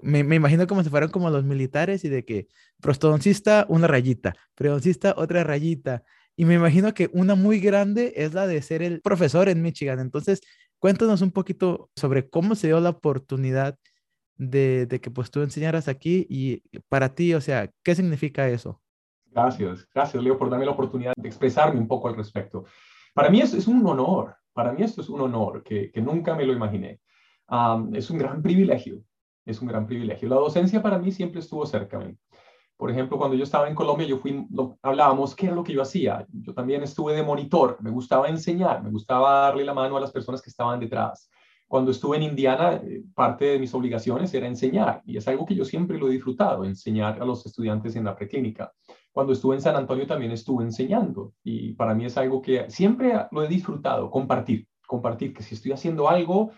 me, 0.00 0.24
me 0.24 0.36
imagino 0.36 0.66
como 0.66 0.82
si 0.84 0.90
fueran 0.90 1.10
como 1.10 1.30
los 1.30 1.44
militares 1.44 2.04
y 2.04 2.08
de 2.08 2.24
que 2.24 2.48
prostodoncista 2.80 3.66
una 3.68 3.86
rayita, 3.86 4.34
periodoncista 4.54 5.14
otra 5.16 5.44
rayita. 5.44 6.04
Y 6.36 6.44
me 6.44 6.54
imagino 6.54 6.94
que 6.94 7.10
una 7.12 7.34
muy 7.34 7.60
grande 7.60 8.14
es 8.16 8.34
la 8.34 8.46
de 8.46 8.62
ser 8.62 8.82
el 8.82 9.00
profesor 9.02 9.48
en 9.48 9.62
Michigan. 9.62 10.00
Entonces, 10.00 10.40
cuéntanos 10.80 11.22
un 11.22 11.30
poquito 11.30 11.90
sobre 11.94 12.28
cómo 12.28 12.56
se 12.56 12.66
dio 12.66 12.80
la 12.80 12.90
oportunidad 12.90 13.78
de, 14.36 14.88
que 15.00 15.10
pues 15.10 15.30
tú 15.30 15.42
enseñaras 15.42 15.86
aquí 15.86 16.26
y 16.28 16.62
para 16.88 17.14
ti, 17.14 17.34
o 17.34 17.40
sea, 17.40 17.70
¿qué 17.84 17.94
significa 17.94 18.48
eso? 18.48 18.80
Gracias, 19.26 19.86
gracias 19.94 20.22
Leo 20.22 20.36
por 20.36 20.50
darme 20.50 20.64
la 20.64 20.72
oportunidad 20.72 21.12
de 21.16 21.28
expresarme 21.28 21.78
un 21.78 21.86
poco 21.86 22.08
al 22.08 22.16
respecto. 22.16 22.64
Para 23.14 23.28
mí 23.30 23.40
es, 23.40 23.52
es 23.54 23.68
un 23.68 23.86
honor, 23.86 24.34
para 24.52 24.72
mí 24.72 24.82
esto 24.82 25.02
es 25.02 25.08
un 25.08 25.20
honor 25.20 25.62
que, 25.62 25.92
nunca 25.96 26.34
me 26.34 26.46
lo 26.46 26.52
imaginé. 26.52 27.00
es 27.92 28.10
un 28.10 28.18
gran 28.18 28.42
privilegio, 28.42 29.04
es 29.44 29.60
un 29.60 29.68
gran 29.68 29.86
privilegio. 29.86 30.28
La 30.28 30.36
docencia 30.36 30.82
para 30.82 30.98
mí 30.98 31.12
siempre 31.12 31.40
estuvo 31.40 31.66
cerca. 31.66 32.00
Por 32.80 32.90
ejemplo, 32.90 33.18
cuando 33.18 33.36
yo 33.36 33.44
estaba 33.44 33.68
en 33.68 33.74
Colombia, 33.74 34.06
yo 34.06 34.16
fui, 34.16 34.46
hablábamos 34.80 35.36
qué 35.36 35.46
era 35.46 35.54
lo 35.54 35.62
que 35.62 35.74
yo 35.74 35.82
hacía. 35.82 36.26
Yo 36.32 36.54
también 36.54 36.82
estuve 36.82 37.12
de 37.12 37.22
monitor, 37.22 37.76
me 37.82 37.90
gustaba 37.90 38.26
enseñar, 38.26 38.82
me 38.82 38.90
gustaba 38.90 39.40
darle 39.40 39.66
la 39.66 39.74
mano 39.74 39.98
a 39.98 40.00
las 40.00 40.10
personas 40.10 40.40
que 40.40 40.48
estaban 40.48 40.80
detrás. 40.80 41.28
Cuando 41.68 41.90
estuve 41.90 42.16
en 42.16 42.22
Indiana, 42.22 42.80
eh, 42.82 43.02
parte 43.14 43.44
de 43.44 43.58
mis 43.58 43.74
obligaciones 43.74 44.32
era 44.32 44.46
enseñar, 44.46 45.02
y 45.04 45.18
es 45.18 45.28
algo 45.28 45.44
que 45.44 45.54
yo 45.54 45.66
siempre 45.66 45.98
lo 45.98 46.08
he 46.08 46.12
disfrutado, 46.12 46.64
enseñar 46.64 47.20
a 47.20 47.26
los 47.26 47.44
estudiantes 47.44 47.96
en 47.96 48.04
la 48.04 48.16
preclínica. 48.16 48.72
Cuando 49.12 49.34
estuve 49.34 49.56
en 49.56 49.60
San 49.60 49.76
Antonio 49.76 50.06
también 50.06 50.32
estuve 50.32 50.64
enseñando 50.64 51.34
y 51.44 51.74
para 51.74 51.94
mí 51.94 52.06
es 52.06 52.16
algo 52.16 52.40
que 52.40 52.70
siempre 52.70 53.12
lo 53.30 53.42
he 53.42 53.48
disfrutado, 53.48 54.10
compartir, 54.10 54.66
compartir, 54.86 55.34
que 55.34 55.42
si 55.42 55.54
estoy 55.54 55.72
haciendo 55.72 56.08
algo, 56.08 56.52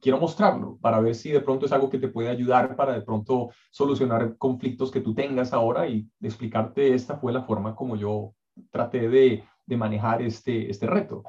quiero 0.00 0.18
mostrarlo 0.18 0.78
para 0.80 1.00
ver 1.00 1.14
si 1.14 1.30
de 1.30 1.40
pronto 1.40 1.66
es 1.66 1.72
algo 1.72 1.88
que 1.88 1.98
te 1.98 2.08
puede 2.08 2.28
ayudar 2.28 2.76
para 2.76 2.92
de 2.92 3.02
pronto 3.02 3.50
solucionar 3.70 4.36
conflictos 4.36 4.90
que 4.90 5.00
tú 5.00 5.14
tengas 5.14 5.52
ahora 5.52 5.88
y 5.88 6.06
explicarte 6.20 6.94
esta 6.94 7.16
fue 7.16 7.32
la 7.32 7.42
forma 7.42 7.74
como 7.74 7.96
yo 7.96 8.34
traté 8.70 9.08
de, 9.08 9.44
de 9.66 9.76
manejar 9.76 10.22
este, 10.22 10.70
este 10.70 10.86
reto. 10.86 11.24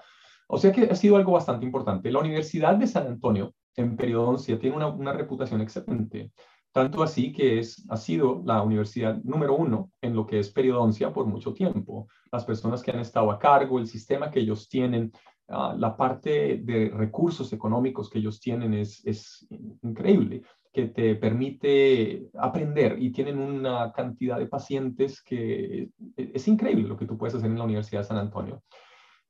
O 0.48 0.58
sea 0.58 0.72
que 0.72 0.84
ha 0.84 0.96
sido 0.96 1.16
algo 1.16 1.32
bastante 1.32 1.66
importante. 1.66 2.12
La 2.12 2.20
Universidad 2.20 2.76
de 2.76 2.88
San 2.88 3.08
Antonio 3.08 3.54
en 3.76 3.96
periodoncia 3.96 4.60
tiene 4.60 4.76
una, 4.76 4.88
una 4.88 5.14
reputación 5.14 5.62
excelente. 5.62 6.32
Tanto 6.74 7.04
así 7.04 7.34
que 7.34 7.60
es, 7.60 7.86
ha 7.90 7.98
sido 7.98 8.42
la 8.46 8.62
universidad 8.62 9.22
número 9.24 9.56
uno 9.56 9.92
en 10.02 10.16
lo 10.16 10.26
que 10.26 10.40
es 10.40 10.50
periodoncia 10.50 11.12
por 11.12 11.26
mucho 11.26 11.54
tiempo. 11.54 12.08
Las 12.32 12.46
personas 12.46 12.82
que 12.82 12.92
han 12.92 13.00
estado 13.00 13.30
a 13.30 13.40
cargo, 13.40 13.78
el 13.78 13.88
sistema 13.88 14.32
que 14.32 14.40
ellos 14.40 14.70
tienen, 14.70 15.12
ah, 15.52 15.76
la 15.78 15.96
parte 15.96 16.58
de 16.64 16.90
recursos 16.90 17.52
económicos 17.54 18.10
que 18.10 18.20
ellos 18.20 18.40
tienen 18.40 18.74
es, 18.74 19.06
es 19.06 19.48
increíble, 19.82 20.44
que 20.74 20.88
te 20.88 21.16
permite 21.16 22.30
aprender 22.38 23.02
y 23.02 23.12
tienen 23.12 23.38
una 23.38 23.92
cantidad 23.92 24.38
de 24.38 24.48
pacientes 24.48 25.22
que 25.22 25.90
es 26.16 26.48
increíble 26.48 26.88
lo 26.88 26.98
que 26.98 27.06
tú 27.06 27.18
puedes 27.18 27.36
hacer 27.36 27.50
en 27.50 27.58
la 27.58 27.66
Universidad 27.66 28.02
de 28.02 28.08
San 28.08 28.18
Antonio. 28.18 28.64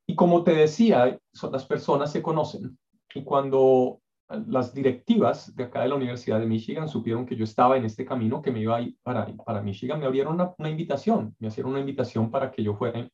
Y 0.05 0.15
como 0.15 0.43
te 0.43 0.53
decía, 0.53 1.17
son, 1.34 1.51
las 1.51 1.65
personas 1.65 2.11
se 2.11 2.22
conocen 2.22 2.78
y 3.13 3.24
cuando 3.24 4.01
las 4.47 4.74
directivas 4.74 5.55
de 5.55 5.65
acá 5.65 5.82
de 5.82 5.89
la 5.89 5.95
Universidad 5.95 6.39
de 6.39 6.45
Michigan 6.45 6.88
supieron 6.88 7.26
que 7.26 7.36
yo 7.36 7.43
estaba 7.43 7.78
en 7.78 7.86
este 7.86 8.05
camino, 8.05 8.41
que 8.41 8.51
me 8.51 8.61
iba 8.61 8.78
a 8.78 8.82
ir 8.82 8.95
para, 9.03 9.28
para 9.45 9.61
Michigan, 9.61 9.99
me 9.99 10.05
abrieron 10.05 10.39
una, 10.57 10.69
invitación, 10.69 11.36
me 11.39 11.47
hicieron 11.47 11.72
una 11.72 11.82
invitación 11.82 12.32
para 12.32 12.51
que 12.51 12.63
yo 12.63 12.76
fuera 12.76 13.09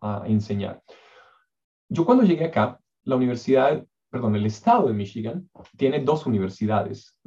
a, 0.00 0.22
enseñar. 0.26 0.82
Yo 1.92 2.04
cuando 2.04 2.22
llegué 2.22 2.44
acá, 2.44 2.78
la 3.02 3.16
universidad, 3.16 3.84
perdón, 4.10 4.36
el 4.36 4.46
estado 4.46 4.86
de 4.86 4.94
Michigan 4.94 5.50
tiene 5.76 5.98
dos 5.98 6.24
universidades 6.24 7.18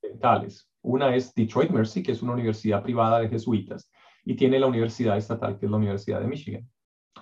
dentales. 0.00 0.70
Una 0.82 1.14
es 1.16 1.34
Detroit 1.34 1.70
Mercy, 1.70 2.00
que 2.00 2.12
es 2.12 2.22
una 2.22 2.32
universidad 2.32 2.80
privada 2.80 3.18
de 3.18 3.28
jesuitas, 3.28 3.90
y 4.24 4.36
tiene 4.36 4.60
la 4.60 4.68
universidad 4.68 5.16
estatal, 5.16 5.58
que 5.58 5.66
es 5.66 5.70
la 5.70 5.78
Universidad 5.78 6.20
de 6.20 6.28
Michigan. 6.28 6.64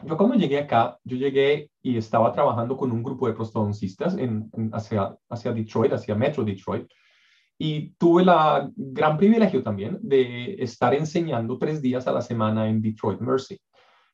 Yo 0.05 0.19
cuando 0.19 0.37
llegué 0.37 0.59
acá, 0.59 0.99
yo 1.03 1.17
llegué 1.17 1.71
y 1.81 1.97
estaba 1.97 2.31
trabajando 2.31 2.77
con 2.77 2.93
un 2.93 3.03
grupo 3.03 3.27
de 3.27 3.33
prostodoncistas 3.33 4.15
hacia, 4.73 5.17
hacia 5.31 5.53
Detroit, 5.53 5.95
hacia 5.95 6.15
Metro 6.15 6.45
Detroit, 6.45 6.87
y 7.57 7.91
tuve 7.93 8.23
la 8.23 8.71
gran 8.77 9.17
privilegio 9.17 9.63
también 9.63 9.99
de 10.03 10.57
estar 10.59 10.93
enseñando 10.93 11.57
tres 11.57 11.81
días 11.81 12.07
a 12.07 12.13
la 12.13 12.21
semana 12.21 12.69
en 12.69 12.83
Detroit 12.83 13.21
Mercy. 13.21 13.59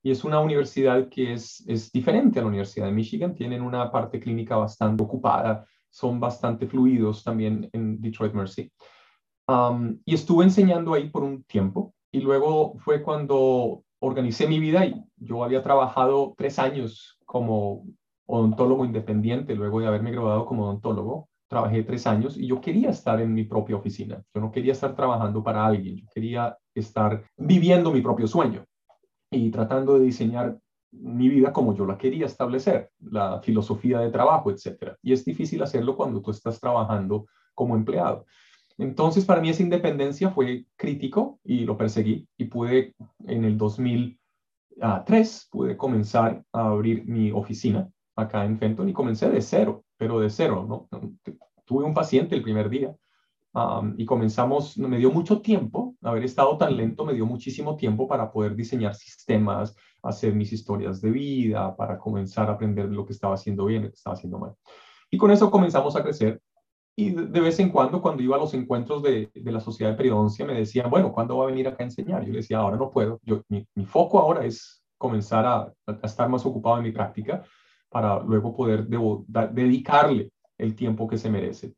Y 0.02 0.10
es 0.10 0.24
una 0.24 0.40
universidad 0.40 1.08
que 1.08 1.32
es, 1.32 1.64
es 1.66 1.90
diferente 1.90 2.38
a 2.38 2.42
la 2.42 2.48
Universidad 2.48 2.86
de 2.86 2.92
Michigan, 2.92 3.34
tienen 3.34 3.62
una 3.62 3.90
parte 3.90 4.20
clínica 4.20 4.56
bastante 4.56 5.02
ocupada, 5.02 5.66
son 5.90 6.20
bastante 6.20 6.66
fluidos 6.66 7.24
también 7.24 7.68
en 7.72 8.00
Detroit 8.00 8.32
Mercy. 8.32 8.70
Um, 9.48 9.98
y 10.04 10.14
estuve 10.14 10.44
enseñando 10.44 10.94
ahí 10.94 11.08
por 11.08 11.24
un 11.24 11.42
tiempo 11.44 11.94
y 12.12 12.20
luego 12.20 12.76
fue 12.78 13.02
cuando 13.02 13.82
organicé 14.00 14.46
mi 14.46 14.60
vida 14.60 14.84
y 14.84 15.02
yo 15.16 15.42
había 15.42 15.62
trabajado 15.62 16.34
tres 16.36 16.58
años 16.58 17.18
como 17.24 17.84
odontólogo 18.26 18.84
independiente 18.84 19.54
luego 19.54 19.80
de 19.80 19.86
haberme 19.86 20.12
graduado 20.12 20.44
como 20.46 20.64
odontólogo. 20.64 21.28
Trabajé 21.48 21.82
tres 21.82 22.06
años 22.06 22.36
y 22.36 22.46
yo 22.46 22.60
quería 22.60 22.90
estar 22.90 23.20
en 23.22 23.32
mi 23.32 23.44
propia 23.44 23.76
oficina. 23.76 24.22
Yo 24.34 24.40
no 24.42 24.50
quería 24.50 24.72
estar 24.72 24.94
trabajando 24.94 25.42
para 25.42 25.64
alguien. 25.64 25.96
Yo 25.96 26.06
quería 26.14 26.56
estar 26.74 27.24
viviendo 27.38 27.90
mi 27.90 28.02
propio 28.02 28.28
sueño 28.28 28.67
y 29.30 29.50
tratando 29.50 29.98
de 29.98 30.04
diseñar 30.04 30.58
mi 30.90 31.28
vida 31.28 31.52
como 31.52 31.74
yo 31.74 31.86
la 31.86 31.98
quería 31.98 32.26
establecer, 32.26 32.90
la 33.00 33.40
filosofía 33.40 34.00
de 34.00 34.10
trabajo, 34.10 34.50
etc. 34.50 34.94
Y 35.02 35.12
es 35.12 35.24
difícil 35.24 35.62
hacerlo 35.62 35.96
cuando 35.96 36.22
tú 36.22 36.30
estás 36.30 36.58
trabajando 36.60 37.26
como 37.54 37.76
empleado. 37.76 38.24
Entonces, 38.78 39.24
para 39.24 39.40
mí 39.40 39.50
esa 39.50 39.62
independencia 39.62 40.30
fue 40.30 40.66
crítico 40.76 41.40
y 41.44 41.64
lo 41.64 41.76
perseguí 41.76 42.26
y 42.36 42.44
pude 42.44 42.94
en 43.26 43.44
el 43.44 43.58
2003, 43.58 45.48
pude 45.50 45.76
comenzar 45.76 46.44
a 46.52 46.68
abrir 46.68 47.04
mi 47.06 47.32
oficina 47.32 47.88
acá 48.16 48.44
en 48.44 48.58
Fenton 48.58 48.88
y 48.88 48.92
comencé 48.92 49.28
de 49.30 49.42
cero, 49.42 49.84
pero 49.96 50.20
de 50.20 50.30
cero, 50.30 50.64
¿no? 50.68 50.88
Tuve 51.64 51.84
un 51.84 51.94
paciente 51.94 52.34
el 52.34 52.42
primer 52.42 52.70
día 52.70 52.94
y 53.96 54.04
comenzamos, 54.04 54.78
me 54.78 54.98
dio 54.98 55.10
mucho 55.10 55.40
tiempo, 55.40 55.96
haber 56.02 56.24
estado 56.24 56.56
tan 56.56 56.76
lento 56.76 57.04
me 57.04 57.14
dio 57.14 57.26
muchísimo 57.26 57.76
tiempo 57.76 58.06
para 58.06 58.30
poder 58.30 58.54
diseñar 58.54 58.94
sistemas, 58.94 59.74
hacer 60.02 60.34
mis 60.34 60.52
historias 60.52 61.00
de 61.00 61.10
vida, 61.10 61.74
para 61.74 61.98
comenzar 61.98 62.48
a 62.48 62.52
aprender 62.52 62.86
lo 62.86 63.04
que 63.04 63.12
estaba 63.12 63.34
haciendo 63.34 63.64
bien, 63.64 63.82
lo 63.82 63.88
que 63.88 63.96
estaba 63.96 64.14
haciendo 64.14 64.38
mal. 64.38 64.54
Y 65.10 65.16
con 65.16 65.30
eso 65.30 65.50
comenzamos 65.50 65.96
a 65.96 66.02
crecer 66.02 66.40
y 66.98 67.10
de 67.10 67.40
vez 67.40 67.60
en 67.60 67.70
cuando, 67.70 68.02
cuando 68.02 68.24
iba 68.24 68.34
a 68.34 68.40
los 68.40 68.54
encuentros 68.54 69.04
de, 69.04 69.30
la 69.32 69.60
sociedad 69.60 69.92
de 69.92 69.96
periodoncia, 69.96 70.44
me 70.44 70.54
decían, 70.54 70.90
bueno, 70.90 71.12
¿cuándo 71.12 71.38
va 71.38 71.44
a 71.44 71.46
venir 71.46 71.68
acá 71.68 71.84
a 71.84 71.86
enseñar? 71.86 72.24
Yo 72.24 72.32
le 72.32 72.38
decía, 72.38 72.58
ahora 72.58 72.76
no 72.76 72.90
puedo. 72.90 73.20
Mi 73.48 73.84
foco 73.84 74.18
ahora 74.18 74.44
es 74.44 74.82
comenzar 74.96 75.46
a, 75.46 75.72
estar 76.02 76.28
más 76.28 76.44
ocupado 76.44 76.78
en 76.78 76.82
mi 76.82 76.90
práctica 76.90 77.44
para 77.88 78.18
luego 78.18 78.52
poder 78.52 78.88
dedicarle 78.88 80.32
el 80.58 80.74
tiempo 80.74 81.06
que 81.06 81.18
se 81.18 81.30
merece. 81.30 81.72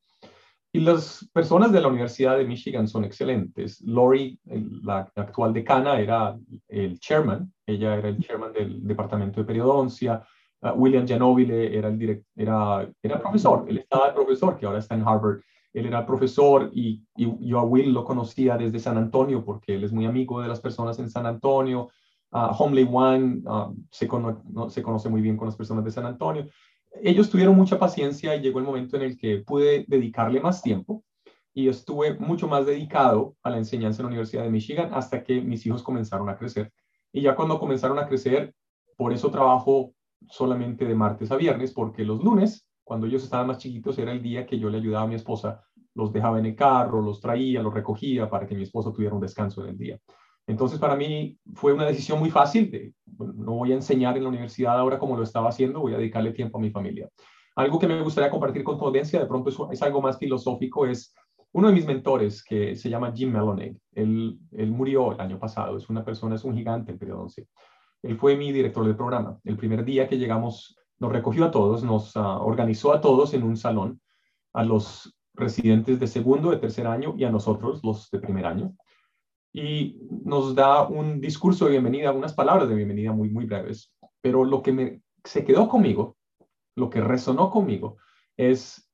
Y 0.73 0.81
las 0.81 1.29
personas 1.33 1.73
de 1.73 1.81
la 1.81 1.89
Universidad 1.89 2.37
de 2.37 2.45
Michigan 2.45 2.87
son 2.87 3.05
excelentes. 3.05 3.81
Lori, 3.81 4.39
la 4.85 5.11
actual 5.17 5.53
decana, 5.53 5.99
era 5.99 6.37
el 6.69 7.01
chairman. 7.01 7.53
Ella 7.67 7.97
era 7.97 8.09
el 8.09 8.21
chairman 8.21 8.53
del 8.53 8.87
departamento 8.87 9.41
de 9.41 9.47
periodoncia. 9.47 10.23
Uh, 10.61 10.69
William 10.71 11.07
Gianovile 11.07 11.77
era 11.77 11.89
el 11.89 12.25
era, 12.37 12.89
era 13.03 13.21
profesor. 13.21 13.65
Él 13.69 13.79
estaba 13.79 14.09
de 14.09 14.15
profesor, 14.15 14.57
que 14.57 14.67
ahora 14.67 14.79
está 14.79 14.95
en 14.95 15.03
Harvard. 15.03 15.41
Él 15.73 15.87
era 15.87 16.07
profesor 16.07 16.71
y, 16.73 17.05
yo 17.17 17.59
a 17.59 17.65
Will 17.65 17.93
lo 17.93 18.05
conocía 18.05 18.57
desde 18.57 18.79
San 18.79 18.97
Antonio 18.97 19.45
porque 19.45 19.75
él 19.75 19.85
es 19.85 19.93
muy 19.93 20.07
amigo 20.07 20.41
de 20.41 20.49
las 20.49 20.61
personas 20.61 21.01
en 21.01 21.11
San 21.11 21.27
Antonio. 21.27 21.89
Uh, 22.33 22.55
Homely 22.57 22.89
One 22.89 23.43
uh, 23.45 23.75
se, 23.91 24.09
se 24.69 24.83
conoce 24.83 25.09
muy 25.09 25.21
bien 25.21 25.37
con 25.37 25.47
las 25.47 25.57
personas 25.57 25.85
de 25.85 25.91
San 25.91 26.07
Antonio 26.07 26.47
ellos 27.03 27.31
tuvieron 27.31 27.57
mucha 27.57 27.79
paciencia 27.79 28.35
y 28.35 28.41
llegó 28.41 28.59
el 28.59 28.65
momento 28.65 28.97
en 28.97 29.03
el 29.03 29.17
que 29.17 29.39
pude 29.39 29.85
dedicarle 29.89 30.41
más 30.41 30.63
tiempo 30.63 31.05
y 31.53 31.69
estuve 31.69 32.15
mucho 32.19 32.49
más 32.49 32.67
dedicado 32.67 33.37
a 33.43 33.51
la 33.51 33.59
enseñanza 33.59 34.01
en 34.01 34.05
la 34.05 34.09
Universidad 34.09 34.45
de 34.45 34.51
Michigan 34.51 34.91
hasta 34.93 35.23
que 35.23 35.41
mis 35.41 35.67
hijos 35.67 35.83
comenzaron 35.83 36.29
a 36.29 36.37
crecer. 36.37 36.73
Y 37.13 37.23
ya 37.23 37.35
cuando 37.35 37.59
comenzaron 37.59 37.99
a 37.99 38.07
crecer, 38.07 38.55
por 38.97 39.13
eso 39.13 39.31
trabajo 39.31 39.95
solamente 40.29 40.85
de 40.85 40.95
martes 40.95 41.31
a 41.33 41.37
viernes, 41.37 41.73
porque 41.73 42.05
los 42.05 42.23
lunes, 42.23 42.69
cuando 42.85 43.07
ellos 43.07 43.25
estaban 43.25 43.47
más 43.47 43.59
chiquitos, 43.59 43.99
era 43.99 44.13
el 44.13 44.23
día 44.23 44.47
que 44.47 44.59
yo 44.59 44.69
le 44.71 44.79
ayudaba 44.79 45.05
a 45.05 45.09
mi 45.09 45.15
esposa, 45.15 45.65
los 45.95 46.13
dejaba 46.13 46.39
en 46.39 46.47
el 46.47 46.55
carro, 46.55 47.01
los 47.01 47.21
traía, 47.21 47.63
los 47.63 47.75
recogía 47.75 48.29
para 48.29 48.47
que 48.47 48.55
mi 48.55 48.63
esposo 48.63 48.93
tuviera 48.93 49.15
un 49.15 49.21
descanso 49.21 49.63
en 49.63 49.71
el 49.71 49.79
día. 49.79 49.99
Entonces, 50.51 50.81
para 50.81 50.97
mí 50.97 51.39
fue 51.55 51.73
una 51.73 51.87
decisión 51.87 52.19
muy 52.19 52.29
fácil 52.29 52.71
de, 52.73 52.93
no 53.19 53.53
voy 53.53 53.71
a 53.71 53.77
enseñar 53.77 54.17
en 54.17 54.25
la 54.25 54.29
universidad 54.29 54.77
ahora 54.77 54.99
como 54.99 55.17
lo 55.17 55.23
estaba 55.23 55.49
haciendo, 55.49 55.81
voy 55.81 55.95
a 55.95 55.99
dedicarle 55.99 56.33
tiempo 56.33 56.59
a 56.59 56.61
mi 56.61 56.71
familia. 56.71 57.09
Algo 57.55 57.79
que 57.79 57.87
me 57.87 58.03
gustaría 58.03 58.31
compartir 58.31 58.65
con 58.65 58.77
tu 58.77 58.85
audiencia, 58.85 59.21
de 59.21 59.27
pronto 59.27 59.71
es, 59.71 59.83
algo 59.83 60.03
más 60.03 60.19
filosófico, 60.19 60.87
es 60.87 61.15
uno 61.53 61.69
de 61.69 61.75
mis 61.75 61.87
mentores 61.87 62.43
que 62.43 62.75
se 62.75 62.91
llama 62.91 63.13
Jim 63.15 63.31
Melonig. 63.31 63.77
Él, 63.93 64.41
murió 64.51 65.13
el 65.13 65.21
año 65.21 65.39
pasado, 65.39 65.77
es 65.77 65.89
una 65.89 66.05
persona, 66.05 66.35
es 66.35 66.43
un 66.43 66.57
gigante 66.57 66.91
en 66.91 66.99
periodoncia. 66.99 67.45
Él 68.03 68.19
fue 68.19 68.37
mi 68.37 68.51
director 68.51 68.85
del 68.85 68.97
programa. 68.97 69.39
El 69.45 69.57
primer 69.57 69.85
día 69.85 70.09
que 70.09 70.19
llegamos, 70.19 70.77
nos 70.99 71.13
recogió 71.13 71.45
a 71.45 71.53
todos, 71.53 71.85
nos 71.85 72.17
ah, 72.17 72.39
organizó 72.39 72.93
a 72.93 73.01
todos 73.01 73.35
en 73.35 73.45
un 73.45 73.57
salón, 73.57 74.01
a 74.53 74.65
los 74.65 75.17
residentes 75.35 76.01
de 76.01 76.09
segundo, 76.09 76.51
de 76.51 76.57
tercer 76.57 76.89
año 76.89 77.15
y 77.17 77.23
a 77.23 77.31
nosotros, 77.31 77.81
los 77.85 78.11
de 78.11 78.19
primer 78.19 78.47
año 78.47 78.75
y 79.53 79.97
nos 80.25 80.55
da 80.55 80.87
un 80.87 81.21
discurso 81.21 81.65
de 81.65 81.73
bienvenida, 81.73 82.13
unas 82.13 82.35
palabras 82.35 82.69
de 82.69 82.75
bienvenida 82.75 83.13
muy, 83.13 83.31
muy 83.31 83.47
breves. 83.47 83.93
Pero 84.21 84.45
lo 84.45 84.63
que 84.63 84.73
me, 84.73 85.03
se 85.25 85.45
quedó 85.45 85.69
conmigo, 85.69 86.17
lo 86.77 86.91
que 86.91 87.01
resonó 87.01 87.51
conmigo, 87.51 87.97
es 88.37 88.89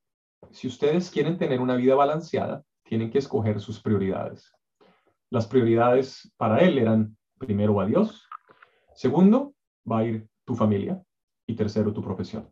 si 0.50 0.66
ustedes 0.66 1.10
quieren 1.10 1.38
tener 1.38 1.60
una 1.60 1.76
vida 1.76 1.94
balanceada, 1.94 2.64
tienen 2.84 3.10
que 3.10 3.18
escoger 3.18 3.60
sus 3.60 3.80
prioridades. 3.80 4.52
Las 5.30 5.46
prioridades 5.46 6.32
para 6.36 6.60
él 6.60 6.78
eran, 6.78 7.16
primero, 7.38 7.80
a 7.80 7.86
Dios. 7.86 8.26
Segundo, 8.94 9.54
va 9.90 9.98
a 9.98 10.04
ir 10.04 10.28
tu 10.44 10.54
familia. 10.54 11.02
Y 11.48 11.54
tercero, 11.54 11.92
tu 11.92 12.02
profesión. 12.02 12.50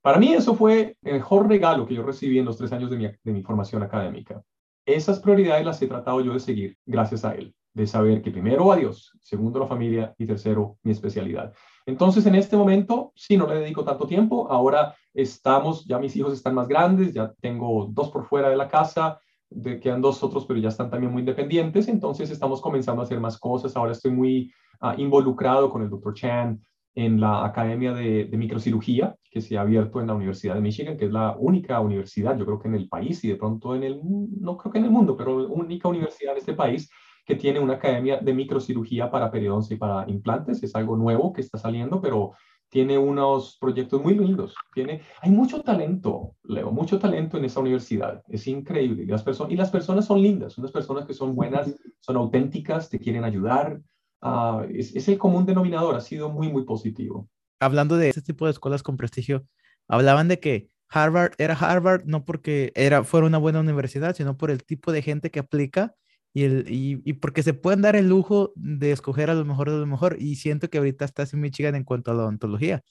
Para 0.00 0.18
mí 0.18 0.32
eso 0.32 0.54
fue 0.54 0.96
el 1.02 1.14
mejor 1.14 1.48
regalo 1.48 1.86
que 1.86 1.94
yo 1.94 2.02
recibí 2.02 2.38
en 2.38 2.44
los 2.44 2.56
tres 2.56 2.72
años 2.72 2.90
de 2.90 2.96
mi, 2.96 3.06
de 3.06 3.32
mi 3.32 3.42
formación 3.42 3.82
académica. 3.82 4.42
Esas 4.86 5.20
prioridades 5.20 5.64
las 5.64 5.80
he 5.80 5.86
tratado 5.86 6.20
yo 6.20 6.34
de 6.34 6.40
seguir 6.40 6.76
gracias 6.84 7.24
a 7.24 7.34
él, 7.34 7.54
de 7.72 7.86
saber 7.86 8.20
que 8.22 8.30
primero 8.30 8.70
a 8.70 8.76
Dios, 8.76 9.12
segundo 9.22 9.58
la 9.58 9.66
familia 9.66 10.14
y 10.18 10.26
tercero 10.26 10.76
mi 10.82 10.92
especialidad. 10.92 11.52
Entonces, 11.86 12.26
en 12.26 12.34
este 12.34 12.56
momento, 12.56 13.12
sí, 13.14 13.36
no 13.36 13.46
le 13.46 13.60
dedico 13.60 13.84
tanto 13.84 14.06
tiempo. 14.06 14.50
Ahora 14.50 14.94
estamos, 15.12 15.84
ya 15.84 15.98
mis 15.98 16.14
hijos 16.16 16.32
están 16.32 16.54
más 16.54 16.68
grandes, 16.68 17.12
ya 17.12 17.32
tengo 17.40 17.88
dos 17.90 18.10
por 18.10 18.26
fuera 18.26 18.48
de 18.48 18.56
la 18.56 18.68
casa, 18.68 19.18
de, 19.50 19.80
quedan 19.80 20.00
dos 20.00 20.22
otros, 20.22 20.46
pero 20.46 20.60
ya 20.60 20.68
están 20.68 20.90
también 20.90 21.12
muy 21.12 21.20
independientes. 21.20 21.88
Entonces, 21.88 22.30
estamos 22.30 22.60
comenzando 22.60 23.02
a 23.02 23.04
hacer 23.04 23.20
más 23.20 23.38
cosas. 23.38 23.76
Ahora 23.76 23.92
estoy 23.92 24.12
muy 24.12 24.52
ah, 24.80 24.94
involucrado 24.98 25.70
con 25.70 25.82
el 25.82 25.90
doctor 25.90 26.14
Chan 26.14 26.60
en 26.94 27.20
la 27.20 27.44
Academia 27.44 27.92
de, 27.92 28.28
Microcirugía 28.32 29.16
que 29.30 29.40
se 29.40 29.58
ha 29.58 29.62
abierto 29.62 30.00
en 30.00 30.06
la 30.06 30.14
Universidad 30.14 30.54
de 30.54 30.60
Michigan, 30.60 30.96
que 30.96 31.06
es 31.06 31.12
la 31.12 31.36
única 31.36 31.80
universidad, 31.80 32.38
yo 32.38 32.46
creo 32.46 32.60
que 32.60 32.68
en 32.68 32.76
el 32.76 32.88
país 32.88 33.24
y 33.24 33.28
de 33.28 33.36
pronto 33.36 33.74
en 33.74 33.82
el, 33.82 34.00
no 34.40 34.56
creo 34.56 34.72
que 34.72 34.78
en 34.78 34.84
el 34.84 34.90
mundo, 34.90 35.16
pero 35.16 35.48
única 35.48 35.88
universidad 35.88 36.32
en 36.32 36.38
este 36.38 36.54
país 36.54 36.88
que 37.24 37.34
tiene 37.34 37.58
una 37.58 37.74
academia 37.74 38.18
de 38.18 38.34
microcirugía 38.34 39.10
para 39.10 39.30
periodoncia 39.30 39.74
y 39.74 39.78
para 39.78 40.08
implantes. 40.08 40.62
Es 40.62 40.74
algo 40.76 40.96
nuevo 40.96 41.32
que 41.32 41.40
está 41.40 41.58
saliendo, 41.58 42.00
pero 42.00 42.32
tiene 42.68 42.98
unos 42.98 43.56
proyectos 43.58 44.02
muy 44.02 44.14
lindos. 44.14 44.54
Tiene, 44.74 45.00
hay 45.20 45.30
mucho 45.30 45.62
talento, 45.62 46.34
Leo, 46.42 46.70
mucho 46.70 46.98
talento 46.98 47.38
en 47.38 47.44
esa 47.44 47.60
universidad. 47.60 48.22
Es 48.28 48.46
increíble. 48.46 49.06
las, 49.06 49.22
personas, 49.22 49.52
y 49.52 49.56
las 49.56 49.70
personas 49.70 50.06
son 50.06 50.20
lindas, 50.20 50.52
son 50.52 50.64
las 50.64 50.72
personas 50.72 51.06
que 51.06 51.14
son 51.14 51.34
buenas, 51.34 51.74
son 52.00 52.16
auténticas, 52.16 52.90
te 52.90 52.98
quieren 52.98 53.24
ayudar. 53.24 53.80
Ah, 54.26 54.64
es, 54.70 55.06
el 55.06 55.18
común 55.18 55.44
denominador, 55.44 55.94
ha 55.94 56.00
sido 56.00 56.30
muy, 56.30 56.50
muy 56.50 56.64
positivo. 56.64 57.28
Hablando 57.60 57.98
de 57.98 58.08
este 58.08 58.22
tipo 58.22 58.46
de 58.46 58.52
escuelas 58.52 58.82
con 58.82 58.96
prestigio, 58.96 59.46
hablaban 59.86 60.28
de 60.28 60.40
que 60.40 60.70
Harvard 60.88 61.32
era 61.36 61.52
Harvard 61.54 62.04
no 62.06 62.24
porque 62.24 62.72
era, 62.74 63.04
fuera 63.04 63.26
una 63.26 63.36
buena 63.36 63.60
universidad, 63.60 64.16
sino 64.16 64.38
por 64.38 64.50
el 64.50 64.64
tipo 64.64 64.92
de 64.92 65.02
gente 65.02 65.30
que 65.30 65.40
aplica 65.40 65.94
y, 66.32 66.44
el, 66.44 66.64
y, 66.68 67.12
porque 67.14 67.42
se 67.42 67.52
pueden 67.52 67.82
dar 67.82 67.96
el 67.96 68.08
lujo 68.08 68.52
de 68.56 68.92
escoger 68.92 69.28
a 69.28 69.34
lo 69.34 69.44
mejor 69.44 69.70
de 69.70 69.76
lo 69.76 69.86
mejor. 69.86 70.16
Y 70.18 70.36
siento 70.36 70.70
que 70.70 70.78
ahorita 70.78 71.04
estás 71.04 71.34
en 71.34 71.40
Michigan 71.40 71.74
en 71.74 71.84
cuanto 71.84 72.10
a 72.10 72.14
la 72.14 72.22
odontología. 72.22 72.82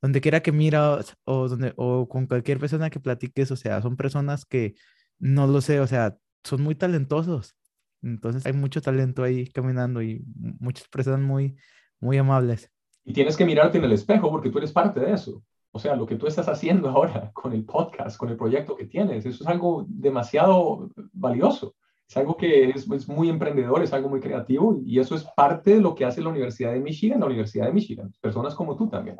Donde 0.00 0.20
quiera 0.20 0.42
que 0.42 0.52
miras 0.52 1.16
o, 1.24 1.48
donde, 1.48 1.74
o 1.76 2.08
con 2.08 2.26
cualquier 2.28 2.60
persona 2.60 2.88
que 2.88 3.00
platiques, 3.00 3.50
o 3.50 3.56
sea, 3.56 3.82
son 3.82 3.96
personas 3.96 4.44
que 4.46 4.74
no 5.18 5.48
lo 5.48 5.60
sé, 5.60 5.80
o 5.80 5.88
sea, 5.88 6.16
son 6.44 6.62
muy 6.62 6.76
talentosos 6.76 7.57
entonces 8.02 8.46
hay 8.46 8.52
mucho 8.52 8.80
talento 8.80 9.22
ahí 9.22 9.46
caminando 9.48 10.02
y 10.02 10.24
muchas 10.60 10.88
personas 10.88 11.20
muy, 11.20 11.56
muy 12.00 12.18
amables. 12.18 12.70
Y 13.04 13.12
tienes 13.12 13.36
que 13.36 13.44
mirarte 13.44 13.78
en 13.78 13.84
el 13.84 13.92
espejo 13.92 14.30
porque 14.30 14.50
tú 14.50 14.58
eres 14.58 14.72
parte 14.72 15.00
de 15.00 15.12
eso. 15.12 15.42
O 15.72 15.78
sea, 15.78 15.96
lo 15.96 16.06
que 16.06 16.16
tú 16.16 16.26
estás 16.26 16.48
haciendo 16.48 16.88
ahora 16.90 17.30
con 17.32 17.52
el 17.52 17.64
podcast, 17.64 18.16
con 18.16 18.28
el 18.30 18.36
proyecto 18.36 18.76
que 18.76 18.86
tienes, 18.86 19.26
eso 19.26 19.44
es 19.44 19.48
algo 19.48 19.84
demasiado 19.88 20.90
valioso. 21.12 21.74
Es 22.08 22.16
algo 22.16 22.36
que 22.36 22.70
es, 22.70 22.90
es, 22.90 23.08
muy 23.08 23.28
emprendedor, 23.28 23.82
es 23.82 23.92
algo 23.92 24.08
muy 24.08 24.20
creativo 24.20 24.80
y 24.82 24.98
eso 24.98 25.14
es 25.14 25.24
parte 25.36 25.74
de 25.74 25.80
lo 25.80 25.94
que 25.94 26.06
hace 26.06 26.22
la 26.22 26.30
Universidad 26.30 26.72
de 26.72 26.80
Michigan, 26.80 27.20
la 27.20 27.26
Universidad 27.26 27.66
de 27.66 27.72
Michigan. 27.72 28.10
Personas 28.20 28.54
como 28.54 28.76
tú 28.76 28.88
también. 28.88 29.16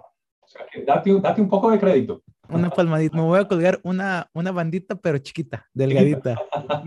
O 0.48 0.50
sea, 0.50 0.62
que 0.72 0.82
date, 0.82 1.20
date 1.20 1.42
un 1.42 1.48
poco 1.48 1.70
de 1.70 1.78
crédito. 1.78 2.22
Una 2.48 2.70
palmadita. 2.70 3.14
Me 3.14 3.22
voy 3.22 3.38
a 3.38 3.46
colgar 3.46 3.80
una, 3.82 4.30
una 4.32 4.50
bandita, 4.50 4.94
pero 4.94 5.18
chiquita, 5.18 5.68
delgadita. 5.74 6.36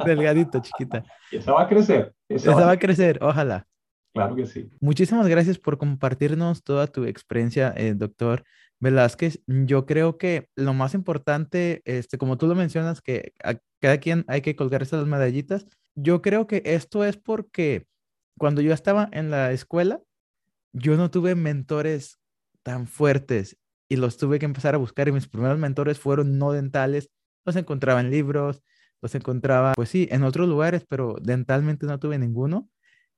delgadita, 0.04 0.64
chiquita. 0.64 1.06
Y 1.32 1.38
esa 1.38 1.52
va 1.52 1.62
a 1.62 1.68
crecer. 1.68 2.12
Esa, 2.28 2.56
va 2.56 2.72
a 2.72 2.80
crecer, 2.80 3.20
ojalá. 3.22 3.68
Claro 4.16 4.36
que 4.36 4.48
sí. 4.48 4.68
Muchísimas 4.80 5.28
gracias 5.28 5.60
por 5.60 5.78
compartirnos 5.78 6.64
toda 6.64 6.88
tu 6.88 7.06
experiencia, 7.06 7.72
eh, 7.78 7.94
doctor 7.94 8.44
Velázquez. 8.80 9.44
Yo 9.46 9.86
creo 9.86 10.18
que 10.18 10.50
lo 10.56 10.74
más 10.74 10.96
importante, 10.96 11.84
este, 11.86 12.18
como 12.18 12.40
tú 12.40 12.48
lo 12.48 12.56
mencionas, 12.56 13.00
que 13.00 13.34
a 13.44 13.58
cada 13.80 14.00
quien 14.00 14.26
hay 14.28 14.42
que 14.42 14.56
colgar 14.56 14.82
esas 14.82 15.06
medallitas. 15.06 15.68
Yo 15.94 16.24
creo 16.24 16.48
que 16.48 16.64
esto 16.66 17.06
es 17.06 17.18
porque 17.18 17.86
cuando 18.40 18.62
yo 18.62 18.74
estaba 18.74 19.08
en 19.12 19.30
la 19.30 19.52
escuela, 19.52 20.02
yo 20.74 20.98
no 20.98 21.12
tuve 21.12 21.36
mentores 21.36 22.21
tan 22.64 22.88
fuertes 22.88 23.58
y 23.90 23.98
los 23.98 24.18
tuve 24.18 24.40
que 24.40 24.46
empezar 24.46 24.76
a 24.76 24.78
buscar 24.78 25.08
y 25.08 25.12
mis 25.12 25.28
primeros 25.28 25.60
mentores 25.60 26.00
fueron 26.00 26.38
no 26.38 26.52
dentales, 26.52 27.10
los 27.46 27.56
encontraba 27.56 28.00
en 28.00 28.10
libros, 28.12 28.64
los 29.02 29.16
encontraba, 29.16 29.74
pues 29.76 29.90
sí, 29.90 30.08
en 30.12 30.24
otros 30.24 30.48
lugares, 30.48 30.86
pero 30.88 31.16
dentalmente 31.22 31.86
no 31.86 32.00
tuve 32.00 32.18
ninguno. 32.18 32.70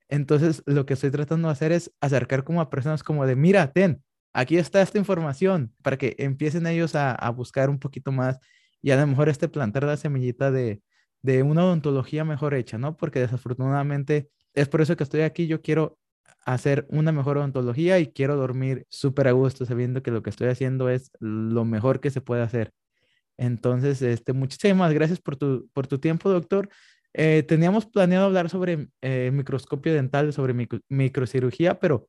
Entonces, 0.10 0.64
lo 0.66 0.86
que 0.86 0.94
estoy 0.96 1.12
tratando 1.12 1.48
de 1.48 1.54
hacer 1.54 1.72
es 1.72 1.94
acercar 2.02 2.44
como 2.44 2.62
a 2.62 2.70
personas 2.70 3.04
como 3.04 3.26
de, 3.26 3.36
mira, 3.36 3.72
ten, 3.72 4.04
aquí 4.34 4.58
está 4.58 4.82
esta 4.82 4.98
información, 4.98 5.74
para 5.84 5.98
que 5.98 6.16
empiecen 6.20 6.68
ellos 6.68 6.96
a, 6.96 7.30
buscar 7.32 7.70
un 7.70 7.80
poquito 7.80 8.12
más 8.12 8.40
y 8.82 8.92
a 8.92 8.98
lo 8.98 9.08
mejor 9.08 9.30
este 9.30 9.48
plantar 9.50 9.84
la 9.84 9.98
semillita 9.98 10.52
de, 10.52 10.82
de 11.22 11.44
una 11.44 11.66
odontología 11.66 12.26
mejor 12.26 12.54
hecha, 12.54 12.78
¿no? 12.78 12.98
Porque 12.98 13.20
desafortunadamente 13.20 14.30
es 14.54 14.68
por 14.70 14.82
eso 14.82 14.96
que 14.98 15.04
estoy 15.04 15.22
aquí, 15.22 15.48
yo 15.48 15.62
quiero 15.62 15.98
hacer 16.46 16.86
una 16.90 17.12
mejor 17.12 17.38
odontología 17.38 18.00
y 18.00 18.08
quiero 18.08 18.36
dormir 18.36 18.86
súper 18.90 19.28
a 19.28 19.32
gusto 19.32 19.66
sabiendo 19.66 20.04
que 20.04 20.12
lo 20.12 20.24
que 20.24 20.30
estoy 20.30 20.50
haciendo 20.50 20.90
es 20.90 21.12
lo 21.20 21.66
mejor 21.66 22.00
que 22.00 22.12
se 22.12 22.22
puede 22.22 22.42
hacer. 22.44 22.72
Entonces, 23.38 24.02
este, 24.02 24.34
muchísimas 24.34 24.94
gracias 24.94 25.20
por 25.20 25.36
tu, 25.36 25.70
por 25.74 25.88
tu 25.88 26.00
tiempo, 26.00 26.30
doctor. 26.30 26.70
Eh, 27.14 27.44
teníamos 27.48 27.86
planeado 27.86 28.26
hablar 28.26 28.50
sobre 28.50 28.88
eh, 29.02 29.32
microscopio 29.34 29.94
dental, 29.94 30.34
sobre 30.34 30.54
microcirugía, 30.90 31.80
pero 31.80 32.08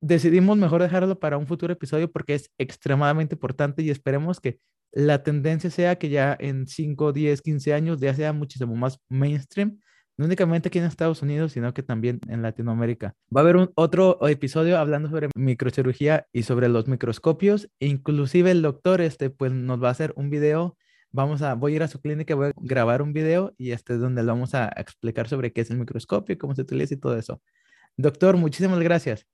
decidimos 0.00 0.56
mejor 0.56 0.82
dejarlo 0.82 1.18
para 1.18 1.36
un 1.36 1.46
futuro 1.46 1.72
episodio 1.72 2.10
porque 2.10 2.34
es 2.34 2.50
extremadamente 2.58 3.34
importante 3.34 3.82
y 3.82 3.90
esperemos 3.90 4.40
que 4.40 4.58
la 4.92 5.22
tendencia 5.22 5.70
sea 5.70 5.96
que 5.96 6.08
ya 6.08 6.36
en 6.40 6.66
5, 6.66 7.12
10, 7.12 7.42
15 7.42 7.74
años 7.74 8.00
ya 8.00 8.14
sea 8.14 8.32
muchísimo 8.32 8.74
más 8.74 8.98
mainstream 9.08 9.78
no 10.16 10.26
únicamente 10.26 10.68
aquí 10.68 10.78
en 10.78 10.84
Estados 10.84 11.22
Unidos, 11.22 11.52
sino 11.52 11.72
que 11.72 11.82
también 11.82 12.20
en 12.28 12.42
Latinoamérica. 12.42 13.14
Va 13.34 13.40
a 13.40 13.44
haber 13.44 13.56
un 13.56 13.70
otro 13.74 14.18
episodio 14.28 14.78
hablando 14.78 15.08
sobre 15.08 15.28
microcirugía 15.34 16.26
y 16.32 16.42
sobre 16.42 16.68
los 16.68 16.88
microscopios. 16.88 17.70
Inclusive 17.78 18.50
el 18.50 18.62
doctor, 18.62 19.00
este, 19.00 19.30
pues 19.30 19.52
nos 19.52 19.82
va 19.82 19.88
a 19.88 19.92
hacer 19.92 20.12
un 20.16 20.30
video. 20.30 20.76
Vamos 21.12 21.42
a, 21.42 21.54
voy 21.54 21.72
a 21.72 21.76
ir 21.76 21.82
a 21.82 21.88
su 21.88 22.00
clínica, 22.00 22.34
voy 22.34 22.48
a 22.48 22.52
grabar 22.56 23.02
un 23.02 23.12
video 23.12 23.52
y 23.56 23.72
este 23.72 23.94
es 23.94 24.00
donde 24.00 24.22
le 24.22 24.28
vamos 24.28 24.54
a 24.54 24.68
explicar 24.76 25.28
sobre 25.28 25.52
qué 25.52 25.62
es 25.62 25.70
el 25.70 25.78
microscopio, 25.78 26.38
cómo 26.38 26.54
se 26.54 26.62
utiliza 26.62 26.94
y 26.94 26.98
todo 26.98 27.16
eso. 27.16 27.40
Doctor, 27.96 28.36
muchísimas 28.36 28.78
gracias. 28.78 29.26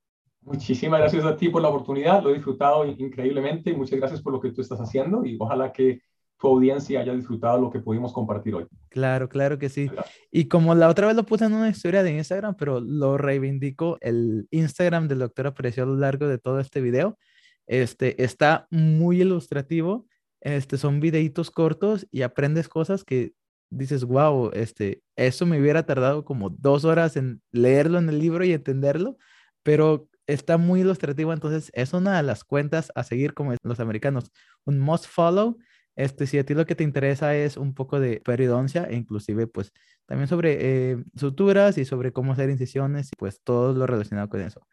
Muchísimas 0.46 1.00
gracias 1.00 1.24
a 1.24 1.36
ti 1.36 1.48
por 1.48 1.60
la 1.60 1.68
oportunidad, 1.68 2.22
lo 2.22 2.30
he 2.30 2.34
disfrutado 2.34 2.86
increíblemente 2.86 3.70
y 3.70 3.74
muchas 3.74 3.98
gracias 3.98 4.22
por 4.22 4.32
lo 4.32 4.40
que 4.40 4.52
tú 4.52 4.60
estás 4.60 4.78
haciendo 4.78 5.26
y 5.26 5.36
ojalá 5.40 5.72
que 5.72 6.00
tu 6.38 6.48
audiencia 6.48 7.00
haya 7.00 7.14
disfrutado 7.14 7.60
lo 7.60 7.70
que 7.70 7.80
pudimos 7.80 8.12
compartir 8.12 8.54
hoy. 8.54 8.66
Claro, 8.88 9.28
claro 9.28 9.58
que 9.58 9.68
sí. 9.68 9.90
Y 10.30 10.48
como 10.48 10.74
la 10.74 10.88
otra 10.88 11.06
vez 11.06 11.16
lo 11.16 11.24
puse 11.24 11.46
en 11.46 11.54
una 11.54 11.68
historia 11.68 12.02
de 12.02 12.16
Instagram, 12.16 12.56
pero 12.56 12.80
lo 12.80 13.16
reivindico, 13.16 13.98
el 14.00 14.46
Instagram 14.50 15.08
del 15.08 15.20
doctor 15.20 15.46
apareció 15.46 15.84
a 15.84 15.86
lo 15.86 15.96
largo 15.96 16.28
de 16.28 16.38
todo 16.38 16.60
este 16.60 16.80
video. 16.80 17.18
Este 17.66 18.22
está 18.22 18.66
muy 18.70 19.22
ilustrativo. 19.22 20.06
Este 20.40 20.76
son 20.76 21.00
videitos 21.00 21.50
cortos 21.50 22.06
y 22.10 22.22
aprendes 22.22 22.68
cosas 22.68 23.02
que 23.02 23.32
dices, 23.70 24.04
wow, 24.04 24.50
este, 24.52 25.02
eso 25.16 25.46
me 25.46 25.60
hubiera 25.60 25.84
tardado 25.84 26.24
como 26.24 26.50
dos 26.50 26.84
horas 26.84 27.16
en 27.16 27.42
leerlo 27.52 27.98
en 27.98 28.08
el 28.08 28.18
libro 28.18 28.44
y 28.44 28.52
entenderlo, 28.52 29.16
pero 29.62 30.08
está 30.26 30.56
muy 30.56 30.80
ilustrativo, 30.80 31.32
entonces 31.32 31.70
es 31.74 31.92
una 31.92 32.16
de 32.16 32.22
las 32.22 32.44
cuentas 32.44 32.92
a 32.94 33.02
seguir 33.02 33.34
como 33.34 33.54
los 33.62 33.80
americanos, 33.80 34.30
un 34.64 34.78
must 34.78 35.06
follow 35.06 35.56
este, 35.96 36.26
si 36.26 36.38
a 36.38 36.44
ti 36.44 36.54
lo 36.54 36.66
que 36.66 36.74
te 36.74 36.84
interesa 36.84 37.34
es 37.34 37.56
un 37.56 37.74
poco 37.74 37.98
de 37.98 38.20
periodoncia 38.20 38.84
e 38.84 38.94
inclusive 38.94 39.46
pues 39.46 39.72
también 40.04 40.28
sobre 40.28 40.56
eh, 40.92 41.04
suturas 41.16 41.78
y 41.78 41.84
sobre 41.84 42.12
cómo 42.12 42.32
hacer 42.32 42.50
incisiones 42.50 43.08
y 43.08 43.16
pues 43.16 43.40
todo 43.42 43.72
lo 43.72 43.86
relacionado 43.86 44.28
con 44.28 44.42
eso. 44.42 44.66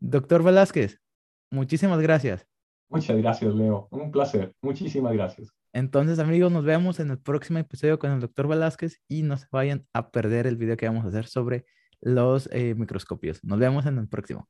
Doctor 0.00 0.42
Velázquez, 0.42 1.00
muchísimas 1.50 2.00
gracias. 2.00 2.46
Muchas 2.88 3.16
gracias, 3.16 3.54
Leo. 3.54 3.88
Un 3.90 4.10
placer. 4.10 4.54
Muchísimas 4.60 5.12
gracias. 5.14 5.48
Entonces, 5.72 6.18
amigos, 6.18 6.52
nos 6.52 6.64
vemos 6.64 7.00
en 7.00 7.10
el 7.10 7.18
próximo 7.18 7.58
episodio 7.58 7.98
con 7.98 8.10
el 8.10 8.20
doctor 8.20 8.46
Velázquez 8.46 9.00
y 9.08 9.22
no 9.22 9.38
se 9.38 9.46
vayan 9.50 9.86
a 9.94 10.10
perder 10.10 10.46
el 10.46 10.56
video 10.56 10.76
que 10.76 10.86
vamos 10.86 11.04
a 11.04 11.08
hacer 11.08 11.26
sobre 11.26 11.64
los 12.00 12.48
eh, 12.52 12.74
microscopios. 12.74 13.42
Nos 13.42 13.58
vemos 13.58 13.86
en 13.86 13.96
el 13.98 14.08
próximo. 14.08 14.48